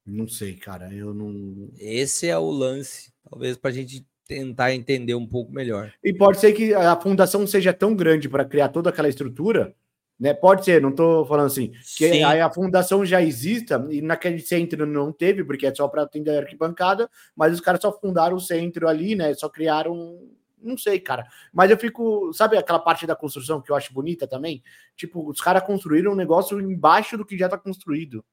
Não 0.07 0.27
sei, 0.27 0.57
cara, 0.57 0.93
eu 0.95 1.13
não. 1.13 1.71
Esse 1.77 2.29
é 2.29 2.39
o 2.39 2.51
lance, 2.51 3.13
talvez 3.29 3.57
para 3.57 3.71
a 3.71 3.73
gente 3.73 4.07
tentar 4.31 4.73
entender 4.73 5.17
um 5.17 5.27
pouco 5.27 5.53
melhor. 5.53 5.93
E 6.05 6.15
pode 6.15 6.39
ser 6.39 6.53
que 6.53 6.73
a 6.73 6.95
fundação 6.95 7.45
seja 7.49 7.73
tão 7.73 7.97
grande 7.97 8.29
para 8.29 8.45
criar 8.45 8.69
toda 8.69 8.89
aquela 8.89 9.09
estrutura, 9.09 9.75
né? 10.19 10.33
Pode 10.33 10.65
ser, 10.65 10.81
não 10.81 10.91
estou 10.91 11.27
falando 11.27 11.47
assim, 11.47 11.73
que 11.99 12.13
Sim. 12.13 12.23
aí 12.23 12.41
a 12.41 12.49
fundação 12.49 13.05
já 13.05 13.21
exista 13.21 13.85
e 13.91 14.01
naquele 14.01 14.39
centro 14.39 14.87
não 14.87 15.13
teve, 15.13 15.43
porque 15.43 15.67
é 15.67 15.75
só 15.75 15.89
para 15.89 16.03
atender 16.03 16.31
a 16.31 16.41
arquibancada, 16.43 17.11
mas 17.35 17.53
os 17.53 17.61
caras 17.61 17.81
só 17.81 17.91
fundaram 17.99 18.37
o 18.37 18.41
centro 18.41 18.87
ali, 18.87 19.17
né? 19.17 19.35
Só 19.35 19.49
criaram, 19.49 20.21
não 20.63 20.79
sei, 20.79 21.01
cara. 21.01 21.27
Mas 21.53 21.69
eu 21.69 21.77
fico, 21.77 22.33
sabe 22.33 22.57
aquela 22.57 22.79
parte 22.79 23.09
da 23.09 23.17
construção 23.17 23.61
que 23.61 23.73
eu 23.73 23.75
acho 23.75 23.93
bonita 23.93 24.29
também? 24.29 24.63
Tipo, 24.95 25.29
os 25.29 25.41
caras 25.41 25.65
construíram 25.65 26.13
um 26.13 26.17
negócio 26.17 26.61
embaixo 26.61 27.19
do 27.19 27.27
que 27.27 27.37
já 27.37 27.47
está 27.47 27.59
construído. 27.59 28.25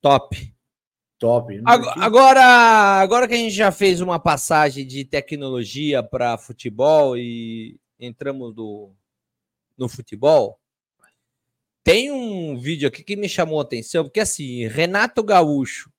Top. 0.00 0.53
Top. 1.18 1.52
Ago- 1.64 1.88
Agora, 1.96 2.42
agora 2.44 3.28
que 3.28 3.34
a 3.34 3.38
gente 3.38 3.54
já 3.54 3.70
fez 3.72 4.00
uma 4.00 4.18
passagem 4.18 4.86
de 4.86 5.04
tecnologia 5.04 6.02
para 6.02 6.36
futebol 6.36 7.16
e 7.16 7.78
entramos 7.98 8.54
no, 8.54 8.92
no 9.78 9.88
futebol, 9.88 10.58
tem 11.82 12.10
um 12.10 12.58
vídeo 12.58 12.88
aqui 12.88 13.02
que 13.04 13.14
me 13.16 13.28
chamou 13.28 13.58
a 13.60 13.62
atenção, 13.62 14.04
porque 14.04 14.20
assim, 14.20 14.66
Renato 14.66 15.22
Gaúcho, 15.22 15.90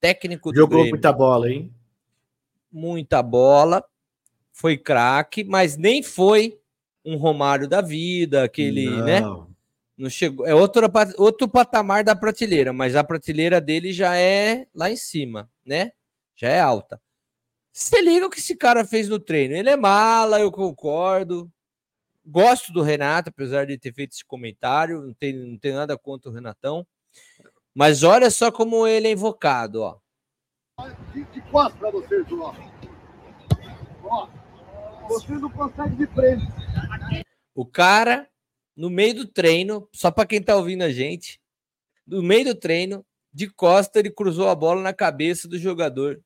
técnico 0.00 0.50
do 0.50 0.56
Jogou 0.56 0.78
Grêmio, 0.78 0.90
muita 0.90 1.12
bola, 1.12 1.50
hein? 1.50 1.72
muita 2.72 3.22
bola, 3.22 3.84
foi 4.52 4.76
craque, 4.76 5.44
mas 5.44 5.76
nem 5.76 6.02
foi 6.02 6.58
um 7.04 7.16
Romário 7.16 7.68
da 7.68 7.80
vida, 7.80 8.44
aquele, 8.44 9.02
né? 9.02 9.20
Não. 9.96 10.10
Chegou, 10.10 10.46
é 10.46 10.54
outro, 10.54 10.90
outro 11.16 11.48
patamar 11.48 12.02
da 12.02 12.16
prateleira, 12.16 12.72
mas 12.72 12.96
a 12.96 13.04
prateleira 13.04 13.60
dele 13.60 13.92
já 13.92 14.16
é 14.16 14.66
lá 14.74 14.90
em 14.90 14.96
cima, 14.96 15.48
né? 15.64 15.92
Já 16.36 16.48
é 16.48 16.60
alta. 16.60 17.00
Você 17.72 18.00
liga 18.00 18.26
o 18.26 18.30
que 18.30 18.38
esse 18.38 18.56
cara 18.56 18.84
fez 18.84 19.08
no 19.08 19.18
treino. 19.18 19.54
Ele 19.54 19.68
é 19.68 19.76
mala, 19.76 20.40
eu 20.40 20.50
concordo. 20.52 21.50
Gosto 22.24 22.72
do 22.72 22.82
Renato, 22.82 23.30
apesar 23.30 23.66
de 23.66 23.76
ter 23.76 23.92
feito 23.92 24.12
esse 24.12 24.24
comentário. 24.24 25.02
Não 25.02 25.14
tem, 25.14 25.32
não 25.32 25.58
tem 25.58 25.72
nada 25.72 25.98
contra 25.98 26.30
o 26.30 26.32
Renatão. 26.32 26.86
Mas 27.74 28.04
olha 28.04 28.30
só 28.30 28.52
como 28.52 28.86
ele 28.86 29.08
é 29.08 29.10
invocado, 29.10 29.82
ó. 29.82 29.98
De, 31.12 31.24
de 31.24 31.40
quatro 31.50 31.78
pra 31.78 31.90
vocês, 31.90 32.24
ó. 32.32 32.54
Ó, 34.04 34.28
vocês 35.08 35.40
não 35.40 35.50
conseguem 35.50 35.96
de 35.96 36.06
frente. 36.06 36.46
O 37.54 37.66
cara, 37.66 38.28
no 38.76 38.90
meio 38.90 39.14
do 39.14 39.26
treino, 39.26 39.88
só 39.92 40.10
para 40.10 40.26
quem 40.26 40.42
tá 40.42 40.56
ouvindo 40.56 40.82
a 40.82 40.90
gente, 40.90 41.40
no 42.06 42.22
meio 42.22 42.44
do 42.46 42.54
treino, 42.54 43.04
de 43.32 43.48
costa, 43.48 43.98
ele 43.98 44.10
cruzou 44.10 44.48
a 44.48 44.54
bola 44.54 44.80
na 44.82 44.92
cabeça 44.92 45.48
do 45.48 45.58
jogador 45.58 46.20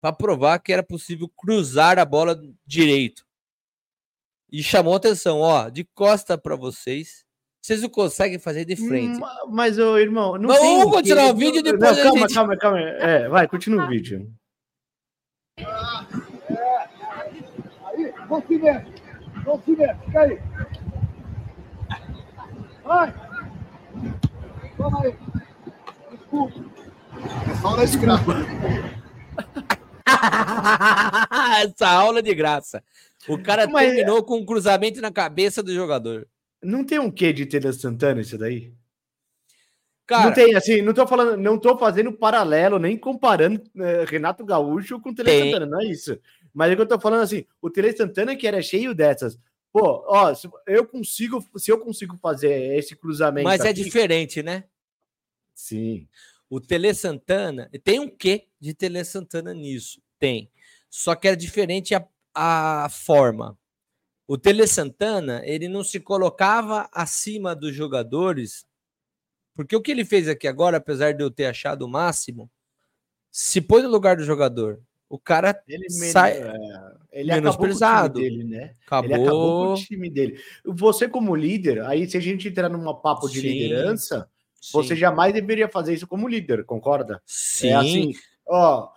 para 0.00 0.12
provar 0.12 0.58
que 0.58 0.72
era 0.72 0.82
possível 0.82 1.28
cruzar 1.36 1.98
a 1.98 2.04
bola 2.04 2.40
direito. 2.66 3.26
E 4.50 4.62
chamou 4.62 4.94
atenção, 4.94 5.38
ó, 5.40 5.68
de 5.68 5.84
costa 5.94 6.36
para 6.38 6.56
vocês. 6.56 7.24
Vocês 7.62 7.82
não 7.82 7.90
conseguem 7.90 8.38
fazer 8.38 8.64
de 8.64 8.74
frente. 8.74 9.18
Ma- 9.20 9.46
Mas, 9.50 9.78
ô, 9.78 9.98
irmão, 9.98 10.38
não 10.38 10.48
Mas 10.48 10.60
tem 10.60 10.78
vamos 10.78 10.86
o 10.86 10.90
continuar 10.96 11.30
o 11.30 11.36
vídeo 11.36 11.60
e 11.60 11.62
Não, 11.62 11.72
depois 11.72 11.98
a 11.98 12.02
calma, 12.02 12.20
gente- 12.20 12.34
calma, 12.34 12.56
calma. 12.56 12.80
É, 12.80 13.28
vai, 13.28 13.46
continua 13.46 13.84
o 13.84 13.88
vídeo. 13.88 14.32
Aí, 17.84 18.12
não 18.28 18.40
se. 18.42 18.58
Não. 19.76 19.98
Fica 20.04 20.20
aí. 20.22 20.38
Vai. 22.90 23.14
Toma 24.76 25.02
aí. 25.04 25.14
Desculpa. 26.10 26.64
É 27.48 27.54
só 27.62 27.76
na 27.76 27.84
escrapa. 27.84 28.34
Essa 31.62 31.88
aula 31.88 32.20
de 32.20 32.34
graça. 32.34 32.82
O 33.28 33.38
cara 33.38 33.68
Mas- 33.68 33.86
terminou 33.86 34.24
com 34.24 34.38
um 34.38 34.44
cruzamento 34.44 35.00
na 35.00 35.12
cabeça 35.12 35.62
do 35.62 35.72
jogador. 35.72 36.26
Não 36.60 36.82
tem 36.84 36.98
um 36.98 37.12
quê 37.12 37.32
de 37.32 37.46
Tele 37.46 37.72
Santana 37.72 38.22
isso 38.22 38.36
daí? 38.36 38.72
Cara, 40.04 40.24
não 40.24 40.32
tem, 40.34 40.56
assim, 40.56 40.82
não 40.82 40.92
tô 40.92 41.06
falando, 41.06 41.36
não 41.36 41.56
tô 41.56 41.78
fazendo 41.78 42.12
paralelo, 42.12 42.80
nem 42.80 42.98
comparando 42.98 43.62
eh, 43.78 44.04
Renato 44.08 44.44
Gaúcho 44.44 44.98
com 45.00 45.10
o 45.10 45.14
Tele. 45.14 45.44
Santana, 45.52 45.66
não 45.66 45.80
é 45.80 45.84
isso. 45.84 46.18
Mas 46.52 46.72
é 46.72 46.74
que 46.76 46.82
eu 46.82 46.88
tô 46.88 46.98
falando 46.98 47.22
assim, 47.22 47.44
o 47.62 47.70
Tele 47.70 47.96
Santana 47.96 48.34
que 48.34 48.48
era 48.48 48.60
cheio 48.60 48.92
dessas. 48.92 49.38
Pô, 49.72 50.04
ó, 50.06 50.34
se 50.34 50.48
eu 50.66 50.86
consigo, 50.86 51.44
se 51.56 51.70
eu 51.70 51.78
consigo 51.78 52.16
fazer 52.16 52.76
esse 52.76 52.96
cruzamento 52.96 53.44
mas 53.44 53.60
é 53.64 53.68
aqui- 53.70 53.84
diferente, 53.84 54.42
né? 54.42 54.64
Sim. 55.54 56.08
O 56.48 56.60
Tele 56.60 56.92
Santana 56.92 57.70
tem 57.84 58.00
um 58.00 58.08
quê 58.08 58.48
de 58.58 58.74
Tele 58.74 59.04
Santana 59.04 59.54
nisso? 59.54 60.02
Tem. 60.18 60.50
Só 60.88 61.14
que 61.14 61.28
é 61.28 61.36
diferente 61.36 61.94
a, 61.94 62.04
a 62.34 62.88
forma. 62.88 63.56
O 64.26 64.36
Tele 64.36 64.66
Santana, 64.66 65.42
ele 65.44 65.68
não 65.68 65.84
se 65.84 66.00
colocava 66.00 66.88
acima 66.92 67.54
dos 67.54 67.74
jogadores, 67.74 68.66
porque 69.54 69.76
o 69.76 69.80
que 69.80 69.90
ele 69.92 70.04
fez 70.04 70.28
aqui 70.28 70.48
agora, 70.48 70.78
apesar 70.78 71.12
de 71.12 71.22
eu 71.22 71.30
ter 71.30 71.46
achado 71.46 71.82
o 71.82 71.88
máximo, 71.88 72.50
se 73.30 73.60
põe 73.60 73.82
no 73.82 73.88
lugar 73.88 74.16
do 74.16 74.24
jogador. 74.24 74.82
O 75.10 75.18
cara 75.18 75.60
Ele, 75.66 75.90
sai 75.90 76.34
é, 76.40 76.52
ele 77.12 77.32
acabou 77.32 77.56
com 77.56 77.64
o 77.64 77.66
time 77.66 77.74
menosprezado. 77.74 78.20
dele, 78.20 78.44
né? 78.44 78.74
Acabou. 78.86 79.04
Ele 79.10 79.14
acabou 79.22 79.66
com 79.66 79.72
o 79.72 79.84
time 79.84 80.08
dele. 80.08 80.40
Você, 80.64 81.08
como 81.08 81.34
líder, 81.34 81.82
aí 81.82 82.08
se 82.08 82.16
a 82.16 82.20
gente 82.20 82.46
entrar 82.46 82.68
num 82.68 82.94
papo 82.94 83.28
de 83.28 83.40
Sim, 83.40 83.48
liderança, 83.48 84.28
Sim. 84.54 84.70
você 84.72 84.94
jamais 84.94 85.32
deveria 85.34 85.68
fazer 85.68 85.94
isso 85.94 86.06
como 86.06 86.28
líder, 86.28 86.64
concorda? 86.64 87.20
Sim. 87.26 87.68
É 87.70 87.74
assim, 87.74 88.12
ó, 88.46 88.88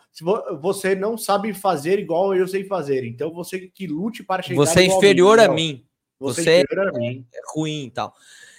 você 0.61 0.93
não 0.93 1.17
sabe 1.17 1.51
fazer 1.51 1.97
igual 1.97 2.35
eu 2.35 2.47
sei 2.47 2.63
fazer, 2.63 3.03
então 3.05 3.33
você 3.33 3.61
que 3.73 3.87
lute 3.87 4.21
para 4.23 4.43
chegar 4.43 4.57
Você 4.63 4.81
é 4.81 4.83
igual 4.83 4.99
inferior 4.99 5.39
a 5.39 5.47
mim. 5.47 5.83
Você, 6.19 6.43
Você 6.43 6.49
é 6.51 6.53
é- 6.57 6.61
inferior 6.61 6.89
a 6.89 6.91
mim. 6.99 7.25
é 7.33 7.39
ruim 7.55 7.85
e 7.85 7.91
tal. 7.91 8.13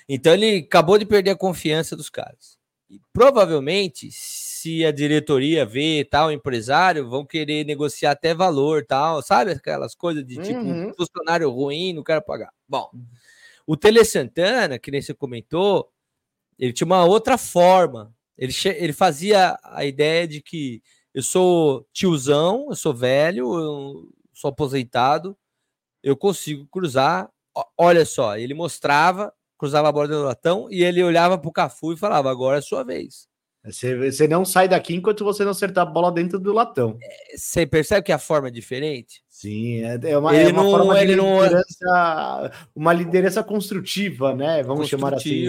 Então 0.09 0.35
ele 0.35 0.57
acabou 0.67 0.99
de 0.99 1.07
perder 1.07 1.31
a 1.31 1.37
confiança 1.37 1.95
dos 1.95 2.11
caras. 2.11 2.59
E 2.95 3.01
provavelmente, 3.13 4.09
se 4.13 4.85
a 4.85 4.93
diretoria 4.93 5.67
vê 5.67 6.07
tal 6.09 6.31
empresário, 6.31 7.09
vão 7.09 7.27
querer 7.27 7.65
negociar 7.65 8.13
até 8.13 8.33
valor, 8.33 8.87
tal, 8.87 9.21
sabe 9.21 9.51
aquelas 9.51 9.95
coisas 9.97 10.25
de 10.25 10.37
tipo 10.39 10.65
Uhum. 10.65 10.93
funcionário 10.97 11.51
ruim, 11.51 11.93
não 11.93 12.05
quero 12.05 12.23
pagar. 12.23 12.53
Bom, 12.69 12.89
o 13.67 13.77
Tele 13.77 14.05
Santana, 14.05 14.79
que 14.79 14.91
nem 14.93 15.03
você 15.03 15.13
comentou, 15.13 15.91
ele 16.59 16.73
tinha 16.73 16.87
uma 16.87 17.05
outra 17.05 17.39
forma. 17.39 18.15
Ele, 18.39 18.53
ele 18.77 18.93
fazia 18.93 19.59
a 19.65 19.85
ideia 19.85 20.29
de 20.29 20.41
que 20.43 20.83
eu 21.15 21.23
sou 21.23 21.87
tiozão, 21.93 22.67
eu 22.71 22.77
sou 22.77 22.95
velho, 22.95 23.55
eu 23.55 24.09
sou 24.33 24.51
aposentado, 24.51 25.37
eu 26.03 26.17
consigo 26.17 26.67
cruzar. 26.69 27.31
Olha 27.79 28.05
só, 28.07 28.37
ele 28.39 28.55
mostrava, 28.55 29.33
cruzava 29.59 29.89
a 29.89 29.93
bola 29.93 30.09
do 30.09 30.23
latão 30.23 30.69
e 30.71 30.83
ele 30.85 31.03
olhava 31.03 31.39
pro 31.39 31.53
Cafu 31.53 31.93
e 31.93 31.97
falava: 31.97 32.31
agora 32.31 32.59
é 32.59 32.63
sua 32.63 32.83
vez. 32.85 33.27
Você, 33.65 33.97
você 34.11 34.29
não 34.29 34.45
sai 34.45 34.69
daqui 34.69 34.95
enquanto 34.95 35.25
você 35.25 35.43
não 35.43 35.53
acertar 35.53 35.87
a 35.87 35.91
bola 35.91 36.13
dentro 36.13 36.39
do 36.39 36.53
latão. 36.53 36.99
Você 37.35 37.67
percebe 37.67 38.03
que 38.05 38.13
a 38.13 38.19
forma 38.19 38.49
é 38.49 38.51
diferente? 38.51 39.23
Sim, 39.27 39.81
é, 39.83 39.99
é 40.11 40.19
uma, 40.19 40.37
Ele 40.37 40.51
é 40.51 40.53
uma 40.53 40.63
não- 40.63 40.71
forma 40.71 40.95
de 40.95 41.01
ele 41.01 41.17
não- 41.17 41.43
liderança, 41.43 42.53
uma 42.77 42.93
liderança 42.93 43.43
construtiva, 43.43 44.35
né? 44.35 44.63
Vamos 44.63 44.87
chamar 44.89 45.15
assim. 45.15 45.49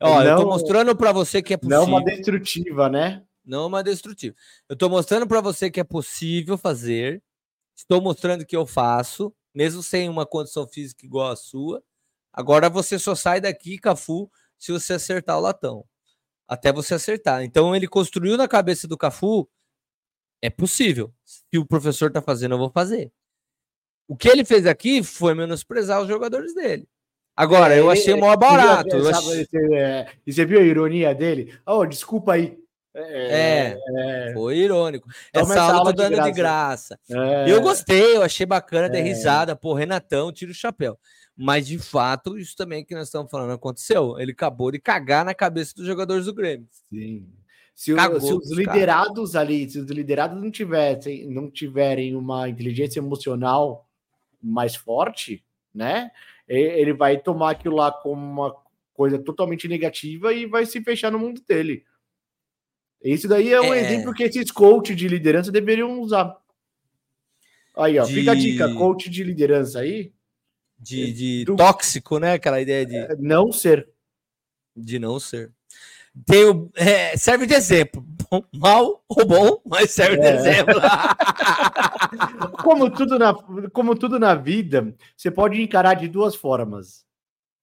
Ó, 0.00 0.22
eu 0.22 0.36
tô 0.36 0.42
Não- 0.42 0.48
mostrando 0.50 0.94
para 0.96 1.10
você 1.10 1.42
que 1.42 1.54
é 1.54 1.56
possível. 1.56 1.80
Não 1.80 1.88
uma 1.88 2.04
destrutiva, 2.04 2.88
né? 2.88 3.22
Não 3.44 3.66
uma 3.66 3.82
destrutiva. 3.82 4.36
Eu 4.68 4.74
estou 4.74 4.88
mostrando 4.88 5.26
para 5.26 5.40
você 5.40 5.68
que 5.68 5.80
é 5.80 5.84
possível 5.84 6.56
fazer. 6.56 7.20
Estou 7.76 8.00
mostrando 8.00 8.46
que 8.46 8.54
eu 8.56 8.64
faço, 8.66 9.34
mesmo 9.52 9.82
sem 9.82 10.08
uma 10.08 10.24
condição 10.24 10.66
física 10.68 11.04
igual 11.04 11.30
a 11.32 11.36
sua. 11.36 11.82
Agora 12.32 12.68
você 12.70 12.98
só 12.98 13.14
sai 13.14 13.40
daqui, 13.40 13.78
Cafu, 13.78 14.30
se 14.58 14.72
você 14.72 14.94
acertar 14.94 15.36
o 15.38 15.40
latão. 15.40 15.84
Até 16.48 16.72
você 16.72 16.94
acertar. 16.94 17.42
Então 17.42 17.74
ele 17.74 17.86
construiu 17.88 18.36
na 18.36 18.48
cabeça 18.48 18.86
do 18.88 18.96
Cafu. 18.96 19.48
É 20.40 20.50
possível. 20.50 21.12
Se 21.24 21.58
o 21.58 21.64
professor 21.66 22.08
está 22.08 22.20
fazendo, 22.20 22.54
eu 22.54 22.58
vou 22.58 22.70
fazer. 22.70 23.12
O 24.08 24.16
que 24.16 24.28
ele 24.28 24.44
fez 24.44 24.66
aqui 24.66 25.02
foi 25.02 25.34
menosprezar 25.34 26.00
os 26.02 26.08
jogadores 26.08 26.54
dele. 26.54 26.88
Agora, 27.36 27.74
É, 27.74 27.80
eu 27.80 27.90
achei 27.90 28.14
mó 28.14 28.28
ele- 28.32 28.36
barato. 28.36 28.96
eu 28.96 29.04
sabe, 29.04 29.26
achei- 29.42 29.74
é, 29.78 30.06
e 30.26 30.32
você 30.32 30.44
viu 30.44 30.58
a 30.60 30.62
ironia 30.62 31.14
dele? 31.14 31.58
Oh, 31.66 31.86
desculpa 31.86 32.34
aí. 32.34 32.58
É, 32.94 33.78
é. 33.96 34.32
foi 34.34 34.58
irônico. 34.58 35.08
Toma 35.32 35.44
Essa 35.44 35.52
essa 35.54 35.62
aula 35.62 35.72
eu 35.74 35.78
aula 35.78 35.94
tô 35.94 36.02
de 36.02 36.10
dando 36.10 36.24
de 36.24 36.32
graça. 36.32 36.98
graça. 37.08 37.46
É. 37.46 37.50
Eu 37.50 37.62
gostei, 37.62 38.16
eu 38.16 38.22
achei 38.22 38.44
bacana, 38.44 38.90
dei 38.90 39.00
É. 39.00 39.04
risada. 39.04 39.56
Pô, 39.56 39.72
Renatão, 39.72 40.30
tira 40.30 40.50
o 40.50 40.54
chapéu. 40.54 40.98
Mas, 41.36 41.66
de 41.66 41.78
fato, 41.78 42.38
isso 42.38 42.54
também 42.56 42.84
que 42.84 42.94
nós 42.94 43.08
estamos 43.08 43.30
falando 43.30 43.52
aconteceu. 43.52 44.18
Ele 44.18 44.32
acabou 44.32 44.70
de 44.70 44.78
cagar 44.78 45.24
na 45.24 45.34
cabeça 45.34 45.74
dos 45.74 45.86
jogadores 45.86 46.26
do 46.26 46.34
Grêmio. 46.34 46.68
Sim. 46.90 47.26
Se, 47.74 47.94
Cagou 47.94 48.20
se 48.20 48.32
os 48.34 48.50
os 48.50 48.56
liderados 48.56 49.34
ali, 49.34 49.68
se 49.68 49.78
os 49.78 49.90
liderados 49.90 50.40
não 50.40 50.50
tivessem, 50.50 51.26
não 51.30 51.50
tiverem 51.50 52.14
uma 52.14 52.46
inteligência 52.48 53.00
emocional 53.00 53.88
mais 54.42 54.76
forte, 54.76 55.42
né? 55.74 56.10
Ele 56.46 56.92
vai 56.92 57.18
tomar 57.18 57.52
aquilo 57.52 57.76
lá 57.76 57.90
como 57.90 58.20
uma 58.22 58.54
coisa 58.92 59.18
totalmente 59.18 59.66
negativa 59.66 60.34
e 60.34 60.44
vai 60.44 60.66
se 60.66 60.82
fechar 60.82 61.10
no 61.10 61.18
mundo 61.18 61.40
dele. 61.48 61.84
Isso 63.02 63.26
daí 63.26 63.50
é 63.52 63.60
um 63.60 63.72
É. 63.72 63.80
exemplo 63.80 64.12
que 64.12 64.22
esses 64.22 64.50
coaches 64.50 64.94
de 64.94 65.08
liderança 65.08 65.50
deveriam 65.50 65.98
usar. 66.00 66.36
Aí, 67.74 67.98
ó, 67.98 68.04
fica 68.04 68.32
a 68.32 68.34
dica, 68.34 68.68
De- 68.68 68.74
coach 68.74 69.08
de 69.08 69.24
liderança 69.24 69.80
aí, 69.80 70.12
De, 70.82 71.12
de 71.12 71.44
Do- 71.44 71.56
tóxico, 71.56 72.18
né? 72.18 72.32
Aquela 72.34 72.60
ideia 72.60 72.84
de, 72.84 73.16
não 73.18 73.52
ser. 73.52 73.88
de 74.76 74.98
não 74.98 75.20
ser. 75.20 75.52
Tem 76.26 76.44
o, 76.44 76.70
é, 76.74 77.16
serve 77.16 77.46
de 77.46 77.54
exemplo. 77.54 78.04
Bom, 78.30 78.44
mal 78.54 79.04
ou 79.08 79.26
bom, 79.26 79.62
mas 79.64 79.90
serve 79.92 80.18
de 80.18 80.26
É. 80.26 80.34
exemplo. 80.34 80.74
como 82.62 82.90
tudo 82.90 83.18
na, 83.18 83.34
como 83.70 83.94
tudo 83.96 84.18
na 84.18 84.34
vida, 84.34 84.94
você 85.16 85.30
pode 85.30 85.60
encarar 85.60 85.94
de 85.94 86.08
duas 86.08 86.34
formas. 86.34 87.04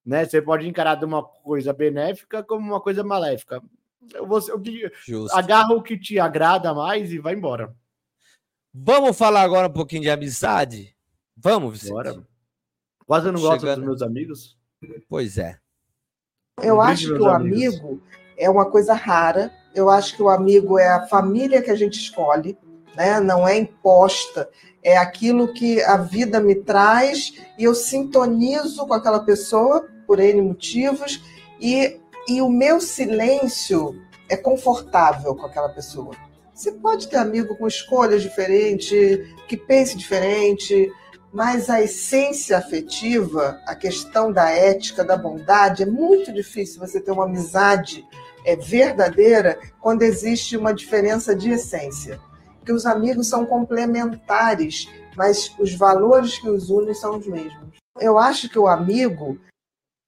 Né? 0.05 0.25
Você 0.25 0.41
pode 0.41 0.67
encarar 0.67 0.95
de 0.95 1.05
uma 1.05 1.23
coisa 1.23 1.73
benéfica 1.73 2.43
como 2.43 2.65
uma 2.65 2.81
coisa 2.81 3.03
maléfica. 3.03 3.61
Você, 4.27 4.51
o 4.51 4.59
que, 4.59 4.91
Justo. 5.05 5.35
agarra 5.37 5.73
o 5.73 5.83
que 5.83 5.97
te 5.97 6.19
agrada 6.19 6.73
mais 6.73 7.11
e 7.11 7.19
vai 7.19 7.35
embora. 7.35 7.75
Vamos 8.73 9.17
falar 9.17 9.41
agora 9.41 9.67
um 9.67 9.73
pouquinho 9.73 10.01
de 10.03 10.09
amizade? 10.09 10.95
Vamos, 11.35 11.73
Vicente? 11.73 11.91
Bora. 11.93 12.23
Quase 13.09 13.25
eu 13.27 13.31
não 13.33 13.41
gosto 13.41 13.61
Chegando. 13.61 13.77
dos 13.79 13.85
meus 13.87 14.01
amigos. 14.03 14.55
Pois 15.09 15.39
é. 15.39 15.57
Eu 16.61 16.75
Um 16.75 16.81
acho 16.81 17.07
que 17.07 17.13
o 17.13 17.27
amigos. 17.27 17.75
amigo 17.79 18.01
é 18.37 18.47
uma 18.47 18.69
coisa 18.69 18.93
rara. 18.93 19.51
Eu 19.73 19.89
acho 19.89 20.15
que 20.15 20.21
o 20.21 20.29
amigo 20.29 20.77
é 20.77 20.87
a 20.89 21.07
família 21.07 21.59
que 21.59 21.71
a 21.71 21.75
gente 21.75 21.97
escolhe. 21.99 22.55
né? 22.95 23.19
não 23.19 23.47
é 23.47 23.57
imposta, 23.57 24.47
é 24.83 24.95
aquilo 24.95 25.51
que 25.53 25.81
a 25.81 25.97
vida 25.97 26.39
me 26.39 26.53
traz 26.53 27.33
e 27.57 27.63
eu 27.63 27.73
sintonizo 27.73 28.85
com 28.85 28.93
aquela 28.93 29.21
pessoa 29.21 29.87
por 30.05 30.19
N 30.19 30.41
motivos 30.43 31.19
e, 31.59 31.99
e 32.27 32.41
o 32.43 32.49
meu 32.49 32.79
silêncio 32.79 33.99
é 34.29 34.37
confortável 34.37 35.33
com 35.35 35.47
aquela 35.47 35.69
pessoa. 35.69 36.11
Você 36.53 36.73
pode 36.73 37.07
ter 37.07 37.17
amigo 37.17 37.55
com 37.55 37.65
escolhas 37.67 38.21
diferentes, 38.21 38.91
que 39.47 39.57
pense 39.57 39.97
diferente, 39.97 40.91
mas 41.31 41.69
a 41.69 41.81
essência 41.81 42.57
afetiva, 42.57 43.61
a 43.65 43.75
questão 43.75 44.31
da 44.31 44.49
ética, 44.49 45.03
da 45.03 45.15
bondade, 45.15 45.83
é 45.83 45.85
muito 45.85 46.33
difícil 46.33 46.79
você 46.79 46.99
ter 46.99 47.11
uma 47.11 47.25
amizade 47.25 48.05
é, 48.45 48.55
verdadeira 48.55 49.59
quando 49.79 50.01
existe 50.01 50.57
uma 50.57 50.73
diferença 50.73 51.35
de 51.35 51.51
essência. 51.51 52.19
Porque 52.57 52.73
os 52.73 52.85
amigos 52.85 53.27
são 53.27 53.45
complementares, 53.45 54.87
mas 55.15 55.55
os 55.59 55.73
valores 55.73 56.39
que 56.39 56.49
os 56.49 56.69
unem 56.69 56.93
são 56.93 57.17
os 57.17 57.27
mesmos. 57.27 57.77
Eu 57.99 58.17
acho 58.17 58.49
que 58.49 58.57
o 58.57 58.67
amigo. 58.67 59.39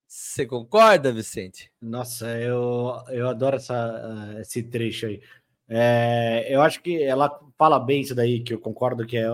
Você 0.08 0.46
concorda, 0.46 1.12
Vicente? 1.12 1.72
Nossa, 1.82 2.28
eu, 2.40 2.94
eu 3.10 3.30
adoro 3.30 3.56
essa, 3.56 4.38
esse 4.40 4.64
trecho 4.64 5.06
aí. 5.06 5.22
É, 5.70 6.54
eu 6.54 6.62
acho 6.62 6.82
que 6.82 7.02
ela 7.02 7.40
fala 7.58 7.80
bem 7.80 8.02
isso 8.02 8.14
daí, 8.14 8.42
que 8.42 8.54
eu 8.54 8.60
concordo 8.60 9.06
que 9.06 9.18
é 9.18 9.28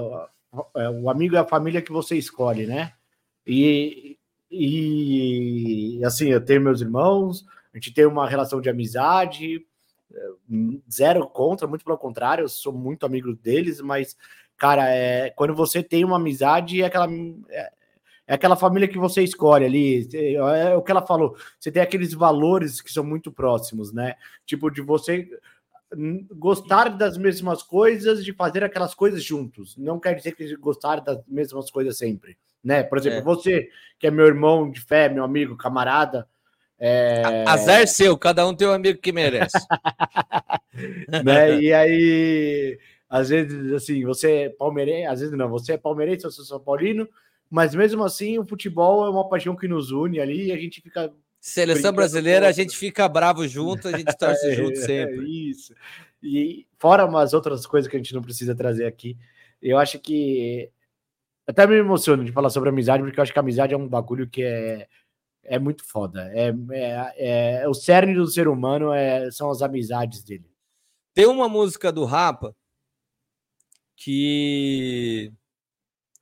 o 1.02 1.10
amigo 1.10 1.36
é 1.36 1.40
a 1.40 1.48
família 1.48 1.82
que 1.82 1.92
você 1.92 2.18
escolhe, 2.18 2.66
né? 2.66 2.94
E, 3.46 4.18
e 4.52 6.02
assim, 6.04 6.30
eu 6.30 6.44
tenho 6.44 6.62
meus 6.62 6.82
irmãos, 6.82 7.46
a 7.74 7.78
gente 7.78 7.94
tem 7.94 8.06
uma 8.06 8.28
relação 8.28 8.60
de 8.60 8.70
amizade, 8.70 9.66
é, 10.14 10.28
zero 10.92 11.28
contra, 11.28 11.68
muito 11.68 11.86
pelo 11.86 11.98
contrário, 11.98 12.44
eu 12.44 12.50
sou 12.50 12.74
muito 12.74 13.06
amigo 13.06 13.34
deles, 13.36 13.82
mas, 13.82 14.18
cara, 14.58 14.90
é, 14.90 15.30
quando 15.32 15.54
você 15.56 15.84
tem 15.84 16.04
uma 16.04 16.18
amizade, 16.18 16.82
é 16.82 16.86
aquela, 16.86 17.08
é, 17.50 17.72
é 18.28 18.34
aquela 18.34 18.56
família 18.56 18.88
que 18.88 18.98
você 18.98 19.24
escolhe 19.24 19.66
ali, 19.66 20.10
é, 20.14 20.34
é 20.34 20.76
o 20.76 20.82
que 20.82 20.92
ela 20.92 21.06
falou, 21.06 21.38
você 21.60 21.72
tem 21.72 21.82
aqueles 21.82 22.14
valores 22.14 22.82
que 22.82 22.92
são 22.92 23.04
muito 23.04 23.32
próximos, 23.32 23.94
né? 23.94 24.16
Tipo, 24.46 24.70
de 24.70 24.82
você 24.82 25.30
gostar 26.32 26.90
das 26.90 27.18
mesmas 27.18 27.64
coisas, 27.64 28.24
de 28.24 28.34
fazer 28.34 28.64
aquelas 28.64 28.94
coisas 28.94 29.24
juntos. 29.24 29.78
Não 29.78 30.00
quer 30.00 30.16
dizer 30.16 30.34
que 30.34 30.56
gostar 30.58 31.00
das 31.00 31.20
mesmas 31.28 31.72
coisas 31.72 31.98
sempre, 31.98 32.38
né? 32.64 32.84
Por 32.84 32.98
exemplo, 32.98 33.20
é. 33.20 33.22
você, 33.22 33.70
que 33.98 34.08
é 34.08 34.12
meu 34.12 34.26
irmão 34.26 34.70
de 34.70 34.82
fé, 34.82 35.10
meu 35.10 35.24
amigo, 35.24 35.56
camarada, 35.56 36.28
é... 36.80 37.44
Azar 37.48 37.88
seu, 37.88 38.16
cada 38.18 38.48
um 38.48 38.54
tem 38.54 38.68
um 38.68 38.74
amigo 38.74 39.00
que 39.00 39.12
merece. 39.12 39.58
né? 41.24 41.60
E 41.60 41.74
aí, 41.74 42.80
às 43.10 43.30
vezes, 43.30 43.74
assim, 43.74 44.04
você 44.04 44.32
é 44.32 44.50
palmeirense, 44.50 45.08
às 45.08 45.20
vezes 45.20 45.38
não, 45.38 45.50
você 45.50 45.74
é 45.74 45.78
palmeirense, 45.78 46.26
eu 46.26 46.32
sou 46.32 46.46
São 46.46 46.60
Paulino, 46.60 47.08
mas 47.50 47.74
mesmo 47.74 48.04
assim, 48.04 48.38
o 48.38 48.46
futebol 48.46 49.06
é 49.06 49.10
uma 49.10 49.28
paixão 49.28 49.56
que 49.56 49.68
nos 49.68 49.92
une 49.92 50.20
ali 50.20 50.48
e 50.48 50.52
a 50.52 50.58
gente 50.58 50.82
fica 50.82 51.12
Seleção 51.40 51.94
brasileira, 51.94 52.48
a 52.48 52.52
gente 52.52 52.76
fica 52.76 53.08
bravo 53.08 53.48
junto, 53.48 53.88
a 53.88 53.98
gente 53.98 54.16
torce 54.18 54.46
é, 54.52 54.56
junto 54.56 54.78
sempre. 54.78 55.20
É 55.20 55.30
isso. 55.30 55.74
E 56.22 56.68
fora 56.78 57.06
umas 57.06 57.34
outras 57.34 57.66
coisas 57.66 57.90
que 57.90 57.96
a 57.96 58.00
gente 58.00 58.14
não 58.14 58.22
precisa 58.22 58.56
trazer 58.56 58.86
aqui, 58.86 59.18
eu 59.62 59.78
acho 59.78 60.00
que 60.00 60.70
até 61.46 61.66
me 61.66 61.76
emociono 61.76 62.26
de 62.26 62.32
falar 62.32 62.50
sobre 62.50 62.70
amizade, 62.70 63.04
porque 63.04 63.20
eu 63.20 63.24
acho 63.24 63.32
que 63.32 63.40
a 63.40 63.42
amizade 63.42 63.74
é 63.74 63.78
um 63.78 63.88
bagulho 63.88 64.28
que 64.28 64.44
é, 64.44 64.88
é 65.44 65.58
muito 65.58 65.86
foda. 65.86 66.30
É, 66.34 66.54
é, 66.72 67.62
é 67.62 67.68
o 67.68 67.74
cerne 67.74 68.14
do 68.14 68.28
ser 68.28 68.48
humano 68.48 68.92
é, 68.92 69.32
são 69.32 69.50
as 69.50 69.62
amizades 69.62 70.24
dele. 70.24 70.52
Tem 71.14 71.26
uma 71.26 71.48
música 71.48 71.92
do 71.92 72.04
Rapa 72.04 72.56
que 73.96 75.32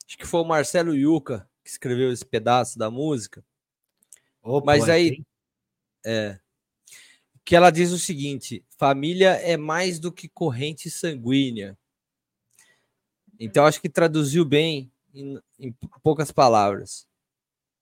acho 0.08 0.18
que 0.18 0.28
foi 0.28 0.42
o 0.42 0.46
Marcelo 0.46 0.96
Yuca 0.96 1.50
que 1.64 1.70
escreveu 1.70 2.12
esse 2.12 2.26
pedaço 2.26 2.78
da 2.78 2.92
música 2.92 3.44
mas 4.64 4.88
aí. 4.90 5.24
É. 6.06 6.40
Que 7.44 7.56
ela 7.56 7.72
diz 7.72 7.92
o 7.92 8.00
seguinte: 8.00 8.64
família 8.78 9.32
é 9.32 9.58
mais 9.58 10.00
do 10.00 10.12
que 10.12 10.28
corrente 10.28 10.90
sanguínea. 10.90 11.78
Então, 13.40 13.66
acho 13.66 13.82
que 13.82 13.90
traduziu 13.90 14.46
bem 14.46 14.92
em, 15.14 15.40
em 15.60 15.76
poucas 16.02 16.32
palavras 16.32 17.08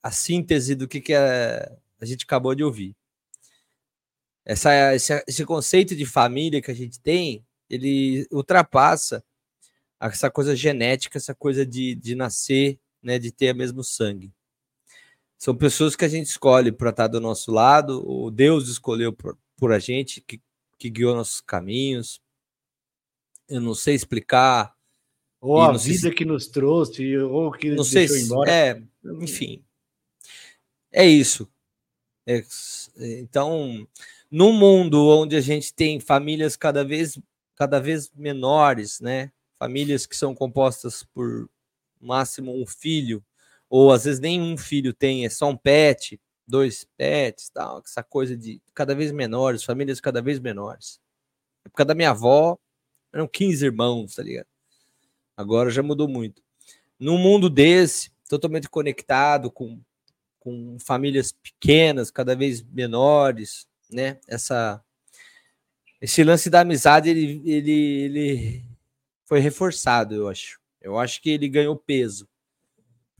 a 0.02 0.12
síntese 0.12 0.76
do 0.76 0.88
que, 0.88 1.00
que 1.00 1.14
é, 1.14 1.78
a 2.00 2.06
gente 2.06 2.26
acabou 2.26 2.54
de 2.54 2.64
ouvir. 2.64 2.96
Essa, 4.44 4.94
esse, 4.94 5.24
esse 5.26 5.46
conceito 5.46 5.96
de 5.96 6.06
família 6.06 6.62
que 6.62 6.70
a 6.70 6.74
gente 6.74 7.00
tem, 7.00 7.46
ele 7.70 8.28
ultrapassa 8.30 9.24
essa 9.98 10.30
coisa 10.30 10.54
genética, 10.54 11.18
essa 11.18 11.34
coisa 11.34 11.66
de, 11.66 11.96
de 11.96 12.14
nascer, 12.14 12.78
né, 13.02 13.18
de 13.18 13.32
ter 13.32 13.54
o 13.54 13.58
mesmo 13.58 13.82
sangue. 13.82 14.34
São 15.38 15.56
pessoas 15.56 15.96
que 15.96 16.06
a 16.06 16.08
gente 16.08 16.28
escolhe 16.28 16.72
para 16.72 16.90
estar 16.90 17.08
do 17.08 17.20
nosso 17.20 17.52
lado, 17.52 18.04
o 18.10 18.32
Deus 18.32 18.70
escolheu 18.70 19.12
por, 19.12 19.38
por 19.58 19.72
a 19.72 19.80
gente, 19.80 20.22
que, 20.22 20.42
que 20.78 20.90
guiou 20.90 21.16
nossos 21.16 21.42
caminhos. 21.42 22.22
Eu 23.48 23.60
não 23.60 23.76
sei 23.76 23.96
explicar. 23.96 24.74
Ou 25.42 25.62
a 25.62 25.74
vida 25.74 26.10
se... 26.10 26.12
que 26.12 26.24
nos 26.24 26.48
trouxe, 26.48 27.18
ou 27.18 27.52
que 27.52 27.72
não 27.72 27.84
sei 27.84 28.08
se, 28.08 28.24
embora. 28.24 28.50
É, 28.50 28.82
enfim. 29.20 29.64
É 30.92 31.06
isso. 31.06 31.50
É, 32.26 32.44
então, 33.20 33.86
num 34.32 34.54
mundo 34.54 35.06
onde 35.08 35.36
a 35.36 35.42
gente 35.42 35.74
tem 35.74 36.00
famílias 36.00 36.56
cada 36.56 36.84
vez, 36.84 37.20
cada 37.56 37.80
vez 37.80 38.10
menores, 38.16 39.00
né? 39.02 39.32
Famílias 39.60 40.06
que 40.06 40.16
são 40.16 40.34
compostas 40.34 41.04
por 41.04 41.50
máximo 42.00 42.54
um 42.60 42.66
filho, 42.66 43.24
ou 43.76 43.92
às 43.92 44.04
vezes 44.04 44.20
nenhum 44.20 44.56
filho 44.56 44.94
tem, 44.94 45.26
é 45.26 45.30
só 45.32 45.50
um 45.50 45.58
pet, 45.58 46.22
dois 46.48 46.88
pets, 46.96 47.50
tal, 47.50 47.82
essa 47.84 48.04
coisa 48.04 48.38
de 48.38 48.62
cada 48.72 48.94
vez 48.94 49.12
menores, 49.12 49.64
famílias 49.64 50.00
cada 50.00 50.22
vez 50.22 50.38
menores. 50.38 51.02
Na 51.66 51.70
época 51.70 51.84
da 51.84 51.96
minha 51.96 52.12
avó, 52.12 52.56
eram 53.12 53.28
15 53.28 53.66
irmãos, 53.66 54.14
tá 54.14 54.22
ligado? 54.22 54.46
Agora 55.36 55.72
já 55.72 55.82
mudou 55.82 56.08
muito. 56.08 56.40
Num 57.00 57.18
mundo 57.18 57.50
desse, 57.50 58.12
totalmente 58.30 58.70
conectado 58.70 59.50
com, 59.50 59.82
com 60.40 60.78
famílias 60.80 61.32
pequenas, 61.32 62.12
cada 62.12 62.36
vez 62.36 62.62
menores, 62.62 63.68
né? 63.90 64.20
Essa 64.28 64.84
esse 66.00 66.24
lance 66.24 66.48
da 66.48 66.60
amizade 66.60 67.10
ele, 67.10 67.42
ele, 67.44 67.72
ele 67.72 68.64
foi 69.26 69.40
reforçado, 69.40 70.14
eu 70.14 70.28
acho. 70.28 70.60
Eu 70.80 71.00
acho 71.00 71.20
que 71.20 71.32
ele 71.32 71.50
ganhou 71.50 71.76
peso 71.76 72.30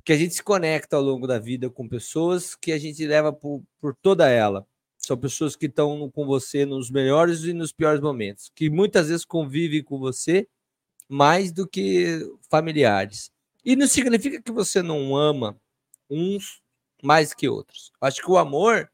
que 0.04 0.12
a 0.12 0.18
gente 0.18 0.36
se 0.36 0.44
conecta 0.44 0.96
ao 0.98 1.02
longo 1.02 1.26
da 1.26 1.40
vida 1.40 1.70
com 1.70 1.88
pessoas 1.88 2.56
que 2.56 2.72
a 2.72 2.78
gente 2.78 3.06
leva 3.06 3.32
por, 3.32 3.64
por 3.80 3.96
toda 3.96 4.30
ela. 4.30 4.66
São 4.98 5.18
pessoas 5.18 5.56
que 5.56 5.66
estão 5.66 6.10
com 6.12 6.26
você 6.26 6.66
nos 6.66 6.90
melhores 6.90 7.44
e 7.44 7.54
nos 7.54 7.72
piores 7.72 8.02
momentos, 8.02 8.52
que 8.56 8.70
muitas 8.70 9.10
vezes 9.10 9.26
convivem 9.26 9.84
com 9.84 10.00
você 10.00 10.48
mais 11.10 11.52
do 11.52 11.68
que 11.68 12.20
familiares. 12.50 13.32
E 13.66 13.76
não 13.76 13.88
significa 13.88 14.42
que 14.42 14.52
você 14.52 14.82
não 14.82 15.16
ama 15.16 15.58
uns 16.10 16.62
mais 17.02 17.34
que 17.34 17.48
outros. 17.48 17.92
Acho 18.00 18.22
que 18.22 18.32
o 18.32 18.38
amor 18.38 18.90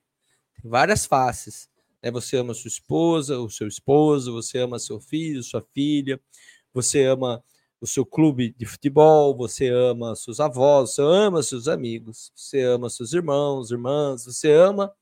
tem 0.62 0.70
várias 0.70 1.06
faces. 1.06 1.70
Né? 2.02 2.12
Você 2.12 2.38
ama 2.38 2.54
sua 2.54 2.68
esposa, 2.68 3.40
o 3.40 3.50
seu 3.50 3.68
esposo, 3.68 4.34
você 4.34 4.60
ama 4.60 4.80
seu 4.80 5.00
filho, 5.00 5.44
sua 5.44 5.62
filha, 5.74 6.20
você 6.74 7.06
ama 7.06 7.44
o 7.82 7.88
seu 7.88 8.06
clube 8.06 8.54
de 8.58 8.66
futebol, 8.66 9.36
você 9.36 9.70
ama 9.70 10.16
seus 10.16 10.40
avós, 10.40 10.96
você 10.96 11.02
ama 11.02 11.44
seus 11.44 11.68
amigos, 11.68 12.32
você 12.36 12.62
ama 12.62 12.90
seus 12.90 13.14
irmãos, 13.14 13.72
irmãs, 13.72 14.26
você 14.26 14.52
ama 14.52 14.94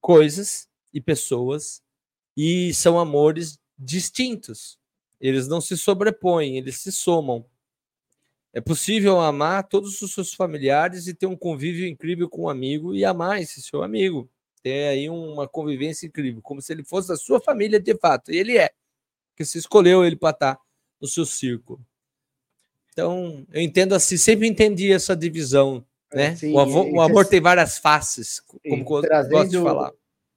coisas 0.00 0.68
e 0.92 1.00
pessoas 1.00 1.82
e 2.36 2.72
são 2.72 2.98
amores 2.98 3.58
distintos. 3.78 4.78
Eles 5.20 5.48
não 5.48 5.60
se 5.60 5.76
sobrepõem, 5.76 6.56
eles 6.56 6.78
se 6.78 6.92
somam. 6.92 7.44
É 8.52 8.60
possível 8.60 9.20
amar 9.20 9.68
todos 9.68 10.00
os 10.00 10.12
seus 10.12 10.32
familiares 10.32 11.06
e 11.06 11.14
ter 11.14 11.26
um 11.26 11.36
convívio 11.36 11.86
incrível 11.86 12.28
com 12.28 12.44
um 12.44 12.48
amigo 12.48 12.94
e 12.94 13.04
amar 13.04 13.40
esse 13.40 13.60
seu 13.60 13.82
amigo. 13.82 14.30
Ter 14.62 14.88
aí 14.88 15.10
uma 15.10 15.46
convivência 15.46 16.06
incrível, 16.06 16.40
como 16.42 16.60
se 16.62 16.72
ele 16.72 16.82
fosse 16.82 17.08
da 17.08 17.16
sua 17.16 17.40
família 17.40 17.78
de 17.78 17.96
fato. 17.98 18.32
E 18.32 18.36
ele 18.36 18.56
é, 18.56 18.70
porque 19.30 19.44
você 19.44 19.58
escolheu 19.58 20.04
ele 20.04 20.16
para 20.16 20.30
estar 20.30 20.60
no 21.00 21.06
seu 21.06 21.26
círculo. 21.26 21.84
Então, 22.98 23.46
eu 23.52 23.62
entendo 23.62 23.94
assim, 23.94 24.16
sempre 24.16 24.48
entendi 24.48 24.92
essa 24.92 25.14
divisão, 25.14 25.86
né? 26.12 26.34
Sim, 26.34 26.52
o, 26.52 26.58
avô, 26.58 26.82
o 26.82 27.00
amor 27.00 27.24
tem 27.24 27.40
várias 27.40 27.78
faces, 27.78 28.40
como 28.40 29.02
trazendo, 29.02 29.30
gosto 29.30 29.50
de 29.50 29.62
falar. 29.62 29.92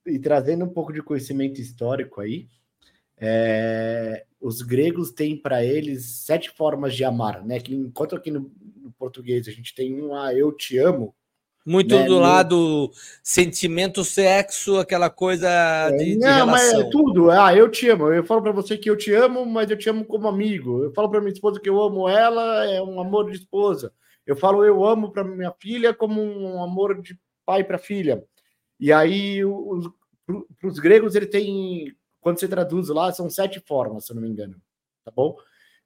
E 0.06 0.20
trazendo 0.20 0.66
um 0.66 0.70
pouco 0.70 0.94
de 0.94 1.02
conhecimento 1.02 1.60
histórico 1.60 2.22
aí, 2.22 2.48
é, 3.18 4.26
os 4.40 4.62
gregos 4.62 5.10
têm 5.10 5.36
para 5.36 5.66
eles 5.66 6.06
sete 6.24 6.52
formas 6.52 6.94
de 6.94 7.04
amar, 7.04 7.44
né? 7.44 7.60
Que 7.60 7.74
enquanto 7.74 8.16
aqui 8.16 8.30
no, 8.30 8.52
no, 8.76 8.92
português 8.92 9.48
a 9.48 9.52
gente 9.52 9.74
tem 9.74 10.00
um 10.00 10.14
ah, 10.14 10.32
eu 10.32 10.52
te 10.52 10.78
amo, 10.78 11.16
Muito 11.66 11.96
né, 11.96 12.06
do 12.06 12.18
lado 12.18 12.92
sentimento, 13.22 14.04
sexo, 14.04 14.80
aquela 14.80 15.10
coisa 15.10 15.92
de, 15.92 16.14
de 16.14 16.18
Não, 16.18 16.48
mas 16.48 16.72
relação. 16.72 16.82
é 16.82 16.90
tudo. 16.90 17.32
Ah, 17.32 17.56
eu 17.56 17.70
te 17.70 17.88
amo. 17.88 18.12
Eu 18.12 18.24
falo 18.24 18.42
pra 18.42 18.52
você 18.52 18.78
que 18.78 18.90
eu 18.90 18.98
te 18.98 19.14
amo, 19.14 19.46
mas 19.46 19.70
eu 19.70 19.78
te 19.78 19.88
amo 19.90 20.04
como 20.04 20.28
amigo. 20.28 20.84
Eu 20.84 20.92
falo 20.92 21.10
pra 21.10 21.20
minha 21.22 21.32
esposa 21.32 21.60
que 21.60 21.70
eu 21.70 21.80
amo 21.82 22.10
ela, 22.10 22.66
é 22.66 22.82
um 22.82 23.00
amor 23.00 23.30
de 23.30 23.38
esposa. 23.38 23.94
Eu 24.26 24.36
falo 24.36 24.64
eu 24.66 24.84
amo 24.84 25.12
pra 25.12 25.24
minha 25.24 25.54
filha 25.60 25.94
como 25.94 26.22
um 26.22 26.64
amor 26.64 27.00
de 27.02 27.18
pai 27.46 27.64
pra 27.64 27.78
filha. 27.78 28.24
E 28.80 28.92
aí, 28.92 29.42
para 30.60 30.68
os 30.68 30.80
gregos, 30.80 31.14
ele 31.14 31.28
tem, 31.28 31.96
quando 32.20 32.40
você 32.40 32.48
traduz 32.48 32.90
lá, 32.90 33.12
são 33.12 33.30
sete 33.30 33.60
formas, 33.60 34.06
se 34.06 34.12
eu 34.12 34.16
não 34.16 34.24
me 34.24 34.30
engano. 34.30 34.56
Tá 35.06 35.12
bom? 35.12 35.36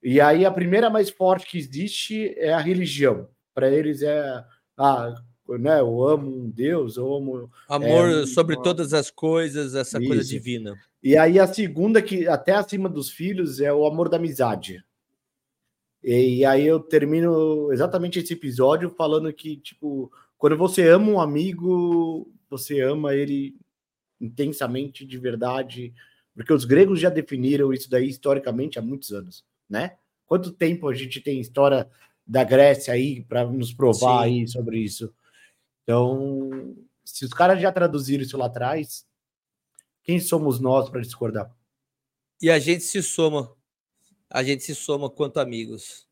E 0.01 0.21
aí, 0.21 0.45
a 0.45 0.51
primeira 0.51 0.89
mais 0.89 1.09
forte 1.09 1.47
que 1.47 1.57
existe 1.57 2.33
é 2.37 2.53
a 2.53 2.59
religião. 2.59 3.27
Para 3.53 3.69
eles 3.69 4.01
é, 4.01 4.43
ah, 4.77 5.13
né, 5.47 5.79
eu 5.79 6.07
amo 6.07 6.27
um 6.27 6.49
Deus, 6.49 6.97
eu 6.97 7.13
amo. 7.13 7.51
Amor 7.69 8.09
é, 8.09 8.25
sobre 8.25 8.55
todas 8.61 8.93
as 8.93 9.11
coisas, 9.11 9.75
essa 9.75 9.99
coisa 9.99 10.21
Isso. 10.21 10.31
divina. 10.31 10.75
E 11.03 11.15
aí 11.15 11.39
a 11.39 11.45
segunda, 11.45 12.01
que 12.01 12.27
até 12.27 12.53
acima 12.53 12.89
dos 12.89 13.11
filhos, 13.11 13.59
é 13.59 13.71
o 13.71 13.85
amor 13.85 14.09
da 14.09 14.17
amizade. 14.17 14.83
E, 16.03 16.37
e 16.37 16.45
aí 16.45 16.65
eu 16.65 16.79
termino 16.79 17.71
exatamente 17.71 18.19
esse 18.19 18.33
episódio 18.33 18.89
falando 18.89 19.31
que, 19.31 19.57
tipo, 19.57 20.11
quando 20.37 20.57
você 20.57 20.87
ama 20.87 21.11
um 21.11 21.19
amigo, 21.19 22.31
você 22.49 22.81
ama 22.81 23.13
ele 23.13 23.55
intensamente, 24.19 25.05
de 25.05 25.17
verdade, 25.17 25.93
porque 26.35 26.53
os 26.53 26.65
gregos 26.65 26.99
já 26.99 27.09
definiram 27.09 27.71
isso 27.71 27.89
daí 27.89 28.07
historicamente 28.07 28.79
há 28.79 28.81
muitos 28.81 29.11
anos, 29.11 29.43
né? 29.69 29.95
Quanto 30.25 30.51
tempo 30.51 30.87
a 30.87 30.93
gente 30.93 31.21
tem 31.21 31.39
história 31.39 31.87
da 32.25 32.43
Grécia 32.43 32.93
aí 32.93 33.21
para 33.21 33.45
nos 33.45 33.73
provar 33.73 34.23
Sim. 34.23 34.41
aí 34.41 34.47
sobre 34.47 34.79
isso? 34.79 35.13
Então, 35.85 36.75
se 37.05 37.23
os 37.23 37.31
caras 37.31 37.61
já 37.61 37.71
traduziram 37.71 38.23
isso 38.23 38.37
lá 38.37 38.47
atrás, 38.47 39.05
quem 40.03 40.19
somos 40.19 40.59
nós 40.59 40.89
para 40.89 41.01
discordar? 41.01 41.55
E 42.41 42.49
a 42.49 42.57
gente 42.57 42.83
se 42.83 43.01
soma. 43.03 43.55
A 44.27 44.41
gente 44.43 44.63
se 44.63 44.73
soma 44.73 45.09
quanto 45.09 45.39
amigos. 45.39 46.07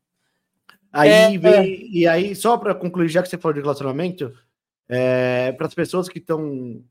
Aí 0.92 1.10
É, 1.10 1.38
vem, 1.38 1.90
e 1.92 2.06
aí, 2.06 2.36
só 2.36 2.56
para 2.56 2.72
concluir, 2.72 3.08
já 3.08 3.20
que 3.20 3.28
você 3.28 3.36
falou 3.36 3.54
de 3.54 3.60
relacionamento, 3.60 4.32
para 5.56 5.66
as 5.66 5.74
pessoas 5.74 6.08
que 6.08 6.20
estão 6.20 6.84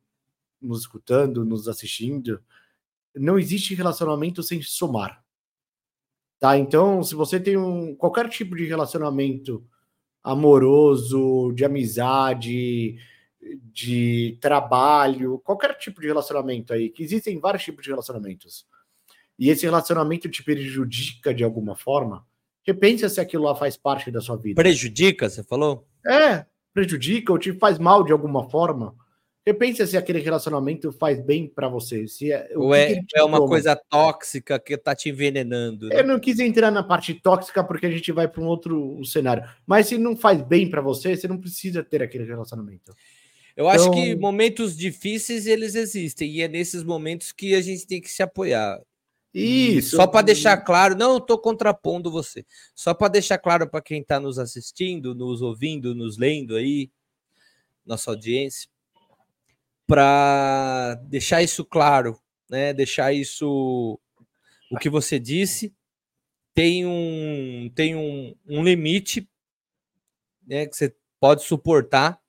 nos 0.61 0.81
escutando, 0.81 1.45
nos 1.45 1.69
assistindo, 1.69 2.43
não 3.15 3.39
existe 3.39 3.73
relacionamento 3.73 4.43
sem 4.43 4.61
somar. 4.61 5.23
Tá? 6.38 6.57
Então, 6.57 7.01
se 7.01 7.15
você 7.15 7.39
tem 7.39 7.55
um, 7.55 7.95
qualquer 7.95 8.27
tipo 8.27 8.57
de 8.57 8.65
relacionamento 8.65 9.65
amoroso, 10.23 11.51
de 11.53 11.65
amizade, 11.65 12.97
de 13.73 14.37
trabalho, 14.39 15.39
qualquer 15.39 15.77
tipo 15.77 15.99
de 15.99 16.07
relacionamento 16.07 16.73
aí, 16.73 16.89
que 16.89 17.03
existem 17.03 17.39
vários 17.39 17.63
tipos 17.63 17.83
de 17.83 17.89
relacionamentos, 17.89 18.65
e 19.37 19.49
esse 19.49 19.65
relacionamento 19.65 20.29
te 20.29 20.43
prejudica 20.43 21.33
de 21.33 21.43
alguma 21.43 21.75
forma, 21.75 22.25
repensa 22.65 23.09
se 23.09 23.19
aquilo 23.19 23.43
lá 23.43 23.55
faz 23.55 23.75
parte 23.75 24.09
da 24.09 24.21
sua 24.21 24.37
vida. 24.37 24.61
Prejudica, 24.61 25.29
você 25.29 25.43
falou? 25.43 25.85
É, 26.05 26.45
prejudica 26.73 27.31
ou 27.31 27.37
te 27.37 27.51
faz 27.53 27.77
mal 27.77 28.03
de 28.03 28.11
alguma 28.11 28.49
forma. 28.49 28.95
Repensa 29.45 29.85
se 29.85 29.97
aquele 29.97 30.19
relacionamento 30.19 30.91
faz 30.93 31.19
bem 31.19 31.47
para 31.47 31.67
você. 31.67 32.07
Se 32.07 32.31
é, 32.31 32.49
o 32.55 32.61
Ou 32.67 32.75
é, 32.75 33.01
é 33.13 33.23
uma 33.23 33.37
toma. 33.39 33.49
coisa 33.49 33.75
tóxica 33.75 34.57
que 34.57 34.77
tá 34.77 34.95
te 34.95 35.09
envenenando? 35.09 35.89
né? 35.89 35.99
Eu 35.99 36.07
não 36.07 36.17
quis 36.19 36.39
entrar 36.39 36.71
na 36.71 36.81
parte 36.81 37.13
tóxica 37.13 37.61
porque 37.63 37.85
a 37.85 37.91
gente 37.91 38.09
vai 38.13 38.27
para 38.27 38.41
um 38.41 38.45
outro 38.47 39.03
cenário. 39.03 39.43
Mas 39.67 39.87
se 39.87 39.97
não 39.97 40.15
faz 40.15 40.41
bem 40.41 40.69
para 40.69 40.79
você, 40.81 41.15
você 41.17 41.27
não 41.27 41.37
precisa 41.37 41.83
ter 41.83 42.01
aquele 42.01 42.23
relacionamento. 42.23 42.93
Eu 43.55 43.67
acho 43.67 43.83
Então- 43.89 43.93
que 43.93 44.15
momentos 44.15 44.77
difíceis 44.77 45.45
eles 45.45 45.75
existem 45.75 46.31
e 46.31 46.41
é 46.41 46.47
nesses 46.47 46.81
momentos 46.83 47.31
que 47.33 47.53
a 47.53 47.61
gente 47.61 47.85
tem 47.85 47.99
que 48.01 48.09
se 48.09 48.23
apoiar. 48.23 48.79
Isso. 49.33 49.95
Só 49.97 50.07
para 50.07 50.21
deixar 50.25 50.55
claro, 50.57 50.95
não 50.95 51.17
estou 51.17 51.37
contrapondo 51.37 52.09
você. 52.09 52.45
Só 52.73 52.93
para 52.93 53.09
deixar 53.09 53.37
claro 53.39 53.67
para 53.69 53.81
quem 53.81 53.99
está 54.01 54.19
nos 54.19 54.39
assistindo, 54.39 55.13
nos 55.13 55.41
ouvindo, 55.41 55.93
nos 55.93 56.17
lendo 56.17 56.55
aí, 56.55 56.89
nossa 57.85 58.09
audiência, 58.11 58.69
para 59.88 60.95
deixar 61.05 61.41
isso 61.43 61.65
claro, 61.65 62.19
né? 62.49 62.73
Deixar 62.73 63.14
isso 63.14 63.99
o 64.72 64.77
que 64.77 64.89
você 64.89 65.19
disse 65.19 65.73
tem 66.53 66.85
um 66.85 67.69
tem 67.76 67.95
um, 67.95 68.35
um 68.47 68.64
limite, 68.64 69.27
né? 70.47 70.65
Que 70.68 70.76
você 70.76 70.95
pode 71.19 71.43
suportar 71.43 72.19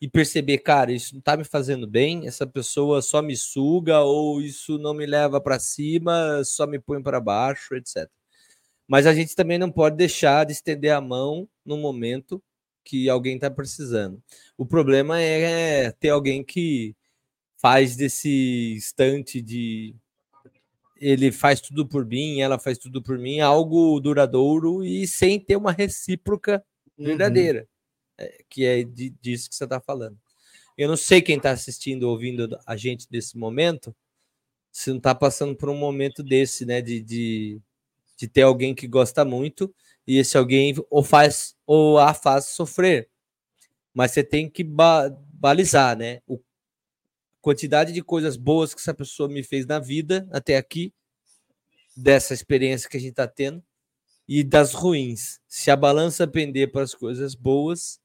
e 0.00 0.08
perceber, 0.08 0.58
cara, 0.58 0.92
isso 0.92 1.14
não 1.14 1.20
tá 1.20 1.36
me 1.36 1.44
fazendo 1.44 1.86
bem, 1.86 2.26
essa 2.26 2.46
pessoa 2.46 3.02
só 3.02 3.20
me 3.20 3.36
suga 3.36 4.00
ou 4.00 4.40
isso 4.40 4.78
não 4.78 4.94
me 4.94 5.04
leva 5.06 5.40
para 5.40 5.58
cima, 5.58 6.42
só 6.44 6.66
me 6.66 6.78
põe 6.78 7.02
para 7.02 7.20
baixo, 7.20 7.74
etc. 7.74 8.08
Mas 8.88 9.06
a 9.06 9.14
gente 9.14 9.36
também 9.36 9.58
não 9.58 9.70
pode 9.70 9.96
deixar 9.96 10.44
de 10.44 10.52
estender 10.52 10.92
a 10.92 11.00
mão 11.00 11.48
no 11.64 11.76
momento 11.76 12.42
que 12.84 13.08
alguém 13.08 13.36
está 13.36 13.50
precisando. 13.50 14.22
O 14.56 14.66
problema 14.66 15.20
é 15.20 15.92
ter 15.92 16.08
alguém 16.10 16.42
que 16.42 16.96
faz 17.60 17.96
desse 17.96 18.74
instante 18.76 19.40
de 19.40 19.94
ele 21.00 21.32
faz 21.32 21.60
tudo 21.60 21.86
por 21.86 22.04
mim, 22.04 22.40
ela 22.40 22.58
faz 22.58 22.76
tudo 22.76 23.02
por 23.02 23.18
mim, 23.18 23.40
algo 23.40 23.98
duradouro 24.00 24.84
e 24.84 25.06
sem 25.06 25.40
ter 25.40 25.56
uma 25.56 25.72
recíproca 25.72 26.62
verdadeira 26.98 27.66
é, 28.18 28.44
que 28.50 28.64
é 28.66 28.82
de- 28.84 29.10
disso 29.22 29.48
que 29.48 29.54
você 29.56 29.64
está 29.64 29.80
falando. 29.80 30.18
Eu 30.76 30.88
não 30.88 30.96
sei 30.96 31.22
quem 31.22 31.36
está 31.38 31.50
assistindo, 31.52 32.04
ouvindo 32.08 32.58
a 32.66 32.76
gente 32.76 33.06
nesse 33.10 33.36
momento, 33.38 33.94
se 34.72 34.90
não 34.90 34.98
está 34.98 35.14
passando 35.14 35.56
por 35.56 35.68
um 35.70 35.76
momento 35.76 36.22
desse, 36.22 36.66
né? 36.66 36.80
De, 36.82 37.00
de, 37.02 37.60
de 38.16 38.28
ter 38.28 38.42
alguém 38.42 38.74
que 38.74 38.86
gosta 38.86 39.24
muito 39.24 39.74
e 40.06 40.18
esse 40.18 40.36
alguém 40.38 40.74
ou 40.90 41.02
faz 41.02 41.54
ou 41.66 41.98
a 41.98 42.14
faz 42.14 42.46
sofrer. 42.46 43.08
Mas 43.94 44.12
você 44.12 44.22
tem 44.24 44.48
que 44.50 44.62
ba- 44.64 45.10
balizar, 45.32 45.96
né? 45.96 46.20
O 46.26 46.38
quantidade 47.40 47.92
de 47.92 48.02
coisas 48.02 48.36
boas 48.36 48.74
que 48.74 48.80
essa 48.80 48.94
pessoa 48.94 49.28
me 49.28 49.42
fez 49.42 49.66
na 49.66 49.78
vida 49.78 50.28
até 50.30 50.56
aqui, 50.56 50.92
dessa 51.96 52.34
experiência 52.34 52.88
que 52.88 52.96
a 52.96 53.00
gente 53.00 53.10
está 53.10 53.26
tendo, 53.26 53.62
e 54.28 54.44
das 54.44 54.72
ruins. 54.72 55.40
Se 55.48 55.70
a 55.70 55.76
balança 55.76 56.26
pender 56.26 56.70
para 56.70 56.82
as 56.82 56.94
coisas 56.94 57.34
boas, 57.34 58.00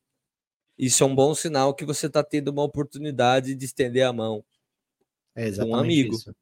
isso 0.78 1.04
é 1.04 1.08
um 1.08 1.16
bom 1.16 1.36
sinal 1.36 1.74
que 1.74 1.86
você 1.86 2.08
está 2.08 2.24
tendo 2.24 2.50
uma 2.50 2.64
oportunidade 2.64 3.56
de 3.56 3.66
estender 3.66 4.06
a 4.06 4.12
mão. 4.12 4.44
É 5.36 5.44
com 5.44 5.48
exatamente 5.48 5.76
um 5.76 5.80
amigo. 5.80 6.16
isso. 6.16 6.36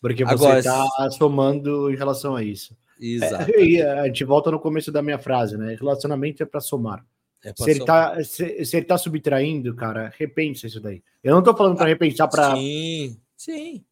Porque 0.00 0.24
você 0.24 0.58
está 0.58 1.10
somando 1.10 1.90
em 1.90 1.96
relação 1.96 2.34
a 2.36 2.42
isso. 2.42 2.76
Exato. 3.00 3.50
É, 3.50 3.82
a 4.00 4.06
gente 4.06 4.24
volta 4.24 4.50
no 4.50 4.60
começo 4.60 4.90
da 4.90 5.02
minha 5.02 5.18
frase, 5.18 5.56
né? 5.56 5.74
Relacionamento 5.74 6.42
é 6.42 6.46
para 6.46 6.60
somar. 6.60 7.04
É 7.48 7.54
se, 7.56 7.70
ele 7.70 7.84
tá, 7.84 8.24
se, 8.24 8.64
se 8.64 8.76
ele 8.76 8.86
tá 8.86 8.98
subtraindo, 8.98 9.74
cara, 9.74 10.12
repensa 10.18 10.66
isso 10.66 10.80
daí. 10.80 11.02
Eu 11.22 11.34
não 11.34 11.42
tô 11.42 11.56
falando 11.56 11.76
para 11.76 11.88
repensar 11.88 12.28
para. 12.28 12.54
Sim, 12.56 13.18
sim. 13.36 13.84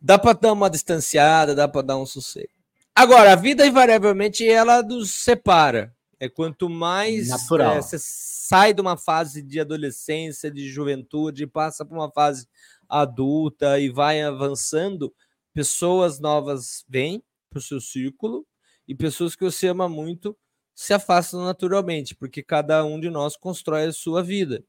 Dá 0.00 0.18
para 0.18 0.38
dar 0.38 0.52
uma 0.52 0.70
distanciada, 0.70 1.54
dá 1.54 1.66
para 1.66 1.82
dar 1.82 1.96
um 1.96 2.06
sossego. 2.06 2.48
Agora, 2.94 3.32
a 3.32 3.36
vida 3.36 3.66
invariavelmente 3.66 4.48
ela 4.48 4.82
nos 4.82 5.10
separa. 5.10 5.94
É 6.18 6.28
quanto 6.30 6.68
mais 6.70 7.28
Natural. 7.28 7.74
é, 7.74 7.82
você 7.82 7.98
sai 8.00 8.72
de 8.72 8.80
uma 8.80 8.96
fase 8.96 9.42
de 9.42 9.60
adolescência, 9.60 10.50
de 10.50 10.66
juventude, 10.68 11.46
passa 11.46 11.84
para 11.84 11.96
uma 11.96 12.10
fase 12.10 12.48
adulta 12.88 13.78
e 13.78 13.90
vai 13.90 14.22
avançando, 14.22 15.12
pessoas 15.52 16.18
novas 16.18 16.84
vêm 16.88 17.22
para 17.50 17.58
o 17.58 17.62
seu 17.62 17.80
círculo 17.80 18.46
e 18.88 18.94
pessoas 18.94 19.36
que 19.36 19.44
você 19.44 19.68
ama 19.68 19.88
muito 19.88 20.36
se 20.76 20.92
afastam 20.92 21.42
naturalmente, 21.42 22.14
porque 22.14 22.42
cada 22.42 22.84
um 22.84 23.00
de 23.00 23.08
nós 23.08 23.34
constrói 23.34 23.86
a 23.86 23.92
sua 23.92 24.22
vida. 24.22 24.62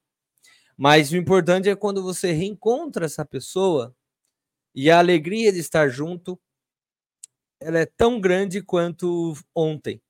Mas 0.78 1.12
o 1.12 1.18
importante 1.18 1.68
é 1.68 1.76
quando 1.76 2.02
você 2.02 2.32
reencontra 2.32 3.06
essa 3.06 3.26
pessoa 3.26 3.94
e 4.74 4.90
a 4.90 5.00
alegria 5.00 5.52
de 5.52 5.60
estar 5.60 5.90
junto, 5.90 6.40
ela 7.60 7.80
é 7.80 7.86
tão 7.86 8.22
grande 8.22 8.62
quanto 8.62 9.34
ontem, 9.54 10.02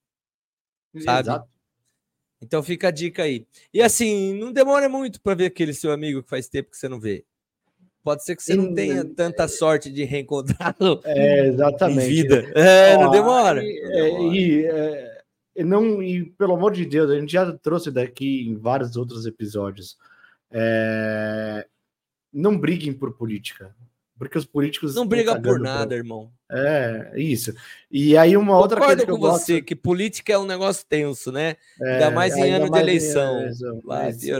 sabe? 1.04 1.30
Exato. 1.30 1.50
Então 2.40 2.62
fica 2.62 2.90
a 2.90 2.92
dica 2.92 3.24
aí. 3.24 3.48
E 3.74 3.82
assim, 3.82 4.36
não 4.36 4.54
demora 4.54 4.88
muito 4.88 5.20
para 5.20 5.34
ver 5.34 5.46
aquele 5.48 5.74
seu 5.74 5.92
amigo 5.92 6.22
que 6.22 6.30
faz 6.30 6.48
tempo 6.48 6.70
que 6.70 6.78
você 6.78 6.88
não 6.88 7.00
vê. 7.00 7.26
Pode 8.04 8.24
ser 8.24 8.36
que 8.36 8.44
você 8.44 8.54
não 8.54 8.74
tenha 8.74 9.04
tanta 9.04 9.48
sorte 9.48 9.92
de 9.92 10.04
reencontrá-lo 10.04 11.02
É, 11.04 11.48
exatamente. 11.48 12.06
em 12.06 12.10
vida. 12.10 12.52
É, 12.56 12.96
não 12.98 13.10
demora. 13.10 13.62
Não 13.64 13.68
é, 13.68 14.04
demora. 14.04 14.36
e, 14.36 14.66
é, 14.66 15.17
e 15.17 15.17
não, 15.64 16.02
e 16.04 16.26
pelo 16.26 16.54
amor 16.56 16.72
de 16.74 16.86
Deus, 16.86 17.10
a 17.12 17.20
gente 17.20 17.32
já 17.34 17.52
trouxe 17.52 17.90
daqui 17.92 18.48
em 18.48 18.56
vários 18.56 18.96
outros 18.96 19.26
episódios. 19.26 19.98
é, 20.52 21.66
não 22.34 22.58
briguem 22.58 22.94
por 22.94 23.14
política. 23.18 23.76
Porque 24.18 24.38
os 24.38 24.46
políticos. 24.46 24.96
Não 24.96 25.06
briga 25.06 25.36
por 25.36 25.42
cagando 25.44 25.62
pra- 25.64 25.74
nada, 25.76 25.96
irmão. 25.96 26.32
É, 26.52 27.12
isso. 27.16 27.54
E 27.92 28.18
aí, 28.18 28.36
uma 28.36 28.58
outra 28.58 28.80
coisa 28.80 28.96
Concordo 28.96 29.06
que 29.14 29.20
com 29.20 29.28
eu 29.28 29.32
gosto. 29.32 29.46
você, 29.46 29.62
que 29.62 29.76
política 29.76 30.34
é 30.34 30.38
um 30.40 30.46
negócio 30.46 30.84
tenso, 30.88 31.32
né? 31.32 31.56
É, 31.82 31.94
Ainda 31.94 32.12
mais 32.12 32.36
em 32.36 32.42
ainda 32.44 32.56
ano 32.58 32.66
de 32.66 32.72
mais 32.72 32.82
em 32.84 32.88
eleição. 32.90 33.38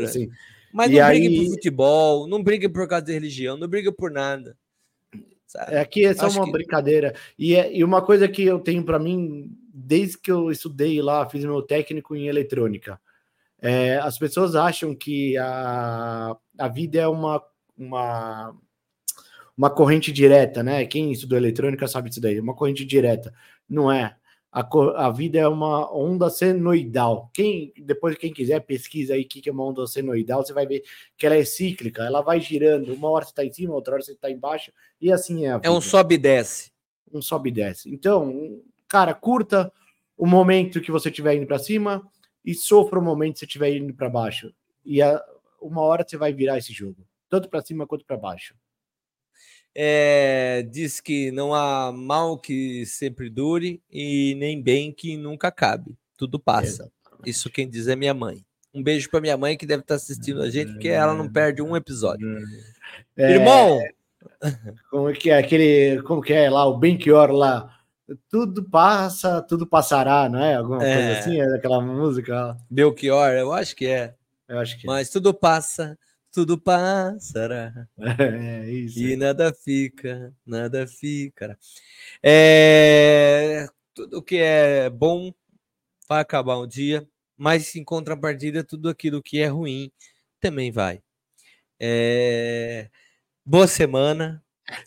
assim, 0.04 0.30
Mas 0.74 0.90
E 0.92 0.96
não 1.00 1.08
brigue 1.08 1.28
aí- 1.28 1.46
por 1.46 1.52
futebol, 1.54 2.28
não 2.28 2.42
brigue 2.44 2.68
por 2.70 2.88
causa 2.88 3.06
de 3.06 3.14
religião, 3.14 3.56
não 3.58 3.68
brigue 3.68 3.92
por 3.92 4.10
nada. 4.12 4.58
Sabe? 5.48 5.74
É 5.76 5.84
que 5.86 6.06
essa 6.06 6.24
é 6.24 6.28
Acho 6.28 6.38
uma 6.38 6.46
que- 6.46 6.52
brincadeira. 6.52 7.16
E, 7.40 7.56
é- 7.56 7.76
e 7.76 7.84
uma 7.84 8.02
coisa 8.02 8.28
que 8.28 8.44
eu 8.44 8.60
tenho 8.60 8.84
para 8.84 9.00
mim, 9.00 9.50
desde 9.74 10.18
que 10.20 10.32
eu 10.32 10.52
estudei 10.52 11.02
lá, 11.02 11.28
fiz 11.28 11.44
meu 11.44 11.62
técnico 11.62 12.16
em 12.16 12.28
eletrônica, 12.28 13.00
é, 13.60 13.98
as 13.98 14.20
pessoas 14.20 14.56
acham 14.56 14.94
que 14.94 15.36
a, 15.38 16.36
a 16.60 16.68
vida 16.68 17.00
é 17.00 17.08
uma, 17.08 17.42
uma, 17.76 18.56
uma 19.58 19.70
corrente 19.72 20.12
direta, 20.12 20.62
né? 20.62 20.86
Quem 20.86 21.12
estudou 21.12 21.38
eletrônica 21.38 21.88
sabe 21.88 22.10
disso 22.10 22.22
daí, 22.22 22.40
uma 22.40 22.54
corrente 22.54 22.86
direta. 22.86 23.34
Não 23.68 23.92
é. 23.92 24.16
A, 24.52 24.62
a 25.06 25.10
vida 25.12 25.38
é 25.38 25.48
uma 25.48 25.94
onda 25.96 26.30
senoidal. 26.30 27.30
Quem 27.34 27.74
depois 27.78 28.18
quem 28.18 28.32
quiser 28.34 28.62
pesquisa 28.62 29.14
aí 29.14 29.22
o 29.24 29.28
que 29.28 29.42
que 29.42 29.50
é 29.50 29.52
uma 29.52 29.66
onda 29.66 29.86
senoidal, 29.86 30.44
você 30.44 30.54
vai 30.54 30.66
ver 30.66 30.84
que 31.18 31.26
ela 31.26 31.36
é 31.36 31.44
cíclica, 31.46 32.04
ela 32.04 32.22
vai 32.22 32.40
girando. 32.40 32.94
Uma 32.94 33.10
hora 33.10 33.26
você 33.26 33.32
está 33.32 33.46
em 33.46 33.52
cima, 33.52 33.74
outra 33.76 33.96
hora 33.96 34.04
você 34.04 34.14
está 34.14 34.32
embaixo, 34.32 34.72
e 35.02 35.12
assim 35.12 35.46
é 35.46 35.60
É 35.62 35.70
um 35.70 35.82
sobe 35.82 36.16
e 36.16 36.18
desce. 36.18 36.72
um 37.12 37.22
sobe 37.22 37.50
e 37.50 37.52
desce. 37.54 37.90
Então, 37.94 38.62
cara, 38.88 39.14
curta 39.14 39.72
o 40.18 40.26
momento 40.26 40.82
que 40.82 40.92
você 40.92 41.10
estiver 41.10 41.36
indo 41.36 41.46
para 41.46 41.60
cima 41.60 42.02
e 42.44 42.56
sofra 42.56 42.98
o 42.98 43.02
momento 43.04 43.34
que 43.34 43.40
você 43.40 43.46
estiver 43.46 43.76
indo 43.76 43.94
para 43.94 44.10
baixo. 44.10 44.52
E 44.84 45.02
a- 45.02 45.22
uma 45.62 45.82
hora 45.82 46.06
você 46.08 46.16
vai 46.18 46.32
virar 46.34 46.58
esse 46.58 46.72
jogo, 46.72 47.06
tanto 47.30 47.50
para 47.50 47.62
cima 47.62 47.86
quanto 47.86 48.06
para 48.06 48.16
baixo. 48.18 48.56
É, 49.80 50.66
diz 50.72 51.00
que 51.00 51.30
não 51.30 51.54
há 51.54 51.92
mal 51.92 52.36
que 52.40 52.84
sempre 52.88 53.30
dure 53.30 53.80
e 53.92 54.34
nem 54.40 54.60
bem 54.60 54.92
que 54.92 55.16
nunca 55.16 55.50
acabe. 55.50 55.96
Tudo 56.18 56.40
passa. 56.40 56.92
Isso 57.24 57.48
quem 57.48 57.70
diz 57.70 57.88
é 57.88 57.96
minha 57.96 58.14
mãe. 58.14 58.44
Um 58.74 58.82
beijo 58.82 59.08
para 59.08 59.22
minha 59.22 59.38
mãe 59.38 59.56
que 59.56 59.68
deve 59.68 59.82
estar 59.84 59.94
assistindo 59.96 60.42
a 60.42 60.50
gente, 60.50 60.72
porque 60.74 60.88
ela 60.88 61.14
não 61.14 61.32
perde 61.32 61.62
um 61.62 61.76
episódio. 61.76 62.28
É, 63.16 63.34
Irmão, 63.34 63.80
como 64.90 65.14
que 65.14 65.30
é 65.30 65.38
aquele, 65.38 66.02
como 66.02 66.22
que 66.24 66.34
é 66.34 66.50
lá 66.50 66.66
o 66.66 66.80
Benchior 66.80 67.30
lá? 67.32 67.72
Tudo 68.30 68.64
passa, 68.68 69.42
tudo 69.44 69.68
passará, 69.68 70.28
não 70.28 70.40
é? 70.44 70.56
Alguma 70.56 70.80
coisa 70.80 70.92
É. 70.94 71.20
assim, 71.20 71.40
é 71.40 71.48
daquela 71.50 71.82
música. 71.82 72.34
lá. 72.34 72.58
Belchior, 72.70 73.30
eu 73.32 73.52
acho 73.54 73.76
que 73.76 73.86
é. 73.86 74.16
Eu 74.48 74.58
acho 74.60 74.80
que 74.80 74.88
é. 74.88 74.90
Mas 74.90 75.10
tudo 75.12 75.34
passa, 75.34 75.98
tudo 76.38 76.56
passará. 76.56 77.88
É 77.98 78.70
isso. 78.70 79.00
E 79.00 79.16
nada 79.16 79.52
fica, 79.52 80.32
nada 80.46 80.86
fica. 80.86 81.58
É, 82.22 83.68
tudo 83.92 84.22
que 84.22 84.38
é 84.38 84.88
bom 84.88 85.34
vai 86.08 86.22
acabar 86.22 86.60
um 86.60 86.68
dia, 86.68 87.10
mas 87.36 87.76
em 87.76 87.84
contrapartida, 87.84 88.64
tudo 88.64 88.88
aquilo 88.88 89.20
que 89.20 89.40
é 89.40 89.48
ruim 89.48 89.92
também 90.40 90.72
vai. 90.72 91.02
É, 91.80 92.92
boa 93.44 93.66
semana. 93.66 94.44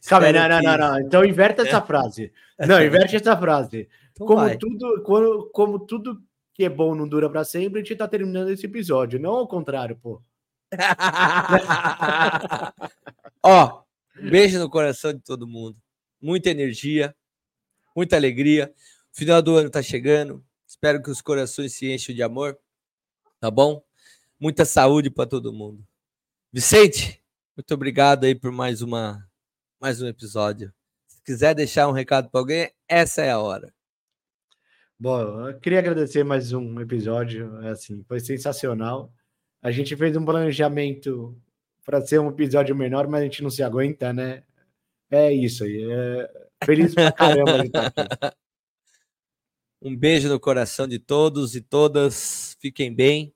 Calma 0.06 0.30
não, 0.30 0.48
não, 0.48 0.62
não, 0.62 0.78
não. 0.78 1.00
Então 1.00 1.24
inverte 1.24 1.62
essa 1.62 1.82
frase. 1.82 2.32
Não, 2.60 2.80
inverte 2.84 3.16
essa 3.16 3.34
frase. 3.36 3.88
Então 4.12 4.26
como, 4.26 4.40
vai. 4.40 4.56
tudo, 4.56 5.02
como, 5.02 5.46
como 5.46 5.78
tudo 5.80 6.22
que 6.52 6.62
é 6.62 6.68
bom 6.68 6.94
não 6.94 7.08
dura 7.08 7.28
para 7.28 7.42
sempre, 7.42 7.80
a 7.80 7.82
gente 7.82 7.96
tá 7.96 8.06
terminando 8.06 8.50
esse 8.50 8.66
episódio. 8.66 9.18
Não 9.18 9.30
ao 9.30 9.48
contrário, 9.48 9.96
pô. 9.96 10.22
Ó, 13.42 13.82
beijo 14.30 14.58
no 14.58 14.70
coração 14.70 15.12
de 15.12 15.20
todo 15.20 15.46
mundo. 15.46 15.76
Muita 16.20 16.50
energia, 16.50 17.14
muita 17.94 18.16
alegria. 18.16 18.72
O 19.12 19.16
final 19.16 19.42
do 19.42 19.56
ano 19.56 19.70
tá 19.70 19.82
chegando. 19.82 20.44
Espero 20.66 21.02
que 21.02 21.10
os 21.10 21.20
corações 21.20 21.74
se 21.74 21.92
enchem 21.92 22.14
de 22.14 22.22
amor. 22.22 22.58
Tá 23.40 23.50
bom? 23.50 23.82
Muita 24.38 24.64
saúde 24.64 25.10
para 25.10 25.28
todo 25.28 25.52
mundo. 25.52 25.84
Vicente, 26.52 27.22
muito 27.56 27.74
obrigado 27.74 28.24
aí 28.24 28.34
por 28.34 28.52
mais 28.52 28.82
uma 28.82 29.26
mais 29.80 30.02
um 30.02 30.06
episódio. 30.06 30.72
Se 31.06 31.22
quiser 31.22 31.54
deixar 31.54 31.88
um 31.88 31.92
recado 31.92 32.30
para 32.30 32.40
alguém, 32.40 32.70
essa 32.86 33.22
é 33.22 33.30
a 33.30 33.38
hora. 33.38 33.72
Bom, 34.98 35.48
eu 35.48 35.58
queria 35.58 35.78
agradecer 35.78 36.22
mais 36.22 36.52
um 36.52 36.78
episódio. 36.80 37.56
Assim, 37.66 38.04
foi 38.06 38.20
sensacional. 38.20 39.10
A 39.62 39.70
gente 39.70 39.96
fez 39.96 40.16
um 40.16 40.24
planejamento 40.24 41.36
para 41.84 42.00
ser 42.00 42.18
um 42.18 42.28
episódio 42.28 42.74
menor, 42.74 43.08
mas 43.08 43.20
a 43.20 43.24
gente 43.24 43.42
não 43.42 43.50
se 43.50 43.62
aguenta, 43.62 44.12
né? 44.12 44.42
É 45.10 45.32
isso 45.32 45.64
aí. 45.64 45.82
É... 45.90 46.30
Feliz 46.64 46.94
pra 46.94 47.10
caramba 47.12 47.58
de 47.58 47.66
estar 47.66 47.86
aqui. 47.86 48.36
Um 49.82 49.96
beijo 49.96 50.28
no 50.28 50.38
coração 50.38 50.86
de 50.86 50.98
todos 50.98 51.56
e 51.56 51.60
todas. 51.62 52.54
Fiquem 52.60 52.94
bem. 52.94 53.32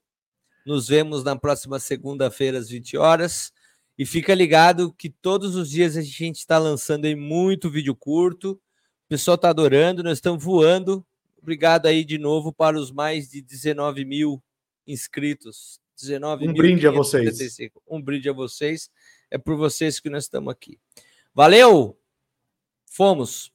Nos 0.63 0.87
vemos 0.87 1.23
na 1.23 1.35
próxima 1.35 1.79
segunda-feira 1.79 2.59
às 2.59 2.69
20 2.69 2.97
horas. 2.97 3.51
E 3.97 4.05
fica 4.05 4.35
ligado 4.35 4.93
que 4.93 5.09
todos 5.09 5.55
os 5.55 5.71
dias 5.71 5.97
a 5.97 6.01
gente 6.03 6.37
está 6.37 6.59
lançando 6.59 7.05
aí 7.05 7.15
muito 7.15 7.67
vídeo 7.67 7.95
curto. 7.95 8.51
O 8.51 9.07
pessoal 9.09 9.33
está 9.33 9.49
adorando, 9.49 10.03
nós 10.03 10.19
estamos 10.19 10.43
voando. 10.43 11.03
Obrigado 11.41 11.87
aí 11.87 12.05
de 12.05 12.19
novo 12.19 12.53
para 12.53 12.77
os 12.77 12.91
mais 12.91 13.29
de 13.29 13.41
19 13.41 14.05
mil 14.05 14.43
inscritos. 14.85 15.79
19 15.95 16.47
Um 16.47 16.53
brinde 16.53 16.87
a 16.87 16.91
vocês. 16.91 17.23
575. 17.29 17.81
Um 17.87 18.01
brinde 18.01 18.29
a 18.29 18.33
vocês. 18.33 18.89
É 19.31 19.37
por 19.37 19.55
vocês 19.55 19.99
que 19.99 20.09
nós 20.09 20.25
estamos 20.25 20.51
aqui. 20.51 20.79
Valeu! 21.33 21.97
Fomos! 22.85 23.54